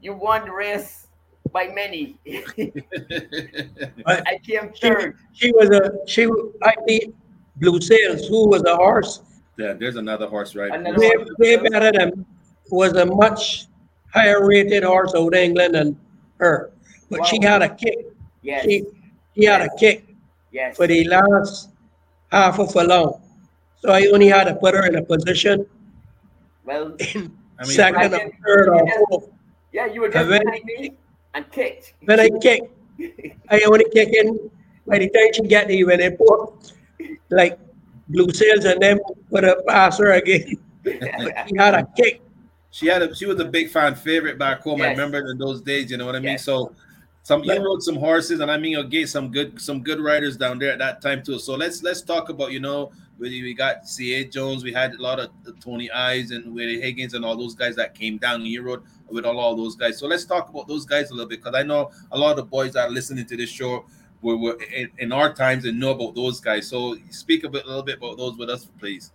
You 0.02 0.14
won 0.14 0.46
the 0.46 0.52
race 0.52 1.08
by 1.52 1.68
many. 1.74 2.18
I 4.06 4.40
came 4.44 4.72
She, 4.74 4.82
third. 4.82 5.18
she 5.34 5.52
was 5.52 5.70
a 5.70 5.92
she 6.06 6.28
I 6.64 6.74
beat 6.86 7.14
Blue 7.58 7.82
Sails, 7.82 8.28
who 8.28 8.48
was 8.48 8.64
a 8.64 8.76
horse 8.76 9.22
yeah, 9.58 9.74
there's 9.74 9.96
another 9.96 10.28
horse 10.28 10.56
right. 10.56 10.72
Another 10.72 11.00
way, 11.00 11.12
horse. 11.16 11.30
way 11.40 11.58
better 11.58 11.92
than 11.92 12.26
was 12.70 12.94
a 12.94 13.06
much 13.06 13.66
higher 14.14 14.46
rated 14.46 14.84
horse 14.84 15.14
out 15.16 15.28
of 15.30 15.34
England 15.34 15.74
than 15.74 16.00
her. 16.40 16.72
But 17.10 17.26
she 17.26 17.42
had 17.42 17.64
a 17.64 17.70
kick. 17.74 17.98
Yes, 18.44 18.64
She 18.66 18.86
she 19.36 19.46
had 19.46 19.62
a 19.62 19.70
kick 19.80 20.06
yes. 20.52 20.78
for 20.78 20.86
the 20.86 21.04
last 21.06 21.70
half 22.32 22.60
of 22.60 22.76
a 22.76 22.84
long. 22.84 23.22
So 23.82 23.92
I 23.92 24.08
only 24.14 24.28
had 24.28 24.46
to 24.46 24.56
put 24.56 24.74
her 24.74 24.86
in 24.88 24.96
a 24.96 25.04
position 25.04 25.66
Well, 26.66 26.96
in 27.14 27.32
I 27.60 27.64
mean, 27.64 27.72
second 27.72 28.14
or 28.14 28.32
third 28.46 28.70
or 28.70 28.86
fourth. 29.10 29.30
yeah, 29.72 29.86
you 29.86 30.02
were 30.02 30.10
just 30.10 30.18
And 30.30 30.44
behind 30.44 30.64
me 30.66 30.98
and 31.34 31.52
kicked. 31.52 31.94
When 32.06 32.20
I 32.20 32.30
kick, 32.42 32.62
I 33.50 33.62
only 33.68 33.86
kick 33.94 34.10
in 34.14 34.50
by 34.88 35.00
the 35.00 35.10
time 35.10 35.30
she 35.34 35.42
get 35.44 35.68
there 35.68 35.86
when 35.86 36.00
they 36.00 36.12
put 36.12 36.74
like 37.30 37.60
blue 38.10 38.30
sails 38.32 38.66
and 38.66 38.82
then 38.82 39.00
put 39.30 39.44
a 39.44 39.62
passer 39.68 40.12
again. 40.12 40.56
But 40.84 40.94
she 41.50 41.58
had 41.58 41.74
a 41.76 41.88
kick. 41.96 42.22
she 42.72 42.88
had 42.88 43.02
a 43.02 43.14
she 43.16 43.26
was 43.26 43.40
a 43.40 43.46
big 43.46 43.70
fan 43.70 43.94
favorite 43.96 44.38
back 44.40 44.62
home. 44.62 44.82
I 44.82 44.90
remember 44.90 45.20
in 45.30 45.38
those 45.38 45.62
days, 45.62 45.92
you 45.92 45.98
know 45.98 46.06
what 46.06 46.16
I 46.16 46.20
mean? 46.20 46.32
Yes. 46.40 46.46
So 46.46 46.74
some 47.28 47.44
you 47.44 47.62
rode 47.62 47.84
some 47.84 47.98
horses, 47.98 48.40
and 48.40 48.50
I 48.50 48.56
mean 48.56 48.72
you 48.72 48.84
get 48.86 49.10
some 49.10 49.30
good 49.30 49.60
some 49.60 49.84
good 49.84 50.00
riders 50.00 50.38
down 50.38 50.60
there 50.60 50.72
at 50.72 50.80
that 50.80 51.02
time 51.02 51.22
too. 51.22 51.40
So 51.40 51.56
let's 51.56 51.84
let's 51.84 52.02
talk 52.02 52.30
about 52.30 52.54
you 52.54 52.62
know 52.62 52.90
we, 53.20 53.44
we 53.44 53.54
got 53.54 53.86
C.A. 53.86 54.24
Jones, 54.24 54.64
we 54.64 54.72
had 54.72 54.94
a 54.94 55.02
lot 55.02 55.20
of 55.20 55.30
Tony 55.60 55.92
Ives 55.92 56.32
and 56.32 56.56
Willie 56.56 56.80
Higgins 56.80 57.16
and 57.16 57.26
all 57.26 57.36
those 57.36 57.54
guys 57.54 57.76
that 57.76 57.94
came 57.94 58.18
down. 58.18 58.46
You 58.46 58.62
rode 58.62 58.84
with 59.10 59.26
all, 59.26 59.42
all 59.42 59.58
those 59.58 59.76
guys. 59.76 59.98
So 59.98 60.08
let's 60.08 60.24
talk 60.24 60.48
about 60.48 60.70
those 60.70 60.86
guys 60.86 61.10
a 61.10 61.16
little 61.16 61.28
bit 61.28 61.44
because 61.44 61.54
I 61.54 61.64
know 61.64 61.92
a 62.14 62.18
lot 62.18 62.32
of 62.32 62.38
the 62.38 62.44
boys 62.44 62.72
that 62.74 62.88
are 62.88 62.90
listening 62.90 63.26
to 63.26 63.36
this 63.36 63.50
show 63.50 63.86
were, 64.22 64.38
were 64.38 64.58
in, 64.74 64.90
in 65.00 65.12
our 65.12 65.34
times 65.34 65.66
and 65.66 65.78
know 65.78 65.92
about 65.92 66.16
those 66.16 66.40
guys. 66.40 66.70
So 66.70 66.96
speak 67.10 67.44
a 67.44 67.50
bit 67.50 67.66
a 67.66 67.68
little 67.68 67.84
bit 67.84 67.98
about 67.98 68.16
those 68.16 68.38
with 68.38 68.50
us, 68.50 68.70
please. 68.80 69.12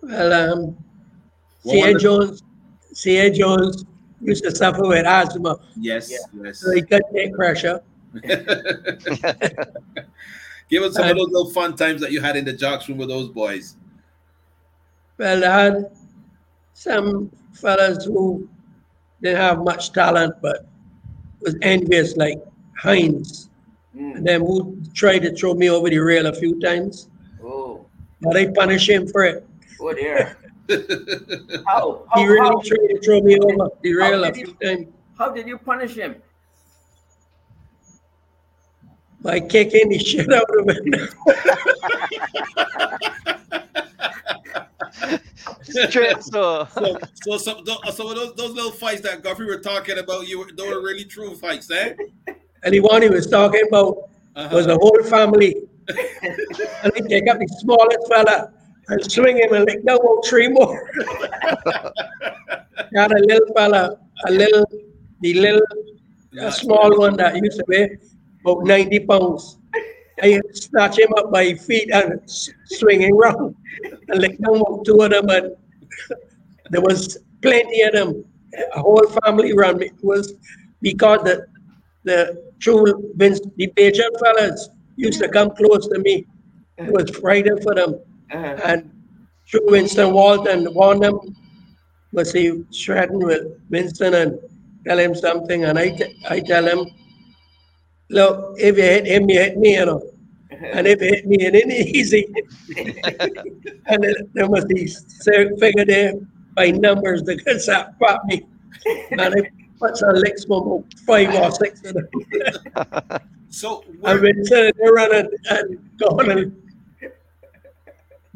Well, 0.00 0.32
um, 0.32 0.76
C.A. 1.64 1.98
Jones, 1.98 2.44
C.A. 2.92 3.32
Jones 3.32 3.84
used 4.20 4.44
to 4.44 4.54
suffer 4.54 4.82
with 4.86 5.06
asthma, 5.06 5.58
Yes, 5.76 6.10
Yeah. 6.10 6.18
yes. 6.44 6.58
so 6.60 6.72
he 6.72 6.82
couldn't 6.82 7.12
take 7.14 7.34
pressure. 7.34 7.80
Give 10.68 10.82
us 10.82 10.94
some 10.94 11.08
of 11.08 11.16
those 11.16 11.28
little 11.28 11.50
fun 11.50 11.76
times 11.76 12.00
that 12.00 12.10
you 12.10 12.20
had 12.20 12.36
in 12.36 12.44
the 12.44 12.52
jocks 12.52 12.88
room 12.88 12.98
with 12.98 13.08
those 13.08 13.28
boys. 13.28 13.76
Well, 15.18 15.44
I 15.44 15.62
had 15.64 15.90
some 16.74 17.30
fellas 17.52 18.04
who 18.04 18.48
didn't 19.22 19.38
have 19.40 19.62
much 19.62 19.92
talent, 19.92 20.34
but 20.42 20.66
was 21.40 21.56
envious, 21.62 22.16
like 22.16 22.42
Heinz, 22.78 23.48
Mm. 23.96 24.16
and 24.16 24.26
them 24.26 24.42
who 24.42 24.76
tried 24.92 25.20
to 25.20 25.34
throw 25.34 25.54
me 25.54 25.70
over 25.70 25.88
the 25.88 25.98
rail 25.98 26.26
a 26.26 26.32
few 26.34 26.60
times, 26.60 27.08
Oh, 27.42 27.86
but 28.20 28.36
I 28.36 28.46
punished 28.48 28.90
him 28.90 29.06
for 29.06 29.24
it. 29.24 29.46
oh 29.80 29.94
dear. 29.94 30.36
How? 31.66 32.04
How, 32.10 32.20
He 32.20 32.26
really 32.26 32.40
how, 32.40 32.60
tried 32.60 32.88
to 32.88 33.00
throw 33.04 33.20
me 33.20 33.38
over 33.38 33.68
the 33.82 33.92
How 33.92 33.96
rail 33.98 34.24
a 34.24 34.32
did 34.32 34.46
few 34.46 34.54
times 34.62 34.86
how 35.18 35.30
did 35.30 35.46
you 35.46 35.56
punish 35.58 35.94
him? 35.94 36.16
by 39.22 39.40
kicking 39.40 39.88
the 39.88 39.98
shit 39.98 40.30
out 40.32 40.44
of 40.58 40.68
him. 40.68 40.94
Straight 45.62 46.22
so. 46.22 46.66
so, 46.72 46.98
so 47.24 47.38
some, 47.38 47.64
tho- 47.64 47.78
those, 48.14 48.34
those 48.34 48.52
little 48.52 48.70
fights 48.70 49.00
that 49.02 49.22
Guffey 49.22 49.44
were 49.44 49.58
talking 49.58 49.98
about, 49.98 50.26
you 50.28 50.38
were, 50.40 50.46
they 50.56 50.68
were 50.68 50.80
really 50.82 51.04
true 51.04 51.34
fights, 51.36 51.70
eh? 51.70 51.94
and 52.62 52.72
the 52.74 52.80
one 52.80 53.02
he 53.02 53.08
was 53.08 53.26
talking 53.26 53.62
about 53.68 53.96
Uh-huh. 54.36 54.54
was 54.54 54.66
a 54.66 54.74
whole 54.74 55.02
family. 55.04 55.54
and 55.88 56.92
I 56.94 57.00
take 57.08 57.28
up 57.28 57.38
the 57.38 57.48
smallest 57.60 58.06
fella 58.08 58.52
and 58.88 59.12
swing 59.12 59.38
him 59.38 59.52
and 59.52 59.64
lick 59.64 59.84
down 59.84 59.98
about 59.98 60.24
three 60.26 60.48
more. 60.48 60.90
Got 62.94 63.12
a 63.12 63.18
little 63.18 63.54
fella, 63.54 63.98
a 64.26 64.30
little, 64.30 64.64
the 65.20 65.34
little, 65.34 65.66
a 66.40 66.52
small 66.52 66.96
one 66.98 67.16
that 67.16 67.36
used 67.36 67.58
to 67.58 67.64
weigh 67.68 67.98
about 68.44 68.64
90 68.64 69.00
pounds. 69.00 69.58
I 70.22 70.40
snatch 70.52 70.98
him 70.98 71.12
up 71.18 71.30
by 71.30 71.54
feet 71.54 71.90
and 71.92 72.20
swing 72.24 73.02
him 73.02 73.16
round 73.16 73.54
and 74.08 74.20
lick 74.20 74.38
down 74.38 74.84
two 74.84 75.00
of 75.02 75.10
them. 75.10 75.28
And 75.28 75.56
there 76.70 76.80
was 76.80 77.18
plenty 77.42 77.82
of 77.82 77.92
them. 77.92 78.24
A 78.74 78.80
whole 78.80 79.06
family 79.24 79.52
around 79.52 79.78
me. 79.78 79.86
It 79.86 80.02
was 80.02 80.34
because 80.80 81.22
the 81.24 81.46
the 82.04 82.50
true 82.60 83.12
Vince, 83.16 83.40
the 83.56 83.66
Bajan 83.76 84.18
fellas 84.20 84.70
used 84.96 85.18
to 85.20 85.28
come 85.28 85.50
close 85.50 85.88
to 85.88 85.98
me. 85.98 86.24
It 86.78 86.90
was 86.90 87.10
frightening 87.10 87.60
for 87.60 87.74
them. 87.74 88.00
Uh-huh. 88.32 88.56
And 88.64 88.90
through 89.48 89.70
Winston 89.70 90.12
Walton 90.12 90.72
warned 90.74 91.02
them, 91.02 91.20
was 92.12 92.32
he 92.32 92.64
threatened 92.72 93.22
with 93.22 93.60
Winston 93.70 94.14
and 94.14 94.38
tell 94.86 94.98
him 94.98 95.14
something. 95.14 95.64
And 95.64 95.78
I, 95.78 95.90
t- 95.90 96.16
I 96.28 96.40
tell 96.40 96.64
him, 96.64 96.86
look, 98.10 98.56
if 98.58 98.76
you 98.76 98.82
hit 98.82 99.06
him, 99.06 99.28
you 99.28 99.38
hit 99.38 99.58
me, 99.58 99.74
you 99.76 99.86
know. 99.86 100.02
And 100.50 100.86
if 100.86 101.00
you 101.02 101.08
hit 101.08 101.26
me, 101.26 101.36
it 101.40 101.54
ain't 101.54 101.72
easy. 101.72 102.26
and 103.86 104.02
then 104.02 104.14
there 104.32 104.48
was 104.48 104.64
these 104.66 105.04
figure 105.58 105.84
there 105.84 106.14
by 106.54 106.70
numbers 106.70 107.22
that 107.24 107.44
could 107.44 107.60
stop 107.60 107.98
pop 107.98 108.24
me. 108.24 108.46
And 109.10 109.20
I 109.20 109.50
put 109.78 109.96
some 109.96 110.14
licks 110.14 110.44
from 110.44 110.62
about 110.62 110.94
five 111.06 111.34
or 111.34 111.50
six 111.50 111.82
of 111.84 111.94
them. 111.94 113.20
So, 113.48 113.84
I've 114.04 114.20
where, 114.20 114.34
been 114.34 114.44
sitting 114.44 114.72
there 114.76 114.92
running 114.92 115.30
and 115.48 115.98
going 115.98 116.30
and 116.30 116.65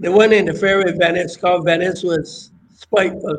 The 0.00 0.10
one 0.10 0.32
in 0.32 0.46
the 0.46 0.54
fair 0.54 0.82
with 0.82 0.98
Venice 0.98 1.36
called 1.36 1.66
Venice 1.66 2.02
was 2.02 2.50
spiteful. 2.74 3.36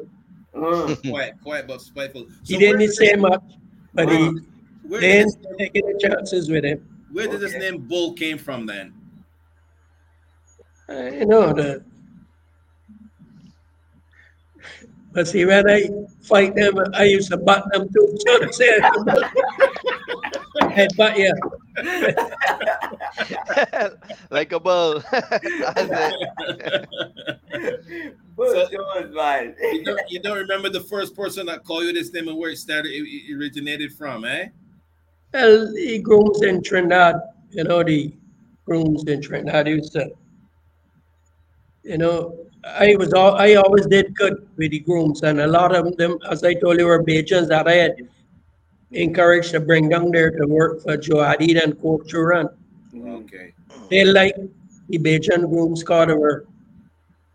Uh, 0.56 0.96
quiet, 1.08 1.34
quiet, 1.42 1.68
but 1.68 1.82
spiteful. 1.82 2.28
He 2.46 2.58
didn't 2.58 2.80
where, 2.80 2.92
say 2.92 3.16
much, 3.16 3.44
but 3.96 4.12
he 4.12 4.32
where, 4.84 5.02
then 5.02 5.26
did 5.26 5.44
this, 5.44 5.58
taking 5.58 5.88
the 5.88 6.00
chances 6.00 6.50
with 6.50 6.64
him. 6.64 6.88
where 7.12 7.28
did 7.28 7.40
this 7.40 7.56
name 7.56 7.80
Bull 7.80 8.14
came 8.14 8.38
from 8.38 8.68
then? 8.68 8.94
Uh, 10.88 11.10
you 11.10 11.26
know 11.26 11.52
the. 11.52 11.84
But 15.14 15.28
see, 15.28 15.46
when 15.46 15.68
I 15.68 15.90
fight 16.22 16.56
them, 16.56 16.76
I 16.94 17.06
used 17.06 17.32
to 17.32 17.38
butt 17.38 17.66
them 17.72 17.90
too. 17.92 18.18
So 18.28 18.40
to 18.40 18.54
say, 18.54 18.80
head 21.76 22.16
butt 22.16 24.00
like 24.30 24.52
a 24.52 24.60
bull. 24.60 25.04
That's 25.12 25.90
it. 25.90 26.88
Bull 28.36 28.68
man. 29.14 29.56
You 29.62 29.84
don't, 29.84 30.02
you 30.10 30.22
don't 30.22 30.38
remember 30.38 30.70
the 30.70 30.82
first 30.82 31.16
person 31.16 31.46
that 31.48 31.64
called 31.64 31.84
you 31.84 31.94
this 31.94 32.12
name 32.14 32.28
and 32.28 32.38
where 32.38 32.52
it 32.52 32.58
started, 32.58 32.92
it, 32.92 33.04
it 33.04 33.38
originated 33.38 33.94
from, 33.94 34.26
eh? 34.26 34.48
Well, 35.34 35.74
the 35.74 36.00
grooms 36.00 36.42
in 36.42 36.62
Trinidad, 36.62 37.16
you 37.52 37.64
know, 37.64 37.84
the 37.84 38.14
grooms 38.66 39.04
in 39.06 39.22
Trinidad 39.22 39.68
used 39.68 39.94
to, 39.94 40.10
you 41.84 41.98
know, 41.98 42.48
I 42.64 42.96
was 42.98 43.14
all, 43.14 43.36
I 43.36 43.56
always 43.56 43.88
did 43.88 44.16
good 44.16 44.48
with 44.58 44.72
the 44.72 44.80
grooms, 44.80 45.24
and 45.24 45.42
a 45.42 45.48
lot 45.48 45.76
of 45.76 45.98
them, 45.98 46.18
as 46.30 46.44
I 46.44 46.54
told 46.54 46.80
you, 46.80 46.86
were 46.86 47.04
Bajans 47.04 47.48
that 47.48 47.68
I 47.68 47.74
had 47.74 47.96
encouraged 48.92 49.52
to 49.52 49.60
bring 49.60 49.90
down 49.90 50.12
there 50.12 50.32
to 50.32 50.48
work 50.48 50.82
for 50.82 50.98
Joe 50.98 51.18
Hadeed 51.18 51.62
and 51.64 51.80
Coach 51.82 52.10
Turan. 52.10 52.50
Okay. 52.96 53.54
They 53.90 54.04
like 54.04 54.36
the 54.90 54.98
Bajan 55.00 55.50
grooms 55.50 55.84
cause 55.84 56.10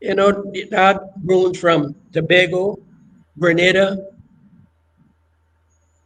you 0.01 0.15
know, 0.15 0.51
they 0.53 0.69
had 0.71 0.99
grooms 1.25 1.59
from 1.59 1.95
Tobago, 2.13 2.79
Grenada, 3.39 4.09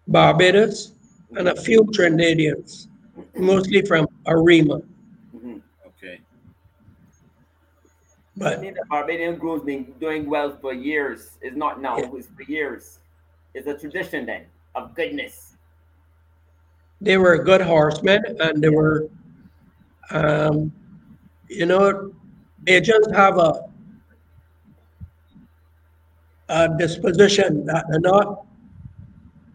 Barbados, 0.06 0.93
and 1.36 1.48
a 1.48 1.56
few 1.60 1.82
Trinidadians, 1.85 2.86
mostly 3.36 3.82
from 3.82 4.06
Arima. 4.27 4.81
Mhm. 5.35 5.60
Okay. 5.86 6.20
I 6.20 6.20
But 8.36 8.60
mean, 8.60 8.74
the 8.74 8.85
Barbadian 8.89 9.36
grooms 9.36 9.64
been 9.64 9.93
doing 10.01 10.31
well 10.31 10.56
for 10.60 10.72
years. 10.72 11.36
It's 11.43 11.56
not 11.56 11.81
now, 11.82 11.98
Yeah. 11.98 12.10
it's 12.14 12.28
for 12.28 12.43
years. 12.43 13.01
It's 13.55 13.66
a 13.66 13.77
tradition 13.77 14.27
then 14.27 14.47
of 14.74 14.94
goodness. 14.94 15.56
they 17.01 17.16
were 17.16 17.42
good 17.42 17.60
horsemen 17.60 18.22
and 18.40 18.62
they 18.62 18.68
were, 18.68 19.09
um, 20.10 20.72
you 21.48 21.66
know, 21.66 22.12
they 22.66 22.80
just 22.80 23.10
have 23.12 23.38
a, 23.38 23.64
a 26.51 26.68
disposition 26.78 27.64
that 27.66 27.86
they're 27.88 28.01
not 28.01 28.44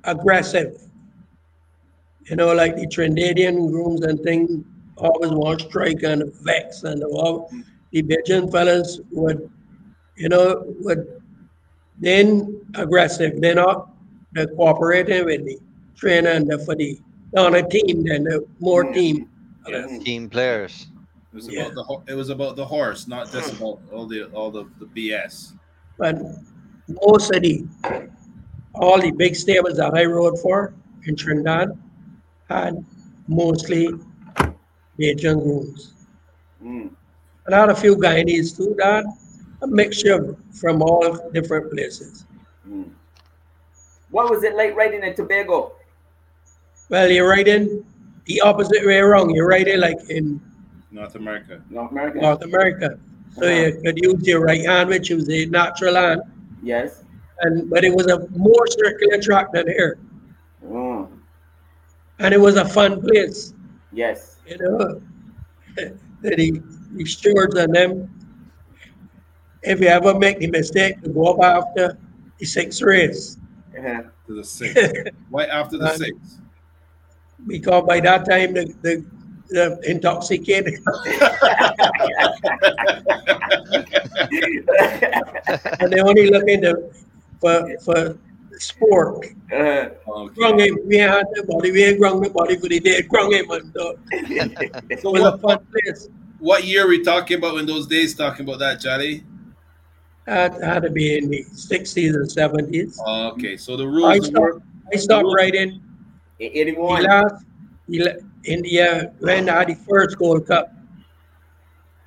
aggressive. 0.05 0.81
You 2.25 2.35
know, 2.35 2.53
like 2.53 2.75
the 2.75 2.87
Trinidadian 2.87 3.69
grooms 3.69 4.01
and 4.01 4.19
things 4.21 4.65
always 4.97 5.31
want 5.31 5.61
strike 5.61 6.01
and 6.03 6.33
vex 6.41 6.83
and 6.83 7.03
all. 7.03 7.51
The 7.91 8.01
Bajan 8.01 8.51
fellas 8.51 8.99
would, 9.11 9.49
you 10.17 10.29
know, 10.29 10.63
would 10.79 11.21
then 11.99 12.61
aggressive. 12.73 13.39
They're 13.39 13.55
not 13.55 13.94
they're 14.35 14.47
cooperating 14.47 15.25
with 15.25 15.45
the 15.45 15.57
trainer 15.95 16.29
and 16.29 16.47
the, 16.47 16.59
for 16.59 16.75
the 16.75 16.99
on 17.37 17.55
a 17.55 17.67
team 17.67 18.03
then 18.03 18.23
the 18.25 18.45
more 18.59 18.83
team. 18.93 19.29
Mhm. 19.67 20.03
Team 20.03 20.29
players. 20.29 20.87
It 21.33 21.35
was 21.35 21.47
Yeah. 21.49 21.61
about 21.63 21.75
the 21.75 21.83
ho- 21.83 22.03
it 22.07 22.13
was 22.13 22.29
about 22.29 22.55
the 22.55 22.65
horse, 22.65 23.07
not 23.07 23.31
just 23.31 23.53
about 23.53 23.79
all 23.91 24.05
the 24.05 24.25
all 24.33 24.51
the, 24.51 24.65
the 24.79 24.85
BS. 24.85 25.53
But 25.97 26.15
most 27.07 27.33
of 27.33 27.41
the 27.41 27.65
all 28.75 28.99
the 29.01 29.11
big 29.11 29.35
stables 29.35 29.77
that 29.77 29.93
I 29.95 30.03
rode 30.05 30.37
for 30.39 30.73
in 31.07 31.15
Trinidad 31.15 31.69
had 32.49 32.83
mostly 33.27 33.87
Bajan 34.99 35.41
grooms. 35.43 35.93
Mm. 36.63 36.89
And 37.45 37.55
I 37.55 37.59
had 37.59 37.69
a 37.69 37.75
few 37.75 37.95
Guyanese 37.95 38.55
too, 38.55 38.75
that 38.77 39.05
a 39.61 39.67
mixture 39.67 40.35
from 40.51 40.81
all 40.81 41.31
different 41.31 41.71
places. 41.71 42.25
Mm. 42.67 42.89
What 44.15 44.29
was 44.31 44.45
it 44.45 44.55
like 44.55 44.77
riding 44.77 45.03
in 45.03 45.13
Tobago? 45.13 45.73
Well, 46.87 47.11
you're 47.11 47.27
riding 47.27 47.85
the 48.23 48.39
opposite 48.39 48.85
way 48.85 48.99
around. 48.99 49.31
You're 49.31 49.45
riding 49.45 49.81
like 49.81 49.97
in 50.09 50.39
North 50.89 51.15
America. 51.15 51.61
North 51.69 51.91
America? 51.91 52.19
North 52.21 52.41
America. 52.43 52.97
So 53.33 53.45
you 53.45 53.81
could 53.83 53.97
use 54.01 54.25
your 54.25 54.39
right 54.39 54.65
hand, 54.65 54.87
which 54.87 55.09
was 55.09 55.27
the 55.27 55.47
natural 55.47 55.95
hand, 55.95 56.21
Yes. 56.63 57.03
and 57.41 57.69
but 57.69 57.83
it 57.83 57.93
was 57.93 58.07
a 58.07 58.25
more 58.29 58.65
circular 58.67 59.21
track 59.21 59.51
than 59.51 59.67
here. 59.67 59.99
Mm. 60.63 61.09
And 62.19 62.33
it 62.33 62.39
was 62.39 62.55
a 62.55 62.63
fun 62.63 63.01
place, 63.01 63.53
Yes. 63.91 64.37
you 64.47 64.57
know. 64.59 65.01
the, 66.21 66.63
the 66.93 67.05
stewards 67.05 67.55
and 67.57 67.75
them, 67.75 68.09
if 69.63 69.81
you 69.81 69.87
ever 69.87 70.17
make 70.17 70.39
the 70.39 70.47
mistake 70.47 71.01
to 71.01 71.09
go 71.09 71.33
up 71.33 71.43
after 71.43 71.97
the 72.39 72.45
sixth 72.45 72.81
race, 72.81 73.37
Uh-huh. 73.77 74.03
To 74.27 74.33
the 74.35 74.43
six. 74.43 74.79
Why 75.29 75.45
after 75.45 75.77
the 75.77 75.89
Um, 75.89 75.97
six? 75.97 76.15
because 77.47 77.83
by 77.85 77.99
that 77.99 78.27
time 78.29 78.53
the, 78.53 78.65
the, 78.81 79.05
the 79.49 79.79
intoxicated 79.89 80.79
and 85.79 85.91
they 85.91 85.99
only 85.99 86.29
looking 86.29 86.61
to, 86.61 86.89
for 87.39 87.69
for 87.83 88.17
sport. 88.57 89.25
Uh, 89.51 89.89
Grung 90.37 90.53
Okay. 90.53 90.67
him, 90.69 90.77
we 90.87 90.97
had 90.97 91.25
the 91.33 91.43
body, 91.47 91.71
we 91.71 91.83
ain't 91.83 92.01
grung 92.01 92.23
the 92.23 92.29
body 92.29 92.57
for 92.57 92.67
the 92.67 92.79
day, 92.79 93.01
grung 93.03 93.33
him 93.33 93.49
and 93.51 93.77
uh, 93.77 93.93
it 94.89 95.01
So 95.01 95.11
was 95.11 95.21
a 95.21 95.31
what, 95.31 95.41
fun 95.41 95.57
place. 95.71 96.07
what 96.39 96.63
year 96.63 96.85
are 96.85 96.87
we 96.87 97.03
talking 97.03 97.37
about 97.37 97.57
in 97.57 97.65
those 97.65 97.87
days 97.87 98.15
talking 98.15 98.47
about 98.47 98.59
that, 98.59 98.79
Chally? 98.79 99.23
Had, 100.27 100.53
had 100.63 100.81
to 100.83 100.89
be 100.89 101.17
in 101.19 101.29
the 101.29 101.43
sixties 101.53 102.15
and 102.15 102.29
seventies. 102.31 102.99
Okay, 103.07 103.57
so 103.57 103.77
the 103.77 103.83
I 103.83 103.87
rules 103.87 104.25
stopped, 104.27 104.39
were 104.39 104.61
I 104.93 104.97
stopped 104.97 105.27
writing. 105.35 105.81
81. 106.39 107.03
last, 107.03 107.45
the 107.87 107.99
la- 108.03 108.11
in 108.45 108.61
the, 108.63 108.81
uh, 108.81 109.03
when 109.19 109.47
I 109.49 109.59
had 109.59 109.67
the 109.69 109.75
first 109.75 110.17
Gold 110.17 110.47
Cup. 110.47 110.71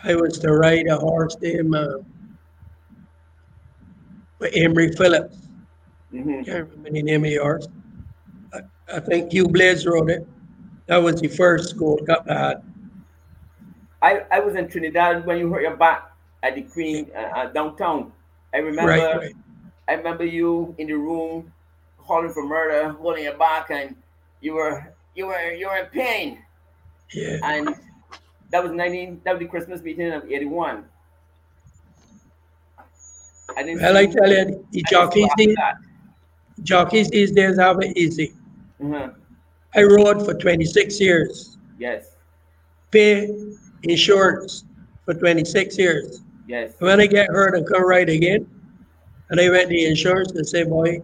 I 0.04 0.14
was 0.14 0.38
to 0.40 0.52
ride 0.52 0.86
a 0.88 0.96
horse 0.96 1.36
named, 1.40 1.74
uh, 1.74 1.98
Emery 4.54 4.92
Phillips. 4.92 5.36
Mhm. 6.12 6.44
Can't 6.46 6.68
remember 6.70 6.90
the 6.90 7.02
name 7.02 7.24
of 7.24 7.30
the 7.30 7.36
horse. 7.36 7.68
I, 8.54 8.60
I 8.96 9.00
think 9.00 9.32
Hugh 9.32 9.48
Blaze 9.48 9.86
rode 9.86 10.10
it. 10.10 10.26
That 10.86 10.98
was 10.98 11.20
the 11.20 11.28
first 11.28 11.76
Gold 11.76 12.06
Cup 12.06 12.24
I 12.30 12.34
had. 12.38 12.62
I, 14.00 14.22
I 14.30 14.40
was 14.40 14.54
in 14.54 14.68
Trinidad 14.68 15.26
when 15.26 15.38
you 15.38 15.50
hurt 15.52 15.62
your 15.62 15.76
back 15.76 16.12
at 16.42 16.54
the 16.54 16.62
Queen 16.62 17.10
uh, 17.14 17.18
uh, 17.18 17.46
downtown. 17.46 18.12
I 18.54 18.58
remember 18.58 18.90
Right, 18.90 19.16
right. 19.16 19.34
I 19.88 19.94
remember 19.94 20.24
you 20.24 20.74
in 20.78 20.86
the 20.86 20.94
room 20.94 21.52
calling 21.98 22.32
for 22.32 22.44
murder, 22.46 22.90
holding 22.90 23.24
your 23.24 23.36
back, 23.36 23.70
and 23.70 23.94
you 24.40 24.54
were 24.54 24.92
you 25.14 25.26
were 25.26 25.52
you 25.52 25.66
were 25.68 25.76
in 25.76 25.86
pain. 25.86 26.38
Yeah. 27.12 27.38
And 27.42 27.74
that 28.50 28.62
was 28.62 28.72
nineteen. 28.72 29.20
That 29.24 29.32
was 29.32 29.40
the 29.40 29.46
Christmas 29.46 29.82
meeting 29.82 30.12
of 30.12 30.30
eighty 30.30 30.44
one. 30.46 30.84
I 33.56 33.62
didn't. 33.62 33.80
Well, 33.80 33.96
I 33.96 34.06
tell 34.06 34.28
you, 34.30 34.66
the 34.70 34.82
jockeys 34.90 35.28
these, 35.36 35.56
jockeys 36.62 37.08
these 37.08 37.32
days 37.32 37.58
have 37.58 37.80
it 37.80 37.96
easy. 37.96 38.34
Mhm. 38.80 39.14
I 39.74 39.82
rode 39.82 40.24
for 40.24 40.32
26 40.34 40.98
years, 41.00 41.58
Yes, 41.78 42.16
pay 42.90 43.28
insurance 43.82 44.64
for 45.04 45.14
26 45.14 45.78
years. 45.78 46.22
Yes. 46.48 46.72
When 46.80 47.00
I 47.00 47.06
get 47.06 47.28
hurt 47.28 47.54
and 47.54 47.66
come 47.68 47.86
right 47.86 48.08
again, 48.08 48.48
and 49.30 49.40
I 49.40 49.48
went 49.50 49.64
to 49.64 49.68
the 49.68 49.86
insurance 49.86 50.32
and 50.32 50.46
say, 50.46 50.64
boy, 50.64 51.02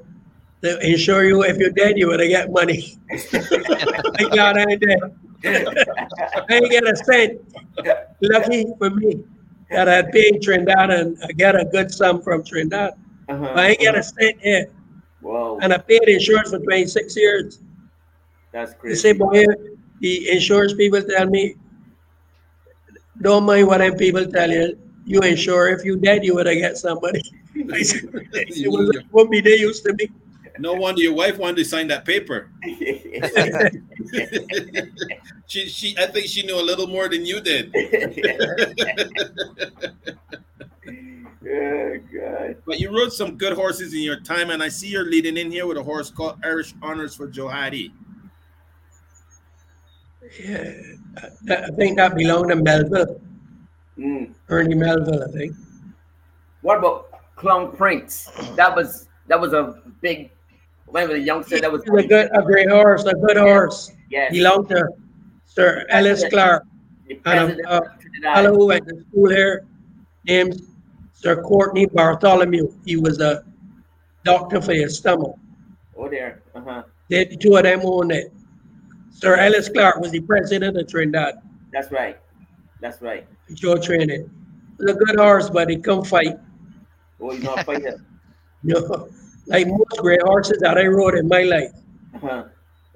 they 0.63 0.93
insure 0.93 1.25
you 1.25 1.43
if 1.45 1.59
you're 1.59 1.71
dead, 1.71 1.99
you 1.99 2.09
would 2.09 2.21
have 2.21 2.29
get 2.29 2.51
money. 2.51 2.99
Thank 3.19 4.35
God 4.35 4.57
I 4.57 4.65
ain't 4.71 4.81
dead. 4.81 5.01
I 5.45 6.55
ain't 6.55 6.71
get 6.71 6.85
a 6.89 6.97
cent. 6.97 7.41
Lucky 8.23 8.65
for 8.79 8.89
me 8.91 9.23
that 9.71 9.89
I 9.89 10.03
paid 10.11 10.41
Trinidad 10.43 10.91
and 10.91 11.19
I 11.23 11.33
got 11.33 11.61
a 11.61 11.67
good 11.67 11.91
sum 11.93 12.23
from 12.23 12.43
Trinidad. 12.45 12.95
Uh-huh. 13.29 13.53
I 13.55 13.69
ain't 13.71 13.81
get 13.81 13.95
a 13.95 14.03
cent 14.03 14.41
here. 14.41 14.67
Whoa, 15.21 15.59
And 15.61 15.73
I 15.73 15.79
paid 15.79 16.03
insurance 16.09 16.51
for 16.51 16.59
26 16.59 17.17
years. 17.17 17.61
that's 18.53 18.73
They 18.73 18.79
crazy. 18.79 19.01
say, 19.01 19.13
boy, 19.13 19.45
the 20.01 20.31
insurance 20.31 20.73
people 20.75 21.03
tell 21.03 21.27
me, 21.27 21.57
don't 23.21 23.45
mind 23.45 23.67
what 23.67 23.79
them 23.79 23.97
people 23.97 24.25
tell 24.27 24.51
you. 24.51 24.79
You 25.05 25.23
ain't 25.23 25.39
sure 25.39 25.69
if 25.69 25.85
you 25.85 25.97
dead, 25.97 26.25
you 26.25 26.35
would 26.35 26.47
have 26.47 26.61
got 26.61 26.79
somebody. 26.79 27.23
It 27.55 28.71
was, 28.71 28.97
won't 29.13 29.31
be 29.31 29.41
they 29.41 29.59
used 29.59 29.85
to 29.85 29.95
be. 29.95 30.11
No 30.59 30.75
wonder 30.75 31.03
your 31.03 31.15
wife 31.15 31.37
wanted 31.37 31.57
to 31.57 31.65
sign 31.65 31.89
that 31.89 32.05
paper. 32.05 32.49
she, 35.47 35.69
she, 35.69 35.97
I 35.99 36.07
think 36.07 36.27
she 36.27 36.47
knew 36.47 36.59
a 36.59 36.63
little 36.63 36.87
more 36.87 37.09
than 37.09 37.27
you 37.27 37.41
did. 37.41 37.75
oh 40.87 40.91
God. 42.15 42.57
But 42.65 42.81
you 42.81 42.97
rode 42.97 43.13
some 43.13 43.37
good 43.37 43.55
horses 43.55 43.93
in 43.95 44.01
your 44.01 44.21
time, 44.21 44.51
and 44.51 44.63
I 44.63 44.69
see 44.69 44.89
you're 44.89 45.07
leading 45.07 45.37
in 45.37 45.51
here 45.51 45.67
with 45.67 45.77
a 45.77 45.83
horse 45.83 46.11
called 46.11 46.39
Irish 46.45 46.73
Honors 46.83 47.17
for 47.17 47.29
Johadi. 47.29 47.91
Yeah, 50.41 50.73
I, 51.51 51.55
I 51.55 51.71
think 51.73 51.99
that 51.99 52.17
belonged 52.17 52.51
to 52.51 52.57
Melville, 52.57 53.21
Mm. 53.99 54.35
Ernie 54.49 54.75
Melville, 54.75 55.23
I 55.23 55.31
think. 55.31 55.55
What 56.63 56.79
about 56.79 57.09
Clown 57.37 57.77
Prince? 57.77 58.31
That 58.57 58.75
was 58.75 59.09
that 59.29 59.41
was 59.41 59.53
a 59.53 59.81
big. 60.01 60.31
When 60.87 61.09
was 61.09 61.19
a 61.19 61.21
youngster, 61.21 61.61
that 61.61 61.73
was 61.73 61.83
a 61.83 62.07
good, 62.07 62.31
a 62.33 62.43
great 62.43 62.71
horse, 62.71 63.05
a 63.05 63.15
good 63.15 63.37
horse. 63.37 63.91
yes. 64.11 64.31
He 64.33 64.39
Belonged 64.39 64.69
to 64.69 64.89
Sir 65.45 65.87
Ellis 65.89 66.25
Clarke. 66.29 66.65
And 67.27 67.61
a, 67.61 67.79
a 67.79 68.35
fellow 68.35 68.55
who 68.55 68.67
went 68.67 68.89
to 68.89 69.01
school 69.09 69.29
here 69.31 69.67
named 70.25 70.63
Sir 71.13 71.43
Courtney 71.43 71.87
Bartholomew. 71.87 72.73
He 72.85 72.97
was 72.97 73.21
a 73.21 73.45
doctor 74.25 74.61
for 74.61 74.73
his 74.73 74.99
stomach. 74.99 75.37
Oh 75.97 76.09
there. 76.09 76.43
Uh 76.55 76.61
huh. 76.61 76.83
They, 77.11 77.25
the 77.25 77.37
two 77.37 77.57
of 77.57 77.65
them 77.65 77.81
owned 77.85 78.13
it. 78.13 78.33
Sir 79.11 79.37
Ellis 79.37 79.69
Clarke 79.69 79.99
was 79.99 80.11
the 80.13 80.21
president 80.21 80.77
of 80.77 80.89
Trinidad. 80.89 81.37
That's 81.73 81.91
right. 81.91 82.19
That's 82.85 83.01
right. 83.01 83.27
Joe 83.55 83.79
training. 83.79 84.29
He 84.77 84.85
was 84.85 84.95
a 84.95 84.99
good 84.99 85.19
horse, 85.19 85.49
but 85.49 85.71
he 85.71 85.79
come 85.79 86.05
fight. 86.05 86.37
Oh, 87.19 87.31
he's 87.31 87.43
not 87.43 87.65
fighting. 87.65 87.97
Know, 88.67 89.09
like 89.47 89.67
most 89.67 89.97
great 89.99 90.23
horses 90.23 90.59
that 90.61 90.79
I 90.79 90.87
rode 90.87 91.17
in 91.17 91.29
my 91.29 91.43
life. 91.43 91.73
Uh-huh. 92.15 92.45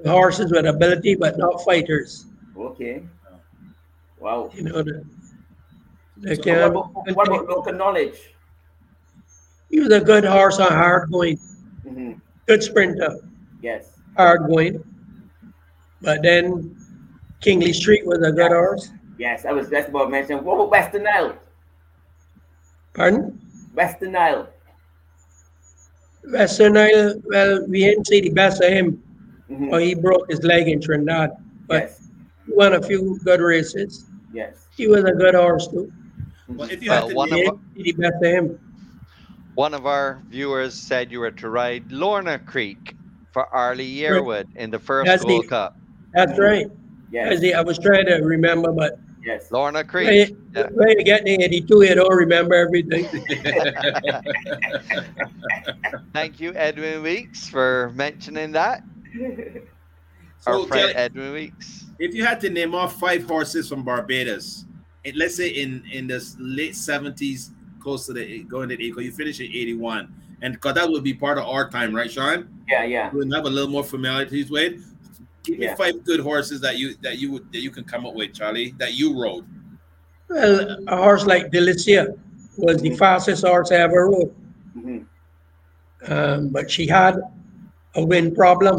Horses 0.06 0.50
with 0.50 0.64
ability, 0.66 1.14
but 1.14 1.36
not 1.38 1.62
fighters. 1.62 2.24
Okay. 2.56 3.02
Wow. 4.18 4.50
You 4.54 4.62
know, 4.64 4.82
the, 4.82 5.04
they 6.16 6.34
So 6.36 6.42
can, 6.42 6.58
what, 6.58 6.66
about, 6.70 7.16
what 7.16 7.28
about 7.28 7.48
local 7.48 7.72
knowledge? 7.74 8.18
he 9.70 9.80
was 9.80 9.90
a 9.92 10.00
good 10.00 10.24
horse 10.24 10.58
on 10.58 10.72
hard 10.72 11.10
going, 11.12 11.38
Mm-hmm. 11.86 12.12
good 12.46 12.62
sprinter, 12.62 13.18
Yes. 13.62 13.92
hard 14.16 14.46
going. 14.48 14.82
But 16.00 16.22
then 16.22 16.76
Kingley 17.42 17.74
Street 17.74 18.06
was 18.06 18.22
a 18.22 18.32
good 18.32 18.52
horse. 18.52 18.90
Yes, 19.18 19.44
I 19.44 19.52
was 19.52 19.68
just 19.68 19.88
about 19.88 20.04
to 20.04 20.10
mention. 20.10 20.44
What 20.44 20.54
about 20.54 20.70
Western 20.70 21.02
Nile? 21.04 21.36
Pardon? 22.94 23.40
Western 23.74 24.12
Nile. 24.12 24.48
Western 26.30 26.76
Isle, 26.76 27.14
well, 27.24 27.66
we 27.68 27.80
didn't 27.80 28.06
see 28.06 28.20
the 28.20 28.30
best 28.30 28.62
of 28.62 28.70
him. 28.70 29.02
Mhm. 29.50 29.70
Well, 29.70 29.80
he 29.80 29.94
broke 29.94 30.30
his 30.30 30.42
leg 30.44 30.68
in 30.68 30.80
Trinidad, 30.80 31.30
but 31.66 31.82
Yes. 31.82 32.08
he 32.46 32.52
won 32.52 32.74
a 32.74 32.82
few 32.82 33.18
good 33.24 33.40
races. 33.40 34.04
Yes. 34.32 34.66
He 34.76 34.86
was 34.88 35.04
a 35.04 35.12
good 35.12 35.34
horse 35.34 35.68
too. 35.68 35.90
Well, 36.48 36.70
if 36.70 36.82
you 36.82 36.90
Well, 36.90 37.02
had 37.02 37.08
to 37.10 37.14
one 37.16 37.30
We 37.30 37.46
of 37.46 37.58
didn't 37.74 37.84
the 37.84 37.92
best 38.02 38.16
of 38.22 38.30
him. 38.30 38.58
One 39.54 39.74
of 39.74 39.86
our 39.86 40.22
viewers 40.28 40.74
said 40.74 41.10
you 41.10 41.20
were 41.20 41.30
to 41.32 41.48
ride 41.50 41.90
Lorna 41.90 42.38
Creek 42.38 42.94
for 43.32 43.46
Arlie 43.46 43.90
Yearwood 43.90 44.46
in 44.56 44.70
the 44.70 44.78
first 44.78 45.06
That's 45.06 45.22
the- 45.22 45.28
Gold 45.28 45.48
Cup. 45.48 45.76
That's 46.14 46.38
right. 46.38 46.66
I 46.66 46.70
Yes. 47.10 47.54
I 47.54 47.62
was 47.62 47.78
trying 47.78 48.06
to 48.06 48.16
remember, 48.16 48.70
but 48.70 48.98
Yes. 49.24 49.50
Lorna 49.50 49.84
Creek. 49.84 50.06
trying 50.06 50.36
Yeah. 50.54 50.62
trying 50.68 50.96
to 50.96 51.04
get 51.04 51.24
to 51.26 51.30
82, 51.30 51.82
you 51.84 51.94
don't 51.94 52.14
remember 52.14 52.54
everything. 52.54 53.04
Thank 56.12 56.40
you, 56.40 56.52
Edwin 56.54 57.02
Weeks, 57.02 57.48
for 57.48 57.92
mentioning 57.94 58.52
that. 58.52 58.82
Our 60.46 60.66
friend 60.66 60.70
Kelly, 60.70 60.94
Edwin 60.94 61.32
Weeks. 61.32 61.86
if 61.98 62.14
you 62.14 62.24
had 62.24 62.40
to 62.42 62.50
name 62.50 62.74
off 62.74 62.98
five 62.98 63.24
horses 63.24 63.68
from 63.68 63.82
Barbados, 63.84 64.64
and 65.04 65.16
let's 65.16 65.34
say 65.36 65.48
in 65.48 65.82
in 65.92 66.06
the 66.06 66.24
late 66.38 66.76
seventies, 66.76 67.50
close 67.80 68.06
to 68.06 68.12
the 68.12 68.44
going 68.44 68.68
to 68.68 68.74
eight, 68.74 68.94
you 68.96 69.12
finish 69.12 69.40
at 69.40 69.46
eighty 69.46 69.74
one, 69.74 70.14
and 70.40 70.54
because 70.54 70.74
that 70.74 70.88
would 70.88 71.02
be 71.02 71.12
part 71.12 71.38
of 71.38 71.44
our 71.44 71.68
time, 71.68 71.94
right, 71.94 72.10
Sean? 72.10 72.48
Yeah. 72.68 72.84
Yeah. 72.84 73.10
We 73.10 73.18
would 73.18 73.32
have 73.34 73.46
a 73.46 73.50
little 73.50 73.70
more 73.70 73.84
familiarities 73.84 74.48
with. 74.50 74.80
Give 75.48 75.58
me 75.58 75.68
five 75.78 76.04
good 76.04 76.20
horses 76.20 76.60
that 76.60 76.76
you 76.76 76.94
that 77.02 77.18
you 77.18 77.32
would 77.32 77.50
that 77.52 77.60
you 77.60 77.70
can 77.70 77.84
come 77.84 78.04
up 78.04 78.14
with, 78.14 78.34
Chally, 78.34 78.74
that 78.78 78.92
you 78.94 79.18
rode. 79.20 79.46
Well, 80.28 80.76
a 80.86 80.96
horse 80.96 81.24
like 81.24 81.50
Delicia 81.50 82.18
was 82.58 82.82
the 82.82 82.94
fastest 82.96 83.46
horse 83.46 83.72
I 83.72 83.76
ever 83.76 84.10
rode. 84.10 84.34
hmm 84.74 84.98
Um, 86.06 86.50
but 86.50 86.70
she 86.70 86.86
had 86.86 87.16
a 87.94 88.04
wind 88.04 88.36
problem. 88.36 88.76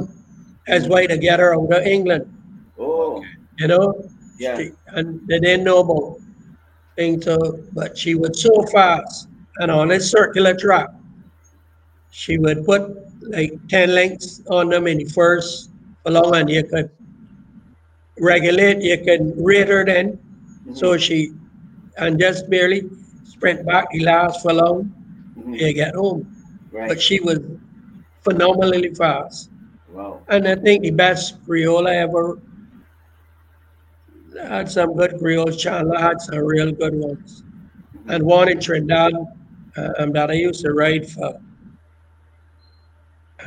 That's 0.67 0.87
why 0.87 1.07
to 1.07 1.17
get 1.17 1.39
her 1.39 1.55
out 1.55 1.73
of 1.73 1.87
England, 1.87 2.31
Oh. 2.77 3.23
you 3.57 3.67
know? 3.67 4.07
Yeah. 4.37 4.57
She- 4.57 4.71
and 4.89 5.19
they 5.27 5.39
didn't 5.39 5.63
know 5.63 5.79
about 5.79 6.19
things, 6.95 7.25
so, 7.25 7.59
but 7.73 7.97
she 7.97 8.13
was 8.13 8.39
so 8.41 8.53
fast 8.71 9.27
and 9.57 9.71
on 9.71 9.89
a 9.91 9.99
circular 9.99 10.53
track. 10.53 10.89
She 12.11 12.37
would 12.37 12.63
put 12.65 12.81
like 13.21 13.53
10 13.69 13.93
lengths 13.95 14.41
on 14.49 14.69
them 14.69 14.85
in 14.87 14.99
the 14.99 15.05
first 15.05 15.68
along 16.09 16.35
and 16.35 16.49
you 16.49 16.63
could 16.63 16.89
regulate, 18.19 18.81
you 18.81 18.97
could 19.03 19.33
rate 19.37 19.67
her 19.69 19.85
then. 19.85 20.19
So 20.73 20.97
she, 20.97 21.31
and 21.97 22.19
just 22.19 22.49
barely 22.49 22.89
sprint 23.23 23.65
back 23.65 23.85
the 23.91 24.01
last 24.03 24.41
furlong, 24.43 24.91
Mhm. 25.37 25.59
you 25.59 25.73
get 25.73 25.95
home. 25.95 26.27
But 26.71 27.01
she 27.01 27.19
was 27.19 27.39
phenomenally 28.23 28.93
fast. 28.93 29.49
Wow. 29.91 30.21
And 30.27 30.47
I 30.47 30.55
think 30.55 30.83
the 30.83 30.91
best 30.91 31.43
Creole 31.45 31.87
I 31.87 31.95
ever 32.05 32.37
had 34.47 34.69
some 34.69 34.95
good 34.95 35.17
Creoles. 35.19 35.57
Chandler 35.57 35.99
had 35.99 36.21
some 36.21 36.39
real 36.39 36.71
good 36.71 36.93
ones. 36.95 37.43
And 38.07 38.23
one 38.23 38.49
in 38.49 38.59
Trinidad 38.59 39.13
um, 39.77 40.11
that 40.13 40.29
I 40.29 40.33
used 40.33 40.61
to 40.65 40.71
ride 40.73 41.07
for. 41.09 41.39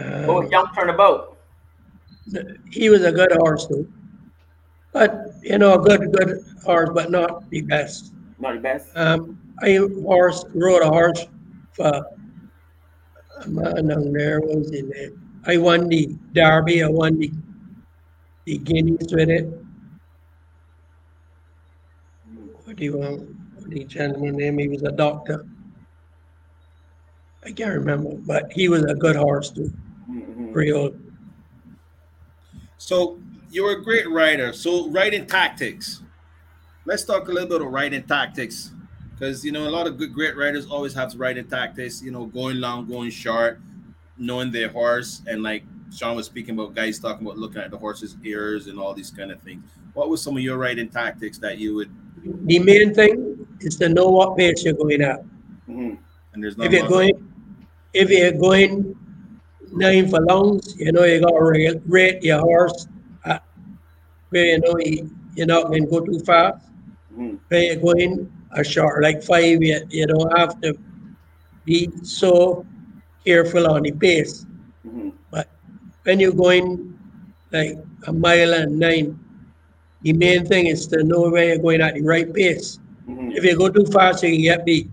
Oh, 0.01 0.43
Um, 0.43 0.51
young 0.51 0.67
turnabout. 0.75 1.32
He 2.71 2.89
was 2.91 3.05
a 3.05 3.13
good 3.13 3.33
horse 3.33 3.67
too. 3.67 3.91
But, 4.93 5.33
you 5.43 5.59
know, 5.59 5.75
a 5.75 5.83
good, 5.83 6.13
good 6.13 6.45
horse, 6.65 6.91
but 6.93 7.11
not 7.11 7.49
the 7.51 7.63
best. 7.63 8.13
Not 8.39 8.55
the 8.55 8.61
best. 8.61 8.95
Um, 8.95 9.39
I 9.63 9.77
horse 10.03 10.45
rode 10.55 10.83
a 10.83 10.89
horse 10.89 11.27
for 11.73 12.05
a 13.45 13.49
man 13.49 13.89
down 13.89 14.13
there 14.13 14.41
what 14.41 14.59
was 14.59 14.71
in 14.73 14.89
there. 14.91 15.11
I 15.47 15.57
won 15.57 15.89
the 15.89 16.15
Derby, 16.33 16.83
I 16.83 16.89
won 16.89 17.19
the 17.19 17.33
the 18.45 18.59
guineas 18.59 19.13
with 19.13 19.31
it. 19.31 19.47
What 22.65 22.77
do 22.77 22.85
you 22.85 22.99
want? 22.99 23.21
What 23.57 23.71
the 23.71 23.85
gentleman 23.85 24.37
name? 24.37 24.59
He 24.59 24.69
was 24.69 24.83
a 24.83 24.91
doctor. 24.93 25.47
I 27.45 27.53
can't 27.53 27.75
remember, 27.75 28.15
but 28.27 28.53
he 28.53 28.69
was 28.69 28.83
a 28.85 28.95
good 28.95 29.17
horse 29.17 29.51
too. 29.51 29.73
Mhm. 30.11 30.55
Real. 30.55 30.93
So 32.83 33.21
you're 33.49 33.79
a 33.79 33.83
great 33.83 34.11
writer. 34.11 34.53
So 34.53 34.89
writing 34.89 35.25
tactics. 35.25 36.03
Let's 36.85 37.05
talk 37.05 37.29
a 37.29 37.33
little 37.33 37.49
bit 37.49 37.61
of 37.63 37.69
writing 37.69 38.03
tactics. 38.03 38.73
Because 39.13 39.45
you 39.45 39.53
know, 39.53 39.69
a 39.69 39.71
lot 39.71 39.87
of 39.87 39.99
good 39.99 40.13
great 40.13 40.37
writers 40.37 40.67
always 40.67 40.93
have 40.95 41.15
riding 41.15 41.47
tactics, 41.47 42.03
you 42.03 42.11
know, 42.11 42.27
going 42.27 42.59
long, 42.59 42.89
going 42.89 43.11
short, 43.11 43.61
knowing 44.19 44.51
their 44.51 44.69
horse, 44.69 45.23
and 45.29 45.45
like 45.45 45.63
Sean 45.95 46.17
was 46.17 46.27
speaking 46.27 46.59
about 46.59 46.75
guys 46.75 46.99
talking 46.99 47.25
about 47.25 47.39
looking 47.39 47.63
at 47.63 47.71
the 47.71 47.79
horse's 47.79 48.17
ears 48.25 48.67
and 48.67 48.81
all 48.81 48.95
these 48.95 49.13
kind 49.13 49.31
of 49.31 49.41
things. 49.43 49.63
What 49.95 50.09
was 50.09 50.21
some 50.21 50.37
of 50.37 50.43
your 50.43 50.59
writing 50.59 50.89
tactics 50.89 51.39
that 51.39 51.59
you 51.59 51.77
would 51.77 51.91
The 52.47 52.59
main 52.59 52.93
thing 52.95 53.47
is 53.61 53.77
to 53.77 53.91
know 53.91 54.09
what 54.09 54.37
pace 54.37 54.65
you're 54.65 54.75
going 54.75 55.03
at. 55.03 55.23
Mhm. 55.69 55.99
and 56.33 56.43
there's 56.43 56.57
no 56.57 56.65
If 56.65 56.73
you're 56.73 56.89
going, 56.89 57.33
if 57.93 58.11
you're 58.11 58.33
going 58.33 58.97
nine 59.73 60.09
for 60.09 60.19
furlongs, 60.19 60.77
you 60.79 60.93
know 60.93 61.05
you 61.05 61.21
got 61.21 61.31
to 61.31 61.81
rate, 61.87 62.23
your 62.23 62.41
horse 62.41 62.87
at 63.25 63.43
where 64.31 64.45
you 64.47 64.61
know 64.61 64.77
you, 64.79 65.11
you're 65.35 65.47
not 65.47 65.67
going 65.69 65.85
to 65.85 65.91
go 65.91 66.01
too 66.01 66.21
fast. 66.21 66.69
Mhm. 67.17 67.39
Where 67.49 67.63
you're 67.63 67.77
going 67.77 68.33
a 68.53 68.65
short, 68.65 69.03
like 69.03 69.23
five, 69.23 69.63
you, 69.63 69.81
you 69.91 70.07
don't 70.07 70.37
have 70.39 70.61
to 70.61 70.75
be 71.65 71.91
so 72.03 72.65
careful 73.25 73.71
on 73.71 73.83
the 73.83 73.93
pace. 73.93 74.47
Mhm. 74.87 75.13
When 76.05 76.19
you're 76.19 76.33
going 76.33 76.99
like 77.53 77.79
a 78.09 78.13
mile 78.13 78.55
and 78.55 78.79
nine, 78.79 79.19
the 80.03 80.13
main 80.13 80.45
thing 80.45 80.67
is 80.67 80.87
to 80.89 81.05
know 81.05 81.31
where 81.31 81.49
you're 81.55 81.59
going 81.63 81.81
at 81.81 81.95
the 81.95 82.03
right 82.03 82.33
pace. 82.35 82.81
Mhm. 83.09 83.37
If 83.37 83.45
you 83.45 83.57
go 83.57 83.69
too 83.69 83.87
fast, 83.87 84.23
you 84.25 84.33
can 84.33 84.43
get 84.43 84.65
beat. 84.67 84.91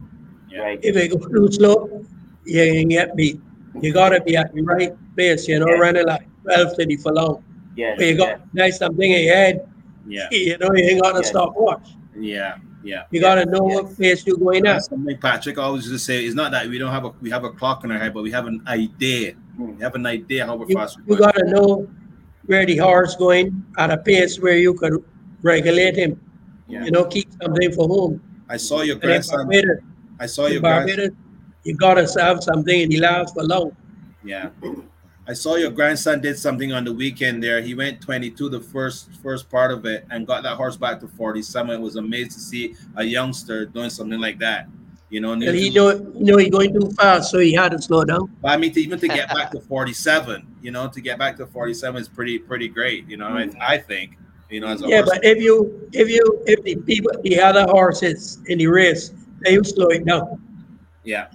If 0.84 0.96
you 0.96 1.18
go 1.18 1.26
too 1.28 1.52
slow, 1.52 2.06
you 2.46 2.74
can 2.74 2.88
get 2.90 3.16
beat. 3.16 3.40
You 3.82 3.94
gotta 3.94 4.22
be 4.22 4.36
at 4.38 4.54
the 4.54 4.62
right 4.62 4.92
pace, 5.16 5.48
you 5.48 5.60
know, 5.60 5.68
Yeah. 5.68 5.76
running 5.80 6.06
like 6.06 6.28
12 6.44 6.76
to 6.78 6.86
the 6.86 6.96
furlong. 6.98 7.44
Yes. 7.76 7.96
But 7.98 8.06
you 8.08 8.18
got 8.18 8.42
nice 8.54 8.78
something 8.80 9.12
in 9.12 9.26
your 9.26 9.36
head, 9.36 9.68
yeah, 10.08 10.28
you 10.32 10.58
know, 10.58 10.74
you 10.76 10.84
ain't 10.86 11.02
got 11.02 11.14
to 11.14 11.20
Yeah. 11.20 11.30
stop 11.30 11.54
watch. 11.56 11.90
yeah. 12.20 12.58
Yeah. 12.82 13.04
You 13.12 13.20
gotta 13.20 13.46
know 13.46 13.60
what 13.62 13.98
pace 13.98 14.26
you're 14.26 14.38
going 14.38 14.66
at. 14.66 14.84
Something 14.86 15.18
Patrick 15.18 15.58
always 15.58 15.84
used 15.84 15.94
to 15.96 16.00
say. 16.00 16.24
It's 16.26 16.34
not 16.34 16.52
that 16.54 16.68
we 16.70 16.78
don't 16.78 16.92
have 16.92 17.04
a 17.04 17.12
we 17.22 17.30
have 17.30 17.44
a 17.44 17.50
clock 17.52 17.84
in 17.84 17.92
our 17.92 18.00
head, 18.00 18.14
but 18.14 18.24
we 18.24 18.32
have 18.32 18.48
an 18.48 18.62
idea. 18.68 19.34
Hmm. 19.58 19.76
We 19.76 19.84
have 19.84 19.96
an 19.96 20.06
idea 20.06 20.46
how 20.46 20.56
we're 20.56 20.66
You, 20.70 20.76
fast. 20.76 20.98
you 21.06 21.18
gotta 21.18 21.44
know 21.52 21.88
where 22.46 22.66
the 22.66 22.78
horse 22.78 23.16
going 23.18 23.66
at 23.78 23.92
a 23.92 23.98
pace 23.98 24.40
where 24.40 24.58
you 24.58 24.74
could 24.76 25.04
regulate 25.42 25.98
him. 25.98 26.22
Yeah. 26.70 26.86
You 26.86 26.92
know, 26.92 27.04
keep 27.04 27.28
something 27.42 27.72
for 27.74 27.86
home. 27.88 28.22
I 28.48 28.56
saw 28.56 28.82
your 28.82 28.96
grandson. 28.96 29.52
I 30.18 30.26
saw 30.26 30.46
in 30.46 30.54
your 30.54 30.62
grandson. 30.62 31.18
Barbados, 31.65 31.65
you 31.65 31.76
gotta 31.76 32.23
have 32.23 32.44
something 32.44 32.81
and 32.84 32.91
he 32.91 32.99
lasts 32.99 33.34
for 33.34 33.44
long. 33.44 33.76
Yeah. 34.23 34.49
I 35.27 35.34
saw 35.34 35.56
your 35.56 35.69
grandson 35.69 36.22
did 36.22 36.40
something 36.40 36.73
on 36.73 36.84
the 36.84 36.94
weekend 36.94 37.44
there. 37.44 37.61
He 37.61 37.76
went 37.76 38.02
22 38.02 38.49
the 38.49 38.60
first 38.60 39.10
first 39.22 39.49
part 39.49 39.72
of 39.72 39.86
it 39.86 40.06
and 40.10 40.26
got 40.26 40.41
that 40.44 40.56
horse 40.57 40.76
back 40.76 40.99
to 41.02 41.07
47. 41.07 41.69
It 41.69 41.80
was 41.80 41.98
amazing 41.98 42.31
to 42.31 42.40
see 42.40 42.76
a 42.95 43.03
youngster 43.03 43.65
doing 43.65 43.91
something 43.91 44.19
like 44.19 44.40
that. 44.40 44.68
You 45.11 45.22
know, 45.22 45.31
and 45.34 45.41
And 45.44 45.56
he 45.56 45.69
know, 45.72 45.90
you 45.91 46.23
know, 46.26 46.38
he 46.38 46.49
going 46.49 46.73
too 46.73 46.90
fast, 46.91 47.31
so 47.31 47.40
he 47.40 47.53
had 47.53 47.72
to 47.72 47.81
slow 47.81 48.03
down. 48.06 48.36
But 48.41 48.52
I 48.52 48.57
mean, 48.57 48.72
to 48.73 48.81
even 48.81 48.99
to 48.99 49.07
get 49.07 49.30
back 49.34 49.52
to 49.52 49.60
47, 49.60 50.48
you 50.61 50.72
know, 50.72 50.88
to 50.88 51.02
get 51.02 51.18
back 51.18 51.38
to 51.38 51.48
47 51.48 52.02
is 52.02 52.07
pretty 52.07 52.40
pretty 52.40 52.68
great. 52.68 53.07
You 53.07 53.18
know, 53.18 53.27
I, 53.27 53.44
mm-hmm. 53.44 53.57
I 53.61 53.77
think, 53.77 54.18
you 54.49 54.60
know, 54.61 54.68
as 54.68 54.81
a 54.84 54.88
Yeah, 54.88 54.98
horse. 54.98 55.10
but 55.14 55.26
if 55.26 55.40
you, 55.41 55.90
if 55.94 56.10
you, 56.10 56.44
if 56.48 56.64
the 56.64 56.76
people, 56.76 57.11
the 57.23 57.40
other 57.41 57.65
horses 57.65 58.40
in 58.48 58.57
the 58.60 58.68
race, 58.68 59.11
they 59.44 59.57
will 59.57 59.64
slow 59.64 59.88
it 59.88 60.06
down. 60.06 60.41
yeah, 61.03 61.27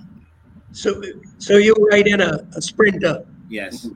So, 0.74 1.01
so 1.38 1.56
you 1.56 1.72
ride 1.92 2.09
in 2.09 2.20
a, 2.20 2.44
a 2.56 2.60
sprinter, 2.60 3.24
yes, 3.48 3.88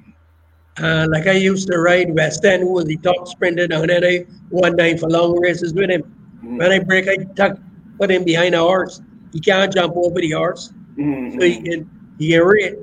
uh, 0.80 1.08
like 1.10 1.26
I 1.26 1.32
used 1.32 1.66
to 1.68 1.78
ride 1.78 2.14
West 2.14 2.44
End, 2.44 2.62
who 2.62 2.72
was 2.72 2.84
the 2.84 2.96
top 2.98 3.26
sprinter 3.26 3.66
down 3.66 3.88
there. 3.88 4.04
I 4.04 4.26
won 4.50 4.76
nine 4.76 4.96
for 4.96 5.10
long 5.10 5.40
races 5.40 5.74
with 5.74 5.90
him. 5.90 6.02
Mm-hmm. 6.02 6.56
When 6.58 6.70
I 6.70 6.78
break, 6.78 7.08
I 7.08 7.16
tuck, 7.34 7.58
put 7.98 8.12
him 8.12 8.22
behind 8.22 8.54
a 8.54 8.60
horse. 8.60 9.02
He 9.32 9.40
can't 9.40 9.72
jump 9.72 9.96
over 9.96 10.20
the 10.20 10.30
horse, 10.30 10.72
mm-hmm. 10.96 11.40
so 11.40 11.44
he 11.44 11.60
can, 11.62 12.14
he 12.16 12.30
can 12.30 12.42
rate. 12.42 12.78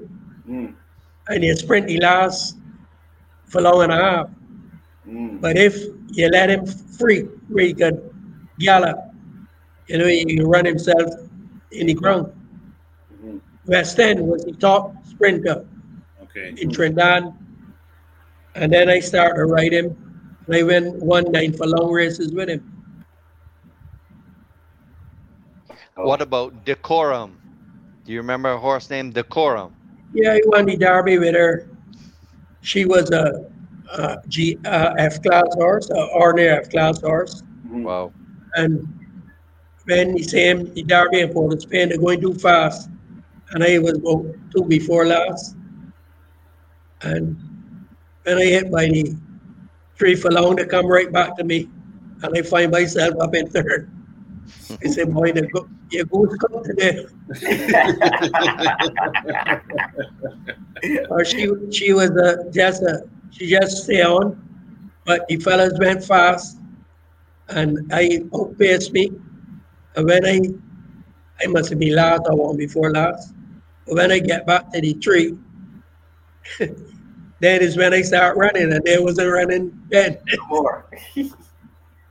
Mm-hmm. 0.46 0.74
And 1.30 1.44
he 1.44 1.56
sprint, 1.56 1.90
he 1.90 2.00
lasts 2.00 2.58
for 3.46 3.62
long 3.62 3.82
and 3.84 3.94
a 3.94 3.96
half. 3.96 4.30
But 5.40 5.56
if 5.58 5.82
you 6.12 6.28
let 6.30 6.50
him 6.50 6.66
free, 6.66 7.22
where 7.48 7.66
he 7.66 7.74
can 7.74 8.02
gallop, 8.60 9.00
you 9.88 10.00
know, 10.00 10.08
he 10.08 10.26
can 10.26 10.46
run 10.46 10.66
himself 10.66 11.14
in 11.72 11.88
the 11.88 11.94
ground. 11.94 12.34
West 13.68 14.00
End 14.00 14.26
was 14.28 14.44
the 14.44 14.54
top 14.54 14.94
sprinter 15.06 15.66
okay, 16.22 16.54
in 16.58 16.72
Trinidad. 16.72 17.34
And 18.56 18.72
then 18.72 18.90
I 18.90 19.00
started 19.00 19.38
to 19.38 19.46
ride 19.46 19.74
him. 19.74 19.98
And 20.48 20.56
I 20.56 20.64
went 20.64 20.96
one 21.02 21.32
nine 21.32 21.54
for 21.54 21.66
long 21.66 21.92
races 21.92 22.32
with 22.32 22.50
him. 22.50 22.72
What 25.96 26.22
about 26.22 26.66
Decorum? 26.66 27.40
Do 28.06 28.12
you 28.12 28.20
remember 28.20 28.52
a 28.52 28.58
horse 28.58 28.90
named 28.90 29.14
Decorum? 29.14 29.74
Yeah, 30.14 30.34
I 30.34 30.42
won 30.46 30.66
the 30.66 30.78
Derby 30.78 31.18
with 31.18 31.34
her. 31.34 31.68
She 32.62 32.86
was 32.86 33.10
a, 33.12 33.50
a 33.94 34.18
G, 34.28 34.58
uh, 34.66 34.94
F 34.98 35.22
class 35.24 35.54
horse, 35.56 35.90
a 35.90 36.06
ordinary 36.14 36.58
F 36.58 36.70
class 36.70 37.02
horse. 37.02 37.44
Wow. 37.68 38.14
And 38.56 38.88
when 39.86 40.18
he 40.18 40.24
same 40.24 40.74
the 40.74 40.84
Derby 40.84 41.22
in 41.22 41.34
Port 41.34 41.54
of 41.54 41.62
Spain, 41.62 41.90
they're 41.90 41.98
going 41.98 42.22
too 42.22 42.34
fast. 42.34 42.90
And 43.52 43.64
I 43.64 43.80
was 43.80 43.98
about 43.98 44.26
two 44.52 44.64
before 44.66 45.06
last. 45.06 45.56
And 47.02 47.38
when 48.24 48.38
I 48.38 48.46
hit 48.46 48.72
by 48.72 48.86
the 48.88 49.16
three 49.98 50.16
for 50.16 50.32
long, 50.32 50.56
they 50.56 50.66
come 50.66 50.88
right 50.88 51.12
back 51.12 51.38
to 51.38 51.44
me. 51.44 51.70
And 52.24 52.38
I 52.38 52.42
find 52.42 52.72
myself 52.72 53.14
up 53.22 53.36
in 53.36 53.50
third. 53.50 53.92
I 54.84 54.88
said, 54.88 55.14
boy, 55.14 55.32
the 55.32 55.48
go, 55.48 55.68
your 55.92 56.06
goose 56.06 56.36
come 56.38 56.64
today. 56.64 57.06
or 61.10 61.26
she 61.26 61.52
she 61.72 61.94
was 61.94 62.12
a, 62.12 62.50
just 62.52 62.84
a 62.84 63.08
she 63.32 63.48
just 63.48 63.84
stay 63.84 64.04
on, 64.04 64.42
but 65.06 65.28
the 65.28 65.38
fellas 65.38 65.78
went 65.80 66.04
fast, 66.04 66.60
and 67.50 67.92
I 67.94 68.24
oh, 68.34 68.50
outpaced 68.50 68.94
me. 68.94 69.12
And 69.96 70.06
when 70.06 70.26
I 70.26 70.40
I 71.44 71.48
must 71.48 71.70
have 71.70 71.80
been 71.80 71.96
last 71.96 72.24
or 72.26 72.36
one 72.36 72.58
before 72.58 72.92
last. 72.92 73.35
When 73.86 74.12
I 74.12 74.20
get 74.20 74.48
back 74.48 74.72
to 74.72 74.82
the 74.82 74.94
tree, 74.96 75.38
then 76.60 77.62
is 77.62 77.78
when 77.78 77.94
I 77.94 78.02
start 78.02 78.38
running, 78.38 78.74
and 78.74 78.84
there 78.84 79.02
wasn't 79.02 79.32
running 79.32 79.80
then. 79.90 80.18
More. 80.48 80.90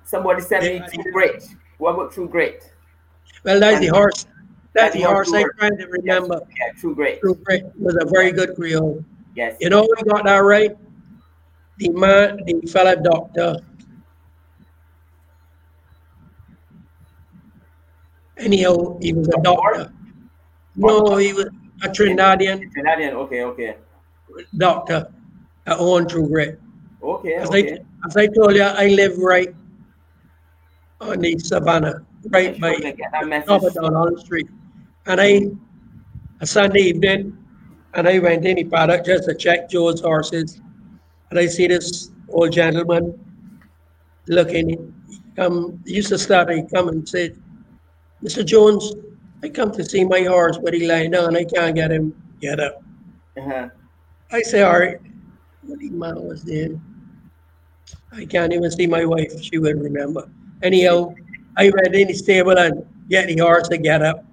Somebody 0.04 0.42
said 0.42 0.62
me 0.62 0.82
too 0.92 1.10
great. 1.12 1.42
What 1.78 1.94
about 1.94 2.12
true 2.12 2.28
great? 2.28 2.70
Well, 3.42 3.58
that's 3.58 3.80
the 3.80 3.88
horse. 3.88 4.26
That's 4.74 4.94
the 4.94 5.02
horse 5.02 5.32
I 5.32 5.42
Great. 5.42 5.56
trying 5.58 5.78
to 5.78 5.86
remember. 5.86 6.40
Yeah, 6.58 6.72
true 6.78 6.94
great. 6.94 7.20
True 7.20 7.36
Great 7.36 7.64
was 7.78 7.96
a 8.00 8.04
very 8.06 8.32
good 8.32 8.56
Creole. 8.56 9.04
Yes. 9.36 9.56
You 9.60 9.70
know, 9.70 9.82
we 9.82 10.02
got 10.02 10.24
that 10.24 10.38
right. 10.38 10.76
The 11.78 11.88
man, 11.90 12.40
the 12.44 12.66
fella 12.66 12.96
doctor. 12.96 13.56
Anyhow, 18.36 18.98
he 19.00 19.12
was 19.12 19.28
a 19.28 19.40
doctor. 19.42 19.92
No, 20.74 21.16
he 21.16 21.32
was 21.32 21.46
a 21.82 21.88
Trinidadian 21.88 22.72
Canadian. 22.72 23.14
Okay, 23.14 23.42
okay. 23.42 23.76
doctor 24.56 25.12
at 25.66 25.78
Owen 25.78 26.06
True 26.08 26.28
Great. 26.28 26.56
Okay, 27.02 27.34
As, 27.34 27.48
okay. 27.48 27.78
I, 27.78 28.06
as 28.06 28.16
I 28.16 28.26
told 28.28 28.54
you, 28.54 28.62
I 28.62 28.88
live 28.88 29.18
right 29.18 29.54
on 31.00 31.20
the 31.20 31.38
savannah, 31.38 32.04
right 32.30 32.58
by 32.60 32.76
Get 32.76 32.98
that 33.12 33.26
message. 33.28 33.74
down 33.74 33.94
on 33.94 34.14
the 34.14 34.20
street. 34.20 34.48
And 35.06 35.20
I, 35.20 35.42
a 36.40 36.46
Sunday 36.46 36.80
evening, 36.80 37.36
and 37.94 38.08
I 38.08 38.18
went 38.18 38.44
in 38.46 38.56
the 38.56 38.64
paddock 38.64 39.04
just 39.04 39.24
to 39.28 39.34
check 39.34 39.68
Joe's 39.68 40.00
horses. 40.00 40.60
And 41.30 41.38
I 41.38 41.46
see 41.46 41.66
this 41.66 42.10
old 42.28 42.52
gentleman 42.52 43.18
looking, 44.26 44.68
he 45.08 45.20
come, 45.36 45.82
he 45.84 45.94
used 45.94 46.08
to 46.08 46.18
start, 46.18 46.50
he 46.50 46.62
come 46.62 46.88
and 46.88 47.06
said, 47.08 47.38
Mr. 48.22 48.44
Jones, 48.44 48.94
I 49.44 49.50
come 49.50 49.70
to 49.72 49.84
see 49.84 50.04
my 50.04 50.22
horse, 50.22 50.56
but 50.56 50.72
he 50.72 50.88
lying 50.88 51.10
down, 51.10 51.36
I 51.36 51.44
can't 51.44 51.74
get 51.74 51.92
him 51.92 52.14
get 52.40 52.58
up. 52.60 52.82
Uh-huh. 53.36 53.68
I 54.32 54.40
say, 54.40 54.62
all 54.62 54.80
right, 54.80 54.98
what 55.66 55.78
the 55.80 55.90
man 55.90 56.26
was 56.26 56.44
there. 56.44 56.70
I 58.10 58.24
can't 58.24 58.54
even 58.54 58.70
see 58.70 58.86
my 58.86 59.04
wife, 59.04 59.38
she 59.42 59.58
would 59.58 59.82
remember. 59.82 60.30
Anyhow, 60.62 61.14
I 61.58 61.64
went 61.64 61.94
in 61.94 62.08
the 62.08 62.14
stable 62.14 62.58
and 62.58 62.86
get 63.10 63.26
the 63.26 63.36
horse 63.36 63.68
to 63.68 63.76
get 63.76 64.00
up. 64.00 64.24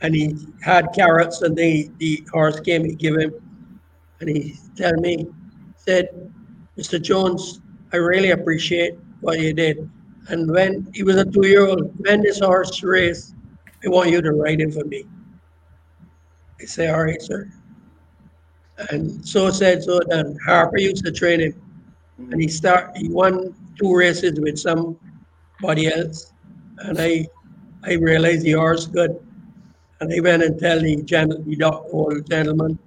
And 0.00 0.14
he 0.14 0.36
had 0.62 0.92
carrots 0.94 1.42
and 1.42 1.56
the, 1.56 1.90
the 1.98 2.24
horse 2.30 2.60
came 2.60 2.84
to 2.84 2.94
give 2.94 3.16
him. 3.16 3.34
And 4.20 4.28
he 4.30 4.54
tell 4.76 4.94
me, 4.94 5.26
said, 5.74 6.30
Mr. 6.78 7.02
Jones, 7.02 7.60
I 7.92 7.96
really 7.96 8.30
appreciate 8.30 8.94
what 9.22 9.40
you 9.40 9.52
did. 9.52 9.90
And 10.28 10.48
when 10.48 10.88
he 10.94 11.02
was 11.02 11.16
a 11.16 11.24
two-year-old, 11.24 11.92
when 11.98 12.22
this 12.22 12.38
horse 12.38 12.80
raced, 12.84 13.34
I 13.86 13.90
want 13.90 14.10
you 14.10 14.22
to 14.22 14.32
ride 14.32 14.60
him 14.60 14.72
for 14.72 14.84
me. 14.84 15.04
I 16.60 16.64
say, 16.66 16.88
all 16.88 17.04
right, 17.04 17.20
sir. 17.22 17.48
And 18.90 19.26
so 19.26 19.50
said, 19.50 19.82
so 19.82 20.00
done. 20.00 20.36
Harper 20.46 20.78
used 20.78 21.04
to 21.04 21.12
train 21.12 21.40
him. 21.40 21.54
And 22.30 22.40
he 22.40 22.48
start 22.48 22.96
he 22.96 23.08
won 23.08 23.54
two 23.78 23.94
races 23.96 24.38
with 24.40 24.58
somebody 24.58 25.86
else. 25.88 26.32
And 26.78 26.98
I 27.00 27.26
I 27.84 27.94
realized 27.94 28.42
the 28.44 28.52
horse 28.52 28.86
good. 28.86 29.16
And 30.00 30.12
I 30.12 30.20
went 30.20 30.42
and 30.42 30.58
tell 30.58 30.80
the 30.80 30.96
gen 31.02 31.30
the 31.46 31.56
doc, 31.56 31.84
old 31.92 32.28
gentleman, 32.28 32.78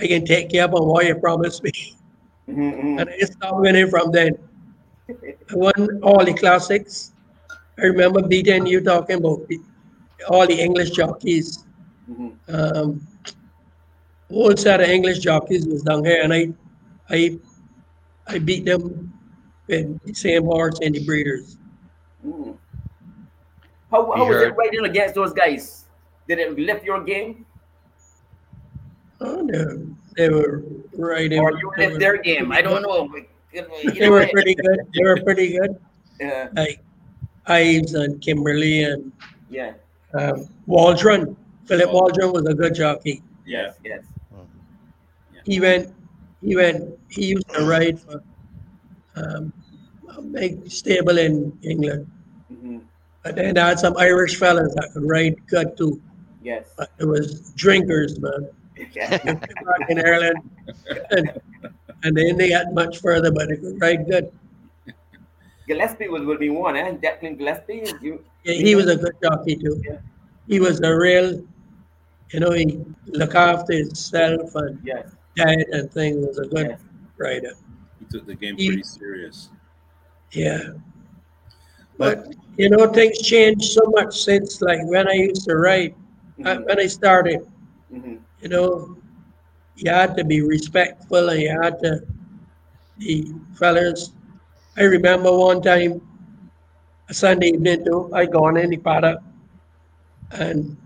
I 0.00 0.06
can 0.06 0.24
take 0.24 0.50
care 0.50 0.64
of 0.64 0.72
him 0.72 0.86
what 0.86 1.06
you 1.06 1.14
promised 1.16 1.62
me. 1.64 1.72
Mm-hmm, 2.48 2.98
And 2.98 3.08
I 3.10 3.18
stopped 3.24 3.60
winning 3.60 3.88
from 3.88 4.10
then. 4.12 4.36
I 5.50 5.54
won 5.54 6.00
all 6.02 6.24
the 6.24 6.34
classics. 6.34 7.12
I 7.78 7.86
remember 7.86 8.22
beating 8.22 8.66
you 8.66 8.80
talking 8.82 9.18
about 9.18 9.46
all 10.28 10.46
the 10.46 10.58
English 10.58 10.90
jockeys. 10.90 11.64
mm-hmm. 12.10 12.30
Um, 12.48 13.06
whole 14.30 14.56
set 14.56 14.80
of 14.80 14.88
English 14.88 15.20
jockeys 15.20 15.66
was 15.66 15.82
down 15.82 16.04
here, 16.04 16.20
and 16.22 16.32
I, 16.32 16.48
I, 17.08 17.38
I 18.26 18.38
beat 18.38 18.64
them 18.64 19.12
with 19.66 20.02
the 20.04 20.14
same 20.14 20.44
horse 20.44 20.78
and 20.82 20.94
the 20.94 21.04
breeders. 21.04 21.56
Mm. 22.26 22.56
How, 23.90 24.12
how 24.12 24.24
We 24.24 24.34
was 24.34 24.42
it 24.42 24.56
riding 24.56 24.84
against 24.84 25.14
those 25.14 25.32
guys? 25.32 25.86
Did 26.28 26.38
it 26.38 26.58
lift 26.58 26.84
your 26.84 27.02
game 27.02 27.46
Oh, 29.20 29.40
no, 29.40 29.96
they 30.16 30.28
were 30.28 30.62
riding. 30.94 31.40
or 31.40 31.52
you 31.58 31.72
lift 31.76 31.98
their 31.98 32.18
game? 32.18 32.52
I 32.52 32.62
don't 32.62 32.82
know. 32.82 33.08
They 33.52 34.08
were 34.08 34.28
pretty 34.28 34.54
good. 34.54 34.78
They 34.94 35.02
were 35.02 35.20
pretty 35.22 35.58
good. 35.58 35.80
Yeah, 36.20 36.48
Like 36.54 36.80
Ives 37.46 37.94
and 37.94 38.20
Kimberly 38.20 38.84
and 38.84 39.12
yeah, 39.50 39.72
um, 40.14 40.46
Waldron. 40.66 41.36
Philip 41.66 41.92
Waldron 41.92 42.32
was 42.32 42.46
a 42.46 42.54
good 42.54 42.74
jockey. 42.74 43.22
yeah. 43.46 43.72
yes. 43.84 44.04
he 45.44 45.60
went 45.60 45.94
he 46.42 46.56
went 46.56 46.98
he 47.08 47.26
used 47.26 47.48
to 47.50 47.64
ride 47.64 48.00
for 48.00 48.22
um, 49.16 49.52
a 50.16 50.22
big 50.22 50.70
stable 50.70 51.18
in 51.18 51.56
England. 51.62 52.10
Mm-hmm. 52.52 52.78
But 53.22 53.36
then 53.36 53.58
I 53.58 53.68
had 53.68 53.78
some 53.78 53.96
Irish 53.96 54.36
fellas 54.36 54.74
that 54.74 54.90
could 54.92 55.08
ride 55.08 55.36
good 55.46 55.76
too. 55.76 56.00
Yes. 56.42 56.68
But 56.76 56.90
it 56.98 57.04
was 57.04 57.52
drinkers, 57.56 58.18
man. 58.20 58.48
Yeah. 58.92 59.18
In 59.88 59.98
Ireland. 60.06 60.38
And, 61.10 61.40
and 62.04 62.16
then 62.16 62.36
they 62.36 62.50
got 62.50 62.72
much 62.72 62.98
further, 62.98 63.32
but 63.32 63.48
they 63.48 63.56
could 63.56 63.80
ride 63.80 64.06
good. 64.08 64.32
Gillespie 65.68 66.08
was 66.08 66.22
would 66.24 66.38
be 66.40 66.48
one, 66.50 66.76
eh? 66.76 66.90
Declan 67.04 67.36
Gillespie. 67.38 67.84
You, 68.00 68.24
Yeah, 68.44 68.54
he 68.54 68.74
was 68.74 68.86
a 68.88 68.96
good 68.96 69.14
jockey 69.22 69.56
too. 69.56 69.80
Yeah. 69.84 69.98
He 70.48 70.58
was 70.60 70.80
a 70.80 70.96
real, 70.96 71.44
you 72.32 72.40
know, 72.40 72.52
he 72.52 72.80
looked 73.06 73.34
after 73.34 73.74
himself 73.74 74.54
and 74.54 74.80
yes. 74.82 75.06
diet 75.36 75.68
and 75.72 75.92
things. 75.92 76.26
Was 76.26 76.38
a 76.38 76.46
good 76.48 76.68
Yes. 76.70 76.80
rider. 77.18 77.52
He 78.00 78.04
took 78.10 78.26
the 78.26 78.34
game 78.34 78.56
He- 78.56 78.68
pretty 78.68 78.82
serious. 78.82 79.50
Yeah. 80.32 80.62
But 81.98 82.34
you 82.56 82.70
know, 82.70 82.86
things 82.92 83.18
changed 83.20 83.64
so 83.76 83.82
much 83.98 84.16
since 84.28 84.60
like 84.62 84.80
when 84.86 85.08
I 85.08 85.14
used 85.14 85.44
to 85.48 85.56
ride, 85.56 85.94
uh, 86.44 86.56
Mhm. 86.56 86.66
when 86.66 86.78
I 86.80 86.86
started. 86.86 87.40
Mhm. 87.92 88.18
You 88.42 88.48
know, 88.48 88.96
you 89.76 89.90
had 89.90 90.16
to 90.16 90.24
be 90.24 90.40
respectful 90.42 91.28
and 91.30 91.40
you 91.40 91.50
had 91.62 91.78
to 91.84 92.00
the 92.98 93.14
fellas. 93.54 94.12
I 94.78 94.82
remember 94.84 95.36
one 95.36 95.60
time, 95.60 96.00
a 97.08 97.14
Sunday 97.14 97.48
evening, 97.48 97.84
too, 97.84 98.10
I 98.14 98.26
gone 98.26 98.56
in 98.56 98.70
the 98.70 98.76
paddock 98.76 99.18
and 100.30 100.76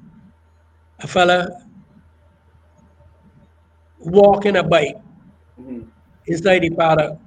a 1.01 1.07
fella 1.07 1.63
walking 3.99 4.57
a 4.57 4.63
bike 4.63 4.97
Mhm. 5.61 5.89
inside 6.27 6.61
the 6.61 6.71
paddock. 6.71 7.19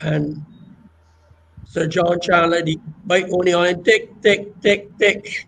And 0.00 0.44
Sir 1.64 1.86
John 1.86 2.20
Chandler, 2.20 2.62
the 2.62 2.78
bike 3.06 3.26
only 3.32 3.52
on 3.52 3.82
tick, 3.84 4.10
tick, 4.22 4.60
tick, 4.60 4.96
tick. 4.98 5.46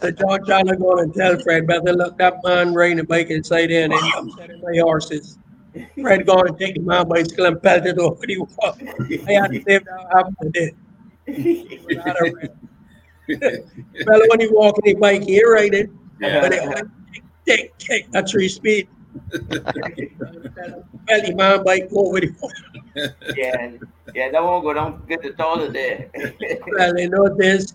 Sir 0.00 0.12
John 0.20 0.44
Chandler 0.46 0.76
going 0.76 1.04
and 1.04 1.14
tell 1.14 1.38
Fred, 1.38 1.66
better 1.66 1.92
look 1.92 2.18
that 2.18 2.34
man 2.44 2.74
riding 2.74 3.00
a 3.00 3.04
bike 3.04 3.30
inside 3.30 3.70
there 3.70 3.84
and 3.84 3.92
upsetting 3.92 4.60
my 4.62 4.78
horses. 4.82 5.38
Fred 6.00 6.26
going 6.26 6.48
and 6.48 6.58
taking 6.58 6.84
my 6.84 7.02
bicycle 7.04 7.46
and 7.46 7.62
pelted 7.62 7.98
over 7.98 8.26
the 8.26 8.38
wall. 8.40 8.76
I 9.28 9.32
had 9.32 9.52
to 9.52 9.62
save 9.66 9.84
that 9.84 10.06
happened 10.12 10.52
there. 10.54 10.70
Without 11.86 12.20
a 12.20 12.32
rest. 12.32 12.52
Fella 14.04 14.24
when 14.28 14.40
he 14.40 14.48
walking 14.50 14.84
the 14.84 14.94
bike, 15.00 15.22
he 15.22 15.42
ride 15.44 15.74
it, 15.74 15.90
but 16.20 16.52
it 16.52 16.62
went 16.68 16.90
tick, 17.14 17.22
tick, 17.46 17.78
tick, 17.78 18.06
at 18.14 18.28
three 18.28 18.48
speed. 18.48 18.88
Belly 21.06 21.34
man 21.34 21.62
bike 21.64 21.88
over 21.92 22.20
the 22.20 22.34
wall. 22.40 22.50
yeah, 23.36 23.72
yeah, 24.14 24.30
that 24.30 24.42
won't 24.42 24.64
go 24.64 24.72
down 24.72 25.02
get 25.08 25.22
the 25.22 25.30
toilet 25.32 25.72
there. 25.72 26.10
Well, 26.76 26.98
you 26.98 27.08
know 27.08 27.28
this. 27.36 27.74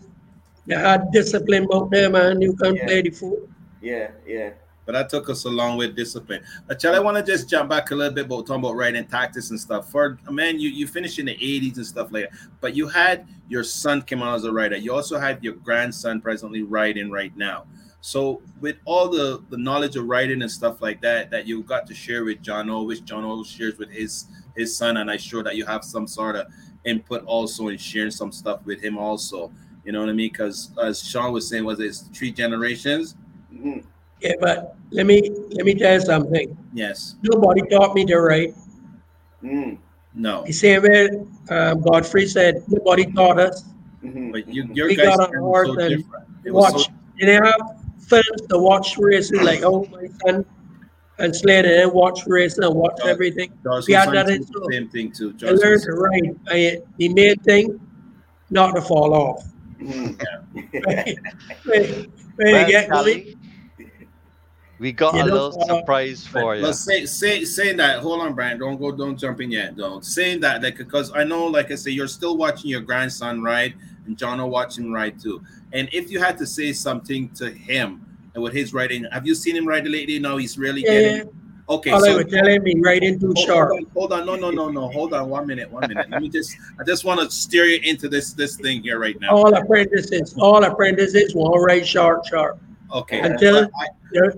You 0.65 0.75
had 0.77 1.11
discipline 1.11 1.67
out 1.73 1.89
there, 1.91 2.09
man. 2.09 2.41
You 2.41 2.53
can 2.53 2.75
Yeah. 2.75 2.85
play 2.85 3.01
the 3.03 3.09
fool. 3.11 3.47
yeah, 3.81 4.11
yeah. 4.25 4.51
But 4.87 4.93
that 4.93 5.09
took 5.09 5.29
us 5.29 5.43
a 5.43 5.49
long 5.49 5.77
way 5.77 5.91
discipline. 5.91 6.43
But 6.65 6.79
Chally, 6.79 6.95
I 6.95 6.99
want 6.99 7.17
to 7.17 7.23
just 7.23 7.47
jump 7.47 7.69
back 7.69 7.91
a 7.91 7.95
little 7.95 8.13
bit 8.13 8.25
about 8.25 8.47
talking 8.47 8.63
about 8.63 8.75
writing 8.75 9.05
tactics 9.05 9.51
and 9.51 9.59
stuff. 9.59 9.91
For 9.91 10.17
man, 10.31 10.59
you 10.59 10.69
you 10.69 10.87
finished 10.87 11.19
in 11.19 11.25
the 11.27 11.35
80s 11.35 11.75
and 11.75 11.85
stuff 11.85 12.11
like 12.11 12.31
that. 12.31 12.39
But 12.61 12.75
you 12.75 12.87
had 12.87 13.27
your 13.49 13.63
son 13.63 14.01
came 14.01 14.23
out 14.23 14.35
as 14.35 14.45
a 14.45 14.51
writer. 14.51 14.77
You 14.77 14.95
also 14.95 15.19
had 15.19 15.43
your 15.43 15.53
grandson 15.53 16.21
presently 16.21 16.63
writing 16.63 17.11
right 17.11 17.35
now. 17.37 17.65
So 17.99 18.41
with 18.61 18.77
all 18.85 19.09
the 19.09 19.43
the 19.49 19.57
knowledge 19.57 19.97
of 19.97 20.05
writing 20.05 20.41
and 20.41 20.49
stuff 20.49 20.81
like 20.81 21.01
that 21.01 21.29
that 21.31 21.45
you 21.45 21.61
got 21.63 21.85
to 21.87 21.93
share 21.93 22.23
with 22.23 22.41
Jono, 22.41 22.87
which 22.87 23.01
Jono 23.01 23.45
shares 23.45 23.77
with 23.77 23.91
his 23.91 24.27
his 24.55 24.75
son, 24.75 24.97
and 24.97 25.11
I'm 25.11 25.19
sure 25.19 25.43
that 25.43 25.57
you 25.57 25.65
have 25.65 25.83
some 25.83 26.07
sort 26.07 26.37
of 26.37 26.47
input 26.85 27.25
also 27.25 27.67
in 27.67 27.77
sharing 27.77 28.11
some 28.11 28.31
stuff 28.31 28.65
with 28.65 28.81
him 28.81 28.97
also. 28.97 29.51
You 29.83 29.91
know 29.91 29.99
what 29.99 30.09
I 30.09 30.13
mean? 30.13 30.29
Because 30.31 30.71
as 30.81 31.01
Sean 31.03 31.31
was 31.33 31.47
saying, 31.49 31.63
was 31.65 31.79
it 31.79 31.95
three 32.13 32.31
generations? 32.31 33.15
Mhm. 33.53 33.83
Yeah, 34.21 34.33
but 34.39 34.75
let 34.91 35.05
me 35.05 35.29
let 35.51 35.65
me 35.65 35.73
tell 35.75 35.93
you 35.93 36.01
something. 36.01 36.57
Yes. 36.73 37.15
Nobody 37.21 37.61
taught 37.69 37.93
me 37.95 38.05
to 38.05 38.17
write. 38.19 38.55
Mm. 39.43 39.77
No. 40.15 40.43
The 40.45 40.51
same 40.53 40.81
way 40.81 41.09
um, 41.49 41.81
Godfrey 41.81 42.25
said, 42.27 42.63
nobody 42.67 43.05
taught 43.13 43.39
us. 43.39 43.63
Mhm. 44.03 44.31
But 44.31 44.47
you, 44.47 44.67
your 44.73 44.87
We 44.87 44.95
guys' 44.95 45.07
got 45.15 45.19
on 45.19 45.31
time 45.31 45.39
a 45.39 45.43
was 45.43 45.67
so 45.67 45.73
horse 45.73 45.83
and 45.83 45.97
different. 46.01 46.25
It 46.45 46.51
was 46.53 46.73
Watch. 46.73 46.85
so, 46.85 46.91
And 47.19 47.29
they 47.29 47.33
have 47.35 47.61
films 47.99 48.41
to 48.49 48.57
watch 48.57 48.97
races 48.97 49.41
like 49.41 49.61
oh 49.63 49.85
my 49.91 50.07
son 50.25 50.45
and 51.19 51.35
Slater 51.35 51.81
and 51.83 51.91
watch 51.91 52.21
racing 52.27 52.63
and 52.63 52.73
watch 52.75 52.97
Yeah. 53.03 53.11
everything. 53.11 53.51
Charles 53.63 53.87
We 53.87 53.93
had 53.93 54.11
that 54.13 54.29
in 54.29 54.41
the 54.41 54.47
school. 54.47 54.67
same 54.71 54.87
thing 54.89 55.11
too. 55.11 55.33
I 55.35 55.37
Charles 55.39 55.61
learned 55.61 55.73
was- 55.73 55.85
to 55.85 55.91
write. 55.93 56.35
I, 56.49 56.81
the 56.97 57.09
main 57.13 57.35
thing, 57.37 57.79
not 58.49 58.73
to 58.75 58.81
fall 58.81 59.13
off. 59.13 59.43
Mhm. 59.79 60.17
When, 61.65 62.11
when 62.35 62.47
you 62.47 62.67
get 62.71 62.89
going, 62.89 62.89
Chally, 62.89 63.36
we 64.79 64.91
got 64.91 65.15
You 65.15 65.23
a 65.23 65.25
know, 65.25 65.33
little 65.47 65.61
uh, 65.61 65.65
surprise 65.65 66.25
for 66.25 66.55
you. 66.55 66.61
But 66.61 66.73
say, 66.73 67.05
say, 67.05 67.43
saying 67.45 67.77
that, 67.77 67.99
hold 67.99 68.21
on, 68.21 68.33
Brian, 68.33 68.59
don't 68.59 68.79
go, 68.79 68.91
don't 68.91 69.17
jump 69.17 69.41
in 69.41 69.51
yet, 69.51 69.75
though. 69.75 69.99
Saying 70.01 70.41
that, 70.41 70.61
like, 70.61 70.77
because 70.77 71.11
I 71.15 71.23
know, 71.23 71.45
like 71.45 71.71
I 71.71 71.75
say, 71.75 71.91
you're 71.91 72.07
still 72.07 72.37
watching 72.37 72.69
your 72.69 72.81
grandson 72.81 73.41
ride, 73.41 73.73
and 74.05 74.17
John 74.17 74.39
will 74.39 74.49
watch 74.49 74.77
him 74.77 74.91
ride 74.91 75.19
too. 75.19 75.41
And 75.73 75.89
if 75.91 76.11
you 76.11 76.19
had 76.19 76.37
to 76.37 76.45
say 76.45 76.73
something 76.73 77.29
to 77.31 77.49
him 77.49 78.05
and 78.33 78.43
with 78.43 78.53
his 78.53 78.73
riding, 78.73 79.05
have 79.11 79.25
you 79.25 79.35
seen 79.35 79.55
him 79.55 79.67
ride 79.67 79.87
lately? 79.87 80.19
No, 80.19 80.37
he's 80.37 80.57
really 80.57 80.81
yeah, 80.81 80.91
getting. 80.91 81.29
Okay, 81.69 81.91
all 81.91 82.05
I 82.05 82.07
so 82.07 82.17
was 82.17 82.27
telling 82.27 82.63
me, 82.63 82.79
writing 82.79 83.19
too 83.19 83.33
hold, 83.35 83.47
sharp. 83.47 83.69
hold 83.71 83.81
on, 83.81 83.87
hold 83.93 84.13
on, 84.13 84.25
no, 84.25 84.35
no, 84.35 84.51
no, 84.51 84.69
no, 84.69 84.87
hold 84.89 85.13
on, 85.13 85.27
one 85.29 85.45
minute, 85.45 85.69
one 85.69 85.87
minute. 85.87 86.09
Let 86.09 86.21
me 86.21 86.29
just, 86.29 86.55
I 86.79 86.83
just 86.85 87.03
want 87.03 87.19
to 87.19 87.29
steer 87.29 87.65
you 87.65 87.81
into 87.83 88.07
this, 88.07 88.31
this 88.31 88.55
thing 88.55 88.83
here 88.83 88.99
right 88.99 89.19
now. 89.19 89.35
All 89.35 89.53
apprentices, 89.53 90.33
all 90.37 90.63
apprentices 90.63 91.35
want 91.35 91.55
to 91.55 91.59
write 91.59 91.85
sharp, 91.85 92.25
sharp. 92.25 92.57
Okay, 92.93 93.19
Until 93.19 93.67
I- 93.79 93.87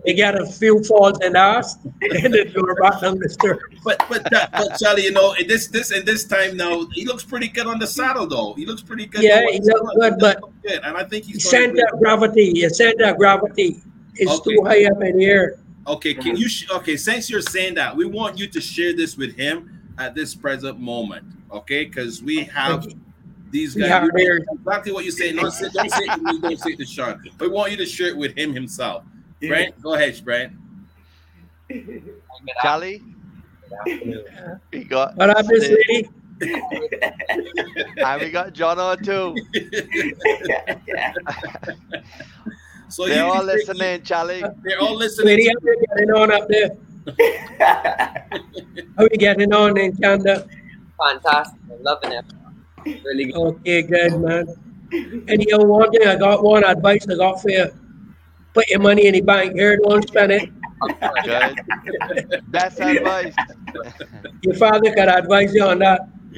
They 0.05 0.13
get 0.13 0.35
a 0.39 0.45
few 0.45 0.83
falls 0.83 1.19
and 1.23 1.37
ass, 1.37 1.77
and 2.01 2.33
then 2.33 2.51
go 2.53 2.63
back 2.81 3.01
down 3.01 3.19
the 3.19 3.29
stairs. 3.29 3.59
But 3.83 4.03
but 4.09 4.27
but 4.31 4.77
Chally, 4.79 5.03
you 5.03 5.11
know, 5.11 5.33
in 5.33 5.47
this 5.47 5.67
this 5.67 5.91
and 5.91 6.05
this 6.05 6.23
time 6.25 6.57
now, 6.57 6.85
he 6.93 7.05
looks 7.05 7.23
pretty 7.23 7.47
good 7.47 7.67
on 7.67 7.79
the 7.79 7.87
saddle 7.87 8.27
though. 8.27 8.53
He 8.55 8.65
looks 8.65 8.81
pretty 8.81 9.05
good. 9.05 9.21
Yeah, 9.21 9.41
he 9.51 9.59
look 9.59 9.83
good, 9.95 10.09
does 10.11 10.19
but 10.19 10.41
look 10.41 10.53
good, 10.63 10.81
and 10.83 10.97
I 10.97 11.03
think 11.03 11.25
he's 11.25 11.49
He 11.49 11.67
be- 11.67 11.73
that 11.73 11.95
gravity. 11.99 12.51
He 12.51 12.69
sent 12.69 12.97
that 12.99 13.17
gravity. 13.17 13.81
It's 14.15 14.31
Okay. 14.31 14.55
too 14.55 14.63
high 14.65 14.85
up 14.85 15.01
in 15.03 15.17
the 15.17 15.25
air. 15.25 15.59
Okay, 15.87 16.13
can 16.13 16.35
you? 16.35 16.49
Sh- 16.49 16.69
okay, 16.71 16.97
since 16.97 17.29
you're 17.29 17.41
saying 17.41 17.75
that, 17.75 17.95
we 17.95 18.05
want 18.05 18.37
you 18.37 18.47
to 18.47 18.59
share 18.61 18.95
this 18.95 19.17
with 19.17 19.35
him 19.35 19.69
at 19.97 20.13
this 20.15 20.35
present 20.35 20.79
moment. 20.79 21.25
Okay, 21.51 21.85
because 21.85 22.21
we 22.21 22.43
have 22.43 22.87
these 23.51 23.73
guys. 23.75 24.07
exactly 24.13 24.91
what 24.91 25.03
you're 25.03 25.11
saying. 25.11 25.35
Don't 25.37 25.51
say, 25.51 25.67
don't 25.73 25.89
say 25.89 26.03
it 26.03 26.15
to 26.15 26.21
me. 26.21 26.39
Don't 26.39 26.59
say 26.59 26.71
it 26.71 26.77
to 26.79 26.85
Sean. 26.85 27.23
We 27.39 27.47
want 27.47 27.71
you 27.71 27.77
to 27.77 27.85
share 27.85 28.07
it 28.09 28.17
with 28.17 28.35
him 28.37 28.53
himself. 28.53 29.03
Brett, 29.41 29.81
go 29.81 29.93
ahead, 29.93 30.19
Brett. 30.23 30.51
Chally, 32.61 33.01
we 34.73 34.83
got 34.85 35.15
What 35.15 35.29
up, 35.29 35.45
this 35.45 35.69
lady? 35.69 36.09
and 36.41 38.21
we 38.21 38.29
got 38.31 38.53
John 38.53 38.79
O 38.79 38.95
too. 38.95 39.35
So 42.91 43.05
They're 43.07 43.17
you- 43.23 43.31
all 43.31 43.43
listening, 43.43 44.01
Chally. 44.01 44.43
They're 44.63 44.79
all 44.79 44.95
listening. 44.95 45.27
Lady, 45.27 45.43
to- 45.43 45.51
how 45.51 45.59
we 45.63 45.77
getting 45.85 46.11
on 46.11 46.31
up 46.31 46.47
there? 46.49 46.69
How 48.97 49.03
we 49.03 49.09
getting 49.17 49.53
on 49.53 49.77
in 49.77 49.95
Canada? 49.95 50.47
Fantastic. 50.99 51.59
I'm 51.71 51.83
loving 51.83 52.11
it. 52.13 52.25
Really 53.05 53.25
good. 53.25 53.35
Okay, 53.37 53.83
good, 53.83 54.19
man. 54.19 54.47
Anyhow, 55.27 55.59
one 55.65 55.91
thing 55.91 56.07
I 56.07 56.15
got 56.15 56.43
one 56.43 56.63
advice 56.63 57.05
I 57.09 57.15
got 57.15 57.39
for 57.41 57.49
you. 57.51 57.67
Put 58.59 58.69
your 58.69 58.81
money 58.81 59.07
in 59.07 59.13
the 59.13 59.21
bank 59.21 59.53
here, 59.55 59.77
don't 59.77 60.05
spend 60.05 60.33
it. 60.33 60.49
Good. 61.23 62.43
Best 62.51 62.81
advice. 62.81 63.33
Your 64.41 64.55
father 64.55 64.91
can 64.93 65.07
advise 65.07 65.53
you 65.55 65.63
on 65.63 65.79
that. 65.79 66.01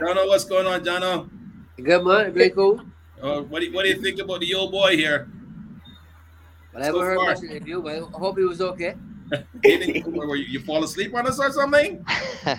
Jono, 0.00 0.26
what's 0.28 0.44
going 0.46 0.66
on, 0.66 0.82
Jono? 0.82 1.28
Good 1.76 2.02
man. 2.06 2.32
Very 2.32 2.48
cool. 2.48 2.80
Uh, 3.20 3.42
what, 3.42 3.60
do 3.60 3.66
you, 3.66 3.72
what 3.74 3.82
do 3.82 3.90
you 3.90 4.00
think 4.00 4.18
about 4.18 4.40
the 4.40 4.54
old 4.54 4.72
boy 4.72 4.96
here? 4.96 5.28
I 6.74 6.78
never 6.80 6.92
So 6.92 7.00
heard 7.02 7.16
far. 7.18 7.26
much 7.26 7.42
interview, 7.42 7.82
but 7.82 7.96
I 7.96 7.98
hope 7.98 8.38
he 8.38 8.44
was 8.44 8.62
okay. 8.62 8.94
Didn't- 9.62 10.10
were 10.10 10.36
you, 10.36 10.46
you 10.46 10.60
fall 10.60 10.82
asleep 10.84 11.14
on 11.14 11.26
us 11.26 11.38
or 11.38 11.52
something? 11.52 12.02
I, 12.08 12.56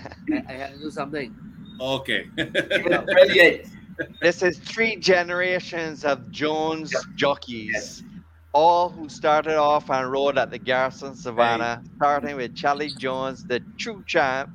I 0.48 0.52
had 0.52 0.74
to 0.74 0.78
do 0.78 0.88
something. 0.88 1.34
Okay. 1.80 2.26
Brilliant. 2.36 3.66
This 4.20 4.42
is 4.42 4.58
three 4.58 4.96
generations 4.96 6.04
of 6.04 6.30
Jones 6.30 6.94
jockeys, 7.16 8.02
all 8.52 8.88
who 8.88 9.08
started 9.08 9.56
off 9.56 9.90
and 9.90 10.10
rode 10.10 10.38
at 10.38 10.50
the 10.50 10.58
Garrison 10.58 11.14
Savannah, 11.14 11.82
starting 11.96 12.36
with 12.36 12.54
Chally 12.54 12.90
Jones, 12.98 13.44
the 13.44 13.60
true 13.78 14.02
champ, 14.06 14.50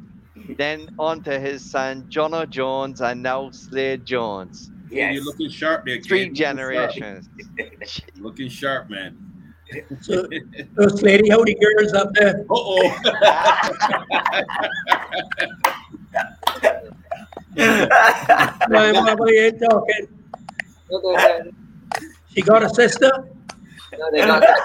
then 0.57 0.89
on 0.99 1.23
to 1.23 1.39
his 1.39 1.63
son 1.69 2.03
Jono 2.09 2.49
Jones, 2.49 3.01
and 3.01 3.23
now 3.23 3.51
Slade 3.51 4.05
Jones. 4.05 4.71
Yeah, 4.89 5.11
You're 5.11 5.23
looking 5.23 5.49
sharp 5.49 5.85
there. 5.85 5.99
Three 6.01 6.25
kid. 6.25 6.35
generations. 6.35 7.27
Looking 8.17 8.49
sharp, 8.49 8.89
man. 8.89 9.17
So, 10.01 10.27
those 10.75 11.01
lady, 11.01 11.27
how 11.29 11.43
the 11.43 11.55
girls 11.55 11.93
up 11.93 12.13
there? 12.13 12.45
Uh 12.49 12.53
oh. 12.53 12.91
She 22.33 22.41
got 22.41 22.63
a 22.63 22.69
sister? 22.69 23.11
no, 23.97 24.09
they're 24.11 24.27
not. 24.27 24.43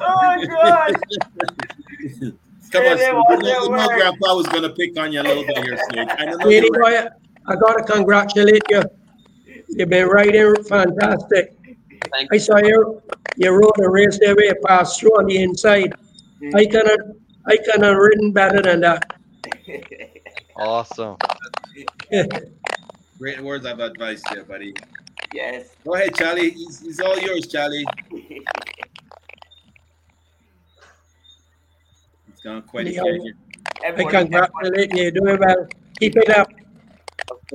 oh 0.00 0.46
God! 0.48 0.94
Come 2.72 2.84
Yeah, 2.84 2.90
on, 2.92 2.98
they 2.98 3.10
Snoop. 3.10 3.26
You 3.30 3.36
know, 3.38 3.42
their 3.42 3.60
you 3.62 3.68
know 3.70 3.88
word. 3.88 3.96
Grandpa 3.96 4.34
was 4.36 4.46
gonna 4.48 4.70
pick 4.70 4.98
on 4.98 5.12
you 5.12 5.20
a 5.20 5.22
little 5.22 5.44
bit 5.44 5.58
here, 5.58 5.76
Snoop. 5.90 6.08
I 6.18 6.24
know 6.26 6.36
Lady 6.44 6.68
you're 6.72 6.80
right. 6.80 7.04
boy, 7.04 7.10
I 7.46 7.56
gotta 7.56 7.82
congratulate 7.84 8.62
you. 8.70 8.82
You've 9.68 9.88
been 9.88 10.08
riding 10.08 10.54
fantastic. 10.64 11.54
Thank 12.12 12.32
I 12.32 12.38
saw 12.38 12.58
you, 12.58 13.02
you 13.36 13.50
rode 13.52 13.78
a 13.82 13.88
race 13.88 14.18
there 14.18 14.34
where 14.34 14.46
you 14.46 14.54
passed 14.66 15.00
through 15.00 15.16
on 15.18 15.26
the 15.26 15.42
inside. 15.42 15.94
I 16.54 16.64
cannot, 16.66 16.98
I 17.46 17.56
cannot 17.58 17.96
ridden 17.96 18.32
better 18.32 18.62
than 18.62 18.80
that. 18.80 19.12
Awesome. 20.56 21.16
Great 23.18 23.40
words 23.40 23.64
of 23.64 23.80
advice 23.80 24.22
there, 24.30 24.44
buddy. 24.44 24.74
yes. 25.32 25.70
Go 25.84 25.94
ahead, 25.94 26.14
Chally. 26.14 26.48
It's, 26.54 26.80
he's 26.82 27.00
all 27.00 27.18
yours, 27.18 27.46
Chally. 27.46 27.86
It's 32.28 32.40
gone 32.42 32.62
quite 32.62 32.88
a 32.88 32.92
Yeah. 32.92 33.02
change. 33.04 33.34
I 33.86 33.92
congratulate 33.92 34.94
you, 34.94 35.02
you're 35.02 35.10
doing 35.12 35.38
well. 35.38 35.66
Keep 35.98 36.16
it 36.16 36.30
up, 36.30 36.48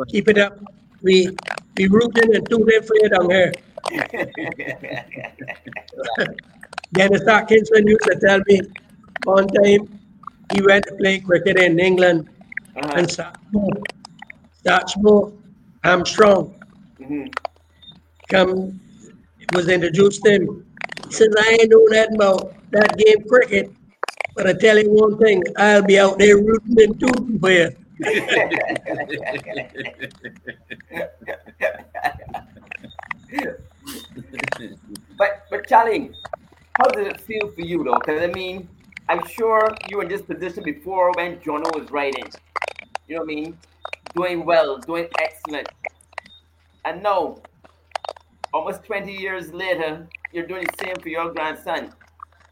keep 0.07 0.27
it 0.27 0.37
up. 0.39 0.57
We, 1.03 1.29
we 1.77 1.87
rooting 1.87 2.35
and 2.35 2.49
tooting 2.49 2.81
for 2.81 2.95
you 3.01 3.09
down 3.09 3.29
here. 3.29 3.51
Dennis 6.93 7.27
Atkinson 7.27 7.87
used 7.87 8.03
to 8.03 8.19
tell 8.25 8.39
me 8.47 8.61
one 9.23 9.47
time 9.47 9.99
he 10.51 10.61
went 10.61 10.85
to 10.87 10.95
play 10.95 11.19
cricket 11.19 11.57
in 11.59 11.79
England 11.79 12.27
Uh-huh. 12.75 12.93
and 12.97 13.07
Satchmo, 13.07 13.83
Satchmo 14.65 15.33
Armstrong 15.83 16.53
Mhm. 16.99 17.31
come 18.29 18.79
was 19.53 19.69
introduced 19.69 20.23
to 20.23 20.31
him. 20.31 20.65
He 21.07 21.13
says, 21.13 21.29
I 21.39 21.57
ain't 21.59 21.69
know 21.71 21.85
nothing 21.89 22.15
about 22.15 22.53
that 22.71 22.97
game 22.97 23.23
cricket, 23.27 23.71
but 24.35 24.47
I 24.47 24.53
tell 24.53 24.77
you 24.79 24.91
one 24.91 25.17
thing, 25.17 25.43
I'll 25.57 25.83
be 25.83 25.99
out 25.99 26.17
there 26.19 26.37
rooting 26.37 26.77
and 26.83 26.99
tooting 26.99 27.39
for 27.39 27.51
you. 27.51 27.69
But 35.17 35.45
but 35.49 35.67
Chally, 35.67 36.11
how 36.77 36.87
does 36.87 37.07
it 37.07 37.21
feel 37.21 37.51
for 37.51 37.61
you 37.61 37.83
though? 37.83 37.95
Because 37.99 38.21
I 38.21 38.27
mean, 38.27 38.67
I'm 39.09 39.25
sure 39.27 39.75
you 39.89 39.97
were 39.97 40.03
in 40.03 40.09
this 40.09 40.21
position 40.21 40.63
before 40.63 41.11
when 41.13 41.37
Jono 41.39 41.69
was 41.79 41.91
writing. 41.91 42.25
You 43.07 43.15
know 43.15 43.21
what 43.21 43.31
I 43.31 43.35
mean? 43.35 43.57
Doing 44.15 44.45
well, 44.45 44.77
doing 44.79 45.07
excellent. 45.19 45.67
And 46.85 47.03
now, 47.03 47.41
almost 48.53 48.83
20 48.83 49.11
years 49.13 49.53
later, 49.53 50.07
you're 50.31 50.47
doing 50.47 50.65
the 50.65 50.85
same 50.85 50.95
for 51.01 51.09
your 51.09 51.31
grandson. 51.33 51.93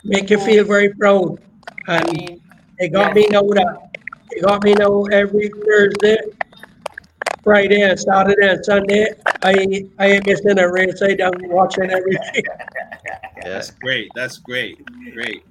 Make 0.03 0.29
you 0.29 0.39
feel 0.39 0.63
very 0.65 0.93
proud. 0.93 1.39
I 1.87 1.99
And 1.99 2.07
mean, 2.11 2.41
it 2.79 2.89
got 2.93 3.13
me 3.13 3.27
now 3.29 3.41
that, 3.41 3.89
it 4.31 4.43
got 4.43 4.63
me 4.63 4.73
now 4.73 5.03
every 5.05 5.49
Thursday, 5.49 6.17
Friday 7.43 7.81
and 7.81 7.99
Saturday 7.99 8.49
and 8.49 8.63
Sunday. 8.63 9.09
I, 9.43 9.83
I 9.99 10.07
ain't 10.07 10.25
missing 10.25 10.57
a 10.57 10.71
race. 10.71 11.01
I 11.01 11.17
am 11.19 11.33
watching 11.49 11.91
everything. 11.91 12.43
That's 13.43 13.71
great. 13.71 14.09
That's 14.15 14.37
great. 14.37 14.79
Great. 15.13 15.43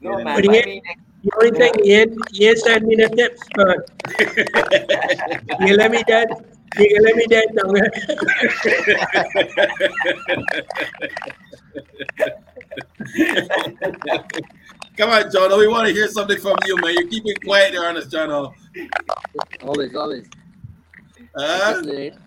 no 0.00 0.18
Yeah, 0.18 0.24
man, 0.24 0.36
but 0.36 0.44
but 0.44 0.54
he 0.54 0.60
I 0.60 0.64
mean, 0.66 0.82
The 1.24 1.30
only 1.36 1.50
thing, 1.58 1.72
he 1.82 1.94
ain't, 1.94 2.14
he 2.32 2.48
ain't 2.48 2.58
send 2.58 2.86
me 2.86 2.96
the 2.96 3.08
tips, 3.08 3.48
man. 3.56 3.76
You 5.66 5.76
let 5.76 5.90
me 5.90 6.02
dead, 6.06 6.28
you 6.78 6.98
let 7.02 7.16
me 7.16 7.26
dead 7.26 7.46
down 7.56 7.74
Come 14.96 15.10
on, 15.10 15.22
Jono. 15.30 15.58
We 15.58 15.66
want 15.68 15.86
to 15.88 15.94
hear 15.94 16.08
something 16.08 16.38
from 16.38 16.56
you, 16.66 16.76
man. 16.76 16.94
You're 16.94 17.08
keeping 17.08 17.34
quiet 17.44 17.72
there 17.72 17.88
on 17.88 17.94
this 17.94 18.10
channel. 18.10 18.54
Always, 19.62 19.94
always. 19.94 20.28
Huh? 21.36 21.74
Listening. 21.76 22.18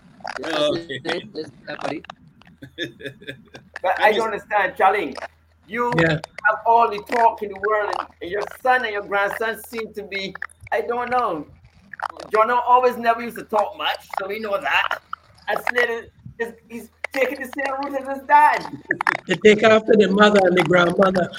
Just 0.43 0.55
okay. 0.55 0.99
listening. 1.03 1.31
Listen, 1.33 1.53
everybody. 1.67 2.03
but 3.81 3.99
I 3.99 4.11
don't 4.13 4.27
understand, 4.31 4.75
Chally. 4.77 5.15
You 5.67 5.93
Yeah. 5.97 6.19
have 6.47 6.59
all 6.65 6.89
the 6.89 6.99
talk 7.03 7.43
in 7.43 7.49
the 7.49 7.59
world, 7.67 7.93
and- 7.97 8.07
and 8.21 8.31
your 8.31 8.43
son 8.61 8.83
and 8.83 8.93
your 8.93 9.03
grandson 9.03 9.61
seem 9.63 9.93
to 9.93 10.03
be, 10.03 10.35
I 10.71 10.81
don't 10.81 11.09
know. 11.09 11.47
Jono 12.29 12.61
always 12.67 12.97
never 12.97 13.21
used 13.21 13.37
to 13.37 13.43
talk 13.43 13.77
much, 13.77 14.07
so 14.19 14.27
we 14.27 14.39
know 14.39 14.59
that. 14.59 15.01
And 15.47 15.59
Slater 15.69 16.07
is 16.39 16.53
he's 16.69 16.89
taking 17.13 17.39
the 17.41 17.51
same 17.57 17.73
route 17.73 18.01
as 18.01 18.17
his 18.17 18.27
dad. 18.27 18.65
To 19.27 19.35
take 19.35 19.63
after 19.63 19.93
the 19.95 20.07
mother 20.09 20.39
and 20.43 20.57
the 20.57 20.63
grandmother. 20.63 21.29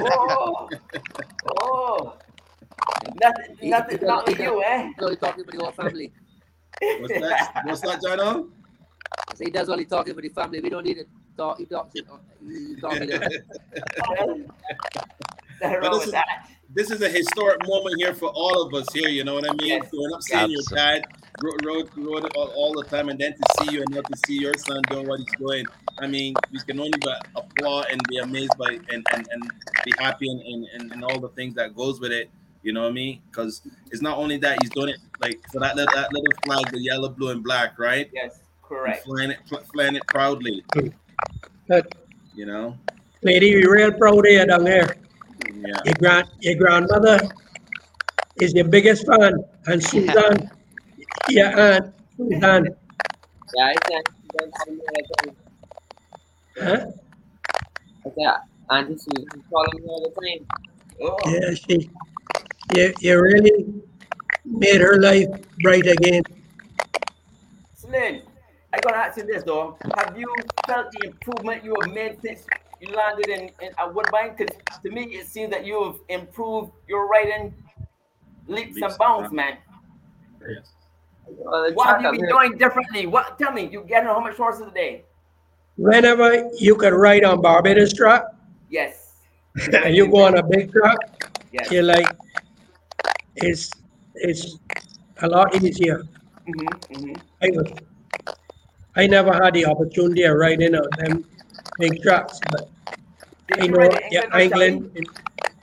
oh, 0.00 0.68
oh. 1.60 2.16
Nothing, 3.20 3.70
nothing, 3.70 3.98
not 4.02 4.26
with 4.26 4.38
you, 4.38 4.62
eh? 4.62 4.86
He's 4.88 5.02
only 5.04 5.16
talking 5.16 5.42
about 5.42 5.54
your 5.54 5.72
family. 5.72 6.12
What's 7.00 7.20
that? 7.20 7.62
What's 7.64 7.80
that, 7.82 8.00
Jono? 8.02 8.48
So 9.36 9.44
he 9.44 9.50
does 9.50 9.68
only 9.68 9.84
talking 9.84 10.12
about 10.12 10.22
the 10.22 10.28
family. 10.30 10.60
We 10.60 10.70
don't 10.70 10.84
need 10.84 10.94
to 10.98 11.06
talk. 11.36 11.58
He 11.58 11.66
talks. 11.66 11.92
He 11.94 12.76
talks 12.80 12.98
to 12.98 13.06
them. 13.06 13.20
Nothing 15.60 15.80
But 15.80 15.80
wrong 15.82 15.92
this 15.98 16.06
is- 16.06 16.12
that. 16.12 16.48
This 16.76 16.90
is 16.90 17.00
a 17.02 17.08
historic 17.08 17.64
moment 17.68 17.94
here 18.00 18.14
for 18.14 18.30
all 18.30 18.60
of 18.66 18.74
us 18.74 18.92
here. 18.92 19.08
You 19.08 19.22
know 19.22 19.34
what 19.34 19.48
I 19.48 19.52
mean? 19.54 19.80
Yes. 19.80 19.88
Growing 19.92 20.12
up 20.12 20.22
seeing 20.24 20.50
your 20.50 20.62
dad 20.70 21.04
rode, 21.40 21.64
rode, 21.64 21.88
rode 21.96 22.36
all, 22.36 22.48
all 22.48 22.72
the 22.74 22.82
time, 22.88 23.10
and 23.10 23.18
then 23.20 23.32
to 23.32 23.64
see 23.64 23.74
you 23.74 23.82
and 23.82 23.94
now 23.94 24.00
to 24.00 24.16
see 24.26 24.40
your 24.40 24.54
son 24.58 24.82
doing 24.90 25.06
what 25.06 25.20
he's 25.20 25.28
doing. 25.38 25.64
I 26.00 26.08
mean, 26.08 26.34
we 26.50 26.58
can 26.66 26.80
only 26.80 26.98
but 27.00 27.28
applaud 27.36 27.86
and 27.92 28.00
be 28.08 28.18
amazed 28.18 28.58
by 28.58 28.70
and, 28.88 29.06
and, 29.14 29.28
and 29.30 29.52
be 29.84 29.92
happy 30.00 30.28
and, 30.28 30.40
and, 30.40 30.66
and, 30.74 30.92
and 30.92 31.04
all 31.04 31.20
the 31.20 31.28
things 31.28 31.54
that 31.54 31.76
goes 31.76 32.00
with 32.00 32.10
it. 32.10 32.28
You 32.64 32.72
know 32.72 32.82
what 32.84 32.88
I 32.88 32.92
mean? 32.92 33.20
Because 33.30 33.60
it's 33.92 34.00
not 34.00 34.16
only 34.16 34.38
that 34.38 34.58
he's 34.62 34.70
doing 34.70 34.88
it 34.88 34.96
like 35.20 35.38
for 35.52 35.60
that 35.60 35.76
little, 35.76 35.94
that 35.94 36.10
little 36.12 36.32
flag, 36.44 36.72
the 36.72 36.80
yellow, 36.80 37.10
blue, 37.10 37.28
and 37.28 37.44
black, 37.44 37.78
right? 37.78 38.10
Yes, 38.12 38.40
correct. 38.62 39.04
Flying 39.04 39.32
it, 39.32 39.38
fl- 39.46 39.56
flying 39.72 39.96
it 39.96 40.02
proudly. 40.06 40.64
But 41.68 41.94
You 42.34 42.46
know? 42.46 42.78
lady, 43.22 43.54
we 43.54 43.66
real 43.66 43.92
proud 43.92 44.26
of 44.26 44.32
you 44.32 44.46
down 44.46 44.64
there. 44.64 44.96
Yeah. 45.54 45.82
Your 45.84 45.94
grand, 45.96 46.28
your 46.40 46.54
grandmother 46.54 47.20
is 48.36 48.54
your 48.54 48.64
biggest 48.64 49.06
fan, 49.06 49.34
and 49.66 49.82
Susan, 49.82 50.48
your 51.28 51.60
aunt, 51.60 51.94
Susan, 52.16 52.76
Yeah, 53.54 53.66
I 53.66 53.74
said. 53.86 54.02
I 56.56 56.64
huh? 56.64 56.86
said, 58.16 58.34
Auntie 58.70 58.96
Susan 58.96 59.44
calling 59.50 59.76
me 59.82 59.86
all 59.86 60.00
the 60.00 60.20
time. 60.20 60.46
Oh, 61.02 61.18
Yeah, 61.30 61.54
she, 61.54 61.90
you, 62.72 62.92
you 63.00 63.20
really 63.20 63.74
made 64.44 64.80
her 64.80 65.00
life 65.00 65.28
bright 65.62 65.86
again. 65.86 66.22
Slade, 67.74 68.22
I 68.72 68.80
gotta 68.80 68.96
ask 68.96 69.16
you 69.16 69.24
this 69.24 69.42
though. 69.44 69.76
Have 69.96 70.16
you 70.18 70.32
felt 70.66 70.90
the 70.92 71.08
improvement 71.08 71.64
you 71.64 71.74
have 71.82 71.92
made 71.92 72.18
since 72.22 72.46
you 72.80 72.94
landed 72.94 73.28
in, 73.28 73.40
in 73.60 73.72
at 73.78 73.94
Woodbine? 73.94 74.34
Because 74.36 74.56
to 74.82 74.90
me, 74.90 75.04
it 75.04 75.26
seems 75.26 75.50
that 75.50 75.64
you 75.64 75.82
have 75.84 75.96
improved 76.08 76.72
your 76.88 77.06
writing 77.08 77.54
leaps 78.46 78.74
and 78.74 78.76
Leaps 78.76 78.82
and 78.82 78.98
bounds, 78.98 78.98
bounds. 78.98 79.32
man. 79.32 79.58
Yes. 80.48 80.72
Well, 81.26 81.68
the 81.68 81.74
What 81.74 81.88
have 81.88 82.02
you 82.02 82.20
been 82.20 82.28
doing 82.28 82.58
differently? 82.58 83.06
What? 83.06 83.38
Tell 83.38 83.52
me, 83.52 83.68
you 83.70 83.84
getting 83.88 84.08
how 84.08 84.20
much 84.20 84.36
horses 84.36 84.66
a 84.68 84.70
day? 84.70 85.04
Whenever 85.76 86.50
you 86.58 86.76
can 86.76 86.94
ride 86.94 87.24
on 87.24 87.40
Barbados 87.40 87.92
truck. 87.92 88.34
Yes. 88.70 89.12
and 89.72 89.94
you 89.96 90.08
go 90.08 90.24
on 90.24 90.38
a 90.38 90.42
big 90.42 90.70
truck. 90.72 90.98
Yes. 91.52 91.70
you're 91.70 91.82
like, 91.84 92.06
it's, 93.36 93.70
it's 94.14 94.58
a 95.22 95.28
lot 95.28 95.54
easier. 95.62 96.02
Mm-hmm, 96.46 96.94
mm-hmm. 96.94 97.14
I 97.42 97.50
was, 97.50 97.72
I 98.96 99.06
never 99.06 99.32
had 99.32 99.54
the 99.54 99.66
opportunity 99.66 100.22
of 100.24 100.36
riding 100.36 100.74
on 100.74 100.86
them 100.98 101.24
big 101.78 102.02
tracks, 102.02 102.38
but 102.50 102.70
Did 103.48 103.60
I 103.60 103.64
you 103.64 103.70
know, 103.70 103.78
ride 103.78 104.02
in 104.02 104.12
yeah, 104.12 104.20
England? 104.22 104.32
or 104.32 104.40
England, 104.40 104.94
Chally? 104.94 105.06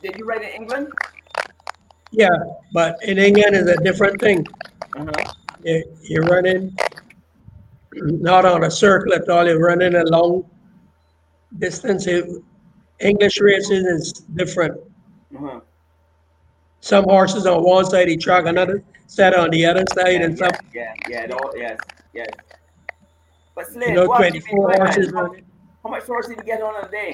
Did 0.01 0.17
you 0.17 0.25
ride 0.25 0.41
in 0.41 0.49
England? 0.49 0.87
yeah, 2.11 2.29
but 2.73 2.97
in 3.03 3.17
England 3.17 3.55
is 3.55 3.67
a 3.67 3.77
different 3.77 4.19
thing. 4.19 4.45
Uh-huh. 4.97 5.33
You, 5.63 5.83
you're 6.01 6.23
running 6.25 6.75
not 7.93 8.45
on 8.45 8.63
a 8.63 8.71
circle 8.71 9.13
at 9.13 9.27
all, 9.29 9.45
you're 9.45 9.59
running 9.59 9.95
a 9.95 10.03
long 10.03 10.49
distance. 11.59 12.07
English 12.99 13.39
races 13.39 13.83
is 13.85 14.13
different. 14.35 14.79
Uh-huh. 15.35 15.61
Some 16.81 17.05
horses 17.05 17.45
on 17.45 17.63
one 17.63 17.85
side 17.85 18.01
of 18.03 18.07
the 18.07 18.17
track, 18.17 18.45
another 18.45 18.83
set 19.07 19.35
on 19.35 19.49
the 19.51 19.65
other 19.65 19.83
side, 19.93 20.21
and 20.21 20.37
yeah, 20.37 20.47
some, 20.49 20.67
yeah, 20.73 20.93
yeah, 21.07 21.23
it 21.25 21.31
all, 21.31 21.51
yes, 21.55 21.77
yes. 22.13 22.27
But 23.55 23.67
Slade, 23.67 23.89
you 23.89 23.95
know, 23.95 24.05
what 24.07 24.23
have 24.23 24.33
you 24.35 24.41
twenty-four 24.41 24.73
horses 24.77 25.13
How, 25.13 25.21
running. 25.23 25.45
how 25.83 25.89
much 25.91 26.03
horses 26.03 26.29
did 26.35 26.39
you 26.39 26.43
get 26.43 26.61
on 26.61 26.83
a 26.83 26.89
day? 26.89 27.13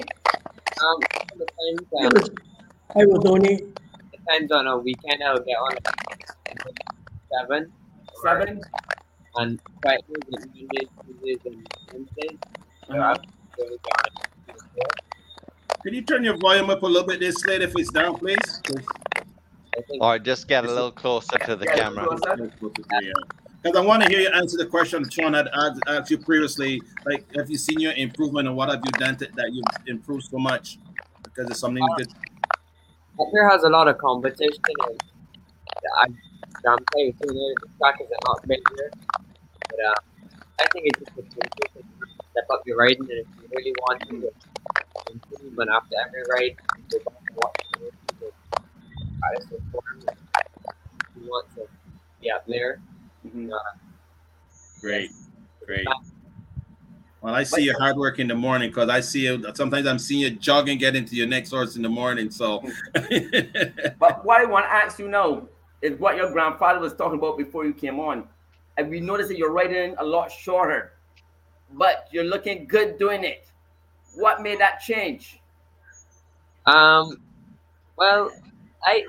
Um, 0.80 1.00
Depends, 1.36 2.28
um, 2.30 2.34
I 2.96 3.04
was 3.04 3.22
only 3.26 3.56
depends 4.12 4.52
on 4.52 4.66
a 4.68 4.78
weekend. 4.78 5.22
I'll 5.22 5.38
get 5.38 5.56
on 5.58 5.76
seven, 7.30 7.72
Seven. 8.22 8.60
and 9.36 9.60
Fridays 9.82 10.04
and 10.32 10.46
Mondays, 10.54 10.88
Tuesdays, 11.04 11.38
and 11.44 11.68
Wednesdays. 11.92 12.38
So 12.86 12.94
Uh-huh. 12.94 13.14
I'm 13.14 13.58
going 13.58 13.70
down. 13.70 14.86
Can 15.82 15.94
you 15.94 16.02
turn 16.02 16.24
your 16.24 16.36
volume 16.38 16.70
up 16.70 16.82
a 16.82 16.86
little 16.86 17.06
bit, 17.06 17.20
this 17.20 17.36
slate, 17.36 17.60
if 17.62 17.72
it's 17.76 17.90
down, 17.92 18.16
please? 18.18 18.38
'Cause- 19.78 19.86
think 19.88 20.02
Or 20.02 20.18
just 20.18 20.48
get 20.48 20.64
a 20.64 20.68
little 20.68 20.90
closer 20.92 21.38
to 21.38 21.56
the 21.56 21.66
camera. 21.66 22.06
Because 23.62 23.76
I 23.76 23.84
want 23.84 24.02
to 24.04 24.08
hear 24.08 24.20
you 24.20 24.28
answer 24.28 24.56
the 24.56 24.66
question 24.66 25.08
Sean 25.10 25.34
had 25.34 25.48
asked, 25.52 25.80
asked 25.88 26.10
you 26.10 26.18
previously. 26.18 26.80
Like, 27.04 27.26
have 27.34 27.50
you 27.50 27.58
seen 27.58 27.80
your 27.80 27.92
improvement, 27.94 28.46
and 28.48 28.56
what 28.56 28.68
have 28.70 28.80
you 28.84 28.90
done 28.92 29.16
to, 29.16 29.26
that 29.34 29.52
you've 29.52 29.88
improved 29.88 30.24
so 30.24 30.38
much? 30.38 30.78
Because 31.24 31.50
it's 31.50 31.60
something 31.60 31.84
good. 31.96 32.08
Butler 33.16 33.48
has 33.50 33.64
a 33.64 33.68
lot 33.68 33.88
of 33.88 33.98
competition, 33.98 34.62
and 34.80 35.00
I, 35.96 36.06
I'm 36.70 36.78
playing 36.92 37.14
through 37.14 37.34
there. 37.34 37.54
The 37.62 37.68
track 37.78 38.00
is 38.00 38.08
not 38.26 38.46
big 38.46 38.60
here, 38.76 38.90
but 39.68 39.78
uh, 39.86 39.94
I 40.60 40.66
think 40.72 40.86
it's 40.86 41.00
just 41.00 41.10
a 41.18 41.22
consistent 41.22 41.86
step 42.30 42.46
up 42.52 42.62
your 42.64 42.76
riding, 42.78 43.00
and 43.02 43.10
if 43.10 43.26
you 43.42 43.48
really 43.56 43.72
want 43.82 44.00
to 44.02 44.08
improve, 45.12 45.58
and 45.58 45.70
after 45.70 45.96
every 46.06 46.22
ride, 46.30 46.56
go 46.90 46.98
back 47.04 47.14
and 47.26 47.36
watch 47.42 47.56
the 47.72 47.78
race, 47.80 47.90
you 47.90 47.90
can 47.90 47.97
try 49.18 49.34
to 49.34 49.40
perform. 49.46 50.18
You 51.20 51.28
want 51.28 51.46
to 51.56 51.62
be 52.20 52.30
up 52.30 52.46
there, 52.46 52.80
Mhm. 53.26 53.52
uh, 53.52 53.58
Great, 54.80 55.10
great. 55.66 55.86
Well, 57.20 57.34
I 57.34 57.42
see 57.42 57.64
your 57.64 57.76
hard 57.80 57.96
work 57.96 58.20
in 58.20 58.28
the 58.28 58.34
morning 58.36 58.70
because 58.70 58.88
I 58.88 59.00
see 59.00 59.24
you. 59.24 59.44
Sometimes 59.54 59.88
I'm 59.88 59.98
seeing 59.98 60.20
you 60.20 60.30
jogging, 60.30 60.78
get 60.78 60.94
into 60.94 61.16
your 61.16 61.26
next 61.26 61.50
horse 61.50 61.74
in 61.74 61.82
the 61.82 61.88
morning. 61.88 62.30
So, 62.30 62.60
But 63.98 64.24
what 64.24 64.40
I 64.40 64.44
want 64.44 64.66
to 64.66 64.72
ask 64.72 65.00
you 65.00 65.08
now 65.08 65.48
is 65.82 65.98
what 65.98 66.16
your 66.16 66.30
grandfather 66.32 66.78
was 66.78 66.94
talking 66.94 67.18
about 67.18 67.36
before 67.36 67.64
you 67.64 67.72
came 67.74 67.98
on. 67.98 68.28
And 68.76 68.88
we 68.88 69.00
noticed 69.00 69.30
that 69.30 69.36
you're 69.36 69.50
riding 69.50 69.96
a 69.98 70.04
lot 70.04 70.30
shorter, 70.30 70.92
but 71.72 72.06
you're 72.12 72.22
looking 72.24 72.66
good 72.68 72.98
doing 72.98 73.24
it. 73.24 73.48
What 74.14 74.40
made 74.40 74.60
that 74.60 74.78
change? 74.78 75.40
Um, 76.66 77.20
well, 77.96 78.30
I 78.84 79.04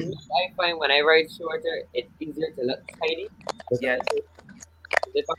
I 0.00 0.42
find 0.56 0.78
when 0.78 0.90
I 0.90 1.00
ride 1.00 1.30
shorter, 1.30 1.84
it's 1.94 2.10
easier 2.20 2.50
to 2.56 2.62
look 2.64 2.80
tidy. 3.00 3.28
Yes. 3.80 4.00
If 5.14 5.26
I, 5.28 5.34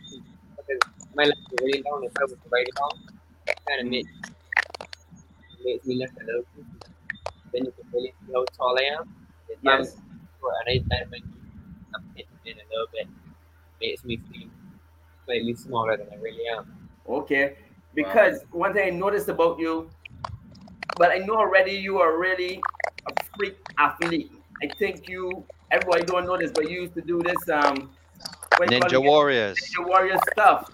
because 0.57 0.81
my 1.15 1.23
legs 1.23 1.39
are 1.51 1.65
really 1.65 1.83
long, 1.89 2.03
if 2.03 2.11
I 2.19 2.23
was 2.23 2.33
to 2.33 2.49
ride 2.51 2.67
it 2.67 2.75
long, 2.79 2.99
it 3.47 3.57
kind 3.67 3.81
of 3.81 3.87
makes 3.87 4.09
makes 5.63 5.85
me 5.85 5.95
look 5.95 6.11
a 6.21 6.25
little. 6.25 6.43
goofy. 6.55 6.79
Then 7.53 7.65
you 7.65 7.71
can 7.71 7.85
really 7.93 8.13
see 8.25 8.33
how 8.33 8.45
tall 8.57 8.77
I 8.77 8.83
am. 8.99 9.15
If 9.49 9.59
I'm 9.65 9.79
Yes. 9.79 9.95
short 10.39 10.53
and 10.65 10.69
I 10.69 10.85
that 10.89 11.09
might 11.11 11.23
I'm 11.95 12.01
hitting 12.15 12.39
in 12.45 12.53
a 12.57 12.65
little 12.71 12.87
bit, 12.93 13.07
makes 13.81 14.03
me 14.03 14.21
feel 14.31 14.49
slightly 15.25 15.55
smaller 15.55 15.97
than 15.97 16.07
I 16.11 16.15
really 16.17 16.45
am. 16.55 16.89
Okay. 17.07 17.57
Because 17.93 18.43
one 18.51 18.73
thing 18.73 18.87
I 18.87 18.89
noticed 18.97 19.29
about 19.29 19.59
you, 19.59 19.89
but 20.97 21.11
I 21.11 21.17
know 21.17 21.35
already 21.35 21.73
you 21.73 21.99
are 21.99 22.17
really 22.17 22.61
a 23.07 23.23
freak 23.37 23.57
athlete. 23.77 24.31
I 24.61 24.67
think 24.75 25.09
you, 25.09 25.43
everybody 25.71 26.03
don't 26.03 26.25
know 26.25 26.37
this, 26.37 26.51
but 26.51 26.69
you 26.69 26.81
used 26.81 26.93
to 26.95 27.01
do 27.01 27.21
this 27.21 27.49
um, 27.49 27.91
Ninja 28.53 28.93
it? 28.93 29.03
Warriors. 29.03 29.57
Ninja 29.57 29.87
Warrior 29.87 30.17
stuff, 30.31 30.71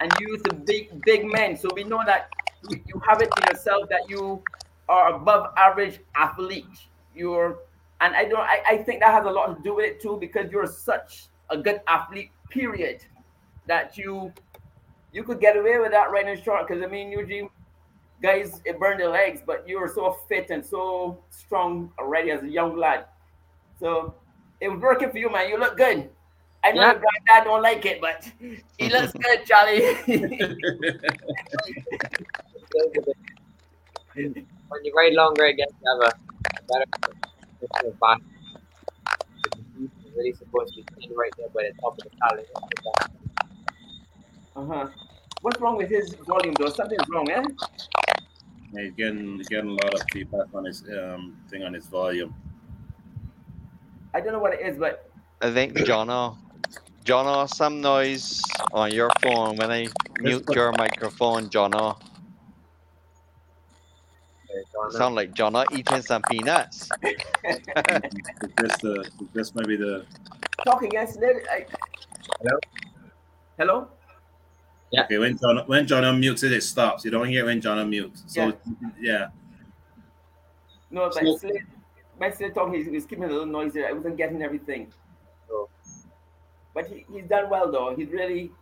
and 0.00 0.12
you 0.20 0.32
used 0.32 0.44
to 0.46 0.54
big 0.54 1.02
big 1.04 1.24
men. 1.24 1.56
So 1.56 1.68
we 1.74 1.84
know 1.84 2.02
that 2.06 2.30
you 2.70 3.00
have 3.06 3.20
it 3.20 3.30
in 3.36 3.48
yourself 3.48 3.88
that 3.90 4.08
you 4.08 4.42
are 4.88 5.14
above 5.14 5.52
average 5.56 6.00
athlete. 6.16 6.66
You're, 7.14 7.58
and 8.00 8.14
I 8.14 8.24
don't. 8.24 8.40
I, 8.40 8.62
I 8.68 8.76
think 8.78 9.00
that 9.00 9.12
has 9.12 9.24
a 9.24 9.30
lot 9.30 9.56
to 9.56 9.62
do 9.62 9.76
with 9.76 9.86
it 9.86 10.00
too 10.00 10.16
because 10.20 10.50
you're 10.50 10.66
such 10.66 11.26
a 11.50 11.56
good 11.56 11.80
athlete. 11.86 12.30
Period. 12.50 13.04
That 13.66 13.96
you 13.96 14.32
you 15.12 15.22
could 15.24 15.40
get 15.40 15.56
away 15.56 15.78
with 15.78 15.92
that 15.92 16.10
riding 16.10 16.40
short 16.42 16.68
because 16.68 16.82
I 16.82 16.86
mean 16.86 17.10
usually 17.10 17.48
guys 18.22 18.60
it 18.64 18.78
burned 18.78 19.00
their 19.00 19.08
legs, 19.10 19.40
but 19.44 19.68
you 19.68 19.78
were 19.80 19.88
so 19.94 20.16
fit 20.28 20.50
and 20.50 20.64
so 20.64 21.18
strong 21.30 21.92
already 21.98 22.30
as 22.30 22.42
a 22.42 22.48
young 22.48 22.76
lad. 22.76 23.04
So 23.80 24.14
it 24.60 24.68
was 24.68 24.80
working 24.80 25.10
for 25.10 25.18
you, 25.18 25.30
man. 25.30 25.48
You 25.48 25.58
look 25.58 25.76
good. 25.76 26.08
I 26.64 26.72
know 26.72 26.80
Yeah. 26.80 26.92
your 26.92 27.00
granddad 27.02 27.44
don't 27.44 27.62
like 27.62 27.84
it, 27.84 28.00
but 28.00 28.24
he 28.78 28.88
looks 28.88 29.12
good, 29.12 29.44
Chally. 29.44 29.80
when 34.14 34.84
you 34.84 34.92
ride 34.96 35.12
longer, 35.12 35.44
I 35.46 35.52
guess 35.52 35.68
you 35.70 36.00
have 36.00 36.12
a, 36.12 36.12
a 36.58 36.62
better 37.68 37.90
body. 38.00 38.22
Really 40.16 40.32
supposed 40.32 40.74
to 40.74 40.82
be 40.82 40.86
sitting 40.94 41.16
right 41.16 41.32
there 41.36 41.48
by 41.48 41.62
the 41.64 41.72
top 41.80 41.98
of 41.98 42.04
the 42.04 42.10
pallet. 42.22 42.48
uh-huh. 44.56 44.88
What's 45.42 45.60
wrong 45.60 45.76
with 45.76 45.90
his 45.90 46.14
volume 46.26 46.54
though? 46.54 46.70
Something's 46.70 47.02
wrong, 47.10 47.28
eh? 47.30 47.42
He's 48.76 48.92
getting 48.92 49.36
he's 49.36 49.48
getting 49.48 49.70
a 49.70 49.72
lot 49.72 49.94
of 49.94 50.02
feedback 50.12 50.46
on 50.54 50.64
his 50.64 50.84
um 50.98 51.36
thing 51.48 51.62
on 51.62 51.72
his 51.72 51.86
volume. 51.86 52.34
I 54.12 54.20
don't 54.20 54.32
know 54.32 54.38
what 54.38 54.54
it 54.54 54.60
is, 54.60 54.78
but 54.78 55.10
I 55.40 55.52
think 55.52 55.74
Jono, 55.74 56.36
Jono, 57.04 57.48
some 57.48 57.80
noise 57.80 58.42
on 58.72 58.92
your 58.92 59.10
phone 59.22 59.56
when 59.56 59.70
I 59.70 59.88
mute 60.20 60.44
your 60.50 60.72
microphone, 60.72 61.50
Jono. 61.50 62.00
Sound 64.90 65.14
like 65.14 65.34
Jono 65.34 65.64
eating 65.72 66.02
some 66.02 66.22
peanuts. 66.22 66.88
It's 67.02 67.66
just 68.60 68.80
the 68.80 69.10
it's 69.20 69.34
just 69.34 69.56
maybe 69.56 69.76
the 69.76 70.06
talk 70.64 70.82
again, 70.82 71.08
Slid. 71.08 71.36
I... 71.50 71.66
Hello? 72.40 72.58
Hello? 73.58 73.88
Okay 74.92 75.18
when 75.18 75.36
John 75.38 75.58
when 75.66 75.86
John 75.86 76.02
unmutes 76.04 76.44
it, 76.44 76.52
it 76.52 76.62
stops. 76.62 77.04
You 77.04 77.10
don't 77.10 77.28
hear 77.28 77.44
when 77.46 77.60
John 77.60 77.78
unmutes. 77.78 78.22
So 78.26 78.52
yeah, 79.00 79.28
No, 80.90 81.10
but 81.12 81.14
So- 81.14 81.36
Slid, 81.38 81.56
my 82.20 82.30
Slid 82.30 82.54
talking, 82.54 82.74
he's, 82.74 82.86
he's 82.86 83.06
keeping 83.06 83.24
a 83.24 83.28
little 83.28 83.46
noisy. 83.46 83.84
I 83.84 83.92
wasn't 83.92 84.16
getting 84.16 84.42
everything. 84.42 84.92
Oh. 85.50 85.68
But 86.74 86.86
he, 86.86 87.04
he's 87.12 87.24
done 87.24 87.50
well 87.50 87.70
though. 87.72 87.94
He's 87.96 88.10
really, 88.10 88.52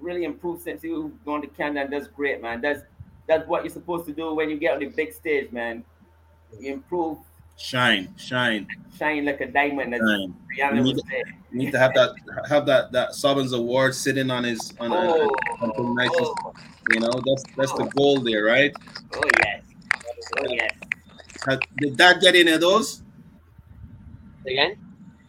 really 0.00 0.24
improved 0.24 0.62
since 0.62 0.84
you've 0.84 1.24
gone 1.24 1.42
to 1.42 1.48
Canada 1.48 1.80
and 1.82 1.92
that's 1.92 2.06
great, 2.06 2.40
man. 2.40 2.60
That's 2.60 2.82
that's 3.26 3.46
what 3.48 3.64
you're 3.64 3.72
supposed 3.72 4.06
to 4.06 4.12
do 4.12 4.34
when 4.34 4.50
you 4.50 4.56
get 4.58 4.74
on 4.74 4.80
the 4.80 4.86
big 4.86 5.12
stage, 5.12 5.50
man. 5.52 5.84
You 6.60 6.74
improve, 6.74 7.18
shine, 7.58 8.14
shine, 8.16 8.66
shine 8.98 9.24
like 9.24 9.40
a 9.40 9.46
diamond, 9.46 9.94
as 9.94 10.00
shine. 10.00 10.34
Rihanna 10.58 10.76
You 10.76 10.82
would 10.84 10.96
need, 10.96 11.04
say. 11.10 11.22
you 11.52 11.58
need 11.58 11.72
to 11.72 11.78
have 11.78 11.94
that 11.94 12.14
have 12.48 12.66
that 12.66 12.92
that 12.92 13.14
Sovereign 13.14 13.52
Award 13.54 13.94
sitting 13.94 14.30
on 14.30 14.44
his 14.44 14.72
on 14.80 14.92
Oh, 14.92 15.24
a, 15.26 15.58
something 15.60 15.94
nice. 15.94 16.10
oh, 16.14 16.34
You 16.90 17.00
know 17.00 17.10
that's 17.24 17.44
that's 17.56 17.72
the 17.72 17.84
oh. 17.84 17.90
goal 17.96 18.20
there, 18.20 18.44
right? 18.44 18.72
oh 19.14 19.22
yes. 19.44 19.62
Oh 20.38 20.46
yes. 20.48 20.74
Had- 21.46 21.64
Did 21.78 21.96
Dad 21.96 22.20
get 22.20 22.34
any 22.36 22.52
of 22.52 22.60
those? 22.60 23.02
Again? 24.46 24.76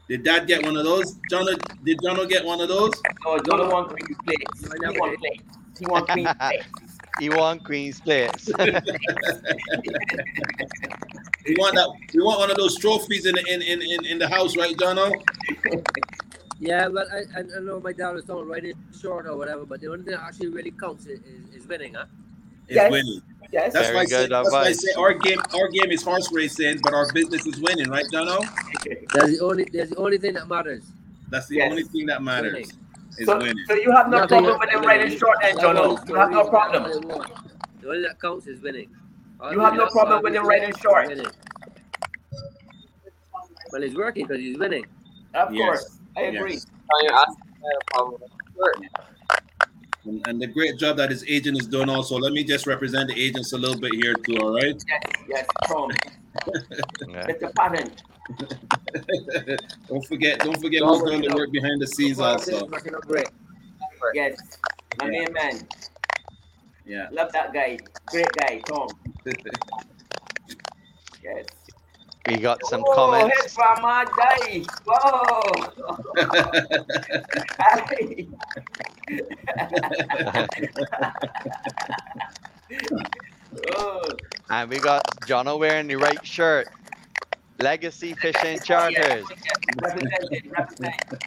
Did 0.10 0.24
Dad 0.24 0.48
get 0.48 0.64
one 0.64 0.76
of 0.78 0.84
those? 0.84 1.16
John, 1.30 1.46
did 1.84 2.00
John 2.04 2.28
get 2.28 2.44
one 2.46 2.60
of 2.62 2.68
those? 2.68 2.92
Oh, 3.26 3.40
John 3.40 3.70
wants 3.70 3.94
queen 3.94 4.16
plates. 4.26 4.62
He 4.62 4.80
never 4.80 5.00
wants 5.00 5.22
did. 5.22 5.32
plates. 5.32 5.58
He 5.80 5.86
wants 5.88 6.12
queen 6.12 6.28
plates. 6.40 6.66
He 7.20 7.30
won 7.30 7.60
Queen's 7.60 8.02
plates. 8.02 8.50
We 11.48 11.56
want 11.58 11.76
that. 11.76 11.90
We 12.14 12.22
want 12.24 12.40
one 12.40 12.52
of 12.52 12.58
those 12.58 12.78
trophies 12.78 13.26
in 13.26 13.36
the, 13.36 13.46
in, 13.54 13.62
in, 13.62 13.82
in, 13.82 14.06
in 14.06 14.20
the 14.20 14.28
house, 14.28 14.56
right, 14.58 14.76
Jono? 14.76 15.12
Yeah, 16.60 16.88
well, 16.88 17.06
I, 17.12 17.40
I 17.40 17.44
I 17.58 17.60
know 17.60 17.82
my 17.82 17.92
dad 17.92 18.12
was 18.12 18.24
talking 18.24 18.48
riding 18.48 18.74
short 18.98 19.28
or 19.28 19.36
whatever, 19.36 19.66
but 19.66 19.82
the 19.82 19.88
only 19.88 20.04
thing 20.06 20.14
that 20.14 20.22
actually 20.24 20.48
really 20.48 20.72
counts 20.72 21.06
is, 21.08 21.20
is, 21.22 21.54
is 21.64 21.68
winning, 21.68 21.96
huh? 21.96 22.06
Is 22.70 22.78
Yes. 22.78 22.92
winning. 22.92 23.22
Yes. 23.52 23.74
That's 23.74 23.88
Very 23.88 23.96
why, 23.96 24.02
I 24.02 24.06
say, 24.06 24.16
good 24.28 24.32
that's 24.32 24.52
why 24.52 24.60
I 24.60 24.68
advice. 24.68 24.82
say 24.82 24.94
our 24.94 25.14
game 25.14 25.40
our 25.54 25.68
game 25.70 25.92
is 25.92 26.04
horse 26.04 26.32
racing, 26.32 26.80
but 26.82 26.94
our 26.94 27.12
business 27.12 27.46
is 27.46 27.60
winning, 27.60 27.90
right, 27.90 28.06
Jono? 28.14 28.40
That's 29.14 29.38
the 29.38 29.40
only 29.44 29.66
that's 29.74 29.90
the 29.90 29.98
only 29.98 30.18
thing 30.20 30.34
that 30.36 30.48
matters. 30.48 30.84
That's 31.30 31.48
the 31.48 31.58
Yes. 31.58 31.72
only 31.72 31.84
thing 31.84 32.06
that 32.06 32.24
matters. 32.24 32.54
Winning. 32.54 32.72
Is 33.18 33.26
So, 33.28 33.38
winning. 33.40 33.66
so 33.68 33.74
you 33.76 33.92
have 33.92 34.10
no 34.10 34.20
Nothing 34.20 34.44
problem 34.44 34.60
with 34.60 34.70
him 34.70 34.82
riding 34.84 35.18
short 35.18 35.38
then, 35.42 35.56
That's 35.56 35.62
John? 35.64 35.76
You 36.08 36.16
have 36.16 36.32
no 36.32 36.48
problem. 36.48 36.84
I. 36.86 37.26
The 37.82 37.90
only 37.90 38.02
that 38.04 38.22
counts 38.22 38.48
is 38.48 38.62
winning. 38.62 38.90
You 39.52 39.60
have 39.60 39.76
no 39.76 39.88
problem 39.88 40.24
with 40.24 40.34
him 40.36 40.46
riding 40.48 40.74
short. 40.82 41.08
Winning. 41.08 41.26
Well, 43.72 43.82
he's 43.82 43.96
working 43.96 44.26
because 44.28 44.42
he's 44.42 44.58
winning. 44.58 44.86
Of 45.34 45.54
Yes. 45.54 45.66
course. 45.66 46.00
I 46.16 46.22
agree. 46.22 46.60
Yes. 47.02 47.26
And, 50.06 50.28
and 50.28 50.42
the 50.42 50.48
great 50.48 50.78
job 50.78 50.98
that 50.98 51.10
his 51.10 51.26
agent 51.28 51.60
is 51.60 51.68
doing 51.68 51.90
also. 51.90 52.18
Let 52.18 52.34
me 52.34 52.44
just 52.44 52.68
represent 52.68 53.10
the 53.10 53.20
agents 53.20 53.54
a 53.54 53.58
little 53.58 53.80
bit 53.80 53.94
here 53.96 54.14
too, 54.16 54.38
all 54.38 54.54
right? 54.54 54.76
Yes, 54.88 55.02
yes, 55.28 55.48
Tom. 55.68 55.90
Yeah. 57.08 57.26
It's 57.30 57.44
a 57.44 57.50
pattern. 57.50 57.92
don't 59.88 60.06
forget, 60.06 60.40
don't 60.40 60.60
forget 60.62 60.84
who's 60.84 61.02
doing 61.04 61.22
the 61.22 61.34
work 61.36 61.52
behind 61.52 61.82
the 61.82 61.88
scenes 61.88 62.20
also. 62.20 62.68
Working 62.68 62.96
out. 62.96 63.04
Yes. 64.14 64.38
My 65.00 65.08
main 65.10 65.32
man. 65.34 65.68
Yeah. 66.86 67.08
Love 67.12 67.32
that 67.32 67.54
guy. 67.54 67.80
Great 68.08 68.32
guy, 68.34 68.62
Tom. 68.68 68.88
Yes. 71.24 71.46
We 72.28 72.36
got 72.38 72.60
some 72.66 72.84
oh, 72.86 72.96
comments. 72.96 73.42
hit 73.42 73.52
from 73.52 73.82
my 73.82 74.06
day. 74.50 74.66
Whoa. 74.86 75.42
Oh, 83.76 84.10
And 84.50 84.70
we 84.70 84.80
got 84.80 85.04
Jono 85.22 85.58
wearing 85.58 85.88
the 85.88 85.96
right 85.96 86.26
shirt. 86.26 86.68
Legacy 87.60 88.14
Fishing 88.16 88.60
oh, 88.60 88.64
Charters. 88.64 89.26
represented, 89.82 90.52
represented. 90.52 91.24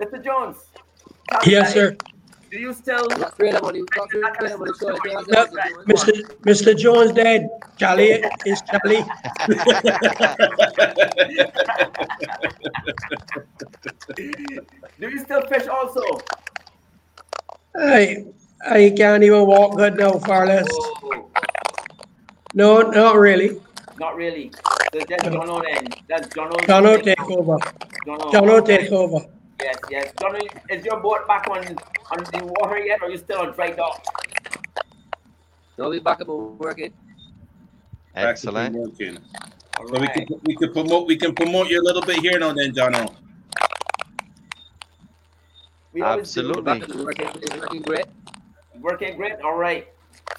Mr. 0.00 0.24
Jones. 0.24 0.56
Yes, 1.44 1.72
sir. 1.74 1.96
Do 2.54 2.60
you 2.60 2.72
still? 2.72 3.08
No, 3.08 3.16
Mr. 5.90 6.12
Mr. 6.46 6.78
Jones 6.78 7.10
dead. 7.10 7.48
Chally 7.76 8.22
is 8.46 8.62
Chally. 8.62 9.02
Do 15.00 15.08
you 15.10 15.18
still 15.18 15.42
fish 15.48 15.66
also? 15.66 16.00
I 17.76 18.24
I 18.64 18.94
can't 18.96 19.24
even 19.24 19.46
walk 19.48 19.76
good 19.76 19.98
now, 19.98 20.12
far 20.20 20.46
less. 20.46 20.68
Oh, 20.70 21.28
No, 22.54 22.82
not 22.82 23.16
really. 23.16 23.60
not 23.98 24.14
really. 24.14 24.52
So 24.92 25.00
that's 25.08 25.24
Jono 25.24 25.60
then. 25.60 25.88
That's 26.08 26.28
Jono. 26.28 26.52
Jono 26.70 27.02
take 27.02 27.20
over. 27.20 27.58
Jono. 28.06 28.30
Jono 28.30 28.64
take 28.64 28.92
over. 28.92 29.26
Yes, 29.62 29.76
yes. 29.90 30.12
Jono, 30.14 30.40
is 30.70 30.84
your 30.84 31.00
boat 31.00 31.26
back 31.26 31.48
on 31.48 31.58
on 32.10 32.24
the 32.32 32.52
water 32.58 32.78
yet, 32.78 33.00
or 33.00 33.08
are 33.08 33.10
you 33.10 33.18
still 33.18 33.40
on 33.40 33.52
dry 33.52 33.70
dock? 33.70 34.04
No, 35.78 35.90
we 35.90 36.00
back 36.00 36.20
up 36.20 36.28
and 36.28 36.58
working. 36.58 36.92
Excellent. 38.14 38.76
Working. 38.76 39.18
All 39.78 39.88
So 39.88 40.00
we 40.00 40.08
can 40.08 40.26
we 40.44 40.56
can 40.56 40.72
promote 40.72 41.06
we 41.06 41.16
can 41.16 41.34
promote 41.34 41.68
you 41.68 41.80
a 41.80 41.84
little 41.84 42.02
bit 42.02 42.18
here 42.20 42.38
now 42.38 42.52
then, 42.52 42.72
Jono. 42.72 43.14
We 45.92 46.02
always 46.02 46.32
do. 46.32 46.40
Absolutely. 46.40 46.62
Back 46.62 46.82
up 46.82 46.88
and 46.90 47.04
working. 47.04 47.26
Working 47.60 47.82
great. 47.82 48.06
Working 48.80 49.16
great. 49.16 49.40
All 49.40 49.56
right. 49.56 49.88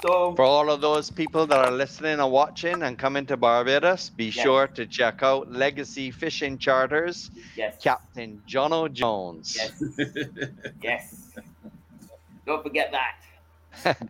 So 0.05 0.35
For 0.35 0.45
all 0.45 0.69
of 0.69 0.81
those 0.81 1.09
people 1.09 1.47
that 1.47 1.57
are 1.57 1.71
listening 1.71 2.19
and 2.19 2.31
watching 2.31 2.83
and 2.83 2.97
coming 2.97 3.25
to 3.25 3.37
Barbados, 3.37 4.11
be 4.11 4.25
Yes. 4.25 4.33
sure 4.43 4.67
to 4.67 4.85
check 4.85 5.23
out 5.23 5.51
Legacy 5.51 6.11
Fishing 6.11 6.59
Charters, 6.59 7.31
yes, 7.57 7.75
Captain 7.81 8.43
Jono 8.47 8.91
Jones. 8.91 9.55
yes, 9.55 9.71
yes. 10.83 11.31
Don't 12.45 12.61
forget 12.61 12.91
that. 12.91 13.97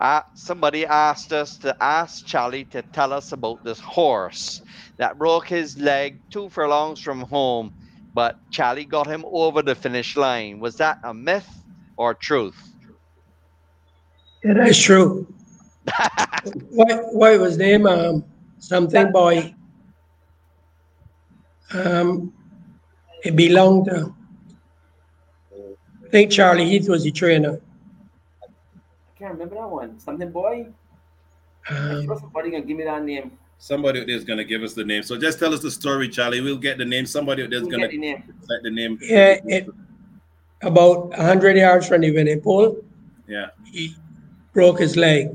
Uh, 0.00 0.20
somebody 0.36 0.86
asked 0.86 1.32
us 1.32 1.58
to 1.58 1.74
ask 1.82 2.24
Chally 2.24 2.64
to 2.64 2.82
tell 2.82 3.12
us 3.12 3.32
about 3.32 3.64
this 3.64 3.80
horse 3.80 4.62
that 4.98 5.18
broke 5.18 5.48
his 5.48 5.76
leg 5.76 6.20
two 6.30 6.48
furlongs 6.50 7.00
from 7.00 7.22
home, 7.22 7.72
but 8.14 8.36
Chally 8.52 8.84
got 8.84 9.08
him 9.08 9.24
over 9.26 9.60
the 9.62 9.74
finish 9.74 10.16
line. 10.16 10.60
Was 10.60 10.76
that 10.76 10.98
a 11.02 11.12
myth 11.12 11.48
or 11.96 12.14
truth? 12.14 12.67
Yeah, 14.44 14.54
that's 14.54 14.78
true. 14.80 15.26
what 16.70 17.12
what 17.14 17.40
was 17.40 17.56
name? 17.56 17.86
Um, 17.86 18.24
something 18.58 19.10
boy. 19.12 19.54
Um, 21.74 22.32
it 23.24 23.36
belonged 23.36 23.86
to. 23.86 24.14
I 26.06 26.10
think 26.10 26.30
Charlie 26.32 26.64
Heath 26.64 26.88
was 26.88 27.04
the 27.04 27.10
trainer. 27.10 27.60
I 28.42 29.18
can't 29.18 29.32
remember 29.32 29.56
that 29.56 29.68
one. 29.68 29.98
Something 29.98 30.30
boy. 30.30 30.68
Um, 31.68 32.06
somebody 32.06 32.50
gonna 32.50 32.64
give 32.64 32.76
me 32.76 32.84
that 32.84 33.02
name. 33.02 33.32
Somebody 33.58 34.00
out 34.00 34.06
there 34.06 34.16
is 34.16 34.24
gonna 34.24 34.44
give 34.44 34.62
us 34.62 34.72
the 34.74 34.84
name. 34.84 35.02
So 35.02 35.18
just 35.18 35.38
tell 35.38 35.52
us 35.52 35.60
the 35.60 35.70
story, 35.70 36.08
Chally. 36.08 36.40
We'll 36.40 36.56
get 36.56 36.78
the 36.78 36.84
name. 36.84 37.04
Somebody 37.04 37.42
out 37.42 37.50
there 37.50 37.58
is 37.58 37.64
Who 37.66 37.70
gonna 37.72 37.82
get 37.88 37.90
the 37.90 37.98
name? 37.98 38.22
let 38.48 38.62
the 38.62 38.70
name. 38.70 38.98
yeah, 39.02 39.40
it, 39.44 39.66
about 40.62 41.12
hundred 41.14 41.56
yards 41.56 41.86
from 41.88 42.00
the 42.00 42.10
winning 42.12 42.40
pole, 42.40 42.76
Yeah. 43.26 43.48
he 43.70 43.94
broke 44.58 44.80
his 44.80 44.96
leg. 44.96 45.28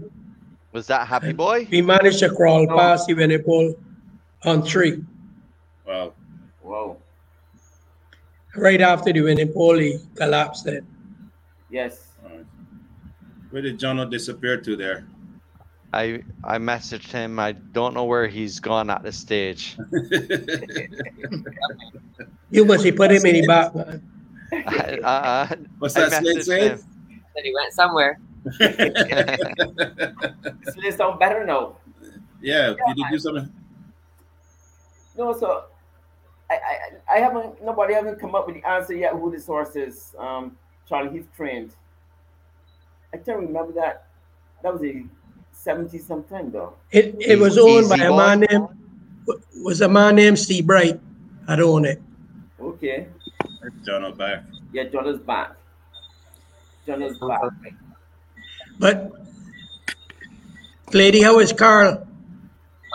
Was 0.73 0.87
that 0.87 1.07
Happy 1.07 1.31
Boy? 1.31 1.63
He 1.63 1.81
managed 1.81 2.19
to 2.19 2.29
crawl 2.29 2.65
No. 2.67 2.75
past 2.75 3.07
the 3.07 3.13
winning 3.13 3.41
pole 3.41 3.73
on 4.43 4.63
three. 4.63 5.01
Wow. 5.87 6.11
Whoa. 6.61 6.97
Right 8.57 8.81
after 8.81 9.13
the 9.13 9.21
winning 9.21 9.47
pole, 9.53 9.79
he 9.79 9.91
collapsed. 10.15 10.65
Then 10.65 10.85
Yes. 11.69 11.93
All 12.25 12.31
right. 12.35 12.45
Where 13.51 13.61
did 13.61 13.79
Jono 13.79 14.03
disappear 14.11 14.57
to 14.59 14.75
there? 14.75 15.05
I 15.93 16.05
I 16.43 16.57
messaged 16.57 17.11
him. 17.13 17.39
I 17.39 17.53
don't 17.53 17.93
know 17.93 18.03
where 18.03 18.27
he's 18.27 18.59
gone 18.59 18.89
at 18.89 19.03
this 19.03 19.15
stage. 19.15 19.77
you 22.51 22.65
must 22.65 22.83
have 22.83 22.95
put 22.97 23.09
him 23.11 23.25
in 23.25 23.35
the 23.39 23.47
back. 23.47 23.71
I, 24.51 24.99
uh, 25.11 25.47
What's 25.79 25.95
I 25.95 26.09
that 26.09 26.11
snake 26.21 26.37
messaged 26.39 26.43
saying? 26.43 26.71
him. 26.71 26.77
Said 27.33 27.43
he 27.47 27.53
went 27.55 27.71
somewhere. 27.73 28.19
This 30.65 30.75
will 30.75 30.91
sound 30.91 31.19
better 31.19 31.45
now. 31.45 31.77
yeah, 32.41 32.73
you 32.87 32.95
did 32.95 33.05
do 33.11 33.19
something. 33.19 33.51
No, 35.17 35.37
so 35.37 35.65
I, 36.49 36.55
I 36.55 37.15
I 37.15 37.19
haven't 37.19 37.63
nobody 37.63 37.93
haven't 37.93 38.19
come 38.19 38.35
up 38.35 38.47
with 38.47 38.55
the 38.55 38.67
answer 38.67 38.93
yet 38.93 39.13
who 39.13 39.31
this 39.31 39.45
horse 39.45 39.75
is. 39.75 40.15
Um, 40.17 40.57
Charlie 40.87 41.11
Heath 41.11 41.29
trained. 41.35 41.73
I 43.13 43.17
can't 43.17 43.39
remember 43.39 43.73
that. 43.73 44.07
That 44.63 44.73
was 44.73 44.83
a 44.83 45.03
seventy 45.51 45.99
sometime 45.99 46.51
though. 46.51 46.73
It 46.91 47.15
it 47.19 47.39
was 47.39 47.57
Easy 47.57 47.77
owned 47.77 47.89
by 47.89 47.97
a 47.97 48.15
man 48.15 48.39
named 48.41 48.67
was 49.63 49.81
a 49.81 49.89
man 49.89 50.15
named 50.15 50.39
Steve 50.39 50.67
Bright. 50.67 50.99
I 51.47 51.59
own 51.59 51.85
it. 51.85 52.01
Okay. 52.59 53.07
Jono 53.85 54.17
back. 54.17 54.43
Yeah, 54.71 54.85
Jonah's 54.85 55.19
back. 55.19 55.55
Jonah's 56.85 57.17
back. 57.19 57.41
But 58.79 59.11
lady, 60.93 61.21
how 61.21 61.39
is 61.39 61.53
Carl? 61.53 62.05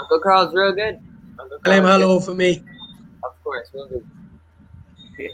Uncle 0.00 0.20
Carl's 0.20 0.55
real 0.55 0.72
good. 0.72 1.00
Uncle 1.40 1.59
Tell 1.64 1.72
him 1.74 1.84
Carl's 1.84 2.02
hello 2.02 2.20
for 2.20 2.34
me. 2.34 2.62
Of 3.24 3.42
course, 3.42 3.68
we'll 3.72 3.88
do. 3.88 4.05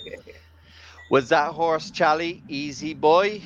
Was 1.10 1.28
that 1.28 1.52
horse 1.52 1.90
Chally 1.90 2.42
Easy 2.48 2.94
Boy? 2.94 3.42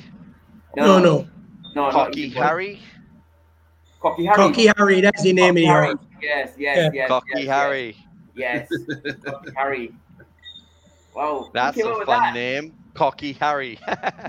No, 0.75 0.99
no. 0.99 1.01
no, 1.01 1.27
not 1.75 1.91
Cocky 1.93 2.29
Harry? 2.29 2.79
Cocky 4.01 4.25
Harry. 4.25 4.35
Cocky 4.37 4.67
Harry, 4.77 5.01
that's 5.01 5.23
the 5.23 5.33
name 5.33 5.57
of 5.57 5.61
Cocky 5.61 5.61
the 5.61 5.67
Harry. 5.67 5.85
horse. 5.87 5.99
Yes, 6.21 6.51
yes, 6.57 6.77
Yeah. 6.77 6.89
yes. 6.93 7.07
Cocky 7.09 7.27
yes, 7.35 7.47
Harry. 7.47 7.97
Yes. 8.35 8.67
yes. 8.71 9.15
Cocky 9.25 9.51
Harry. 9.55 9.93
Wow. 11.15 11.49
That's 11.53 11.77
a 11.77 11.83
fun 11.83 12.05
that? 12.05 12.33
name. 12.33 12.78
Cocky 12.99 13.31
Harry. 13.33 13.79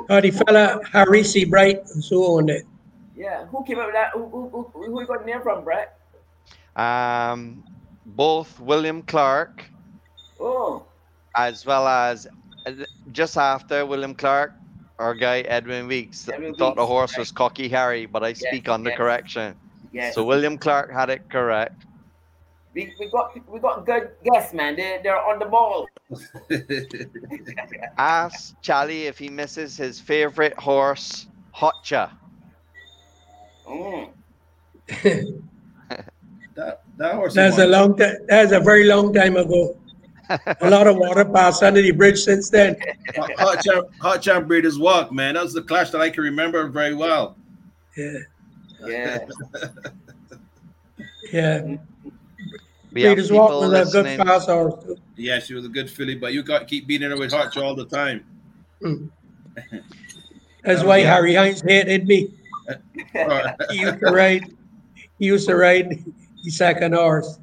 The 0.08 0.30
fella 0.30 0.80
Harry 0.92 1.24
C. 1.24 1.44
Bright 1.44 1.82
who 2.08 2.24
owned 2.24 2.50
it. 2.50 2.64
Yeah. 3.16 3.46
Who 3.46 3.64
came 3.64 3.80
up 3.80 3.86
with 3.86 3.94
that? 3.94 4.10
Who, 4.12 4.28
who, 4.28 4.48
who, 4.48 4.62
who 4.72 5.00
you 5.00 5.06
got 5.06 5.20
the 5.20 5.26
name 5.26 5.42
from, 5.42 5.64
Brett? 5.64 5.98
um, 6.76 7.64
both 8.06 8.60
William 8.60 9.02
Clark 9.02 9.64
Oh. 10.38 10.84
as 11.34 11.66
well 11.66 11.86
as 11.88 12.28
just 13.10 13.36
after 13.36 13.84
William 13.84 14.14
Clark, 14.14 14.52
our 15.00 15.14
guy 15.14 15.40
Edwin 15.56 15.88
Weeks 15.88 16.28
Edwin 16.28 16.54
thought 16.54 16.76
the 16.76 16.86
horse 16.86 17.12
right. 17.12 17.18
was 17.18 17.32
Cocky 17.32 17.68
Harry, 17.68 18.06
but 18.06 18.22
I 18.22 18.32
speak 18.34 18.68
on 18.68 18.84
the 18.84 18.90
yes. 18.90 18.96
correction. 18.98 19.54
Yes. 19.92 20.14
So 20.14 20.24
William 20.24 20.56
Clark 20.56 20.92
had 20.92 21.10
it 21.10 21.28
correct. 21.28 21.86
We, 22.74 22.94
we 23.00 23.08
got 23.10 23.36
we 23.50 23.58
got 23.58 23.84
good 23.84 24.10
guests, 24.24 24.54
man. 24.54 24.76
They 24.76 25.00
they're 25.02 25.20
on 25.20 25.38
the 25.40 25.46
ball. 25.46 25.88
Ask 27.98 28.54
Chally 28.62 29.06
if 29.06 29.18
he 29.18 29.28
misses 29.28 29.76
his 29.76 29.98
favorite 29.98 30.56
horse, 30.58 31.26
Hotcha. 31.50 32.16
Mm. 33.66 34.10
that 36.54 36.82
that 36.96 37.14
horse. 37.14 37.34
That's 37.34 37.58
a 37.58 37.66
long 37.66 37.96
time. 37.96 38.16
That's 38.28 38.52
a 38.52 38.60
very 38.60 38.84
long 38.84 39.12
time 39.12 39.36
ago. 39.36 39.76
A 40.60 40.70
lot 40.70 40.86
of 40.86 40.96
water 40.96 41.24
passed 41.24 41.64
under 41.64 41.82
the 41.82 41.90
bridge 41.90 42.20
since 42.20 42.50
then. 42.50 42.76
Hot, 43.16 43.32
Hotcha, 43.36 43.82
Hot 44.00 44.22
Champ 44.22 44.46
Breeders' 44.46 44.78
Walk, 44.78 45.10
man. 45.10 45.34
That 45.34 45.42
was 45.42 45.54
the 45.54 45.62
clash 45.62 45.90
that 45.90 46.00
I 46.00 46.08
can 46.08 46.22
remember 46.22 46.68
very 46.68 46.94
well. 46.94 47.36
Yeah, 47.96 48.18
Yeah. 48.86 49.18
yeah. 51.32 51.76
We 52.92 53.02
have 53.02 53.14
Breeders' 53.14 53.30
Walk 53.32 53.50
was 53.50 53.72
a 53.72 53.84
good 53.92 54.04
listening. 54.04 54.26
fast 54.26 54.48
horse. 54.48 54.84
Yeah, 55.16 55.38
she 55.38 55.54
was 55.54 55.64
a 55.64 55.68
good 55.68 55.88
filly, 55.90 56.16
but 56.16 56.32
you 56.32 56.42
got 56.42 56.66
keep 56.66 56.86
beating 56.86 57.10
her 57.10 57.16
with 57.16 57.32
Hotcha 57.32 57.62
all 57.62 57.74
the 57.76 57.84
time. 57.86 58.24
That's 60.64 60.82
Oh, 60.82 60.86
why 60.88 60.98
yeah. 60.98 61.14
Harry 61.14 61.34
Hines 61.34 61.62
hated 61.62 62.06
me. 62.06 62.34
He 63.70 63.80
used 63.80 63.98
to 64.00 64.10
ride. 64.12 64.44
He 65.18 65.26
used 65.26 65.48
to 65.48 65.56
ride 65.56 66.04
the 66.44 66.50
second 66.50 66.94
horse. 66.94 67.38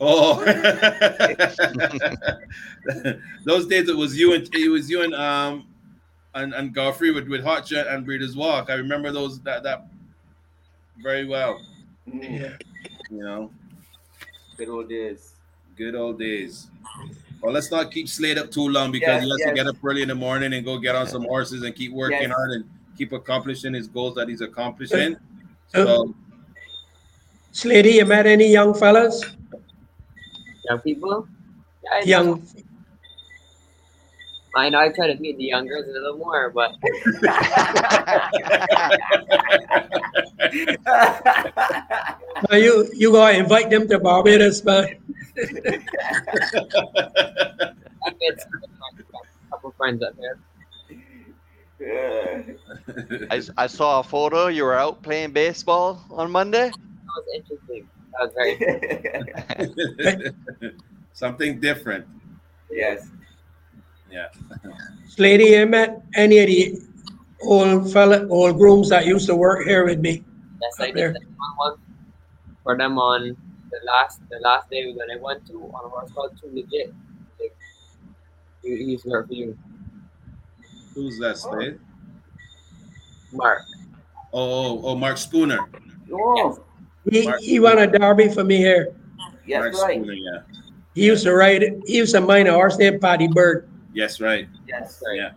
oh, 0.00 0.42
those 3.44 3.66
days 3.66 3.88
it 3.88 3.96
was 3.96 4.16
you 4.18 4.32
and 4.34 4.48
it 4.54 4.68
was 4.70 4.88
you 4.90 5.02
and 5.02 5.14
um 5.14 5.66
and, 6.34 6.54
and 6.54 6.72
Godfrey 6.74 7.10
with 7.10 7.28
with 7.28 7.42
Hotcha 7.42 7.90
and 7.92 8.04
Breeders' 8.06 8.36
Walk. 8.36 8.70
I 8.70 8.74
remember 8.74 9.10
those 9.12 9.40
that 9.40 9.62
that 9.64 9.88
very 11.02 11.26
well. 11.26 11.60
Mm, 12.08 12.40
Yeah. 12.40 12.56
You 13.10 13.24
know, 13.24 13.50
Good 14.58 14.68
old 14.68 14.88
days. 14.88 15.34
good 15.76 15.94
old 15.94 16.18
days. 16.18 16.66
Well, 17.40 17.52
let's 17.52 17.70
not 17.70 17.92
keep 17.92 18.08
Slade 18.08 18.36
up 18.36 18.50
too 18.50 18.68
long 18.68 18.90
because 18.90 19.22
Yes, 19.22 19.22
he 19.22 19.30
has 19.30 19.40
to 19.42 19.54
get 19.54 19.66
up 19.68 19.76
early 19.84 20.02
in 20.02 20.08
the 20.08 20.14
morning 20.16 20.52
and 20.52 20.64
go 20.64 20.76
get 20.78 20.96
on 20.96 21.06
some 21.06 21.22
horses 21.22 21.62
and 21.62 21.72
keep 21.74 21.92
working 21.92 22.22
Yes. 22.22 22.32
hard 22.32 22.50
and 22.50 22.64
keep 22.96 23.12
accomplishing 23.12 23.72
his 23.74 23.86
goals 23.86 24.16
that 24.16 24.28
he's 24.28 24.40
accomplishing. 24.40 25.14
Uh, 25.14 25.84
So, 25.84 26.14
Slady, 27.52 27.90
you 27.92 28.04
met 28.04 28.26
any 28.26 28.50
young 28.50 28.74
fellas? 28.74 29.24
Young 30.68 30.80
people? 30.80 31.28
Yeah, 31.84 31.90
I 31.92 32.00
Young. 32.00 32.42
I 34.58 34.68
know 34.68 34.78
I 34.78 34.90
try 34.90 35.06
to 35.12 35.18
meet 35.20 35.38
the 35.38 35.44
young 35.44 35.66
girls 35.66 35.86
a 35.86 35.90
little 35.92 36.18
more, 36.18 36.50
but 36.50 36.72
Now 42.50 42.56
you 42.56 42.88
you 42.94 43.12
gotta 43.12 43.36
invite 43.38 43.70
them 43.70 43.86
to 43.88 43.98
Barbados, 43.98 44.62
man. 44.64 44.96
I 45.38 45.42
made 48.20 48.38
some 48.38 48.62
a 48.62 48.66
couple 49.50 49.72
friends 49.76 50.02
up 50.02 50.14
there. 50.18 50.38
Yeah. 51.80 52.42
I, 53.30 53.36
s- 53.36 53.50
I 53.56 53.66
saw 53.66 54.00
a 54.00 54.02
photo. 54.02 54.48
You 54.48 54.64
were 54.64 54.74
out 54.74 55.02
playing 55.02 55.32
baseball 55.32 56.04
on 56.10 56.30
Monday. 56.30 56.70
That 56.70 56.76
was 57.16 57.24
interesting. 57.34 57.88
That 58.12 58.20
was 58.26 58.32
very 58.34 58.56
something 61.12 61.60
different. 61.60 62.06
yes. 62.70 63.08
Yeah. 64.10 64.28
Slady, 65.06 65.44
you 65.46 65.66
met 65.66 66.02
any 66.14 66.38
of 66.38 66.46
the 66.46 66.80
old 67.42 67.92
fella, 67.92 68.26
old 68.28 68.56
grooms 68.56 68.88
that 68.90 69.06
used 69.06 69.26
to 69.26 69.36
work 69.36 69.66
here 69.66 69.84
with 69.84 70.00
me? 70.00 70.24
Yes, 70.60 70.80
I 70.80 70.90
there. 70.92 71.12
did 71.12 71.22
that 71.22 71.28
one 71.56 71.56
one 71.72 71.78
for 72.62 72.76
them 72.76 72.98
on 72.98 73.36
the 73.70 73.78
last 73.86 74.20
the 74.30 74.38
last 74.40 74.70
day 74.70 74.92
that 74.92 75.08
I 75.12 75.20
went 75.20 75.46
to 75.48 75.54
on 75.74 75.84
a 75.84 75.88
horse 75.88 76.10
called 76.12 76.38
Too 76.40 76.50
Legit. 76.52 76.92
Like, 77.40 77.54
he, 78.62 78.76
he 78.76 78.84
used 78.84 79.04
to 79.04 79.10
work 79.10 79.28
for 79.28 79.34
you, 79.34 79.56
Who's 80.94 81.18
that, 81.20 81.36
Slade? 81.38 81.78
Mark. 83.32 83.62
Oh, 84.32 84.40
oh, 84.40 84.80
oh, 84.84 84.94
Mark 84.96 85.16
Spooner. 85.18 85.58
Oh, 86.12 86.58
He 87.10 87.26
Mark- 87.26 87.40
he 87.40 87.60
won 87.60 87.78
a 87.78 87.86
derby 87.86 88.28
for 88.28 88.42
me 88.44 88.56
here. 88.56 88.94
yes, 89.46 89.60
Mark 89.60 89.74
right. 89.74 90.00
Spooner, 90.00 90.12
yeah. 90.14 90.40
He 90.94 91.04
used 91.06 91.24
to 91.24 91.34
ride. 91.34 91.62
He 91.86 91.96
used 91.98 92.14
to 92.14 92.20
mine 92.20 92.46
a 92.48 92.52
horse 92.52 92.76
named 92.78 93.00
Patty 93.00 93.28
Bird. 93.28 93.67
Yes, 93.92 94.20
right. 94.20 94.48
Yes. 94.66 95.02
Right. 95.06 95.16
Yeah. 95.16 95.30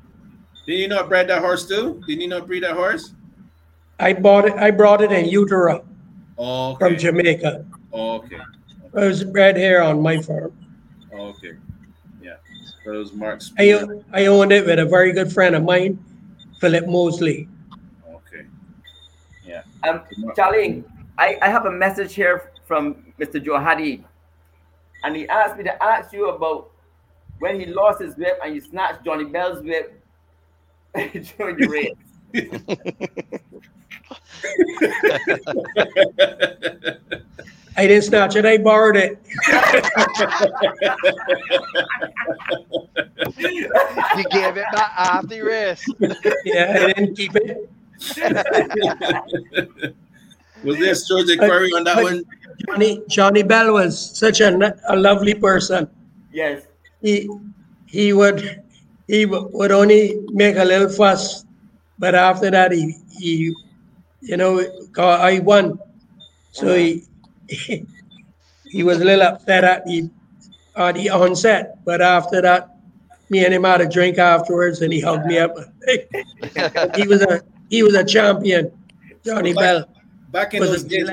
Did 0.66 0.78
you 0.78 0.88
not 0.88 1.10
breed 1.10 1.28
that 1.28 1.42
horse 1.42 1.68
too? 1.68 2.02
Did 2.08 2.22
you 2.22 2.28
not 2.28 2.48
breed 2.48 2.64
that 2.64 2.76
horse? 2.76 3.14
I 4.00 4.14
bought 4.14 4.46
it. 4.46 4.54
I 4.54 4.72
brought 4.72 5.02
it 5.02 5.12
in 5.12 5.26
utero 5.26 5.86
Oh, 6.38 6.76
from. 6.76 6.98
Jamaica. 6.98 7.66
Oh, 7.94 8.16
okay. 8.18 8.38
It 8.94 8.94
was 8.94 9.24
bred 9.24 9.58
here 9.58 9.82
on 9.82 10.02
my 10.02 10.22
farm. 10.22 10.52
Oh, 11.14 11.28
okay. 11.30 11.54
Yeah. 12.22 12.36
So 12.84 12.94
it 12.94 12.98
was 12.98 13.14
Mark 13.14 13.42
I 13.60 13.84
I 14.12 14.26
owned 14.26 14.52
it 14.52 14.66
with 14.66 14.80
a 14.80 14.86
very 14.86 15.14
good 15.14 15.32
friend 15.32 15.56
of 15.56 15.64
mine, 15.64 16.04
Philip 16.60 16.88
Mosley. 16.88 17.48
Okay. 18.10 18.46
Yeah. 19.46 19.64
Um, 19.88 20.02
Charlie, 20.36 20.84
I, 21.18 21.38
I 21.42 21.50
have 21.50 21.66
a 21.66 21.72
message 21.72 22.14
here 22.16 22.52
from 22.66 23.14
Mr. 23.20 23.44
Joe 23.44 23.60
Hadeed, 23.60 24.04
and 25.04 25.16
he 25.16 25.28
asked 25.28 25.58
me 25.58 25.64
to 25.64 25.84
ask 25.84 26.12
you 26.12 26.30
about 26.30 26.71
when 27.42 27.60
he 27.60 27.66
lost 27.66 28.00
his 28.02 28.16
whip 28.18 28.40
and 28.44 28.54
he 28.54 28.60
snatched 28.62 29.04
Johnny 29.04 29.26
Bell's 29.26 29.62
whip 29.64 30.00
during 30.96 31.58
the 31.58 31.68
race. 31.68 31.96
I 37.78 37.88
didn't 37.88 38.04
snatch 38.04 38.36
it. 38.36 38.46
I 38.46 38.58
borrowed 38.58 38.98
it. 38.98 39.18
You 43.38 43.70
gave 44.30 44.58
it 44.58 44.66
back 44.74 44.92
after 44.98 45.28
the 45.28 45.42
race. 45.42 45.86
Yeah, 46.46 46.88
I 46.90 46.94
didn't 46.94 47.16
keep 47.16 47.32
it. 47.36 47.70
was 50.64 50.78
there 50.80 50.92
a 50.92 50.96
stewards 50.96 51.30
inquiry 51.32 51.72
on 51.74 51.84
that 51.86 51.96
But- 51.96 52.04
one? 52.04 52.24
Johnny 52.68 53.02
Johnny 53.10 53.42
Bell 53.44 53.74
was 53.74 53.98
such 54.18 54.40
a, 54.42 54.76
a 54.90 54.96
lovely 54.96 55.34
person. 55.34 55.90
yes. 56.32 56.62
He 57.02 57.30
he 57.88 58.14
would 58.14 58.64
he 59.08 59.26
would 59.26 59.72
only 59.72 60.20
make 60.30 60.56
a 60.58 60.64
little 60.64 60.90
fuss, 60.90 61.46
but 62.00 62.16
after 62.16 62.50
that 62.52 62.72
he 62.72 62.96
he 63.20 63.54
you 64.22 64.38
know 64.38 64.64
I 64.98 65.40
won, 65.40 65.80
so 66.52 66.76
he 66.76 67.04
he 67.48 68.84
was 68.84 69.02
a 69.02 69.06
little 69.06 69.24
upset 69.24 69.64
at 69.64 69.86
the 69.86 70.10
at 70.76 70.96
the 70.96 71.10
onset, 71.10 71.84
but 71.84 72.02
after 72.02 72.42
that, 72.42 72.78
me 73.30 73.44
and 73.46 73.54
him 73.54 73.64
had 73.64 73.82
a 73.82 73.90
drink 73.90 74.18
afterwards, 74.18 74.82
and 74.82 74.94
he 74.94 75.02
hugged 75.02 75.26
me 75.26 75.40
up. 75.40 75.56
he 76.96 77.08
was 77.08 77.22
a 77.22 77.42
he 77.70 77.84
was 77.84 77.96
a 77.96 78.04
champion. 78.04 78.72
Johnny 79.26 79.54
Bell 79.54 79.86
Back 80.32 80.54
in 80.54 80.62
those 80.64 80.84
days. 80.84 81.10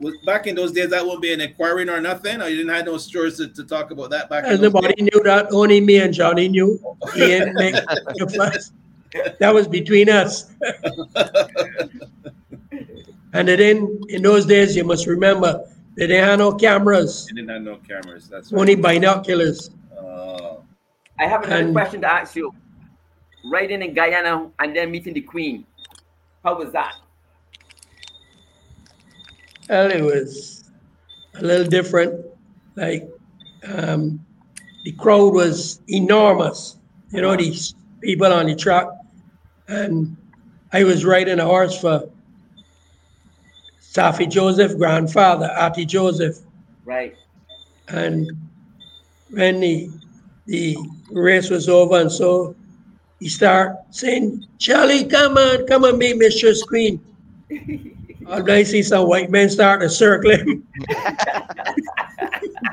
Was- 0.00 0.16
back 0.24 0.46
in 0.46 0.54
those 0.54 0.72
days, 0.72 0.90
that 0.90 1.04
won't 1.06 1.22
be 1.22 1.32
an 1.32 1.40
inquiry 1.40 1.88
or 1.88 2.00
nothing. 2.00 2.40
Or 2.42 2.48
you 2.48 2.56
didn't 2.56 2.74
have 2.74 2.86
no 2.86 2.96
stories 2.98 3.36
to, 3.38 3.48
to 3.48 3.64
talk 3.64 3.90
about 3.90 4.10
that 4.10 4.28
back 4.28 4.44
in 4.44 4.50
And 4.52 4.58
those 4.62 4.72
nobody 4.72 4.94
days? 4.94 5.08
knew 5.12 5.22
that. 5.24 5.52
Only 5.52 5.80
me 5.80 5.98
and 5.98 6.12
Johnny 6.12 6.48
knew. 6.48 6.78
He 7.14 7.20
didn't 7.20 7.54
make 7.54 7.74
the 7.74 8.32
fuss. 8.36 8.72
That 9.38 9.54
was 9.54 9.66
between 9.66 10.10
us. 10.10 10.52
and 13.32 13.48
it 13.48 13.56
didn't, 13.56 14.10
in 14.10 14.20
those 14.22 14.44
days, 14.44 14.76
you 14.76 14.84
must 14.84 15.06
remember, 15.06 15.64
they 15.96 16.06
didn't 16.06 16.24
have 16.28 16.38
no 16.38 16.52
cameras, 16.52 17.26
You 17.30 17.36
didn't 17.36 17.50
have 17.50 17.62
no 17.62 17.76
cameras. 17.76 18.28
That's 18.28 18.52
only 18.52 18.74
binoculars. 18.74 19.70
Oh. 19.98 20.62
I 21.18 21.26
have 21.26 21.44
another 21.44 21.62
And- 21.64 21.72
question 21.74 22.00
to 22.02 22.12
ask 22.12 22.36
you. 22.36 22.52
Riding 23.50 23.80
in 23.80 23.94
Guyana 23.94 24.50
and 24.58 24.74
then 24.76 24.90
meeting 24.90 25.14
the 25.14 25.20
Queen. 25.20 25.64
How 26.44 26.58
was 26.58 26.72
that? 26.72 26.94
Well, 29.68 29.90
it 29.90 30.02
was 30.02 30.70
a 31.34 31.42
little 31.42 31.66
different. 31.66 32.24
Like, 32.76 33.08
um, 33.66 34.24
the 34.84 34.92
crowd 34.92 35.34
was 35.34 35.80
enormous. 35.88 36.78
You 37.10 37.22
know, 37.22 37.36
these 37.36 37.74
people 38.00 38.32
on 38.32 38.46
the 38.46 38.54
track. 38.54 38.86
And 39.68 40.16
I 40.72 40.84
was 40.84 41.04
riding 41.04 41.40
a 41.40 41.44
horse 41.44 41.80
for 41.80 42.08
Safi 43.80 44.30
Joseph, 44.30 44.76
grandfather, 44.76 45.50
Ati 45.56 45.84
Joseph. 45.84 46.38
Right. 46.84 47.16
And 47.88 48.30
when 49.30 49.60
the, 49.60 49.90
the 50.46 50.76
race 51.10 51.50
was 51.50 51.68
over 51.68 52.00
and 52.00 52.12
so 52.12 52.54
he 53.18 53.28
started 53.28 53.78
saying, 53.90 54.46
Chally, 54.58 55.04
come 55.04 55.36
on, 55.36 55.66
come 55.66 55.84
on, 55.84 55.98
meet 55.98 56.18
Mistress 56.18 56.62
Queen. 56.62 57.00
And 58.36 58.50
I 58.50 58.62
see 58.64 58.82
some 58.82 59.08
white 59.08 59.30
men 59.30 59.48
start 59.48 59.80
to 59.82 59.88
circle 59.88 60.32
him. 60.32 60.66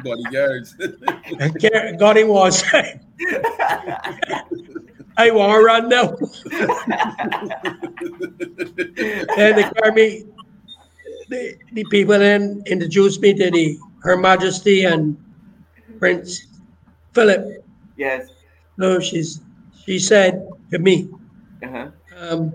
Bodyguards. 0.03 0.75
And 1.39 1.59
Gar- 1.61 1.93
got 1.97 2.17
him 2.17 2.29
one 2.29 2.51
side. 2.51 2.99
I 5.15 5.29
want 5.29 5.53
to 5.53 5.59
run 5.63 5.89
now. 5.89 6.15
then 9.35 9.55
they 9.55 9.63
called 9.63 9.93
me, 9.95 10.25
the, 11.29 11.55
the 11.73 11.83
people 11.91 12.17
then 12.17 12.63
introduced 12.65 13.21
me 13.21 13.33
to 13.35 13.51
the 13.51 13.77
Her 14.01 14.17
Majesty 14.17 14.85
and 14.85 15.15
Prince 15.99 16.47
Philip. 17.13 17.63
yes. 17.97 18.29
No, 18.77 18.99
she's 18.99 19.39
she 19.85 19.99
said 19.99 20.47
to 20.71 20.79
me, 20.79 21.07
Uh-huh. 21.61 21.91
um, 22.17 22.51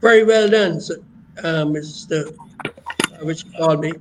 very 0.00 0.24
well 0.24 0.50
done, 0.50 0.80
so, 0.80 0.96
uh, 1.38 1.64
Mr. 1.64 2.36
uh, 2.64 3.24
Which 3.24 3.44
called 3.56 3.80
me. 3.80 3.92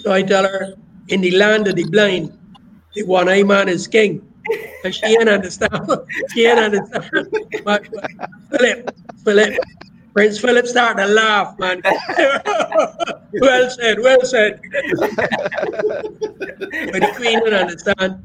So 0.00 0.12
I 0.12 0.22
tell 0.22 0.44
her, 0.44 0.74
in 1.08 1.20
the 1.20 1.32
land 1.32 1.68
of 1.68 1.76
the 1.76 1.84
blind, 1.84 2.36
the 2.94 3.02
one 3.04 3.28
eye 3.28 3.42
man 3.42 3.68
is 3.68 3.86
king. 3.86 4.26
And 4.84 4.94
she 4.94 5.06
ain't 5.06 5.28
understand. 5.28 5.72
she 6.34 6.46
ain't 6.46 6.58
understand. 6.58 7.10
Philip, 8.50 8.94
Philip, 9.24 9.58
Prince 10.14 10.38
Philip 10.38 10.66
started 10.66 11.06
to 11.06 11.12
laugh, 11.12 11.58
man. 11.58 11.82
well 13.34 13.70
said, 13.70 13.98
well 14.00 14.22
said. 14.22 14.60
but 14.96 15.10
the 17.02 17.12
queen 17.16 17.38
didn't 17.40 17.54
understand. 17.54 18.22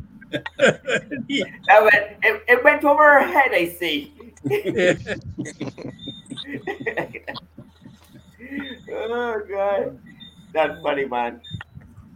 That 0.58 1.82
went, 1.82 2.06
it, 2.24 2.44
it 2.48 2.64
went 2.64 2.86
over 2.86 3.04
her 3.04 3.26
head, 3.26 3.52
I 3.52 3.68
see. 3.68 4.14
Oh 9.10 9.42
god, 9.50 10.00
that's 10.54 10.82
funny, 10.82 11.06
man. 11.06 11.42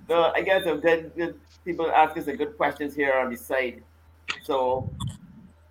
So 0.07 0.31
I 0.35 0.41
guess 0.41 0.65
uh, 0.65 0.75
then 0.81 1.11
then 1.15 1.33
people 1.63 1.91
ask 1.91 2.15
us 2.17 2.25
some 2.25 2.35
good 2.35 2.55
questions 2.57 2.95
here 2.95 3.13
on 3.13 3.31
the 3.31 3.37
side. 3.37 3.83
So 4.43 4.89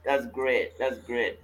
that's 0.04 0.26
great. 0.26 0.78
That's 0.78 0.98
great. 1.00 1.38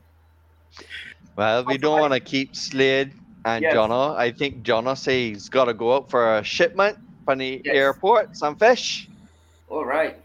Well, 1.36 1.64
we 1.64 1.78
don't 1.78 2.01
want 2.01 2.12
to 2.12 2.20
keep 2.20 2.55
Slade 2.56 3.12
And 3.47 3.62
Yes. 3.62 3.74
Jono, 3.74 4.14
I 4.16 4.30
think 4.30 4.62
Jono 4.62 4.94
say 4.97 5.30
he's 5.30 5.48
got 5.48 5.64
to 5.64 5.72
go 5.72 5.97
out 5.97 6.10
for 6.10 6.36
a 6.36 6.44
shipment 6.44 6.98
from 7.24 7.38
the 7.38 7.62
Yes. 7.64 7.74
airport, 7.74 8.36
some 8.36 8.55
fish. 8.55 9.09
All 9.70 9.86
right. 9.86 10.18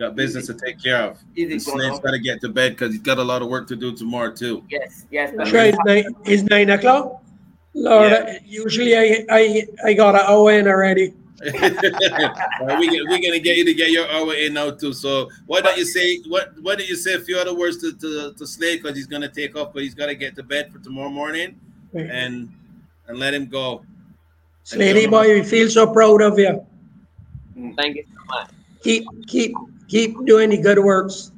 Got 0.00 0.16
business 0.16 0.46
to 0.46 0.54
take 0.54 0.82
care 0.82 1.02
of. 1.02 1.18
Easy, 1.36 1.52
And 1.52 1.62
Slade's 1.62 2.00
got 2.00 2.10
to 2.10 2.18
get 2.18 2.40
to 2.40 2.48
bed 2.48 2.72
because 2.72 2.92
he's 2.92 3.02
got 3.02 3.18
a 3.18 3.22
lot 3.22 3.40
of 3.42 3.48
work 3.48 3.68
to 3.68 3.76
do 3.76 3.94
tomorrow 3.94 4.32
too. 4.32 4.64
Yes, 4.68 5.06
yes. 5.12 5.32
but- 5.36 5.46
Sure, 5.46 5.62
it's 5.62 5.78
nine, 5.86 6.06
it's 6.24 6.42
nine 6.42 6.70
o'clock. 6.70 7.22
Lord, 7.74 8.10
Yeah. 8.10 8.38
usually 8.44 8.96
I, 8.96 9.24
I, 9.30 9.66
I 9.84 9.92
got 9.94 10.14
an 10.14 10.22
hour 10.26 10.52
in 10.52 10.66
already. 10.66 11.14
All 11.44 12.66
right, 12.66 12.78
we, 12.80 12.90
we're 13.08 13.22
gonna 13.22 13.38
get 13.38 13.56
you 13.56 13.64
to 13.64 13.74
get 13.74 13.90
your 13.92 14.10
hour 14.10 14.34
in 14.34 14.54
now 14.54 14.72
too. 14.72 14.92
So 14.92 15.30
why 15.46 15.60
don't 15.60 15.78
you 15.78 15.84
say 15.84 16.18
what 16.26 16.50
what 16.62 16.78
do 16.78 16.84
you 16.84 16.96
say 16.96 17.14
a 17.14 17.20
few 17.20 17.38
other 17.38 17.54
words 17.54 17.78
to 17.82 17.92
to, 17.92 18.32
to 18.34 18.44
Slade 18.44 18.82
because 18.82 18.96
he's 18.96 19.06
gonna 19.06 19.28
take 19.28 19.56
off, 19.56 19.72
but 19.72 19.84
he's 19.84 19.94
gotta 19.94 20.16
get 20.16 20.34
to 20.34 20.42
bed 20.42 20.72
for 20.72 20.80
tomorrow 20.80 21.10
morning 21.10 21.54
and 21.94 22.50
and 23.06 23.18
let 23.18 23.34
him 23.34 23.46
go. 23.46 23.84
Slady 24.64 25.06
boy, 25.06 25.32
we 25.34 25.42
feel 25.44 25.70
so 25.70 25.86
proud 25.92 26.20
of 26.22 26.38
you. 26.38 26.66
Thank 27.76 27.96
you 27.96 28.04
so 28.04 28.24
much. 28.26 28.50
Keep, 28.82 29.04
keep, 29.26 29.54
keep 29.88 30.14
doing 30.26 30.50
the 30.50 30.58
good 30.58 30.78
works. 30.78 31.32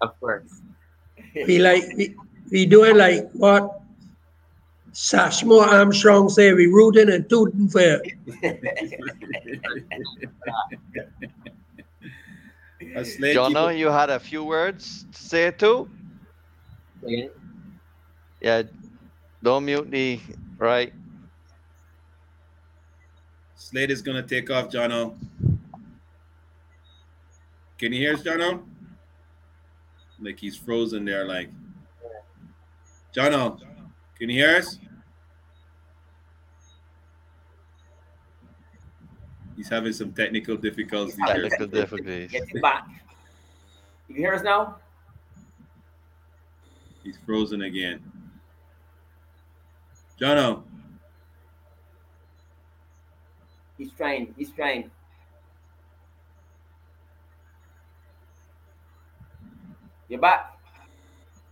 Of 0.00 0.18
course. 0.18 0.60
We 1.46 1.58
like, 1.58 1.84
we, 1.96 2.16
we 2.50 2.66
doing 2.66 2.96
like 2.96 3.30
what 3.32 3.79
Satchmo 4.92 5.62
Armstrong 5.62 6.28
say, 6.28 6.52
we 6.52 6.66
rooting 6.66 7.10
and 7.10 7.28
tooting 7.28 7.68
for 7.68 7.80
you. 7.80 8.00
Slade, 13.04 13.36
keep 13.36 13.36
Jono, 13.36 13.76
you 13.76 13.88
had 13.88 14.10
a 14.10 14.18
few 14.18 14.42
words 14.42 15.04
to 15.12 15.22
say 15.22 15.50
too. 15.50 15.88
Again, 17.04 17.30
Yeah, 18.40 18.62
don't 19.42 19.64
mute 19.64 19.90
the 19.90 20.20
right. 20.58 20.92
Slade 23.54 23.90
is 23.90 24.02
gonna 24.02 24.22
take 24.22 24.50
off, 24.50 24.70
Jono. 24.70 25.14
Can 27.78 27.92
you 27.92 28.00
hear 28.00 28.14
us, 28.14 28.22
Jono? 28.22 28.62
Like 30.20 30.38
he's 30.38 30.56
frozen 30.56 31.04
there, 31.04 31.24
like 31.24 31.50
Jono. 33.14 33.60
Can 34.20 34.28
you 34.28 34.36
hear 34.36 34.56
us? 34.56 34.78
He's 39.56 39.70
having 39.70 39.94
some 39.94 40.12
technical 40.12 40.58
difficulties 40.58 41.16
here. 41.16 41.48
Technical 41.48 41.66
difficulties. 41.66 42.30
Get 42.30 42.52
you 42.52 42.60
back. 42.60 42.86
You 44.08 44.14
can 44.14 44.22
hear 44.22 44.34
us 44.34 44.42
now? 44.42 44.76
He's 47.02 47.16
frozen 47.24 47.62
again. 47.62 48.02
Jono, 50.20 50.64
He's 53.78 53.90
trying. 53.92 54.34
He's 54.36 54.50
trying. 54.50 54.90
You're 60.10 60.20
back. 60.20 60.59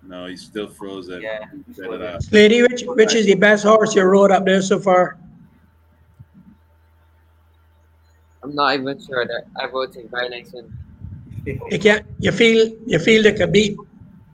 No, 0.03 0.27
he's 0.27 0.43
still 0.43 0.69
frozen. 0.69 1.21
Yeah. 1.23 1.45
Set 1.73 1.91
it 1.91 2.03
up. 2.03 2.23
Slady, 2.23 2.63
which, 2.63 2.83
which 2.83 3.15
is 3.15 3.27
the 3.27 3.35
best 3.35 3.65
horse 3.65 3.95
you 3.95 4.03
rode 4.03 4.31
up 4.31 4.45
there 4.45 4.63
so 4.63 4.79
far? 4.79 5.19
I'm 8.43 8.55
not 8.55 8.75
even 8.75 8.99
sure 9.05 9.27
that 9.27 9.45
I 9.61 9.65
rode 9.67 9.93
voted 9.95 10.11
very 10.11 10.29
next 10.29 10.53
one. 10.55 10.77
You 11.45 11.79
can't, 11.79 12.07
you 12.19 12.33
feel, 12.33 12.73
you 12.87 12.99
feel 12.99 13.23
they 13.23 13.33
could 13.33 13.53
beat 13.53 13.77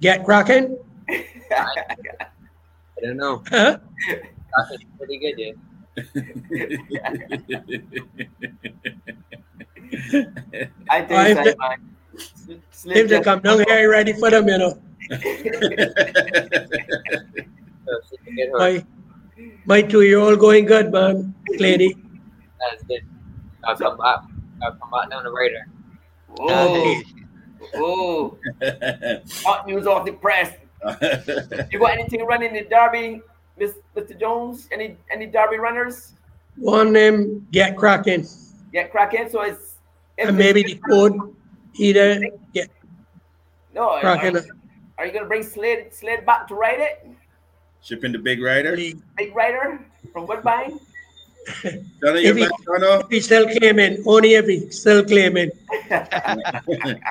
Get 0.00 0.24
Cracking? 0.24 0.76
I 1.08 1.74
don't 3.02 3.16
know. 3.16 3.42
Huh? 3.48 3.78
That's 4.08 4.84
pretty 4.98 5.18
good, 5.18 5.38
yeah. 5.38 5.52
I 10.90 11.02
think 11.02 11.12
I- 11.12 11.34
so, 11.34 11.54
man. 11.58 11.92
Slip 12.70 12.96
If 12.96 13.08
they 13.08 13.16
just- 13.16 13.24
come 13.24 13.40
down 13.40 13.64
here, 13.66 13.90
ready 13.90 14.12
for 14.12 14.30
them, 14.30 14.46
you 14.48 14.58
know. 14.58 14.78
So 17.86 18.00
she's 18.08 18.18
a 18.26 18.30
good 18.30 18.48
horse. 18.50 18.82
My, 19.36 19.52
my 19.66 19.82
two-year-old 19.82 20.38
going 20.38 20.64
good, 20.64 20.90
man, 20.92 21.34
Slady. 21.56 21.94
That's 22.58 22.82
good. 22.84 23.02
I'll 23.64 23.76
come 23.76 23.98
back. 23.98 24.20
I'll 24.62 24.72
come 24.72 24.90
back 24.90 25.10
down 25.10 25.24
the 25.24 25.30
radar. 25.30 25.66
Oh, 26.38 27.02
oh. 27.74 28.38
Hot 29.44 29.66
news 29.66 29.86
off 29.86 30.06
the 30.06 30.12
press. 30.12 30.54
You 31.70 31.78
got 31.78 31.92
anything 31.92 32.24
running 32.26 32.54
in 32.54 32.64
the 32.64 32.68
Derby, 32.68 33.22
Miss 33.58 33.72
Mr. 33.96 34.18
Jones? 34.18 34.68
Any 34.72 34.96
any 35.10 35.26
Derby 35.26 35.58
runners? 35.58 36.14
One 36.56 36.92
name, 36.92 37.46
Get 37.50 37.76
Cracking. 37.76 38.26
Get 38.72 38.90
cracking. 38.90 39.28
So 39.28 39.42
it's 39.42 39.76
And 40.18 40.36
maybe 40.36 40.62
the 40.62 40.80
code, 40.88 41.18
either 41.74 42.20
Get 42.52 42.70
no. 43.74 43.90
Are, 43.90 44.00
Cracking. 44.00 44.36
Are 44.98 45.06
you 45.06 45.12
gonna 45.12 45.26
bring 45.26 45.42
Sled 45.42 45.92
Sled 45.92 46.24
back 46.26 46.46
to 46.48 46.54
ride 46.54 46.80
it? 46.80 47.06
Shipping 47.82 48.12
the 48.12 48.18
big 48.18 48.40
rider. 48.42 48.76
Big 48.76 49.34
rider 49.34 49.80
from 50.12 50.26
Woodbine. 50.26 50.78
Jono, 52.00 52.22
If 52.24 52.36
you're 52.36 52.36
he, 52.36 52.44
if 52.44 53.08
he 53.10 53.20
still 53.20 53.46
claiming, 53.58 54.02
only 54.06 54.32
if 54.34 54.46
he 54.46 54.70
still 54.70 55.04
claiming. 55.04 55.50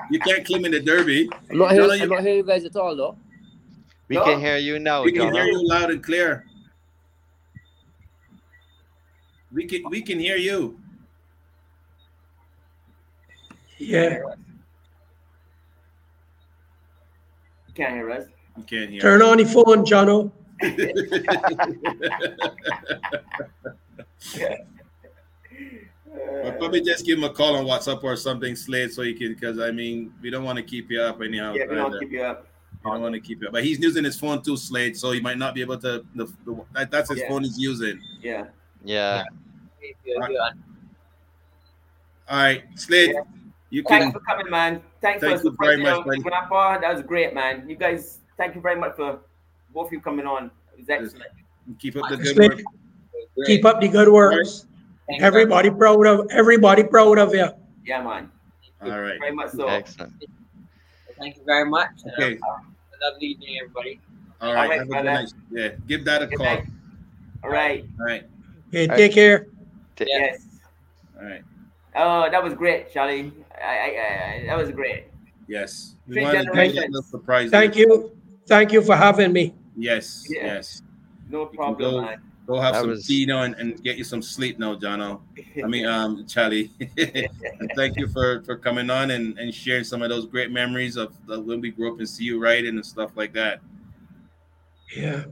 you 0.09 0.19
can't 0.19 0.43
claim 0.43 0.65
in 0.65 0.71
the 0.71 0.81
derby. 0.83 1.29
I'm 1.51 1.59
not 1.59 1.71
Jono, 1.71 1.73
hearing, 1.73 1.97
you- 1.97 2.03
I'm 2.03 2.09
not 2.09 2.21
hearing 2.21 2.37
you 2.37 2.43
guys 2.43 2.65
at 2.65 2.75
all, 2.75 2.95
though. 2.95 3.15
We 4.07 4.15
No. 4.15 4.23
can 4.25 4.39
hear 4.39 4.57
you 4.57 4.79
now, 4.79 5.03
we 5.03 5.11
can 5.11 5.31
hear 5.31 5.43
you 5.45 5.67
loud 5.67 5.91
and 5.91 6.03
clear. 6.03 6.45
We 9.51 9.65
can 9.65 9.83
we 9.89 10.01
can 10.01 10.19
hear 10.19 10.35
you. 10.35 10.79
Yeah. 13.77 14.19
Can't 17.75 17.93
hear 17.93 18.11
us. 18.11 18.25
You 18.57 18.63
can't 18.63 18.91
hear. 18.91 19.01
Turn 19.01 19.21
on 19.21 19.39
your 19.39 19.47
phone, 19.47 19.85
Jono. 19.85 20.31
Or 26.43 26.51
probably 26.53 26.81
just 26.81 27.05
give 27.05 27.17
him 27.17 27.23
a 27.23 27.29
call 27.29 27.55
on 27.55 27.65
WhatsApp 27.65 28.03
or 28.03 28.15
something, 28.15 28.55
Slade, 28.55 28.91
so 28.91 29.01
he 29.01 29.13
can. 29.13 29.33
Because 29.33 29.59
I 29.59 29.71
mean, 29.71 30.13
we 30.21 30.29
don't 30.29 30.43
want 30.43 30.57
to 30.57 30.63
keep 30.63 30.91
you 30.91 31.01
up 31.01 31.21
anyhow. 31.21 31.53
Yeah, 31.53 31.65
we 31.67 31.75
don't 31.75 31.99
keep 31.99 32.11
you 32.11 32.21
up. 32.21 32.47
We 32.83 32.91
don't 32.91 33.01
want 33.01 33.15
to 33.15 33.21
keep 33.21 33.41
you 33.41 33.47
up. 33.47 33.53
But 33.53 33.63
he's 33.63 33.79
using 33.79 34.03
his 34.03 34.19
phone 34.19 34.41
too, 34.43 34.57
Slade, 34.57 34.95
so 34.95 35.11
he 35.11 35.19
might 35.19 35.37
not 35.37 35.55
be 35.55 35.61
able 35.61 35.77
to. 35.79 36.05
The, 36.15 36.25
the, 36.45 36.63
that, 36.73 36.91
that's 36.91 37.09
his 37.09 37.19
Yeah. 37.19 37.29
phone 37.29 37.43
he's 37.43 37.57
using. 37.57 37.99
Yeah. 38.21 38.45
Yeah. 38.83 39.23
If. 39.81 39.95
All 42.29 42.37
right, 42.37 42.63
Slade, 42.75 43.15
you 43.73 43.81
Thanks 43.81 44.03
can. 44.05 44.11
for 44.13 44.19
coming, 44.19 44.49
man. 44.51 44.81
Thanks 45.01 45.19
Thank 45.21 45.41
for 45.41 45.47
you 45.47 45.55
very 45.59 45.77
supporting 45.77 45.83
much, 45.83 46.07
our. 46.07 46.17
Grandpa. 46.29 46.77
That 46.79 46.93
was 46.93 47.01
great, 47.03 47.33
man. 47.33 47.67
You 47.67 47.75
guys, 47.75 48.19
thank 48.37 48.53
you 48.53 48.61
very 48.61 48.79
much 48.79 48.95
for 48.95 49.19
both 49.73 49.87
of 49.87 49.93
you 49.93 49.99
coming 49.99 50.27
on. 50.27 50.51
It 50.73 50.81
was 50.81 50.89
excellent. 50.89 51.31
Keep 51.79 51.97
up 51.97 52.07
the 52.09 52.17
good 52.17 52.37
work. 52.37 52.61
Keep 53.47 53.65
up 53.65 53.81
the 53.81 53.87
good 53.87 54.09
works. 54.09 54.67
Thank 55.07 55.21
you 55.21 55.25
Everybody 55.25 55.71
proud 55.71 56.05
of 56.05 56.27
everybody 56.29 56.83
proud 56.83 57.17
of 57.17 57.33
you. 57.33 57.47
Yeah, 57.83 58.03
man. 58.03 58.31
All 58.83 58.89
right. 59.01 59.19
Very 59.19 59.33
much 59.33 59.49
so. 59.51 59.67
Excellent. 59.67 60.13
Thank 61.17 61.37
you 61.37 61.43
very 61.43 61.67
much. 61.67 61.89
Okay. 62.13 62.37
uh, 62.47 62.59
a 62.59 63.11
lovely 63.11 63.27
evening, 63.27 63.57
everybody. 63.59 63.99
All 64.39 64.53
right. 64.53 64.69
right, 64.69 64.79
Have 64.79 64.87
a 64.87 64.91
good 64.91 65.05
night. 65.05 65.33
Yeah. 65.51 65.69
Give 65.87 66.05
that 66.05 66.21
a 66.21 66.27
Good 66.27 66.37
call. 66.37 66.45
night. 66.45 66.65
All 67.43 67.49
right. 67.49 67.85
All 67.99 68.05
right. 68.05 68.23
Okay, 68.69 68.87
take 68.87 69.13
care. 69.13 69.47
T- 69.95 70.05
Yes. 70.07 70.45
All 71.17 71.25
right. 71.25 71.43
Oh, 71.95 72.29
that 72.29 72.43
was 72.43 72.53
great, 72.53 72.91
Chally. 72.91 73.31
I, 73.61 73.65
I, 73.65 74.41
I, 74.41 74.45
that 74.47 74.57
was 74.57 74.71
great. 74.71 75.05
Yes. 75.47 75.95
Three 76.07 76.21
wanted 76.23 76.45
to 76.45 76.53
make 76.53 76.73
generations. 76.73 76.97
a 76.97 77.03
surprise. 77.03 77.51
Thank 77.51 77.75
you. 77.75 78.11
Thank 78.47 78.71
you 78.71 78.81
for 78.81 78.95
having 78.95 79.31
me. 79.31 79.53
Yes. 79.77 80.25
Yeah. 80.29 80.45
Yes. 80.45 80.81
No 81.29 81.45
problem, 81.45 81.79
go- 81.79 82.01
man. 82.01 82.21
Go 82.45 82.59
have 82.59 82.73
That 82.73 82.81
some 82.81 82.89
was- 82.89 83.07
tea 83.07 83.25
now 83.25 83.43
and, 83.43 83.55
and 83.55 83.81
get 83.83 83.95
you 83.97 84.03
some 84.03 84.21
sleep 84.21 84.59
now, 84.59 84.75
Jono. 84.75 85.21
I 85.63 85.67
mean, 85.67 85.85
um, 85.85 86.25
Chally. 86.27 86.71
and 86.97 87.71
thank 87.75 87.95
you 87.97 88.07
for 88.07 88.41
for 88.43 88.57
coming 88.57 88.89
on 88.89 89.11
and, 89.11 89.37
and 89.39 89.53
sharing 89.53 89.85
some 89.85 90.01
of 90.01 90.09
those 90.09 90.25
great 90.25 90.51
memories 90.51 90.97
of 90.97 91.13
the, 91.25 91.39
when 91.39 91.61
we 91.61 91.71
grew 91.71 91.93
up 91.93 91.99
and 91.99 92.09
see 92.09 92.25
you 92.25 92.41
riding 92.43 92.75
and 92.75 92.85
stuff 92.85 93.11
like 93.15 93.31
that. 93.33 93.61
Yeah. 94.95 95.23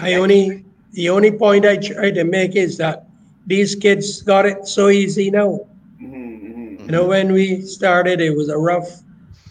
I 0.00 0.14
only 0.14 0.64
the 0.92 1.10
only 1.10 1.32
point 1.32 1.66
I 1.66 1.76
try 1.76 2.12
to 2.12 2.22
make 2.22 2.54
is 2.54 2.76
that 2.76 3.06
these 3.46 3.74
kids 3.74 4.22
got 4.22 4.46
it 4.46 4.68
so 4.68 4.88
easy 4.88 5.30
now. 5.32 5.66
You 6.90 6.96
know, 6.96 7.06
when 7.06 7.32
we 7.32 7.60
started, 7.60 8.20
it 8.20 8.36
was 8.36 8.48
a 8.48 8.58
rough 8.58 9.02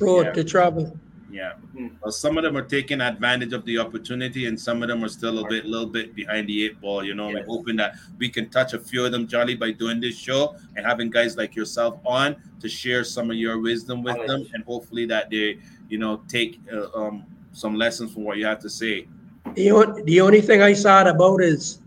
road 0.02 0.26
Yeah. 0.26 0.32
to 0.34 0.44
travel. 0.44 1.00
Yeah. 1.32 1.54
Mhm. 1.74 1.92
Well, 2.04 2.12
some 2.12 2.38
of 2.38 2.44
them 2.44 2.58
are 2.58 2.64
taking 2.66 3.00
advantage 3.00 3.54
of 3.54 3.64
the 3.64 3.78
opportunity, 3.78 4.46
and 4.48 4.60
some 4.60 4.84
of 4.84 4.90
them 4.90 5.06
are 5.06 5.08
still 5.08 5.40
a 5.40 5.48
bit, 5.48 5.66
little 5.66 5.86
bit 5.88 6.14
behind 6.14 6.50
the 6.50 6.66
eight 6.66 6.82
ball. 6.82 7.02
You 7.02 7.14
know, 7.16 7.28
we're 7.28 7.38
Yes. 7.38 7.46
hoping 7.48 7.78
that 7.78 7.94
we 8.18 8.28
can 8.28 8.50
touch 8.50 8.74
a 8.74 8.78
few 8.78 9.06
of 9.06 9.14
them, 9.14 9.26
Johnny, 9.26 9.56
by 9.56 9.72
doing 9.72 10.02
this 10.02 10.16
show 10.18 10.54
and 10.76 10.86
having 10.86 11.10
guys 11.10 11.38
like 11.38 11.56
yourself 11.56 11.98
on 12.06 12.36
to 12.60 12.68
share 12.68 13.06
some 13.06 13.32
of 13.32 13.38
your 13.38 13.58
wisdom 13.58 14.04
with 14.04 14.18
them, 14.28 14.46
and 14.54 14.62
hopefully 14.66 15.06
that 15.06 15.30
they, 15.30 15.60
you 15.88 15.98
know, 15.98 16.20
take 16.28 16.60
uh, 16.74 16.88
um, 16.94 17.24
some 17.54 17.74
lessons 17.74 18.12
from 18.12 18.26
what 18.26 18.38
you 18.38 18.46
have 18.46 18.60
to 18.60 18.70
say. 18.70 19.08
The 19.56 19.72
only, 19.72 20.02
the 20.04 20.20
only 20.20 20.42
thing 20.42 20.62
I 20.62 20.74
sad 20.74 21.08
about 21.08 21.42
is 21.42 21.80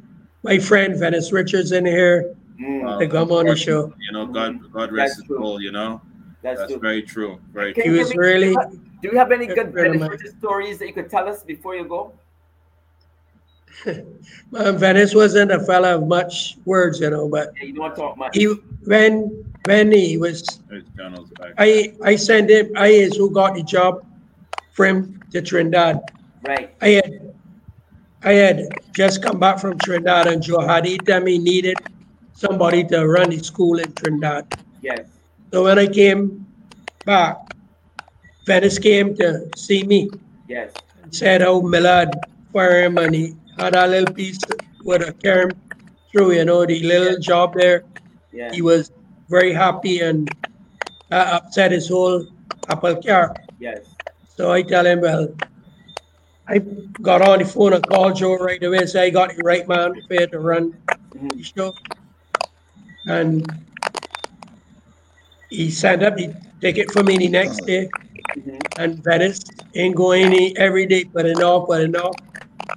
my 0.44 0.58
friend 0.58 0.98
Venice 0.98 1.30
Richards 1.30 1.72
in 1.72 1.84
here 1.84 2.34
Mm, 2.62 2.98
to 3.00 3.08
come 3.08 3.32
on 3.32 3.46
the 3.46 3.56
show. 3.56 3.92
You 3.98 4.12
know, 4.12 4.26
God, 4.26 4.72
God 4.72 4.92
rest 4.92 5.16
That's 5.18 5.28
his 5.28 5.36
soul. 5.36 5.60
You 5.60 5.72
know, 5.72 6.00
that's, 6.42 6.60
that's 6.60 6.72
true. 6.72 6.80
very 6.80 7.02
true. 7.02 7.40
Very 7.52 7.74
Can 7.74 7.82
He 7.84 7.88
true. 7.90 7.98
was 7.98 8.08
give 8.08 8.16
me- 8.18 8.26
really 8.26 8.54
Do 9.02 9.08
you 9.10 9.18
have 9.18 9.32
any 9.32 9.46
Good 9.46 9.72
good 9.74 9.98
Venice 9.98 10.34
stories 10.38 10.78
that 10.78 10.86
you 10.86 10.92
could 10.92 11.10
tell 11.10 11.28
us 11.28 11.42
before 11.42 11.74
you 11.74 11.84
go? 11.84 12.12
um, 13.86 14.78
Venice 14.78 15.14
wasn't 15.14 15.50
a 15.50 15.58
fella 15.60 15.96
of 15.96 16.06
much 16.06 16.56
words, 16.64 17.00
you 17.00 17.10
know, 17.10 17.28
but 17.28 17.52
Yeah, 17.56 17.64
you 17.64 17.74
don't 17.74 17.96
talk 17.96 18.16
much. 18.16 18.36
he 18.36 18.46
when 18.84 19.44
when 19.64 19.90
he 19.90 20.18
was 20.18 20.60
There's 20.68 20.84
Donald's 20.96 21.30
back. 21.32 21.54
I 21.58 21.94
I 22.04 22.14
sent 22.16 22.50
him 22.50 22.70
I 22.76 22.88
is 22.88 23.16
who 23.16 23.30
got 23.30 23.54
the 23.54 23.62
job 23.62 24.04
from 24.72 24.86
him 24.86 25.22
to 25.32 25.42
Trinidad. 25.42 26.00
Right. 26.46 26.74
I 26.80 26.88
had 27.00 27.34
I 28.22 28.32
had 28.34 28.68
just 28.94 29.22
come 29.22 29.40
back 29.40 29.58
from 29.58 29.78
Trinidad 29.78 30.26
and 30.28 30.42
Joe 30.42 30.60
had 30.60 30.84
he 30.84 30.98
tell 30.98 31.20
me 31.22 31.38
needed 31.38 31.76
somebody 32.46 32.82
to 32.92 33.06
run 33.06 33.30
the 33.30 33.38
school 33.38 33.78
in 33.78 33.92
Trinidad. 33.92 34.44
Yes. 34.82 35.06
So 35.52 35.62
when 35.64 35.78
I 35.78 35.86
came 35.86 36.44
back, 37.06 37.36
Venice 38.46 38.78
came 38.78 39.14
to 39.16 39.48
see 39.56 39.84
me 39.84 40.10
Yes. 40.48 40.72
and 41.02 41.14
said 41.14 41.40
how 41.42 41.60
Millard 41.60 42.10
fire 42.52 42.82
him 42.84 42.98
and 42.98 43.14
he 43.14 43.34
had 43.58 43.74
a 43.76 43.86
little 43.86 44.12
piece 44.14 44.38
with 44.84 45.02
a 45.02 45.12
him 45.22 45.50
through, 46.10 46.32
you 46.32 46.44
know, 46.44 46.66
the 46.66 46.82
little 46.82 47.18
job 47.20 47.54
there. 47.54 47.84
Yeah. 48.32 48.50
He 48.52 48.60
was 48.62 48.90
very 49.28 49.52
happy 49.52 50.00
and 50.00 50.28
that 51.10 51.32
upset 51.32 51.70
his 51.70 51.88
whole 51.88 52.26
apple 52.68 52.96
car. 53.00 53.34
Yes. 53.60 53.80
So 54.36 54.50
I 54.52 54.62
tell 54.62 54.84
him, 54.86 55.00
well, 55.00 55.28
I 56.48 56.58
got 57.08 57.22
on 57.22 57.38
the 57.38 57.44
phone 57.44 57.72
and 57.72 57.86
called 57.86 58.16
Joe 58.16 58.36
right 58.36 58.62
away, 58.62 58.84
say 58.86 59.06
I 59.06 59.10
got 59.10 59.36
the 59.36 59.42
right 59.44 59.66
man 59.68 59.94
for 60.08 60.14
you 60.14 60.26
to 60.26 60.38
run 60.40 60.74
Mhm. 61.14 61.36
the 61.36 61.42
show. 61.44 61.74
And 63.06 63.46
he 65.50 65.70
sent 65.70 66.02
up 66.02 66.18
he 66.18 66.32
take 66.60 66.78
it 66.78 66.90
for 66.90 67.02
me 67.02 67.18
the 67.18 67.28
next 67.28 67.60
day. 67.66 67.88
Mhm. 68.36 68.60
And 68.76 69.02
Venice 69.04 69.40
ain't 69.74 69.96
going 69.96 70.24
any 70.26 70.56
every 70.56 70.86
day, 70.86 71.04
but 71.04 71.26
enough, 71.26 71.66
but 71.68 71.80
enough. 71.82 72.16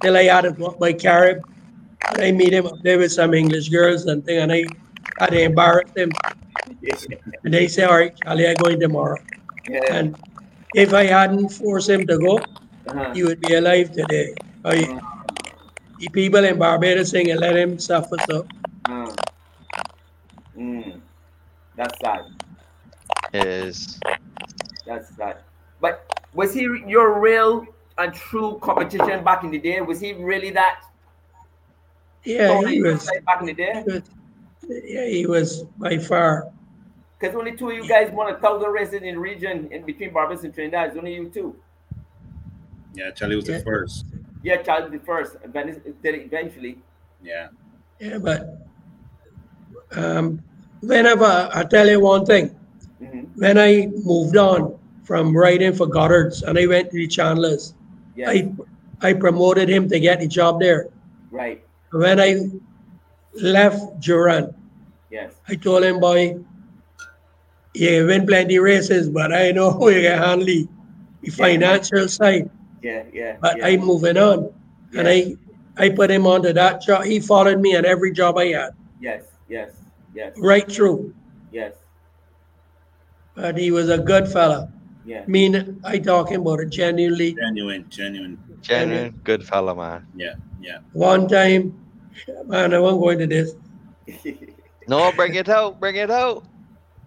Till 0.02 0.18
I 0.18 0.24
had 0.24 0.58
book 0.58 0.78
my 0.80 0.94
carib. 0.94 1.40
And 2.12 2.22
I 2.22 2.32
meet 2.32 2.54
him 2.54 2.66
up 2.68 2.82
there 2.84 2.98
with 3.00 3.12
some 3.12 3.34
English 3.34 3.70
girls 3.70 4.06
and 4.06 4.24
thing, 4.26 4.40
and 4.40 4.52
I 4.52 4.66
had 5.20 5.32
to 5.32 5.42
embarrass 5.42 5.92
them. 5.96 6.12
And 7.44 7.54
they 7.54 7.68
say, 7.68 7.84
all 7.84 7.98
right, 7.98 8.16
Chally, 8.24 8.48
I'm 8.48 8.56
going 8.56 8.80
tomorrow. 8.80 9.18
Yeah. 9.68 9.80
And 9.92 10.16
if 10.74 10.94
I 10.94 11.06
hadn't 11.06 11.50
forced 11.50 11.90
him 11.90 12.06
to 12.08 12.18
go, 12.18 12.38
Uh-huh. 12.88 13.14
he 13.14 13.24
would 13.24 13.40
be 13.40 13.54
alive 13.54 13.92
today. 13.92 14.36
I, 14.64 15.00
the 16.00 16.10
people 16.10 16.44
in 16.44 16.58
Barbados 16.60 17.12
saying 17.12 17.32
and 17.32 17.40
let 17.40 17.56
him 17.56 17.80
suffer. 17.80 18.18
So. 18.30 18.48
Mm. 20.58 21.02
That's 21.76 22.00
sad. 22.00 22.22
Is 23.34 24.00
That's 24.86 25.16
sad. 25.16 25.38
But 25.82 26.06
was 26.34 26.54
he 26.54 26.62
your 26.88 27.20
real 27.20 27.66
and 27.98 28.14
true 28.14 28.60
competition 28.62 29.24
back 29.24 29.44
in 29.44 29.52
the 29.52 29.60
day? 29.60 29.82
Was 29.82 30.00
he 30.00 30.14
really 30.14 30.52
that? 30.52 30.82
yeah, 32.24 32.62
he 32.68 32.82
was, 32.82 33.04
size 33.04 33.22
back 33.26 33.42
in 33.42 33.48
the 33.48 33.54
day? 33.54 33.84
was 33.86 34.02
yeah, 34.68 35.06
he 35.06 35.26
was 35.26 35.64
by 35.78 35.98
far. 35.98 36.52
Because 37.20 37.36
only 37.36 37.56
two 37.56 37.70
of 37.70 37.76
you 37.76 37.88
guys 37.88 38.12
won 38.12 38.34
a 38.34 38.38
thousand 38.40 38.72
races 38.72 38.96
in 38.96 39.16
the 39.16 39.20
region 39.20 39.72
in 39.72 39.86
between 39.86 40.12
Barbados 40.12 40.44
and 40.44 40.54
Trinidad. 40.54 40.90
It's 40.90 40.98
only 40.98 41.16
you 41.16 41.30
two. 41.30 41.56
Yeah, 42.94 43.12
Chally 43.12 43.36
was 43.36 43.48
Yeah. 43.48 43.58
the 43.58 43.64
first. 43.64 44.06
Yeah, 44.44 44.62
Charles 44.62 44.92
the 44.92 45.00
first. 45.00 45.38
and 45.44 45.52
Venice 45.52 45.78
did 46.04 46.16
eventually. 46.16 46.78
Yeah. 47.22 47.48
Yeah, 48.00 48.18
but 48.20 48.65
um, 49.94 50.42
whenever 50.82 51.26
I 51.54 51.64
tell 51.64 51.88
you 51.88 52.00
one 52.00 52.26
thing, 52.26 52.56
hmm 53.00 53.24
when 53.36 53.58
I 53.58 53.88
moved 54.04 54.38
on 54.38 54.78
from 55.04 55.36
writing 55.36 55.74
for 55.74 55.88
Goddard's 55.88 56.42
and 56.44 56.58
I 56.58 56.66
went 56.68 56.90
to 56.92 56.98
the 56.98 57.08
Chandlers. 57.08 57.74
I 58.26 58.52
I 59.02 59.14
promoted 59.14 59.70
him 59.70 59.88
to 59.90 60.00
get 60.00 60.20
the 60.20 60.28
job 60.28 60.60
there. 60.60 60.88
Right. 61.32 61.64
When 61.92 62.20
I 62.20 62.50
left 63.42 64.00
Duran, 64.00 64.54
Yes. 65.10 65.34
I 65.48 65.56
told 65.56 65.84
him, 65.84 66.00
boy, 66.00 66.40
you 67.74 68.06
win 68.08 68.26
plenty 68.26 68.60
races, 68.60 69.10
but 69.10 69.34
I 69.34 69.52
know 69.52 69.72
how 69.72 69.88
you 69.90 70.02
can 70.02 70.18
handle 70.18 70.46
the 70.46 70.68
the 71.22 71.32
financial 71.32 72.08
side. 72.08 72.50
Yeah. 72.82 73.04
Yeah. 73.14 73.38
But 73.42 73.58
yeah. 73.58 73.68
I'm 73.68 73.82
moving 73.82 74.18
on. 74.18 74.52
And 74.98 75.08
I 75.08 75.36
I 75.78 75.90
put 75.90 76.10
him 76.10 76.26
onto 76.26 76.54
that 76.54 76.82
job. 76.82 77.04
He 77.06 77.20
followed 77.20 77.60
me 77.60 77.76
at 77.76 77.86
every 77.86 78.12
job 78.14 78.38
I 78.38 78.48
had, 78.48 78.72
Yes. 79.00 79.24
Yes. 79.48 79.72
Yes. 80.14 80.34
right 80.38 80.70
through. 80.72 81.14
Yes. 81.52 81.74
But 83.36 83.58
he 83.58 83.72
was 83.72 83.90
a 83.90 83.98
good 83.98 84.28
fella. 84.28 84.72
Yeah. 85.06 85.22
I 85.22 85.26
mean, 85.28 85.80
I 85.84 86.00
talking 86.00 86.38
about 86.38 86.62
it 86.62 86.70
genuinely. 86.70 87.36
Genuine, 87.36 87.86
genuine. 87.90 88.40
genuine 88.62 89.20
good 89.24 89.46
fella, 89.46 89.76
man. 89.76 90.08
Yeah, 90.16 90.36
yeah. 90.60 90.80
One 90.94 91.28
time, 91.28 91.78
man, 92.46 92.74
I 92.74 92.80
won't 92.80 93.02
go 93.02 93.10
into 93.10 93.28
this. 93.28 93.56
No, 94.88 95.12
bring 95.14 95.34
it 95.34 95.50
out, 95.50 95.80
bring 95.80 95.96
it 95.96 96.12
out. 96.12 96.46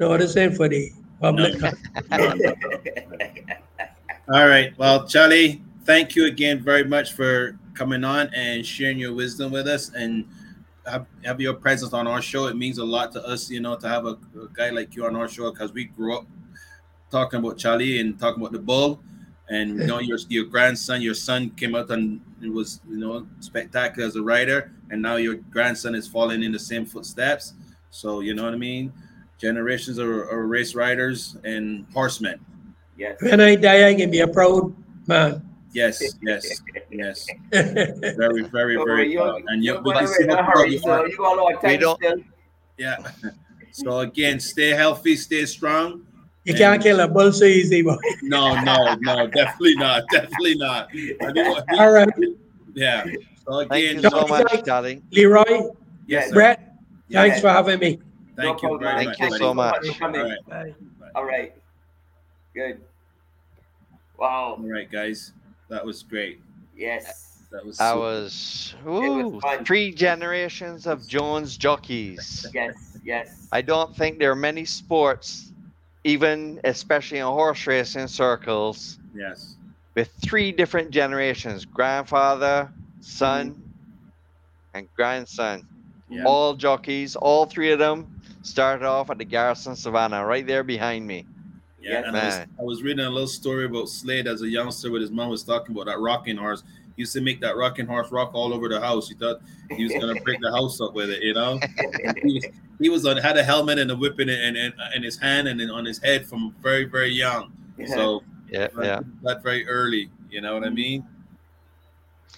No, 0.00 0.16
this 0.18 0.36
ain't 0.36 0.56
for 0.56 0.68
the 0.68 0.90
public. 1.20 1.60
No, 1.60 1.70
no, 2.10 2.32
no. 2.32 2.54
All 4.32 4.48
right. 4.48 4.76
Well, 4.76 5.06
Chally, 5.06 5.62
thank 5.84 6.16
you 6.16 6.26
again 6.26 6.60
very 6.60 6.82
much 6.82 7.12
for 7.12 7.56
coming 7.74 8.02
on 8.02 8.34
and 8.34 8.66
sharing 8.66 8.98
your 8.98 9.14
wisdom 9.14 9.52
with 9.52 9.68
us 9.68 9.90
and 9.94 10.28
have, 10.88 11.06
have 11.24 11.40
your 11.40 11.54
presence 11.54 11.92
on 11.92 12.06
our 12.06 12.22
show. 12.22 12.46
It 12.46 12.56
means 12.56 12.78
a 12.78 12.84
lot 12.84 13.12
to 13.12 13.26
us, 13.26 13.50
you 13.50 13.60
know, 13.60 13.76
to 13.76 13.88
have 13.88 14.06
a, 14.06 14.18
a 14.40 14.48
guy 14.52 14.70
like 14.70 14.94
you 14.96 15.06
on 15.06 15.16
our 15.16 15.28
show 15.28 15.50
because 15.50 15.72
we 15.72 15.84
grew 15.84 16.16
up 16.16 16.26
talking 17.10 17.40
about 17.40 17.58
Chally 17.58 18.00
and 18.00 18.18
talking 18.18 18.42
about 18.42 18.52
the 18.52 18.58
bull. 18.58 19.00
And 19.50 19.78
you 19.78 19.86
know, 19.86 19.98
your 19.98 20.18
your 20.28 20.44
grandson, 20.44 21.00
your 21.00 21.14
son 21.14 21.50
came 21.50 21.74
out 21.74 21.90
and 21.90 22.20
it 22.42 22.52
was, 22.52 22.80
you 22.86 22.98
know, 22.98 23.26
spectacular 23.40 24.06
as 24.06 24.14
a 24.14 24.22
rider, 24.22 24.70
and 24.90 25.00
now 25.00 25.16
your 25.16 25.36
grandson 25.36 25.94
is 25.94 26.06
following 26.06 26.42
in 26.42 26.52
the 26.52 26.58
same 26.58 26.84
footsteps. 26.84 27.54
So 27.90 28.20
you 28.20 28.34
know 28.34 28.44
what 28.44 28.52
I 28.52 28.58
mean? 28.58 28.92
Generations 29.38 29.96
of, 29.96 30.06
of 30.06 30.32
race 30.32 30.74
riders 30.74 31.38
and 31.44 31.86
horsemen. 31.94 32.38
yes. 32.98 33.16
When 33.22 33.40
I 33.40 33.54
die, 33.54 33.88
I 33.88 33.94
can 33.94 34.10
be 34.10 34.20
a 34.20 34.28
proud 34.28 34.74
man. 35.06 35.47
Yes, 35.72 36.02
yes, 36.22 36.62
yes. 36.90 37.26
Very, 37.52 38.42
very, 38.44 38.76
So 38.76 38.84
very 38.84 39.12
you're, 39.12 39.22
proud. 39.22 39.42
And 39.48 39.62
you, 39.62 39.72
you're 39.74 39.82
we 39.82 39.92
going 39.92 40.06
can 40.06 40.14
see 40.14 40.26
how 40.26 40.36
proud 40.36 40.46
hurry, 40.56 40.72
you 40.72 40.78
so 40.78 40.90
are. 40.90 41.06
you 41.08 41.16
got 41.16 41.38
a 41.38 41.42
lot 41.42 41.54
of 41.54 41.60
time 41.60 41.80
still. 41.80 42.16
Yeah. 42.76 42.98
So 43.70 44.00
again, 44.00 44.40
stay 44.40 44.70
healthy, 44.70 45.14
stay 45.14 45.44
strong. 45.46 46.04
You 46.44 46.54
can't 46.54 46.82
kill 46.82 46.98
a 47.00 47.06
bull 47.06 47.30
so 47.32 47.44
easy, 47.44 47.82
boy. 47.82 47.96
No, 48.22 48.58
no, 48.62 48.96
no, 49.02 49.26
definitely 49.28 49.76
not, 49.76 50.02
definitely 50.10 50.56
not. 50.56 50.88
I 51.22 51.32
mean, 51.32 51.48
what- 51.50 51.64
All 51.78 51.92
right, 51.92 52.08
yeah. 52.74 53.04
So 53.46 53.64
Thank 53.68 53.84
you 53.84 53.98
again, 54.00 54.10
so 54.10 54.26
much, 54.26 54.64
Chally. 54.64 55.02
Leroy, 55.12 55.68
yes, 56.06 56.28
sir. 56.28 56.34
Brett, 56.34 56.74
Yeah. 57.08 57.22
thanks 57.22 57.40
for 57.40 57.50
having 57.50 57.78
me. 57.78 58.00
Thank 58.34 58.62
No 58.62 58.70
you 58.72 58.78
very 58.78 59.04
problem. 59.04 59.06
much. 59.06 59.16
Thank 59.18 59.18
you 59.20 59.28
buddy. 59.28 59.38
so 59.38 59.54
much. 59.54 59.86
for. 59.86 60.04
All 60.04 60.12
right. 60.24 60.46
Bye. 60.48 60.74
All 61.14 61.24
right. 61.24 61.54
Good. 62.54 62.80
Wow. 64.18 64.56
All 64.58 64.68
right, 64.68 64.90
guys. 64.90 65.32
That 65.68 65.84
was 65.84 66.02
great. 66.02 66.40
Yes. 66.76 67.46
That 67.50 67.64
was. 67.64 67.80
I 67.80 67.90
super. 67.92 68.00
was, 68.00 68.74
was 68.84 69.34
ooh, 69.34 69.40
fun. 69.40 69.64
three 69.64 69.92
generations 69.92 70.86
of 70.86 71.06
Jones 71.06 71.56
jockeys. 71.56 72.46
Yes. 72.52 72.98
Yes. 73.04 73.48
I 73.52 73.62
don't 73.62 73.96
think 73.96 74.18
there 74.18 74.30
are 74.30 74.36
many 74.36 74.64
sports, 74.64 75.52
even 76.04 76.60
especially 76.64 77.18
in 77.18 77.24
horse 77.24 77.66
racing 77.66 78.08
circles, 78.08 78.98
Yes. 79.14 79.56
with 79.94 80.10
three 80.20 80.52
different 80.52 80.90
generations 80.90 81.64
grandfather, 81.64 82.70
son, 83.00 83.50
mm-hmm. 83.52 83.60
and 84.74 84.88
grandson. 84.94 85.66
Yeah. 86.10 86.24
All 86.24 86.54
jockeys, 86.54 87.16
all 87.16 87.46
three 87.46 87.72
of 87.72 87.78
them 87.78 88.20
started 88.42 88.86
off 88.86 89.10
at 89.10 89.18
the 89.18 89.24
Garrison 89.24 89.76
Savannah 89.76 90.24
right 90.24 90.46
there 90.46 90.64
behind 90.64 91.06
me. 91.06 91.26
Yeah, 91.80 91.90
Yes. 91.90 92.04
and 92.06 92.16
I 92.16 92.24
was, 92.26 92.34
I 92.60 92.62
was 92.62 92.82
reading 92.82 93.04
a 93.06 93.10
little 93.10 93.28
story 93.28 93.66
about 93.66 93.88
Slade 93.88 94.26
as 94.26 94.42
a 94.42 94.48
youngster 94.48 94.90
with 94.90 95.02
his 95.02 95.10
mom 95.10 95.28
was 95.30 95.44
talking 95.44 95.74
about 95.74 95.86
that 95.86 96.00
rocking 96.00 96.36
horse. 96.36 96.62
He 96.96 97.02
used 97.02 97.12
to 97.12 97.20
make 97.20 97.40
that 97.40 97.56
rocking 97.56 97.86
horse 97.86 98.10
rock 98.10 98.30
all 98.34 98.52
over 98.52 98.68
the 98.68 98.80
house. 98.80 99.08
He 99.08 99.14
thought 99.14 99.40
he 99.70 99.84
was 99.84 99.92
gonna 99.92 100.20
break 100.22 100.40
the 100.40 100.50
house 100.50 100.80
up 100.80 100.94
with 100.94 101.10
it, 101.10 101.22
you 101.22 101.34
know. 101.34 101.60
He 102.22 102.34
was, 102.34 102.46
he 102.80 102.88
was 102.88 103.06
on 103.06 103.16
had 103.16 103.36
a 103.36 103.44
helmet 103.44 103.78
and 103.78 103.90
a 103.92 103.96
whip 103.96 104.18
in, 104.18 104.28
it 104.28 104.40
in, 104.40 104.56
in, 104.56 104.72
in 104.96 105.02
his 105.04 105.16
hand 105.16 105.46
and 105.46 105.60
then 105.60 105.70
on 105.70 105.84
his 105.84 105.98
head 105.98 106.26
from 106.26 106.54
very 106.60 106.84
very 106.84 107.10
young. 107.10 107.52
So 107.86 108.24
Yeah, 108.50 108.66
yeah. 108.82 109.00
that 109.22 109.44
very 109.44 109.68
early, 109.68 110.10
you 110.30 110.40
know 110.40 110.54
what 110.54 110.64
I 110.64 110.70
mean. 110.70 111.06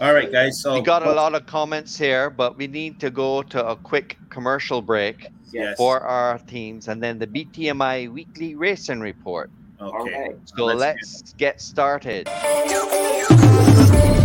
All 0.01 0.15
right, 0.15 0.31
guys. 0.31 0.61
So 0.61 0.75
We 0.75 0.83
got 0.83 1.07
a 1.07 1.13
lot 1.13 1.35
of 1.35 1.47
comments 1.47 1.97
here, 1.99 2.31
but 2.31 2.57
we 2.57 2.67
need 2.67 3.01
to 3.01 3.11
go 3.11 3.43
to 3.43 3.67
a 3.67 3.77
quick 3.77 4.17
commercial 4.31 4.81
break 4.83 5.29
Yes. 5.53 5.77
for 5.77 6.01
our 6.01 6.39
teams 6.39 6.89
and 6.89 7.03
then 7.03 7.19
the 7.19 7.27
BTMI 7.27 8.11
weekly 8.13 8.55
racing 8.55 9.01
report. 9.01 9.51
Okay. 9.81 10.21
right. 10.29 10.37
So 10.45 10.65
Let's 10.67 10.81
let's 10.81 11.33
get 11.35 11.61
started. 11.61 12.29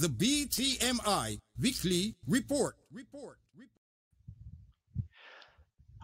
the 0.00 0.06
BTMI 0.06 1.40
Weekly 1.60 2.14
Report. 2.28 2.76
Report. 2.92 3.36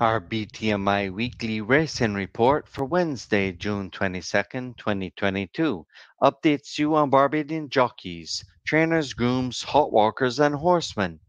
Our 0.01 0.21
BTMI 0.21 1.12
weekly 1.12 1.61
racing 1.61 2.15
report 2.15 2.69
for 2.69 2.85
Wednesday, 2.85 3.53
June 3.53 3.93
22nd, 3.93 4.77
2022 4.79 5.87
updates 6.21 6.77
you 6.77 6.97
on 6.97 7.09
Barbadian 7.09 7.69
jockeys, 7.69 8.45
trainers, 8.66 9.12
grooms, 9.12 9.62
hot 9.62 9.93
walkers, 9.93 10.41
and 10.41 10.57
horsemen 10.57 11.21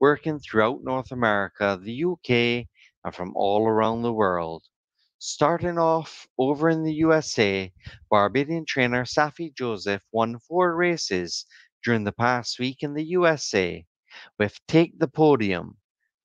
working 0.00 0.38
throughout 0.38 0.82
North 0.82 1.12
America, 1.12 1.78
the 1.82 2.04
UK, 2.04 2.66
and 3.04 3.14
from 3.14 3.36
all 3.36 3.68
around 3.68 4.00
the 4.00 4.14
world. 4.14 4.62
Starting 5.18 5.78
off 5.78 6.26
over 6.38 6.70
in 6.70 6.82
the 6.82 6.92
USA, 6.94 7.72
Barbadian 8.10 8.64
trainer 8.66 9.04
Saffie 9.04 9.54
Joseph 9.54 10.02
won 10.12 10.38
four 10.38 10.74
races 10.74 11.46
during 11.84 12.04
the 12.04 12.12
past 12.12 12.58
week 12.58 12.82
in 12.82 12.94
the 12.94 13.04
USA 13.04 13.84
with 14.38 14.58
Take 14.66 14.98
the 14.98 15.08
Podium, 15.08 15.76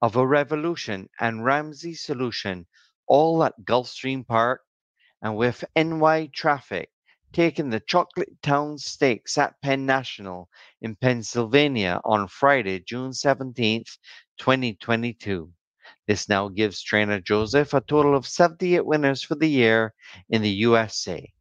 of 0.01 0.15
a 0.15 0.25
Revolution 0.25 1.09
and 1.19 1.43
Ramsey 1.43 1.93
Solution 1.93 2.65
all 3.07 3.43
at 3.43 3.65
Gulfstream 3.65 4.25
Park 4.25 4.61
and 5.21 5.35
with 5.35 5.65
NY 5.75 6.29
Traffic 6.33 6.89
taking 7.33 7.69
the 7.69 7.79
Chocolate 7.81 8.41
Town 8.41 8.77
Stakes 8.77 9.37
at 9.37 9.61
Penn 9.61 9.85
National 9.85 10.49
in 10.81 10.95
Pennsylvania 10.95 11.99
on 12.05 12.27
Friday, 12.27 12.79
June 12.79 13.11
17th, 13.11 13.97
2022. 14.39 15.51
This 16.07 16.29
now 16.29 16.47
gives 16.47 16.81
trainer 16.81 17.19
Joseph 17.19 17.73
a 17.73 17.81
total 17.81 18.15
of 18.15 18.25
78 18.25 18.85
winners 18.85 19.21
for 19.21 19.35
the 19.35 19.49
year 19.49 19.93
in 20.29 20.41
the 20.41 20.49
USA. 20.49 21.31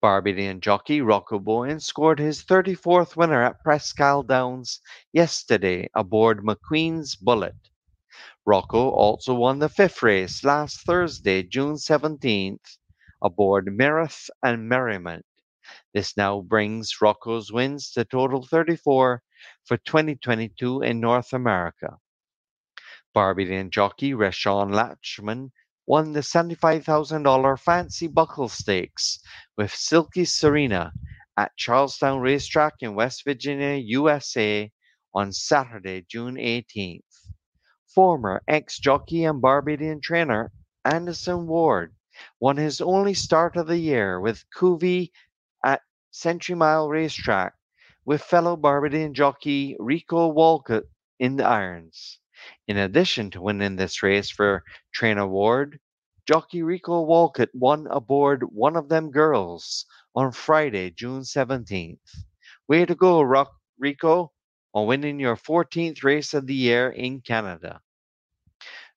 Barbadian 0.00 0.60
jockey 0.60 1.00
Rocco 1.00 1.40
Bowen 1.40 1.80
scored 1.80 2.20
his 2.20 2.44
34th 2.44 3.16
winner 3.16 3.42
at 3.42 3.60
Presque 3.64 3.98
Downs 4.28 4.80
yesterday 5.12 5.90
aboard 5.92 6.44
McQueen's 6.44 7.16
Bullet. 7.16 7.56
Rocco 8.46 8.90
also 8.90 9.34
won 9.34 9.58
the 9.58 9.68
fifth 9.68 10.00
race 10.04 10.44
last 10.44 10.82
Thursday, 10.82 11.42
June 11.42 11.74
17th, 11.74 12.78
aboard 13.20 13.66
Mireth 13.66 14.30
and 14.40 14.68
Merriment. 14.68 15.26
This 15.92 16.16
now 16.16 16.42
brings 16.42 17.00
Rocco's 17.00 17.50
wins 17.50 17.90
to 17.90 18.04
total 18.04 18.46
34 18.46 19.20
for 19.64 19.76
2022 19.78 20.80
in 20.80 21.00
North 21.00 21.32
America. 21.32 21.98
Barbadian 23.12 23.72
jockey 23.72 24.12
Rashawn 24.12 24.70
Latchman 24.70 25.50
won 25.88 26.12
the 26.12 26.20
$75,000 26.20 27.58
Fancy 27.58 28.08
Buckle 28.08 28.50
Stakes 28.50 29.20
with 29.56 29.74
Silky 29.74 30.26
Serena 30.26 30.92
at 31.38 31.56
Charles 31.56 31.96
Town 31.96 32.20
Racetrack 32.20 32.74
in 32.80 32.94
West 32.94 33.24
Virginia, 33.24 33.74
USA 33.76 34.70
on 35.14 35.32
Saturday, 35.32 36.04
June 36.06 36.34
18th. 36.34 37.00
Former 37.86 38.42
ex 38.46 38.78
jockey 38.78 39.24
and 39.24 39.40
Barbadian 39.40 40.02
trainer 40.02 40.52
Anderson 40.84 41.46
Ward 41.46 41.94
won 42.38 42.58
his 42.58 42.82
only 42.82 43.14
start 43.14 43.56
of 43.56 43.66
the 43.66 43.78
year 43.78 44.20
with 44.20 44.44
Cuvée 44.54 45.10
at 45.64 45.80
Century 46.10 46.54
Mile 46.54 46.90
Racetrack 46.90 47.54
with 48.04 48.20
fellow 48.20 48.56
Barbadian 48.56 49.14
jockey 49.14 49.74
Rico 49.78 50.28
Walcott 50.28 50.84
in 51.18 51.36
the 51.36 51.46
irons. 51.46 52.20
In 52.68 52.76
addition 52.76 53.30
to 53.32 53.42
winning 53.42 53.76
this 53.76 54.02
race 54.02 54.30
for 54.30 54.62
Trainer 54.92 55.26
Ward, 55.26 55.80
jockey 56.26 56.62
Rico 56.62 57.02
Walcott 57.02 57.48
won 57.52 57.86
aboard 57.90 58.42
One 58.44 58.76
of 58.76 58.88
Them 58.88 59.10
Girls 59.10 59.86
on 60.14 60.30
Friday, 60.32 60.90
June 60.90 61.22
17th. 61.22 61.98
Way 62.68 62.86
to 62.86 62.94
go, 62.94 63.22
Rock 63.22 63.52
Rico, 63.78 64.32
on 64.72 64.86
winning 64.86 65.18
your 65.18 65.36
14th 65.36 66.04
race 66.04 66.34
of 66.34 66.46
the 66.46 66.54
year 66.54 66.90
in 66.90 67.22
Canada. 67.22 67.80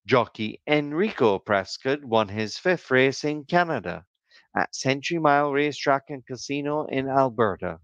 Jockey 0.05 0.61
Enrico 0.68 1.39
Prescott 1.39 2.03
won 2.03 2.27
his 2.27 2.57
fifth 2.57 2.91
race 2.91 3.23
in 3.23 3.45
Canada 3.45 4.05
at 4.55 4.76
Century 4.76 5.19
Mile 5.19 5.51
Racetrack 5.51 6.03
and 6.09 6.26
Casino 6.26 6.85
in 6.85 7.07
Alberta 7.07 7.80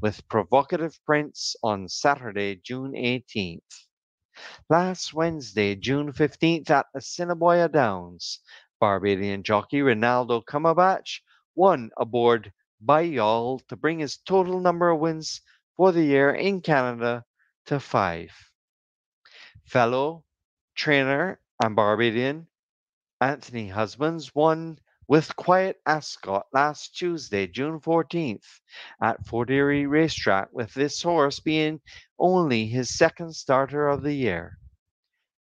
with 0.00 0.26
Provocative 0.28 0.98
Prince 1.04 1.56
on 1.62 1.88
Saturday, 1.88 2.56
June 2.56 2.92
18th. 2.92 3.86
Last 4.68 5.14
Wednesday, 5.14 5.74
June 5.74 6.12
15th 6.12 6.70
at 6.70 6.86
Assiniboia 6.94 7.68
Downs, 7.68 8.40
Barbadian 8.80 9.42
jockey 9.42 9.80
Ronaldo 9.80 10.44
Cumberbatch 10.44 11.20
won 11.54 11.90
aboard 11.96 12.52
Bayal 12.84 13.60
to 13.68 13.76
bring 13.76 14.00
his 14.00 14.16
total 14.16 14.58
number 14.60 14.90
of 14.90 14.98
wins 15.00 15.40
for 15.76 15.92
the 15.92 16.02
year 16.02 16.30
in 16.30 16.60
Canada 16.60 17.24
to 17.66 17.78
five. 17.78 18.32
Fellow 19.64 20.24
trainer 20.74 21.38
and 21.62 21.76
Barbadian 21.76 22.48
Anthony 23.20 23.68
Husbands 23.68 24.34
won 24.34 24.78
with 25.12 25.36
Quiet 25.36 25.76
Ascot 25.84 26.46
last 26.54 26.96
Tuesday, 26.96 27.46
June 27.46 27.78
14th, 27.80 28.60
at 29.02 29.26
Fort 29.26 29.50
Erie 29.50 29.84
Racetrack, 29.84 30.48
with 30.54 30.72
this 30.72 31.02
horse 31.02 31.38
being 31.38 31.82
only 32.18 32.64
his 32.66 32.96
second 32.96 33.36
starter 33.36 33.88
of 33.88 34.02
the 34.02 34.14
year. 34.14 34.56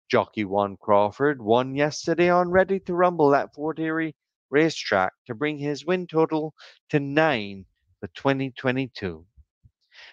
Jockey 0.10 0.44
Juan 0.44 0.76
Crawford 0.76 1.42
won 1.42 1.74
yesterday 1.74 2.30
on 2.30 2.52
Ready 2.52 2.82
to 2.82 2.94
Rumble 2.94 3.34
at 3.34 3.54
Fort 3.56 3.80
Erie 3.80 4.14
Racetrack 4.50 5.14
to 5.28 5.34
bring 5.34 5.58
his 5.58 5.86
win 5.86 6.06
total 6.06 6.54
to 6.90 7.00
nine 7.00 7.64
for 8.02 8.08
2022. 8.08 9.26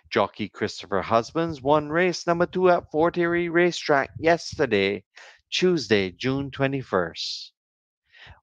Jockey 0.09 0.49
Christopher 0.49 1.03
Husbands 1.03 1.61
won 1.61 1.89
race 1.89 2.29
number 2.29 2.47
two 2.47 2.71
at 2.71 2.93
Fort 2.93 3.19
Erie 3.19 3.49
Racetrack 3.49 4.11
yesterday, 4.21 5.03
Tuesday, 5.51 6.13
June 6.13 6.53
21st 6.53 7.51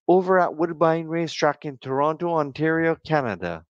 over 0.07 0.39
at 0.39 0.55
Woodbine 0.55 1.07
Racetrack 1.07 1.65
in 1.65 1.79
Toronto, 1.79 2.35
Ontario, 2.35 2.95
Canada. 3.05 3.65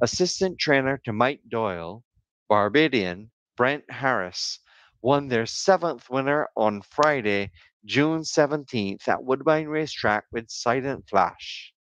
Assistant 0.00 0.58
trainer 0.58 0.98
to 1.04 1.12
Mike 1.12 1.42
Doyle, 1.48 2.02
Barbadian 2.48 3.30
Brent 3.56 3.84
Harris, 3.90 4.60
won 5.02 5.28
their 5.28 5.46
seventh 5.46 6.08
winner 6.08 6.48
on 6.56 6.80
Friday, 6.82 7.50
June 7.84 8.22
17th 8.22 9.06
at 9.08 9.22
Woodbine 9.22 9.68
Racetrack 9.68 10.24
with 10.32 10.48
Silent 10.48 11.06
Flash. 11.08 11.74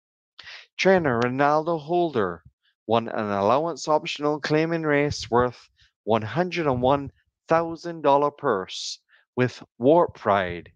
Trainer 0.79 1.21
Ronaldo 1.21 1.79
Holder 1.81 2.43
won 2.87 3.09
an 3.09 3.31
allowance 3.31 3.87
optional 3.87 4.41
claiming 4.41 4.83
race 4.83 5.31
worth 5.31 5.69
$101,000 6.09 8.39
purse 8.39 8.99
with 9.37 9.63
Warp 9.79 10.15
Pride 10.15 10.73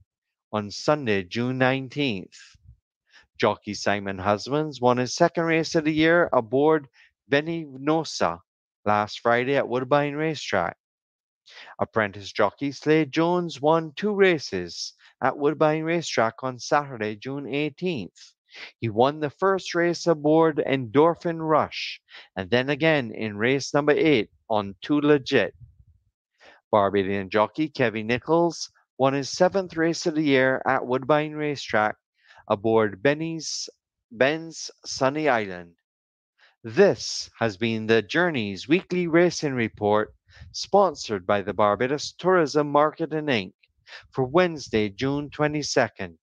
on 0.53 0.71
Sunday, 0.71 1.23
June 1.23 1.59
19th. 1.59 2.37
Jockey 3.37 3.75
Simon 3.75 4.19
Husbands 4.19 4.81
won 4.81 4.97
his 4.97 5.15
second 5.15 5.45
race 5.45 5.75
of 5.75 5.85
the 5.85 5.93
year 5.93 6.29
aboard 6.33 6.89
Venenosa 7.31 8.39
last 8.85 9.21
Friday 9.21 9.57
at 9.57 9.69
Woodbine 9.69 10.15
Racetrack. 10.15 10.77
Apprentice 11.79 12.33
jockey 12.33 12.73
Slade 12.73 13.13
Jones 13.13 13.61
won 13.61 13.93
two 13.97 14.15
races 14.15 14.95
at 15.23 15.37
Woodbine 15.37 15.83
Racetrack 15.83 16.45
on 16.45 16.59
Saturday, 16.59 17.17
June 17.17 17.45
18th. 17.45 18.35
He 18.79 18.89
won 18.89 19.19
the 19.19 19.31
first 19.31 19.75
race 19.75 20.07
aboard 20.07 20.63
Endorphin 20.65 21.41
Rush 21.41 22.01
and 22.37 22.49
then 22.51 22.71
again 22.71 23.11
in 23.11 23.37
race 23.37 23.75
number 23.75 23.93
eight 23.93 24.31
on 24.49 24.77
Too 24.81 25.01
Legit. 25.01 25.55
Barbadian 26.71 27.31
jockey 27.31 27.69
Kevin 27.69 28.07
Nichols 28.07 28.71
won 28.97 29.13
his 29.13 29.29
seventh 29.29 29.77
race 29.77 30.07
of 30.07 30.15
the 30.15 30.23
year 30.23 30.63
at 30.67 30.87
Woodbine 30.87 31.35
Racetrack 31.35 31.97
aboard 32.49 33.03
Benny's 33.03 33.69
Ben's 34.11 34.71
Sunny 34.85 35.29
Island. 35.29 35.75
This 36.63 37.31
has 37.39 37.57
been 37.57 37.87
the 37.87 38.03
Journeys 38.03 38.69
weekly 38.69 39.07
racing 39.07 39.55
report 39.55 40.15
sponsored 40.53 41.27
by 41.27 41.43
the 41.43 41.53
Barbados 41.53 42.13
Tourism 42.13 42.71
Marketing 42.71 43.27
Inc. 43.27 43.53
for 44.11 44.25
Wednesday, 44.25 44.89
June 44.89 45.31
22nd, 45.31 46.17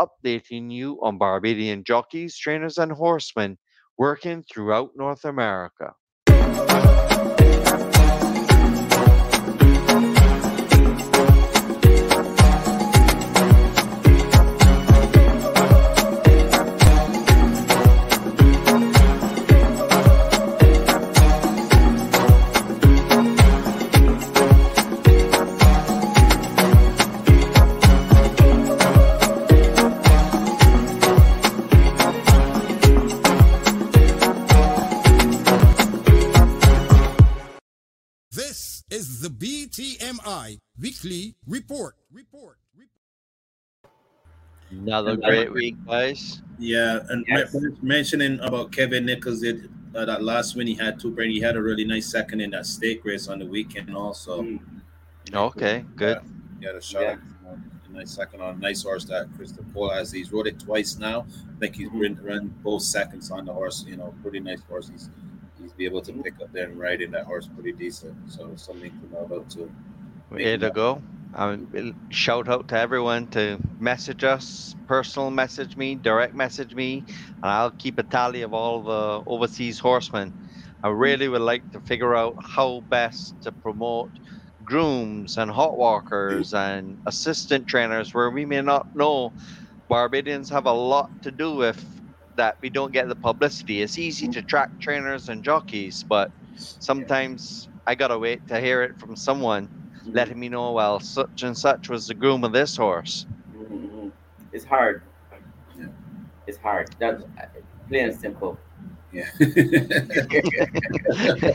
updating 0.00 0.70
you 0.70 0.98
on 1.02 1.18
Barbadian 1.18 1.84
jockeys, 1.84 2.36
trainers, 2.36 2.78
and 2.78 2.92
horsemen 2.92 3.58
working 3.96 4.42
throughout 4.42 4.90
North 4.96 5.24
America. 5.24 5.94
BTMI 40.34 40.60
Weekly 40.80 41.34
Report. 41.46 41.94
Report. 42.12 42.58
Another 44.70 45.16
great 45.16 45.52
week, 45.52 45.76
guys. 45.86 46.42
Yeah, 46.58 47.00
and 47.10 47.24
Yes. 47.28 47.54
mentioning 47.80 48.40
about 48.40 48.72
Kevin 48.72 49.06
Nichols, 49.06 49.42
it, 49.44 49.70
uh, 49.94 50.04
that 50.04 50.22
last 50.24 50.56
win 50.56 50.66
he 50.66 50.74
had 50.74 50.98
to 51.00 51.10
bring, 51.12 51.30
he 51.30 51.38
had 51.40 51.54
a 51.54 51.62
really 51.62 51.84
nice 51.84 52.10
second 52.10 52.40
in 52.40 52.50
that 52.50 52.66
stake 52.66 53.04
race 53.04 53.28
on 53.28 53.38
the 53.38 53.46
weekend 53.46 53.94
also. 53.94 54.42
Mm. 54.42 54.58
Okay, 55.32 55.84
good. 55.94 56.18
He 56.58 56.66
had 56.66 56.74
a 56.74 56.80
shot 56.80 57.02
Yeah. 57.02 57.16
a 57.88 57.92
nice 57.92 58.10
second 58.10 58.40
on 58.40 58.56
a 58.56 58.58
nice 58.58 58.82
horse 58.82 59.04
that 59.04 59.28
Christopher 59.36 59.64
Cole 59.72 59.90
has. 59.90 60.10
He's 60.10 60.32
rode 60.32 60.48
it 60.48 60.58
twice 60.58 60.98
now. 60.98 61.20
I 61.54 61.58
think 61.60 61.76
he's 61.76 61.88
run, 61.90 62.18
run 62.22 62.48
both 62.64 62.82
seconds 62.82 63.30
on 63.30 63.44
the 63.44 63.52
horse. 63.52 63.84
You 63.86 63.96
know, 63.96 64.12
pretty 64.22 64.40
nice 64.40 64.62
horse. 64.62 64.88
He's 64.88 65.08
he's 65.60 65.72
be 65.72 65.84
able 65.84 66.02
to 66.02 66.12
pick 66.14 66.40
up 66.42 66.52
there 66.52 66.68
and 66.68 66.76
ride 66.80 67.00
in 67.00 67.12
that 67.12 67.26
horse 67.26 67.46
pretty 67.46 67.72
decent. 67.72 68.16
So 68.28 68.56
something 68.56 68.90
to 68.90 69.12
know 69.12 69.20
about 69.20 69.48
too. 69.48 69.70
To 70.38 70.70
go. 70.70 71.04
Um, 71.32 71.68
shout 72.10 72.48
out 72.48 72.68
to 72.68 72.78
everyone 72.78 73.28
to 73.28 73.60
message 73.78 74.24
us, 74.24 74.74
personal 74.88 75.30
message 75.30 75.76
me, 75.76 75.94
direct 75.96 76.34
message 76.34 76.74
me, 76.74 77.04
and 77.42 77.50
I'll 77.52 77.70
keep 77.72 77.98
a 77.98 78.02
tally 78.02 78.42
of 78.42 78.52
all 78.52 78.82
the 78.84 79.22
overseas 79.26 79.78
horsemen. 79.78 80.34
I 80.82 80.88
really 80.88 81.28
would 81.28 81.40
like 81.42 81.70
to 81.72 81.80
figure 81.80 82.14
out 82.14 82.34
how 82.40 82.82
best 82.90 83.36
to 83.42 83.52
promote 83.52 84.10
grooms 84.64 85.36
and 85.36 85.50
hot 85.50 85.76
walkers 85.78 86.52
and 86.52 86.98
assistant 87.06 87.66
trainers 87.68 88.12
where 88.14 88.30
we 88.30 88.44
may 88.44 88.60
not 88.62 88.86
know. 88.94 89.34
Barbadians 89.88 90.50
have 90.50 90.66
a 90.66 90.72
lot 90.72 91.10
to 91.22 91.30
do 91.30 91.54
with 91.56 91.84
that 92.36 92.56
we 92.62 92.70
don't 92.70 92.92
get 92.92 93.08
the 93.08 93.16
publicity. 93.16 93.82
It's 93.82 93.98
easy 93.98 94.28
to 94.28 94.42
track 94.42 94.70
trainers 94.80 95.28
and 95.28 95.44
jockeys, 95.44 96.04
but 96.08 96.30
sometimes 96.56 97.68
I 97.86 97.94
gotta 97.94 98.18
wait 98.18 98.46
to 98.48 98.60
hear 98.60 98.82
it 98.82 98.98
from 98.98 99.16
someone 99.16 99.70
letting 100.06 100.38
me 100.38 100.48
know, 100.48 100.72
well, 100.72 101.00
such 101.00 101.42
and 101.42 101.56
such 101.56 101.88
was 101.88 102.06
the 102.08 102.14
groom 102.14 102.44
of 102.44 102.52
this 102.52 102.76
horse. 102.76 103.26
Mhm. 103.56 104.10
It's 104.52 104.64
hard. 104.64 105.02
Yeah. 105.78 105.86
It's 106.46 106.58
hard. 106.58 106.94
That's 106.98 107.22
uh, 107.22 107.46
plain 107.88 108.10
and 108.10 108.20
simple. 108.20 108.58
Yeah. 109.12 109.28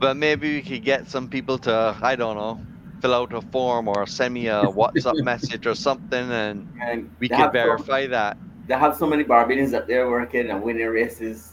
But 0.00 0.16
maybe 0.16 0.54
we 0.54 0.62
could 0.62 0.82
get 0.84 1.08
some 1.08 1.28
people 1.28 1.58
to, 1.58 1.96
I 2.02 2.16
don't 2.16 2.36
know, 2.36 2.60
fill 3.02 3.14
out 3.14 3.32
a 3.34 3.40
form 3.42 3.88
or 3.88 4.06
send 4.06 4.32
me 4.34 4.46
a 4.48 4.62
WhatsApp 4.64 5.22
message 5.32 5.66
or 5.66 5.74
something, 5.74 6.30
and 6.30 6.66
And 6.80 7.10
we 7.18 7.28
they 7.28 7.36
could 7.36 7.42
have 7.42 7.50
so- 7.52 7.52
verify 7.52 8.06
that. 8.06 8.36
they 8.66 8.74
have 8.74 8.96
so 8.96 9.06
many 9.06 9.24
Barbadians 9.24 9.74
up 9.74 9.86
there 9.86 10.08
working 10.08 10.48
and 10.50 10.62
winning 10.62 10.86
races. 10.86 11.52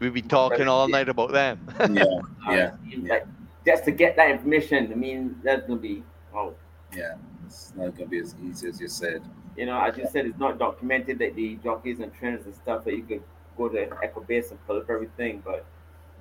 We'd 0.00 0.12
be 0.12 0.22
talking 0.22 0.68
all 0.68 0.88
night 0.88 1.08
about 1.08 1.32
them. 1.32 1.58
yeah, 1.80 2.04
yeah, 2.50 2.70
Like, 3.08 3.26
just 3.64 3.84
to 3.84 3.90
get 3.90 4.16
that 4.16 4.30
information, 4.30 4.90
I 4.92 4.94
mean, 4.94 5.40
that's 5.42 5.66
gonna 5.66 5.80
be 5.80 6.02
oh, 6.34 6.54
yeah. 6.94 7.14
It's 7.46 7.72
not 7.76 7.96
gonna 7.96 8.08
be 8.08 8.18
as 8.18 8.34
easy 8.42 8.68
as 8.68 8.80
you 8.80 8.88
said. 8.88 9.22
you 9.56 9.66
know, 9.66 9.80
as 9.80 9.96
you 9.96 10.06
said, 10.10 10.26
it's 10.26 10.38
not 10.38 10.58
documented 10.58 11.18
that 11.18 11.34
the 11.34 11.56
jockeys 11.62 12.00
and 12.00 12.12
trainers 12.14 12.44
and 12.46 12.54
stuff 12.54 12.84
that 12.84 12.96
you 12.96 13.02
could 13.02 13.22
go 13.56 13.68
to 13.68 13.86
Equibase 13.86 14.50
and 14.50 14.66
pull 14.66 14.78
up 14.78 14.90
everything, 14.90 15.42
but 15.44 15.64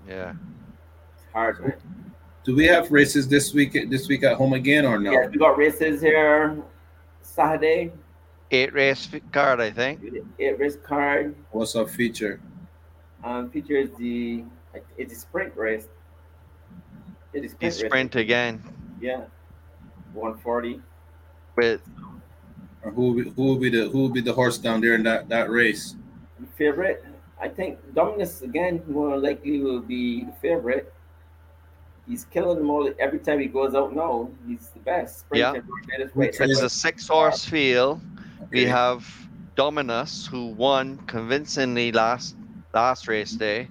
yeah. 0.07 0.33
it's 1.15 1.25
hard, 1.31 1.59
man. 1.61 1.73
Do 2.43 2.55
we 2.55 2.65
have 2.65 2.91
races 2.91 3.27
this 3.27 3.53
week? 3.53 3.71
This 3.89 4.07
week 4.07 4.23
at 4.23 4.35
home 4.35 4.53
again 4.53 4.85
or 4.85 4.99
no? 4.99 5.11
Yes, 5.11 5.29
we 5.31 5.37
got 5.37 5.57
races 5.57 6.01
here 6.01 6.61
Saturday, 7.21 7.91
Eight 8.51 8.73
race 8.73 9.05
fi- 9.07 9.21
card, 9.31 9.59
I 9.61 9.71
think. 9.71 10.01
eight 10.37 10.59
race 10.59 10.77
card. 10.83 11.35
What's 11.51 11.75
our 11.75 11.87
feature? 11.87 12.39
Um, 13.23 13.49
feature 13.49 13.77
is 13.77 13.89
the 13.97 14.43
it's 14.97 15.13
a 15.13 15.15
sprint 15.15 15.55
race. 15.55 15.87
It 17.33 17.43
is 17.45 17.51
sprint, 17.51 17.73
sprint 17.73 18.15
again. 18.15 18.63
Yeah, 19.01 19.25
one 20.13 20.37
forty. 20.37 20.81
With 21.55 21.81
Or 22.83 22.91
who 22.91 23.01
will 23.13 23.23
be, 23.23 23.29
who 23.29 23.43
will 23.43 23.57
be 23.57 23.69
the 23.69 23.89
who 23.89 23.99
will 23.99 24.09
be 24.09 24.21
the 24.21 24.33
horse 24.33 24.57
down 24.57 24.81
there 24.81 24.95
in 24.95 25.03
that 25.03 25.29
that 25.29 25.49
race? 25.49 25.95
Favorite, 26.57 27.03
I 27.39 27.47
think 27.47 27.79
Dominus 27.95 28.41
again 28.41 28.83
more 28.87 29.17
likely 29.17 29.59
will 29.61 29.79
be 29.81 30.25
the 30.25 30.33
favorite. 30.41 30.93
He's 32.07 32.25
killing 32.25 32.57
them 32.57 32.69
all 32.69 32.91
every 32.99 33.19
time 33.19 33.39
he 33.39 33.47
goes 33.47 33.73
out. 33.75 33.95
No, 33.95 34.29
he's 34.45 34.69
the 34.69 34.79
best. 34.79 35.19
Sprint 35.21 35.39
Yeah. 35.39 35.53
and 35.53 35.63
Barbados 35.67 36.11
right 36.15 36.35
it's 36.49 36.61
a 36.61 36.69
six 36.69 37.07
horse 37.07 37.45
field. 37.45 38.01
We 38.51 38.65
have 38.65 39.07
Dominus, 39.55 40.27
who 40.27 40.47
won 40.47 40.97
convincingly 41.07 41.91
last 41.91 42.35
last 42.73 43.07
race 43.07 43.31
day. 43.31 43.69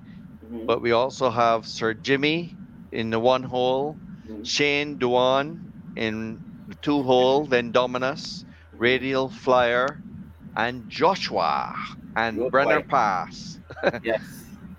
Mhm. 0.51 0.65
But 0.67 0.81
we 0.81 0.93
also 0.93 1.29
have 1.29 1.67
Sir 1.67 1.93
Jimmy 1.93 2.57
in 2.93 3.11
the 3.11 3.19
one 3.19 3.43
hole. 3.43 3.99
Shane 4.43 4.99
Duan 4.99 5.61
in 5.97 6.41
the 6.67 6.75
two 6.77 7.03
hole, 7.03 7.47
then 7.47 7.73
Dominus, 7.73 8.45
Radial 8.73 9.29
Flyer, 9.31 10.03
and 10.57 10.89
Joshua 10.89 11.75
and 12.17 12.37
Good 12.39 12.51
Brenner 12.51 12.81
boy. 12.81 12.87
Pass. 12.89 13.61
Yes. 14.03 14.23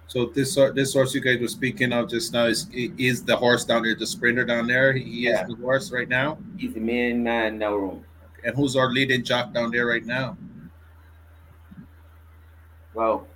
So 0.07 0.27
this 0.27 0.55
this 0.75 0.93
horse 0.93 1.15
you 1.15 1.21
guys 1.21 1.39
were 1.39 1.47
speaking 1.47 1.91
of 1.91 2.09
just 2.09 2.33
now 2.33 2.45
is 2.45 2.69
is 2.71 3.23
the 3.23 3.35
horse 3.35 3.65
down 3.65 3.83
there, 3.83 3.95
the 3.95 4.05
sprinter 4.05 4.45
down 4.45 4.67
there. 4.67 4.93
He 4.93 5.25
Yeah. 5.25 5.41
is 5.41 5.47
the 5.49 5.55
horse 5.55 5.91
right 5.91 6.07
now. 6.07 6.37
He's 6.57 6.73
the 6.73 6.79
main 6.79 7.23
man 7.23 7.57
now 7.57 7.75
room. 7.75 8.05
And 8.43 8.55
who's 8.55 8.75
our 8.75 8.91
leading 8.91 9.23
jock 9.23 9.53
down 9.53 9.71
there 9.71 9.87
right 9.87 10.05
now? 10.05 10.37
Well, 12.93 13.27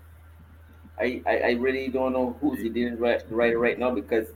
I, 0.99 1.21
I, 1.25 1.37
I 1.39 1.51
really 1.51 1.87
don't 1.89 2.13
know 2.13 2.35
who's 2.41 2.59
the 2.59 2.69
leading 2.69 2.97
right, 2.99 3.23
rider 3.31 3.57
right 3.59 3.79
now 3.79 3.91
because 3.91 4.27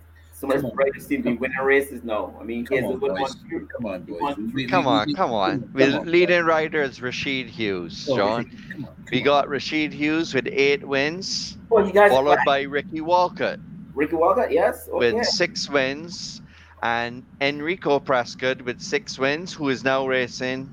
so 0.41 0.47
many 0.47 0.59
Come 0.61 0.71
on. 0.71 0.75
riders 0.77 1.05
seem 1.05 1.21
to 1.23 1.29
be 1.29 1.37
winning 1.37 1.57
races 1.59 2.03
now. 2.03 2.33
I 2.41 2.43
mean, 2.43 2.65
Come 2.65 2.77
on, 2.79 2.83
Hazelwood 2.83 3.11
boys. 3.11 3.19
won 3.21 3.31
two. 3.49 3.67
Come 3.77 3.85
on, 3.85 4.01
boys. 4.01 4.21
won 4.21 4.51
We- 4.55 4.65
Come 4.65 4.87
on, 4.87 5.05
we- 5.07 5.13
come 5.13 5.31
on. 5.31 5.61
come 5.61 5.71
The 5.75 5.99
on, 5.99 6.11
leading 6.11 6.43
rider 6.45 6.81
is 6.81 6.99
Rashid 6.99 7.47
Hughes, 7.47 8.07
Oh, 8.09 8.17
John. 8.17 8.45
Come 8.45 8.85
on, 8.85 8.85
come 8.85 8.95
We 9.11 9.19
on. 9.19 9.23
got 9.23 9.49
Rashid 9.49 9.93
Hughes 9.93 10.33
with 10.33 10.47
eight 10.51 10.83
wins, 10.83 11.57
Oh, 11.69 11.85
you 11.85 11.93
guys 11.93 12.09
followed 12.11 12.39
by 12.45 12.63
Ricky 12.63 13.01
Walcott 13.01 13.59
Ricky 13.93 14.15
Walker, 14.15 14.47
yes. 14.49 14.87
Okay. 14.91 15.13
with 15.13 15.25
six 15.27 15.69
wins, 15.69 16.41
and 16.81 17.23
Enrico 17.39 17.99
Prescott 17.99 18.63
with 18.63 18.81
six 18.81 19.19
wins, 19.19 19.53
who 19.53 19.69
is 19.69 19.83
now 19.83 20.07
racing 20.07 20.67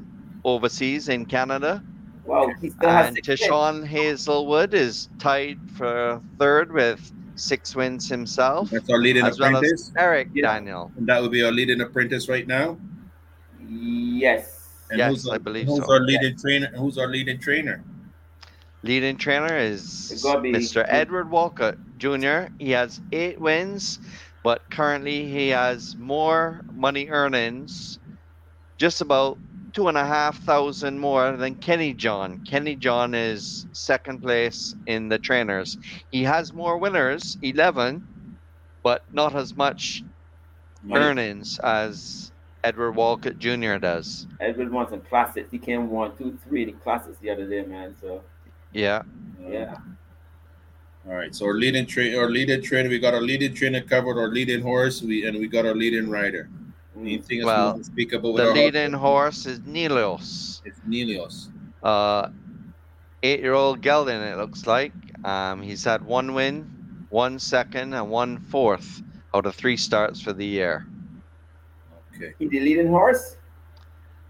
overseas 0.44 1.10
in 1.10 1.26
Canada. 1.26 1.82
Wow, 2.24 2.50
he 2.60 2.70
still 2.70 2.88
has 2.88 3.08
And 3.08 3.16
six 3.16 3.28
wins. 3.28 3.40
Tishon 3.40 3.84
Hazelwood 3.86 4.72
is 4.72 5.08
tied 5.18 5.58
for 5.76 6.22
third 6.38 6.72
with 6.72 7.12
six 7.39 7.74
wins 7.77 8.09
himself, 8.09 8.70
That's 8.70 8.90
our 8.90 8.98
leading 8.98 9.24
as 9.24 9.39
well 9.39 9.56
apprentice. 9.56 9.89
as 9.89 9.93
Eric 9.97 10.28
Yeah. 10.35 10.52
Daniel. 10.55 10.90
And 10.97 11.06
that 11.06 11.23
would 11.23 11.31
be 11.31 11.43
our 11.44 11.52
leading 11.52 11.81
apprentice 11.81 12.28
right 12.28 12.47
now. 12.47 12.77
Yes. 13.69 14.66
And 14.90 14.98
Yes, 14.98 15.10
who's 15.10 15.28
our, 15.28 15.35
I 15.35 15.39
believe 15.39 15.66
who's 15.66 15.85
so. 15.85 15.93
our 15.93 16.01
leading 16.01 16.36
trainer? 16.36 16.69
Who's 16.77 16.98
our 16.98 17.06
leading 17.09 17.39
trainer? 17.39 17.82
Leading 18.82 19.16
trainer 19.16 19.56
is 19.56 20.20
gotta 20.23 20.40
Mr. 20.40 20.85
Edward 20.89 21.31
Walcott 21.31 21.77
Jr. 21.98 22.47
He 22.59 22.70
has 22.70 23.01
eight 23.12 23.39
wins, 23.40 23.98
but 24.44 24.69
currently 24.70 25.27
he 25.28 25.48
has 25.48 25.97
more 25.97 26.62
money 26.74 27.09
earnings, 27.09 27.98
just 28.78 29.01
about 29.01 29.36
two 29.78 29.86
and 29.86 29.96
a 29.96 30.05
half 30.05 30.36
thousand 30.40 30.98
more 30.98 31.36
than 31.36 31.55
Kenny 31.55 31.94
John. 31.94 32.40
Kenny 32.44 32.74
John 32.74 33.14
is 33.14 33.64
second 33.70 34.20
place 34.20 34.74
in 34.86 35.09
the 35.09 35.20
trainers. 35.20 35.78
He 36.10 36.24
has 36.24 36.52
more 36.52 36.78
winners, 36.78 37.38
11, 37.42 38.05
but 38.82 39.05
not 39.12 39.36
as 39.36 39.55
much 39.55 40.02
Money. 40.82 41.00
earnings 41.05 41.60
as 41.60 42.32
Edward 42.64 42.96
Walcott 42.96 43.38
Jr. 43.38 43.76
does. 43.76 44.26
Edward 44.40 44.72
won 44.72 44.90
some 44.90 45.00
classics. 45.02 45.48
He 45.52 45.59
came 45.59 45.88
one, 45.90 46.16
two, 46.16 46.36
three, 46.48 46.64
the 46.64 46.72
classics 46.72 47.16
the 47.22 47.30
other 47.30 47.48
day, 47.48 47.62
man. 47.62 47.94
So 48.00 48.20
Yeah. 48.72 49.02
yeah. 49.48 49.76
All 51.09 51.14
right. 51.14 51.32
So 51.32 51.46
our 51.46 51.55
leading 51.55 51.86
train, 51.86 52.18
our 52.18 52.28
leading 52.28 52.62
trainer, 52.62 52.88
we 52.88 52.98
got 52.98 53.14
our 53.14 53.20
leading 53.20 53.55
trainer 53.55 53.82
covered, 53.82 54.18
our 54.18 54.26
leading 54.28 54.60
horse, 54.60 55.02
we 55.02 55.24
and 55.24 55.38
we 55.38 55.46
got 55.46 55.66
our 55.66 55.74
leading 55.76 56.10
rider. 56.10 56.50
Anything 57.00 57.44
Well, 57.44 57.72
want 57.72 57.84
to 57.84 57.84
speak 57.84 58.12
about 58.12 58.34
with 58.34 58.44
The 58.44 58.52
leading 58.52 58.92
horse 58.92 59.46
is 59.46 59.60
Nelios. 59.60 60.62
It's 60.64 60.80
Nelios. 60.88 61.48
Uh, 61.82 62.28
eight-year-old 63.22 63.80
gelding. 63.80 64.20
It 64.20 64.36
looks 64.36 64.66
like. 64.66 64.92
Um, 65.24 65.62
he's 65.62 65.84
had 65.84 66.04
one 66.04 66.34
win, 66.34 67.06
one 67.10 67.38
second, 67.38 67.94
and 67.94 68.10
one 68.10 68.38
fourth 68.38 69.02
out 69.34 69.46
of 69.46 69.54
three 69.54 69.76
starts 69.76 70.20
for 70.20 70.32
the 70.32 70.44
year. 70.44 70.86
Okay. 72.14 72.34
He's 72.38 72.50
the 72.50 72.60
leading 72.60 72.88
horse. 72.88 73.36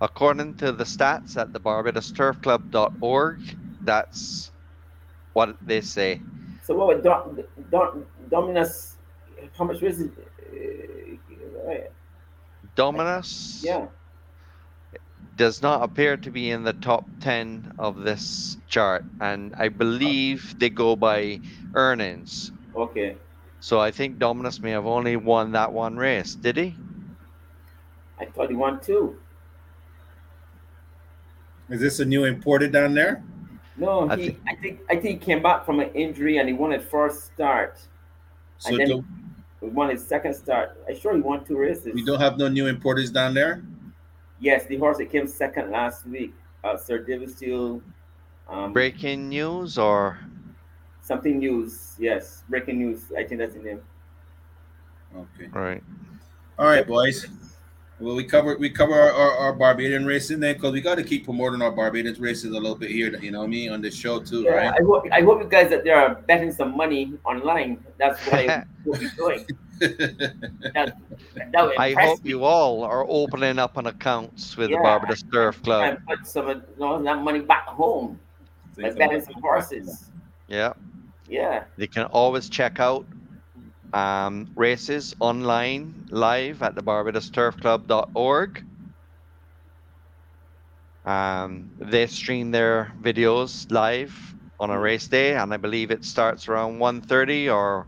According 0.01 0.57
to 0.57 0.73
the 0.73 0.85
stats 0.85 1.36
at 1.36 1.53
the 1.53 1.61
BarbadosTurfClub.org, 1.61 3.40
that's 3.81 4.51
what 5.32 5.57
they 5.62 5.81
say. 5.81 6.20
So 6.65 6.74
what 6.74 6.89
would 6.89 7.03
Dom, 7.03 7.43
Dom, 7.70 8.07
Dominus? 8.31 8.97
How 9.57 9.65
much 9.65 9.81
was 9.81 10.01
it? 10.01 10.11
Uh, 10.53 11.66
right. 11.66 11.90
Dominus 12.79 13.61
Yeah. 13.65 13.89
does 15.37 15.63
not 15.63 15.83
appear 15.83 16.17
to 16.17 16.31
be 16.31 16.53
in 16.53 16.63
the 16.63 16.73
top 16.73 17.05
10 17.21 17.75
of 17.77 18.05
this 18.05 18.57
chart, 18.69 19.05
and 19.21 19.53
I 19.59 19.69
believe 19.69 20.53
oh. 20.55 20.59
they 20.59 20.71
go 20.71 20.95
by 20.95 21.41
earnings. 21.75 22.53
Okay. 22.77 23.17
So 23.59 23.81
I 23.81 23.91
think 23.91 24.21
Dominus 24.21 24.61
may 24.61 24.71
have 24.71 24.87
only 24.87 25.17
won 25.17 25.51
that 25.53 25.73
one 25.73 25.97
race. 25.97 26.37
Did 26.37 26.57
he? 26.57 26.77
I 28.21 28.27
thought 28.27 28.49
he 28.49 28.55
won 28.55 28.81
two. 28.81 29.19
Is 31.69 31.81
this 31.81 31.99
a 31.99 32.05
new 32.05 32.27
imported 32.27 32.71
down 32.71 32.95
there? 32.95 33.25
No, 33.77 34.09
I 34.09 34.17
he. 34.17 34.37
I 34.47 34.55
think. 34.55 34.81
I 34.89 34.95
think 34.95 35.05
he 35.05 35.17
came 35.17 35.43
back 35.43 35.67
from 35.67 35.81
an 35.81 35.91
injury 35.95 36.39
and 36.39 36.49
he 36.49 36.55
won 36.55 36.71
his 36.71 36.85
first 36.85 37.27
start, 37.27 37.79
So 38.59 38.71
and 38.71 38.79
then 38.79 38.89
do- 38.89 39.05
he 39.61 39.67
won 39.67 39.91
his 39.91 40.07
second 40.07 40.35
start. 40.35 40.81
I 40.89 40.95
sure 40.95 41.15
he 41.15 41.21
won 41.21 41.45
two 41.45 41.57
races. 41.57 41.95
we 41.95 42.05
don't 42.05 42.21
have 42.21 42.39
no 42.39 42.49
new 42.49 42.67
importers 42.67 43.11
down 43.11 43.35
there. 43.35 43.63
Yes, 44.41 44.67
the 44.67 44.77
horse 44.77 44.99
that 44.99 45.11
came 45.11 45.27
second 45.27 45.71
last 45.71 46.07
week, 46.07 46.33
uh, 46.63 46.77
Sir 46.77 46.99
David 46.99 47.37
Seale. 47.37 47.83
Um, 48.49 48.73
Breaking 48.73 49.29
news 49.29 49.77
or 49.77 50.19
something 51.03 51.39
news. 51.39 51.97
Yes, 51.99 52.45
breaking 52.49 52.79
news. 52.79 53.13
I 53.17 53.25
think 53.25 53.41
that's 53.41 53.55
the 53.55 53.63
name. 53.63 53.81
Okay. 55.17 55.49
right? 55.53 55.83
All 56.59 56.67
right, 56.67 56.87
boys. 56.87 57.27
Well, 58.01 58.15
we 58.15 58.23
cover 58.25 58.57
we 58.59 58.70
cover 58.70 58.95
our, 58.95 59.11
our, 59.12 59.37
our 59.39 59.53
Barbadian 59.53 60.07
racing 60.07 60.39
then 60.39 60.55
because 60.55 60.73
we 60.73 60.81
got 60.81 60.95
to 60.97 61.03
keep 61.03 61.25
promoting 61.25 61.61
our 61.62 61.73
Barbadian 61.73 62.15
races 62.20 62.45
a 62.53 62.55
little 62.55 62.77
bit 62.77 62.91
here. 62.91 63.16
You 63.19 63.33
know 63.33 63.41
what 63.41 63.47
I 63.47 63.49
mean 63.49 63.73
on 63.73 63.81
this 63.83 63.95
show 63.97 64.20
too, 64.20 64.43
Yeah, 64.43 64.51
right? 64.53 64.75
I 64.81 64.85
hope. 64.85 65.05
I 65.11 65.20
hope 65.23 65.43
you 65.43 65.49
guys 65.49 65.69
that 65.70 65.83
they 65.83 65.91
are 65.91 66.15
betting 66.15 66.53
some 66.53 66.77
money 66.77 67.15
online. 67.25 67.85
That's 67.99 68.25
what 68.27 68.49
I 68.49 68.65
will 68.85 68.99
be 68.99 69.09
doing. 69.16 69.47
That, 69.81 70.97
that 71.53 71.73
I 71.79 71.89
impress 71.89 72.09
hope 72.09 72.25
you 72.25 72.43
all 72.43 72.83
are 72.83 73.07
opening 73.09 73.61
up 73.61 73.77
an 73.77 73.87
accounts 73.87 74.57
with 74.57 74.70
the 74.70 74.75
Yeah. 74.75 74.83
Barbados 74.83 75.23
Turf 75.33 75.62
Club. 75.62 75.85
and 75.85 76.07
put 76.07 76.27
some 76.27 76.49
of 76.49 76.57
you 76.57 76.81
know, 76.81 77.01
that 77.01 77.23
money 77.23 77.41
back 77.41 77.66
home. 77.66 78.19
Like 78.77 78.97
betting 78.97 79.20
some 79.23 79.41
horses. 79.41 80.11
Yeah. 80.49 80.73
Yeah. 81.29 81.65
They 81.77 81.87
can 81.87 82.05
always 82.07 82.49
check 82.49 82.81
out 82.81 83.07
um, 83.93 84.51
races 84.55 85.15
online 85.20 86.06
live 86.10 86.62
at 86.62 86.74
the 86.74 86.82
BarbadosTurfClub.org. 86.82 88.65
Um, 91.05 91.70
they 91.78 92.07
stream 92.07 92.50
their 92.50 92.92
videos 93.00 93.70
live 93.73 94.15
on 94.60 94.70
a 94.70 94.78
race 94.78 95.08
day, 95.08 95.34
and 95.34 95.55
I 95.55 95.57
believe 95.57 95.91
it 95.91 96.05
starts 96.05 96.49
around 96.49 96.78
1.30 96.78 97.55
or 97.55 97.86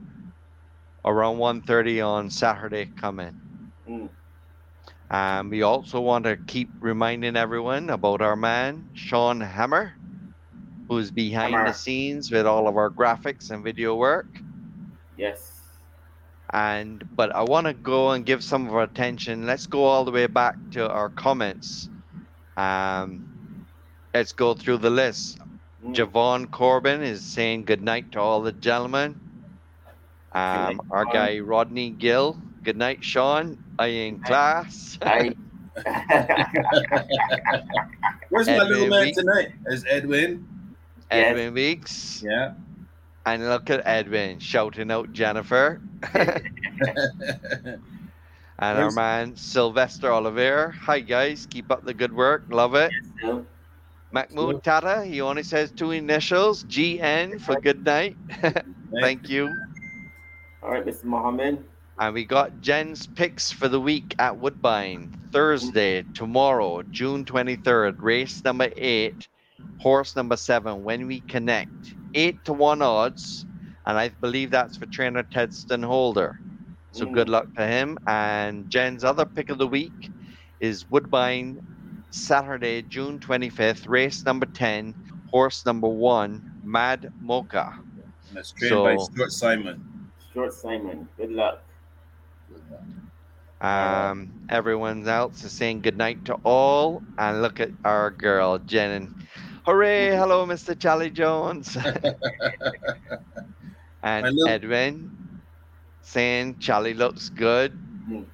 around 1.04 1.36
1.30 1.36 2.06
on 2.06 2.30
Saturday 2.30 2.86
coming. 2.96 3.38
Mm. 3.88 4.08
Um, 5.10 5.50
we 5.50 5.62
also 5.62 6.00
want 6.00 6.24
to 6.24 6.36
keep 6.36 6.70
reminding 6.78 7.36
everyone 7.36 7.90
about 7.90 8.22
our 8.22 8.36
man, 8.36 8.88
Sean 8.94 9.40
Hammer, 9.40 9.92
who's 10.88 11.10
behind 11.10 11.52
Hammer. 11.52 11.66
the 11.66 11.74
scenes 11.74 12.30
with 12.30 12.46
all 12.46 12.68
of 12.68 12.76
our 12.76 12.90
graphics 12.90 13.50
and 13.50 13.64
video 13.64 13.96
work. 13.96 14.28
Yes. 15.16 15.49
And 16.52 17.08
but 17.14 17.34
I 17.34 17.42
want 17.42 17.66
to 17.66 17.72
go 17.72 18.10
and 18.10 18.26
give 18.26 18.42
some 18.42 18.66
of 18.66 18.74
our 18.74 18.82
attention. 18.82 19.46
Let's 19.46 19.66
go 19.66 19.84
all 19.84 20.04
the 20.04 20.10
way 20.10 20.26
back 20.26 20.56
to 20.72 20.88
our 20.88 21.08
comments. 21.08 21.88
Um, 22.56 23.66
let's 24.12 24.32
go 24.32 24.54
through 24.54 24.78
the 24.78 24.90
list. 24.90 25.38
Mm. 25.84 25.94
Javon 25.94 26.50
Corbin 26.50 27.02
is 27.02 27.22
saying 27.22 27.64
good 27.64 27.82
night 27.82 28.12
to 28.12 28.20
all 28.20 28.42
the 28.42 28.52
gentlemen. 28.52 29.20
Um, 30.32 30.42
night, 30.42 30.78
our 30.90 31.04
guy 31.04 31.38
Rodney 31.38 31.90
Gill. 31.90 32.36
Good 32.62 32.76
night, 32.76 33.02
Sean. 33.02 33.62
Are 33.78 33.88
you 33.88 34.02
in 34.02 34.20
class? 34.20 34.98
I, 35.02 35.34
Where's 38.28 38.46
my 38.46 38.58
little 38.64 38.88
man 38.88 39.06
Week. 39.06 39.14
tonight? 39.14 39.52
Is 39.66 39.84
Edwin? 39.88 40.46
Yes. 41.10 41.30
Edwin 41.30 41.54
Weeks. 41.54 42.22
Yeah. 42.22 42.52
And 43.26 43.48
look 43.48 43.70
at 43.70 43.86
Edwin 43.86 44.38
shouting 44.38 44.90
out 44.90 45.12
Jennifer. 45.12 45.80
And 48.62 48.78
our 48.78 48.90
man 48.90 49.36
Sylvester 49.36 50.12
Oliver. 50.12 50.70
Hi 50.82 51.00
guys, 51.00 51.46
keep 51.48 51.70
up 51.70 51.82
the 51.82 51.94
good 51.94 52.14
work. 52.14 52.44
Love 52.50 52.74
it. 52.74 52.92
so, 53.22 53.46
Mahmoud 54.12 54.62
Tata, 54.62 55.02
he 55.02 55.22
only 55.22 55.42
says 55.42 55.70
two 55.70 55.92
initials, 55.92 56.64
GN 56.64 57.40
for 57.40 57.58
good 57.58 57.82
night. 57.86 58.18
Thank 59.00 59.30
you. 59.30 59.48
all 60.62 60.72
right, 60.72 60.84
Mr. 60.84 61.04
Mohammed. 61.04 61.64
And 61.98 62.14
we 62.14 62.26
got 62.26 62.60
Jen's 62.60 63.06
picks 63.06 63.50
for 63.50 63.68
the 63.68 63.80
week 63.80 64.14
at 64.18 64.36
Woodbine. 64.36 65.18
Thursday, 65.32 66.02
tomorrow, 66.12 66.82
June 66.82 67.24
23rd, 67.24 67.96
race 67.98 68.44
number 68.44 68.68
eight, 68.76 69.28
horse 69.78 70.16
number 70.16 70.36
seven, 70.36 70.84
when 70.84 71.06
we 71.06 71.20
connect. 71.20 71.94
Eight 72.14 72.44
to 72.44 72.52
one 72.52 72.82
odds. 72.82 73.46
And 73.86 73.98
I 73.98 74.08
believe 74.20 74.50
that's 74.50 74.76
for 74.76 74.86
trainer 74.86 75.22
Ted 75.22 75.50
Holder. 75.82 76.36
So 76.92 77.06
Mm. 77.06 77.12
good 77.14 77.28
luck 77.28 77.48
to 77.56 77.66
him. 77.66 77.98
And 78.06 78.68
Jen's 78.70 79.04
other 79.04 79.24
pick 79.24 79.48
of 79.50 79.58
the 79.58 79.66
week 79.66 80.10
is 80.60 80.88
Woodbine, 80.90 81.60
Saturday, 82.10 82.82
June 82.82 83.18
25th, 83.20 83.86
race 83.86 84.26
number 84.26 84.46
10, 84.46 84.96
horse 85.26 85.64
number 85.64 85.88
one, 85.88 86.44
Mad 86.62 87.08
Mocha. 87.20 87.72
That's 88.34 88.52
trained 88.52 88.82
by 88.82 88.96
Stuart 88.96 89.32
Simon. 89.32 89.80
Stuart 90.30 90.52
Simon. 90.52 91.08
Good 91.16 91.30
luck. 91.32 91.62
Um, 93.60 94.32
everyone 94.48 95.06
else 95.06 95.44
is 95.44 95.52
saying 95.52 95.82
good 95.82 95.96
night 95.96 96.24
to 96.24 96.34
all. 96.44 97.04
And 97.18 97.42
look 97.42 97.60
at 97.60 97.72
our 97.84 98.10
girl, 98.10 98.58
Jen. 98.58 99.10
Hooray! 99.64 100.16
Hello, 100.16 100.46
Mr. 100.46 100.74
Chally 100.74 101.10
Jones. 101.10 101.76
and 104.02 104.36
love- 104.36 104.48
Edwin 104.48 105.42
saying 106.02 106.58
Chally 106.58 106.94
looks 106.94 107.28
good. 107.28 107.72
Mm. 108.08 108.26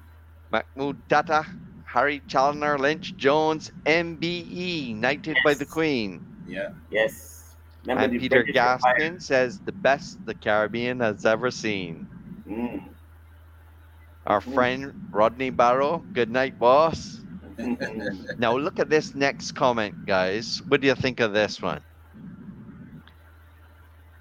Mahmoud 0.51 1.09
Tata, 1.09 1.45
Harry 1.85 2.21
Challenor 2.27 2.77
Lynch 2.79 3.15
Jones, 3.17 3.71
MBE, 3.85 4.95
knighted 4.95 5.37
by 5.43 5.53
the 5.53 5.65
Queen. 5.65 6.25
Yeah. 6.47 6.69
Yes. 6.89 7.55
Remember 7.85 8.03
And 8.05 8.19
Peter 8.19 8.43
British 8.43 8.55
Empire? 8.55 8.95
Gaskin 8.99 9.21
says 9.21 9.59
the 9.59 9.71
best 9.73 10.25
the 10.25 10.33
Caribbean 10.35 10.99
has 11.01 11.25
ever 11.25 11.51
seen. 11.51 12.07
Mm. 12.47 12.83
Our 14.25 14.41
Mhm. 14.41 14.53
friend 14.53 15.09
Rodney 15.11 15.49
Barrow, 15.49 15.99
good 15.99 16.29
night, 16.29 16.57
boss. 16.59 17.21
Now 18.37 18.55
look 18.55 18.79
at 18.79 18.89
this 18.89 19.15
next 19.15 19.53
comment, 19.53 20.05
guys. 20.05 20.61
What 20.67 20.81
do 20.81 20.87
you 20.87 20.95
think 20.95 21.19
of 21.19 21.33
this 21.33 21.61
one? 21.61 21.81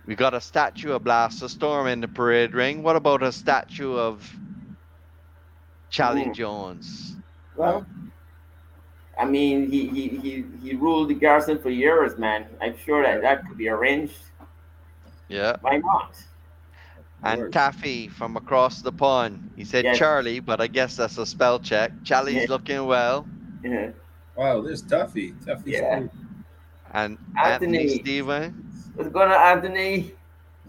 We 0.07 0.15
got 0.15 0.35
a 0.35 0.41
statue 0.41 0.93
of 0.93 1.05
Blaster 1.05 1.49
Storm 1.49 1.89
in 1.89 2.01
the 2.01 2.09
parade 2.09 2.55
ring. 2.55 2.83
What 2.83 2.97
about 2.97 3.23
a 3.23 3.33
statue 3.33 3.95
of 3.97 4.29
Chally 5.91 6.29
Ooh. 6.29 6.33
Jones? 6.33 7.17
well, 7.57 7.87
I 9.19 9.25
mean, 9.25 9.71
he, 9.71 9.89
he, 9.89 10.09
he, 10.09 10.45
he 10.63 10.75
ruled 10.75 11.09
the 11.09 11.15
garrison 11.15 11.59
for 11.59 11.71
years, 11.71 12.19
man. 12.19 12.47
I'm 12.61 12.77
sure 12.77 13.03
that 13.03 13.23
that 13.23 13.47
could 13.49 13.57
be 13.57 13.69
arranged. 13.69 14.19
Yeah. 15.29 15.57
Why 15.63 15.79
not? 15.79 16.17
And 17.23 17.41
Word. 17.43 17.53
Taffy 17.53 18.09
from 18.09 18.37
across 18.37 18.83
the 18.83 18.93
pond. 18.93 19.51
He 19.57 19.65
said 19.65 19.85
Yes. 19.85 19.99
Charlie, 19.99 20.41
but 20.41 20.61
I 20.61 20.67
guess 20.69 20.97
that's 20.97 21.19
a 21.19 21.27
spell 21.27 21.59
check. 21.59 21.93
Charlie's 22.05 22.43
Yeah. 22.43 22.47
looking 22.49 22.85
well. 22.87 23.27
Yeah. 23.65 23.91
Wow, 24.37 24.61
there's 24.63 24.83
Taffy. 24.83 25.33
Taffy's 25.45 25.75
Yeah. 25.75 26.01
cool. 26.01 26.11
And 26.93 27.19
Anthony, 27.43 27.79
Anthony. 27.79 27.99
Stevens, 28.01 28.91
What's 28.95 29.11
going 29.11 29.31
on, 29.31 29.41
Anthony? 29.59 30.13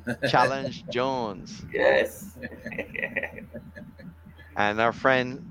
Challenor 0.29 0.69
Jones. 0.89 1.63
Yes. 1.71 2.37
And 4.55 4.81
our 4.81 4.91
friend 4.93 5.45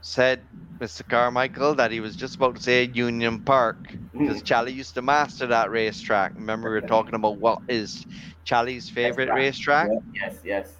said 0.00 0.40
Mr. 0.80 1.02
Carmichael 1.02 1.74
that 1.76 1.90
he 1.90 2.00
was 2.00 2.16
just 2.16 2.36
about 2.36 2.56
to 2.56 2.62
say 2.62 2.90
Union 2.92 3.40
Park 3.40 3.78
because 4.12 4.38
hmm. 4.38 4.44
Chally 4.44 4.72
used 4.72 4.94
to 4.94 5.02
master 5.02 5.46
that 5.46 5.70
racetrack. 5.70 6.34
Remember, 6.34 6.68
we 6.70 6.76
were 6.76 6.82
talking 6.82 7.14
about 7.14 7.38
what 7.38 7.60
is 7.68 8.06
Chally's 8.44 8.88
favorite 8.90 9.28
right. 9.28 9.36
racetrack? 9.36 9.88
Yes, 10.12 10.38
yes. 10.44 10.76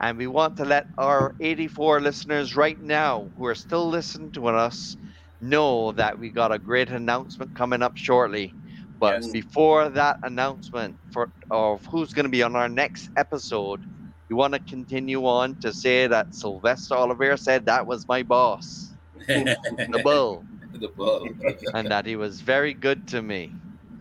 And 0.00 0.16
we 0.18 0.26
want 0.26 0.56
to 0.56 0.64
let 0.64 0.86
our 0.98 1.34
84 1.40 2.00
listeners 2.00 2.56
right 2.56 2.80
now 2.80 3.30
who 3.36 3.46
are 3.46 3.54
still 3.54 3.88
listening 3.88 4.32
to 4.32 4.46
us 4.48 4.96
know 5.40 5.92
that 5.92 6.18
we 6.18 6.30
got 6.30 6.52
a 6.52 6.58
great 6.58 6.90
announcement 6.90 7.54
coming 7.54 7.82
up 7.82 7.96
shortly. 7.96 8.54
But 8.98 9.22
Yes. 9.22 9.32
before 9.32 9.88
that 9.90 10.18
announcement 10.22 10.96
for 11.12 11.30
of 11.50 11.84
who's 11.86 12.12
going 12.12 12.24
to 12.24 12.30
be 12.30 12.42
on 12.42 12.56
our 12.56 12.68
next 12.68 13.10
episode, 13.16 13.84
we 14.30 14.36
want 14.36 14.54
to 14.54 14.60
continue 14.60 15.26
on 15.26 15.56
to 15.62 15.72
say 15.74 16.08
that 16.08 16.34
Sylvester 16.34 16.96
Oliver 16.96 17.36
said 17.38 17.66
that 17.66 17.86
was 17.86 18.06
my 18.08 18.24
boss, 18.24 18.96
the 19.28 20.00
bull, 20.02 20.46
the 20.72 20.88
bull. 20.96 21.36
and 21.74 21.90
that 21.90 22.06
he 22.06 22.16
was 22.16 22.40
very 22.42 22.74
good 22.74 23.06
to 23.08 23.22
me. 23.22 23.56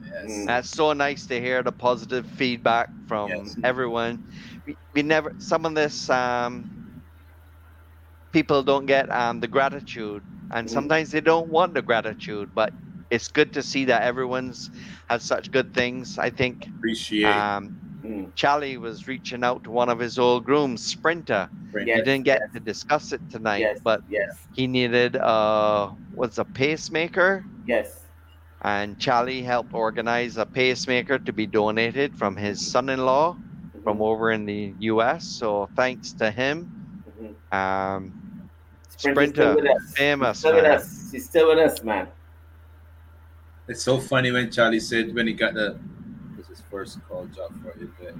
yes. 0.05 0.47
That's 0.47 0.69
so 0.69 0.93
nice 0.93 1.27
to 1.27 1.41
hear 1.41 1.63
the 1.63 1.71
positive 1.73 2.27
feedback 2.27 2.89
from 3.07 3.43
Yes. 3.43 3.57
everyone. 3.63 4.21
We, 4.67 4.77
we 4.93 5.03
never 5.03 5.33
some 5.39 5.65
of 5.65 5.75
this 5.75 6.09
um, 6.09 6.69
people 8.33 8.63
don't 8.63 8.87
get 8.87 9.11
um, 9.11 9.41
the 9.41 9.47
gratitude, 9.49 10.23
and 10.51 10.69
Mm. 10.69 10.71
sometimes 10.71 11.11
they 11.11 11.21
don't 11.21 11.49
want 11.49 11.75
the 11.75 11.81
gratitude. 11.83 12.51
But 12.55 12.73
it's 13.11 13.29
good 13.29 13.53
to 13.53 13.63
see 13.63 13.85
that 13.85 14.03
everyone's 14.03 14.69
has 15.09 15.23
such 15.25 15.51
good 15.51 15.73
things. 15.73 16.17
I 16.19 16.31
think 16.31 16.67
Appreciate. 16.77 17.47
um, 17.47 17.73
Mm. 18.09 18.33
Chally 18.33 18.77
was 18.77 19.07
reaching 19.07 19.43
out 19.43 19.63
to 19.65 19.69
one 19.69 19.87
of 19.87 19.99
his 19.99 20.17
old 20.17 20.43
grooms, 20.43 20.83
Sprinter. 20.83 21.47
Right. 21.71 21.85
We 21.85 21.93
didn't 22.01 22.23
get 22.23 22.39
yes. 22.41 22.53
to 22.53 22.59
discuss 22.59 23.11
it 23.13 23.21
tonight, 23.29 23.59
Yes, 23.59 23.79
but 23.83 24.01
yes, 24.09 24.35
he 24.55 24.65
needed 24.65 25.15
uh, 25.15 25.89
what's 26.15 26.39
a 26.39 26.45
pacemaker. 26.45 27.45
yes. 27.67 28.01
and 28.63 28.97
Chally 28.99 29.41
helped 29.43 29.73
organize 29.73 30.37
a 30.37 30.45
pacemaker 30.45 31.19
to 31.19 31.31
be 31.31 31.45
donated 31.45 32.17
from 32.17 32.35
his 32.35 32.59
son-in-law 32.59 33.37
from 33.83 33.99
Mhm, 33.99 34.01
over 34.01 34.31
in 34.31 34.45
the 34.45 34.73
U.S. 34.79 35.23
So 35.23 35.69
thanks 35.75 36.11
to 36.13 36.29
him, 36.31 36.67
mhm. 37.21 37.55
um, 37.55 38.11
Sprinter's 38.97 39.29
still 39.29 39.53
Sprinter, 39.53 39.79
famous 39.95 40.37
He's 40.37 40.39
still 40.41 40.55
with 40.55 40.65
us. 40.65 41.11
He's 41.11 41.25
still 41.25 41.47
with 41.47 41.59
us, 41.59 41.83
man. 41.83 42.07
It's 43.69 43.83
so 43.83 43.99
funny 43.99 44.31
when 44.31 44.51
Chally 44.51 44.79
said 44.81 45.13
when 45.13 45.27
he 45.27 45.33
got 45.33 45.53
the 45.53 45.67
this 45.67 45.77
is 45.77 45.77
his 45.77 45.98
first 46.69 46.99
call 47.07 47.25
job 47.25 47.53
for 47.61 47.69
it. 47.69 48.15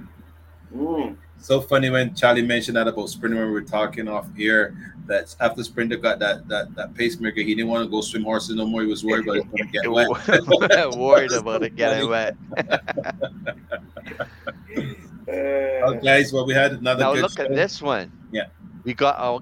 Mm. 0.74 1.16
So 1.38 1.60
funny 1.60 1.90
when 1.90 2.14
Chally 2.14 2.42
mentioned 2.42 2.76
that 2.76 2.86
about 2.86 3.08
Sprinter 3.08 3.38
when 3.38 3.46
we 3.46 3.52
were 3.52 3.62
talking 3.62 4.08
off 4.08 4.28
air. 4.38 4.74
That 5.06 5.34
after 5.40 5.64
Sprinter 5.64 5.96
got 5.96 6.20
that 6.20 6.46
that, 6.48 6.74
that 6.76 6.94
pacemaker, 6.94 7.40
he 7.40 7.54
didn't 7.54 7.68
want 7.68 7.84
to 7.84 7.90
go 7.90 8.00
swim 8.00 8.22
horses 8.22 8.54
no 8.54 8.66
more. 8.66 8.82
He 8.82 8.86
was 8.86 9.04
worried 9.04 9.26
about 9.26 9.38
it 9.38 9.50
going 9.50 9.66
to 9.66 9.72
get 9.72 9.90
wet. 9.90 10.96
worried 10.96 11.32
about 11.32 11.62
it 11.64 11.74
getting 11.76 12.08
wet. 12.14 12.36
Uh, 15.30 15.92
guys, 15.92 16.32
well, 16.32 16.44
we 16.44 16.52
had 16.52 16.72
another. 16.72 17.00
Now 17.00 17.12
good 17.12 17.22
look 17.22 17.38
at 17.38 17.54
this 17.54 17.80
one. 17.80 18.10
Yeah. 18.32 18.46
We 18.82 18.94
got 18.94 19.16
a, 19.16 19.38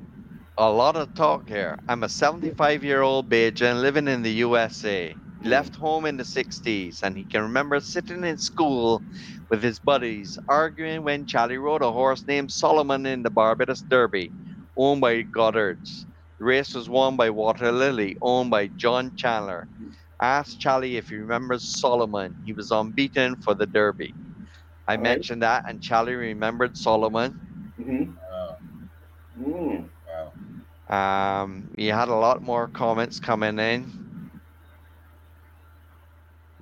a 0.59 0.69
lot 0.71 0.97
of 0.97 1.15
talk 1.15 1.49
here. 1.49 1.79
I'm 1.89 2.03
a 2.03 2.09
75 2.11 2.85
year 2.85 3.01
old 3.01 3.31
Bajan 3.31 3.81
living 3.81 4.07
in 4.07 4.21
the 4.21 4.31
USA. 4.33 5.15
He 5.41 5.49
left 5.49 5.77
home 5.77 6.05
in 6.07 6.17
the 6.17 6.25
60s 6.25 7.03
and 7.03 7.17
he 7.17 7.25
can 7.25 7.43
remember 7.43 7.81
sitting 7.81 8.25
in 8.25 8.39
school 8.39 9.05
with 9.51 9.63
his 9.63 9.79
buddies 9.81 10.39
arguing 10.49 11.03
when 11.05 11.27
Chally 11.27 11.59
rode 11.59 11.83
a 11.83 11.93
horse 11.93 12.27
named 12.27 12.51
Solomon 12.51 13.07
in 13.07 13.23
the 13.23 13.31
Barbados 13.31 13.83
Derby, 13.83 14.35
owned 14.77 15.01
by 15.01 15.23
Goddards. 15.23 16.07
The 16.39 16.45
race 16.47 16.75
was 16.75 16.89
won 16.89 17.17
by 17.17 17.31
Water 17.31 17.73
Lily, 17.73 18.17
owned 18.23 18.51
by 18.51 18.69
John 18.69 19.13
Chandler. 19.17 19.69
Ask 20.21 20.59
Chally 20.59 20.97
if 20.97 21.09
he 21.09 21.17
remembers 21.17 21.65
Solomon. 21.67 22.39
He 22.43 22.53
was 22.53 22.71
unbeaten 22.71 23.37
for 23.37 23.55
the 23.55 23.67
Derby. 23.67 24.17
I 24.87 24.97
Alright. 24.97 24.99
mentioned 24.99 25.43
that, 25.43 25.65
and 25.69 25.81
Chally 25.83 26.15
remembered 26.15 26.77
Solomon. 26.77 27.39
mhm, 27.79 28.17
Wow, 28.31 28.59
mm. 29.37 29.91
wow. 30.07 30.33
Um, 30.89 31.71
we 31.77 31.87
had 31.87 32.09
a 32.09 32.15
lot 32.15 32.43
more 32.43 32.69
comments 32.69 33.21
coming 33.21 33.59
in. 33.59 33.93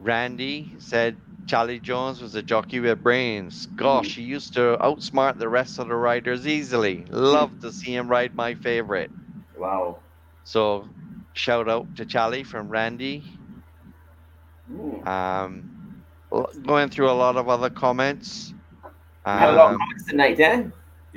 Randy 0.07 0.73
said 0.79 1.17
Chally 1.47 1.81
Jones 1.81 2.21
was 2.23 2.35
a 2.37 2.43
jockey 2.43 2.79
with 2.81 3.03
brains. 3.03 3.67
Gosh, 3.75 4.15
he 4.15 4.23
used 4.23 4.55
to 4.55 4.79
outsmart 4.81 5.39
the 5.39 5.49
rest 5.49 5.79
of 5.81 5.89
the 5.89 5.97
riders 5.97 6.47
easily. 6.47 7.05
Love 7.11 7.61
to 7.61 7.73
see 7.73 7.95
him 7.95 8.09
ride 8.09 8.35
my 8.35 8.55
favorite. 8.55 9.11
Wow. 9.59 9.99
So, 10.45 10.89
shout 11.35 11.69
out 11.69 11.95
to 11.97 12.07
Chally 12.07 12.45
from 12.45 12.69
Randy. 12.69 13.25
Um, 15.05 16.03
going 16.65 16.89
through 16.89 17.11
a 17.11 17.19
lot 17.19 17.37
of 17.37 17.49
other 17.49 17.71
comments. 17.71 18.55
Had 19.25 19.51
a 19.51 19.53
lot 19.53 19.67
of 19.67 19.73
Um, 19.73 19.79
comments 19.79 20.05
tonight, 20.05 20.39
eh? 20.41 20.65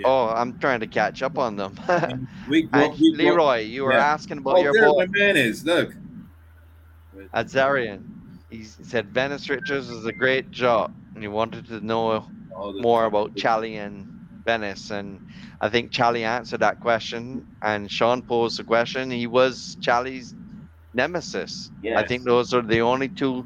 oh, 0.05 0.29
I'm 0.29 0.57
trying 0.59 0.79
to 0.79 0.87
catch 0.87 1.21
up 1.21 1.37
on 1.37 1.55
them. 1.57 1.75
We 2.49 2.63
go, 2.63 2.69
And 2.79 2.93
we 2.99 3.11
go- 3.11 3.23
Leroy, 3.23 3.59
you 3.61 3.83
were 3.83 3.93
Yeah. 3.93 4.13
asking 4.13 4.39
about 4.39 4.57
Oh, 4.57 4.63
your 4.63 4.73
there 4.73 4.89
boy. 4.89 5.05
my 5.05 5.19
man 5.19 5.37
is. 5.37 5.63
Look. 5.63 5.93
Azarian. 7.33 8.18
He 8.49 8.63
said 8.63 9.13
Venice 9.13 9.49
Richards 9.49 9.89
is 9.89 10.05
a 10.05 10.11
great 10.13 10.51
job, 10.51 10.91
and 11.13 11.23
he 11.23 11.27
wanted 11.27 11.65
to 11.67 11.79
know 11.81 12.25
more 12.79 13.05
about 13.05 13.35
Chally 13.35 13.75
and 13.77 14.07
Venice. 14.45 14.91
And 14.91 15.21
I 15.61 15.69
think 15.69 15.91
Chally 15.91 16.23
answered 16.23 16.61
that 16.61 16.79
question, 16.79 17.45
and 17.61 17.89
Sean 17.91 18.23
posed 18.23 18.57
the 18.59 18.63
question. 18.63 19.11
He 19.11 19.27
was 19.27 19.77
Chally's 19.81 20.33
nemesis. 20.93 21.71
I 21.95 22.03
think 22.03 22.25
those 22.25 22.53
are 22.53 22.61
the 22.61 22.81
only 22.81 23.09
two 23.09 23.45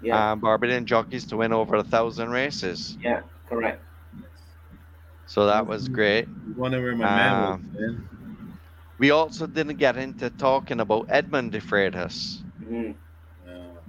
Yeah, 0.00 0.32
uh, 0.32 0.36
Barbadian 0.36 0.86
jockeys 0.86 1.26
to 1.26 1.36
win 1.36 1.52
over 1.52 1.76
a 1.76 1.82
thousand 1.84 2.30
races. 2.30 2.96
yeah, 3.02 3.22
correct. 3.48 3.82
So 5.26 5.46
that 5.46 5.66
was 5.66 5.88
great. 5.88 6.28
You 6.46 6.54
wonder 6.56 6.80
where 6.80 6.96
my 6.96 7.04
man 7.04 7.40
was, 7.40 7.60
Um. 7.78 8.58
We 8.98 9.10
also 9.12 9.46
didn't 9.46 9.76
get 9.76 9.96
into 9.96 10.30
talking 10.30 10.80
about 10.80 11.06
Edmund 11.08 11.52
De 11.52 11.60
Freitas, 11.60 12.42
Mm. 12.62 12.96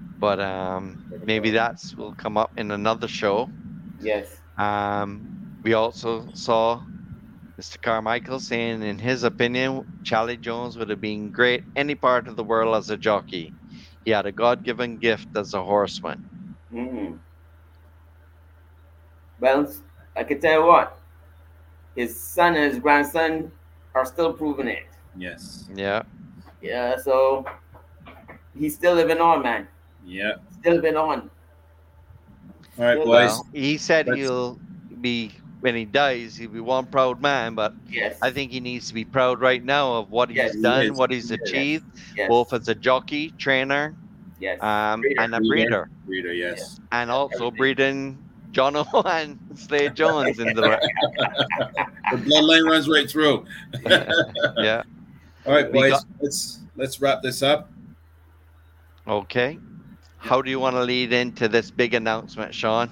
Yeah. 0.08 0.19
but 0.19 0.40
um, 0.40 1.03
maybe 1.26 1.52
that's 1.52 1.95
will 1.95 2.14
come 2.14 2.38
up 2.38 2.52
in 2.58 2.72
another 2.72 3.08
show. 3.08 3.50
Yes. 4.02 4.28
Um, 4.58 5.58
we 5.64 5.74
also 5.74 6.28
saw 6.34 6.84
Mr. 7.60 7.82
Carmichael 7.82 8.40
saying, 8.40 8.82
in 8.84 8.98
his 9.00 9.24
opinion, 9.24 9.86
Chally 10.03 10.38
Jones 10.38 10.78
would 10.78 10.90
have 10.90 11.02
been 11.02 11.32
great 11.32 11.64
any 11.76 11.95
part 11.95 12.28
of 12.28 12.36
the 12.36 12.44
world 12.44 12.76
as 12.76 12.90
a 12.90 12.98
jockey. 12.98 13.53
He 14.06 14.11
had 14.11 14.26
a 14.26 14.32
God 14.32 14.64
given 14.64 14.98
gift 14.98 15.28
as 15.36 15.53
a 15.53 15.64
horseman. 15.64 16.56
Mm. 16.74 17.19
Well, 19.40 19.72
I 20.16 20.24
can 20.24 20.40
tell 20.40 20.61
you 20.61 20.66
what, 20.66 20.98
his 21.95 22.19
son 22.19 22.56
and 22.56 22.72
his 22.72 22.80
grandson 22.80 23.52
are 23.94 24.06
still 24.06 24.34
proving 24.34 24.68
it. 24.68 24.88
Yes. 25.18 25.68
Yeah. 25.74 26.03
Yeah, 26.61 26.98
so 26.98 27.45
he's 28.58 28.76
still 28.76 28.95
living 28.95 29.19
on, 29.19 29.42
man. 29.44 29.68
Yeah. 30.06 30.34
Still 30.60 30.76
living 30.76 30.95
on. 30.98 31.30
All 32.78 32.86
right, 32.86 32.98
Well, 32.98 33.06
boys. 33.08 33.30
Well, 33.32 33.48
he 33.53 33.78
said 33.78 34.08
Let's- 34.08 34.19
he'll 34.22 34.60
be, 35.02 35.32
when 35.61 35.76
he 35.76 35.86
dies, 35.86 36.36
he'll 36.38 36.50
be 36.50 36.60
one 36.61 36.86
proud 36.86 37.22
man, 37.22 37.53
but 37.56 37.74
Yes. 37.90 38.18
I 38.22 38.32
think 38.32 38.52
he 38.52 38.60
needs 38.60 38.88
to 38.88 38.94
be 38.94 39.03
proud 39.06 39.40
right 39.42 39.64
now 39.64 39.94
of 39.95 40.10
what 40.11 40.30
Yes, 40.30 40.48
he's 40.52 40.56
he 40.56 40.61
done, 40.61 40.86
is. 40.86 40.92
what 40.94 41.11
he's 41.11 41.32
achieved, 41.32 41.86
yes. 42.16 42.30
both 42.30 42.53
as 42.53 42.68
a 42.69 42.76
jockey, 42.76 43.32
trainer, 43.38 43.95
yes. 44.40 44.61
um, 44.64 45.02
Breeder. 45.02 45.22
and 45.22 45.36
a 45.36 45.40
Breeder. 45.40 45.90
breeder, 46.06 46.30
Reader, 46.30 46.34
yes. 46.34 46.80
and 46.92 47.11
also 47.11 47.48
Everything. 47.48 47.58
breeding 47.58 48.18
Jono 48.52 49.06
and 49.06 49.38
Slade 49.56 49.94
Jones 49.95 50.40
in 50.40 50.48
the 50.56 50.61
The 52.11 52.18
bloodline 52.18 52.66
runs 52.68 52.88
right 52.90 53.08
through. 53.10 53.45
yeah. 53.86 54.82
All 55.45 55.53
right, 55.53 55.72
boys. 55.72 55.92
got- 55.92 56.06
let's 56.22 56.60
let's 56.76 57.00
wrap 57.02 57.22
this 57.22 57.44
up. 57.44 57.72
Okay. 59.08 59.60
How 60.19 60.41
do 60.41 60.49
you 60.49 60.59
want 60.59 60.75
to 60.75 60.83
lead 60.83 61.14
into 61.14 61.48
this 61.48 61.72
big 61.72 61.93
announcement, 61.93 62.53
Sean? 62.53 62.89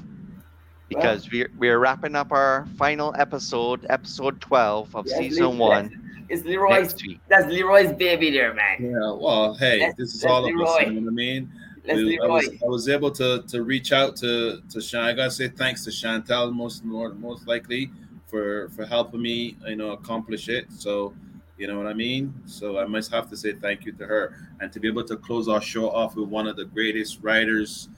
Because 0.90 1.30
we're 1.30 1.52
we're 1.58 1.80
wrapping 1.80 2.16
up 2.16 2.32
our 2.32 2.66
final 2.78 3.14
episode, 3.18 3.86
episode 3.90 4.40
twelve 4.40 4.96
of 4.96 5.06
Yes, 5.08 5.18
season 5.18 5.52
Lee- 5.52 5.58
one 5.58 6.26
It's 6.30 6.44
Leroy's. 6.46 6.96
That's 7.30 7.48
Leroy's 7.48 7.92
baby 7.94 8.32
there, 8.32 8.54
man. 8.54 8.78
Yeah. 8.80 9.12
Well, 9.12 9.54
hey, 9.56 9.80
Let's- 9.82 9.96
this 9.98 10.16
is 10.16 10.24
let's 10.24 10.32
all 10.32 10.46
of 10.46 10.68
us. 10.68 10.82
You 10.86 10.94
know 10.94 11.02
what 11.02 11.08
I 11.10 11.12
mean? 11.12 11.52
Let's 11.86 11.98
We- 12.00 12.20
I, 12.20 12.24
Leroy. 12.24 12.34
was, 12.36 12.50
I 12.64 12.68
was 12.68 12.90
able 12.90 13.12
to 13.12 13.44
to 13.48 13.64
reach 13.64 13.92
out 13.92 14.16
to 14.18 14.62
to 14.70 14.82
Sean. 14.82 15.04
I 15.04 15.14
gotta 15.14 15.32
say 15.32 15.50
thanks 15.50 15.84
to 15.84 15.90
Chantel 15.92 16.54
most 16.54 16.86
more 16.86 17.10
most 17.14 17.48
likely 17.48 17.92
for 18.28 18.70
for 18.70 18.86
helping 18.86 19.22
me, 19.22 19.58
you 19.68 19.76
know, 19.76 19.92
accomplish 19.92 20.48
it. 20.48 20.68
So, 20.72 21.14
you 21.58 21.68
know 21.68 21.78
what 21.78 21.88
I 21.88 21.94
mean. 21.94 22.34
So 22.46 22.80
I 22.80 22.86
must 22.86 23.12
have 23.12 23.30
to 23.30 23.38
say 23.38 23.54
thank 23.54 23.86
you 23.86 23.92
to 23.94 24.06
her 24.06 24.36
and 24.60 24.72
to 24.72 24.80
be 24.80 24.88
able 24.88 25.04
to 25.06 25.18
close 25.18 25.48
our 25.48 25.62
show 25.62 25.90
off 25.90 26.16
with 26.16 26.30
one 26.30 26.48
of 26.48 26.56
the 26.56 26.66
greatest 26.66 27.20
writers, 27.22 27.90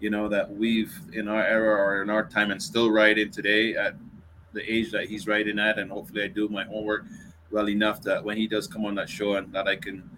you 0.00 0.10
know, 0.10 0.28
that 0.28 0.50
we've 0.50 0.92
in 1.12 1.28
our 1.28 1.44
era 1.44 1.74
or 1.76 2.02
in 2.02 2.10
our 2.10 2.24
time 2.24 2.50
and 2.50 2.62
still 2.62 2.90
writing 2.90 3.30
today 3.30 3.76
at 3.76 3.94
the 4.52 4.72
age 4.72 4.90
that 4.92 5.08
he's 5.08 5.26
writing 5.26 5.58
at, 5.58 5.78
and 5.78 5.90
hopefully 5.90 6.22
I 6.22 6.28
do 6.28 6.48
my 6.48 6.64
homework 6.64 7.04
well 7.50 7.68
enough 7.68 8.00
that 8.02 8.24
when 8.24 8.36
he 8.36 8.46
does 8.46 8.66
come 8.66 8.84
on 8.86 8.94
that 8.96 9.08
show 9.08 9.34
and 9.34 9.52
that 9.52 9.68
I 9.68 9.76
can 9.76 10.08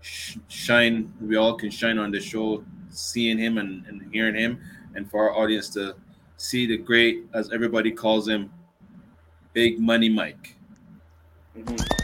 sh- 0.00 0.36
shine, 0.48 1.12
we 1.20 1.36
all 1.36 1.54
can 1.54 1.70
shine 1.70 1.98
on 1.98 2.10
the 2.10 2.20
show, 2.20 2.64
seeing 2.90 3.38
him 3.38 3.58
and, 3.58 3.84
and 3.86 4.12
hearing 4.12 4.34
him, 4.34 4.60
and 4.94 5.10
for 5.10 5.28
our 5.28 5.36
audience 5.36 5.68
to 5.70 5.94
see 6.36 6.66
the 6.66 6.76
great, 6.76 7.24
as 7.34 7.52
everybody 7.52 7.90
calls 7.90 8.28
him, 8.28 8.50
Big 9.52 9.78
Money 9.78 10.08
Mike. 10.08 10.56
Mm-hmm. 11.56 12.03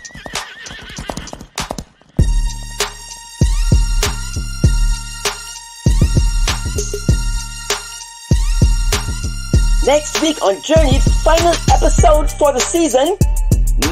Next 9.90 10.22
week 10.22 10.40
on 10.40 10.62
Journey's 10.62 11.02
final 11.24 11.52
episode 11.74 12.30
for 12.30 12.52
the 12.52 12.60
season, 12.60 13.18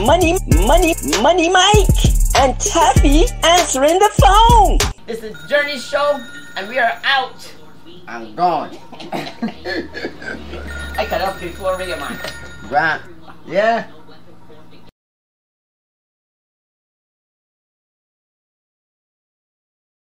Money, 0.06 0.38
Money, 0.64 0.94
Money 1.20 1.50
Mike 1.50 1.88
and 2.38 2.54
Taffy 2.60 3.24
answering 3.42 3.98
the 3.98 4.08
phone. 4.22 4.78
This 5.06 5.24
is 5.24 5.36
Journey 5.48 5.76
Show, 5.76 6.24
and 6.56 6.68
we 6.68 6.78
are 6.78 7.00
out. 7.02 7.52
I'm 8.06 8.32
gone. 8.36 8.78
I 9.02 11.04
cut 11.08 11.20
off 11.20 11.40
before 11.40 11.76
Radio 11.76 11.98
Man. 11.98 12.16
Right. 12.70 13.00
Yeah. 13.44 13.90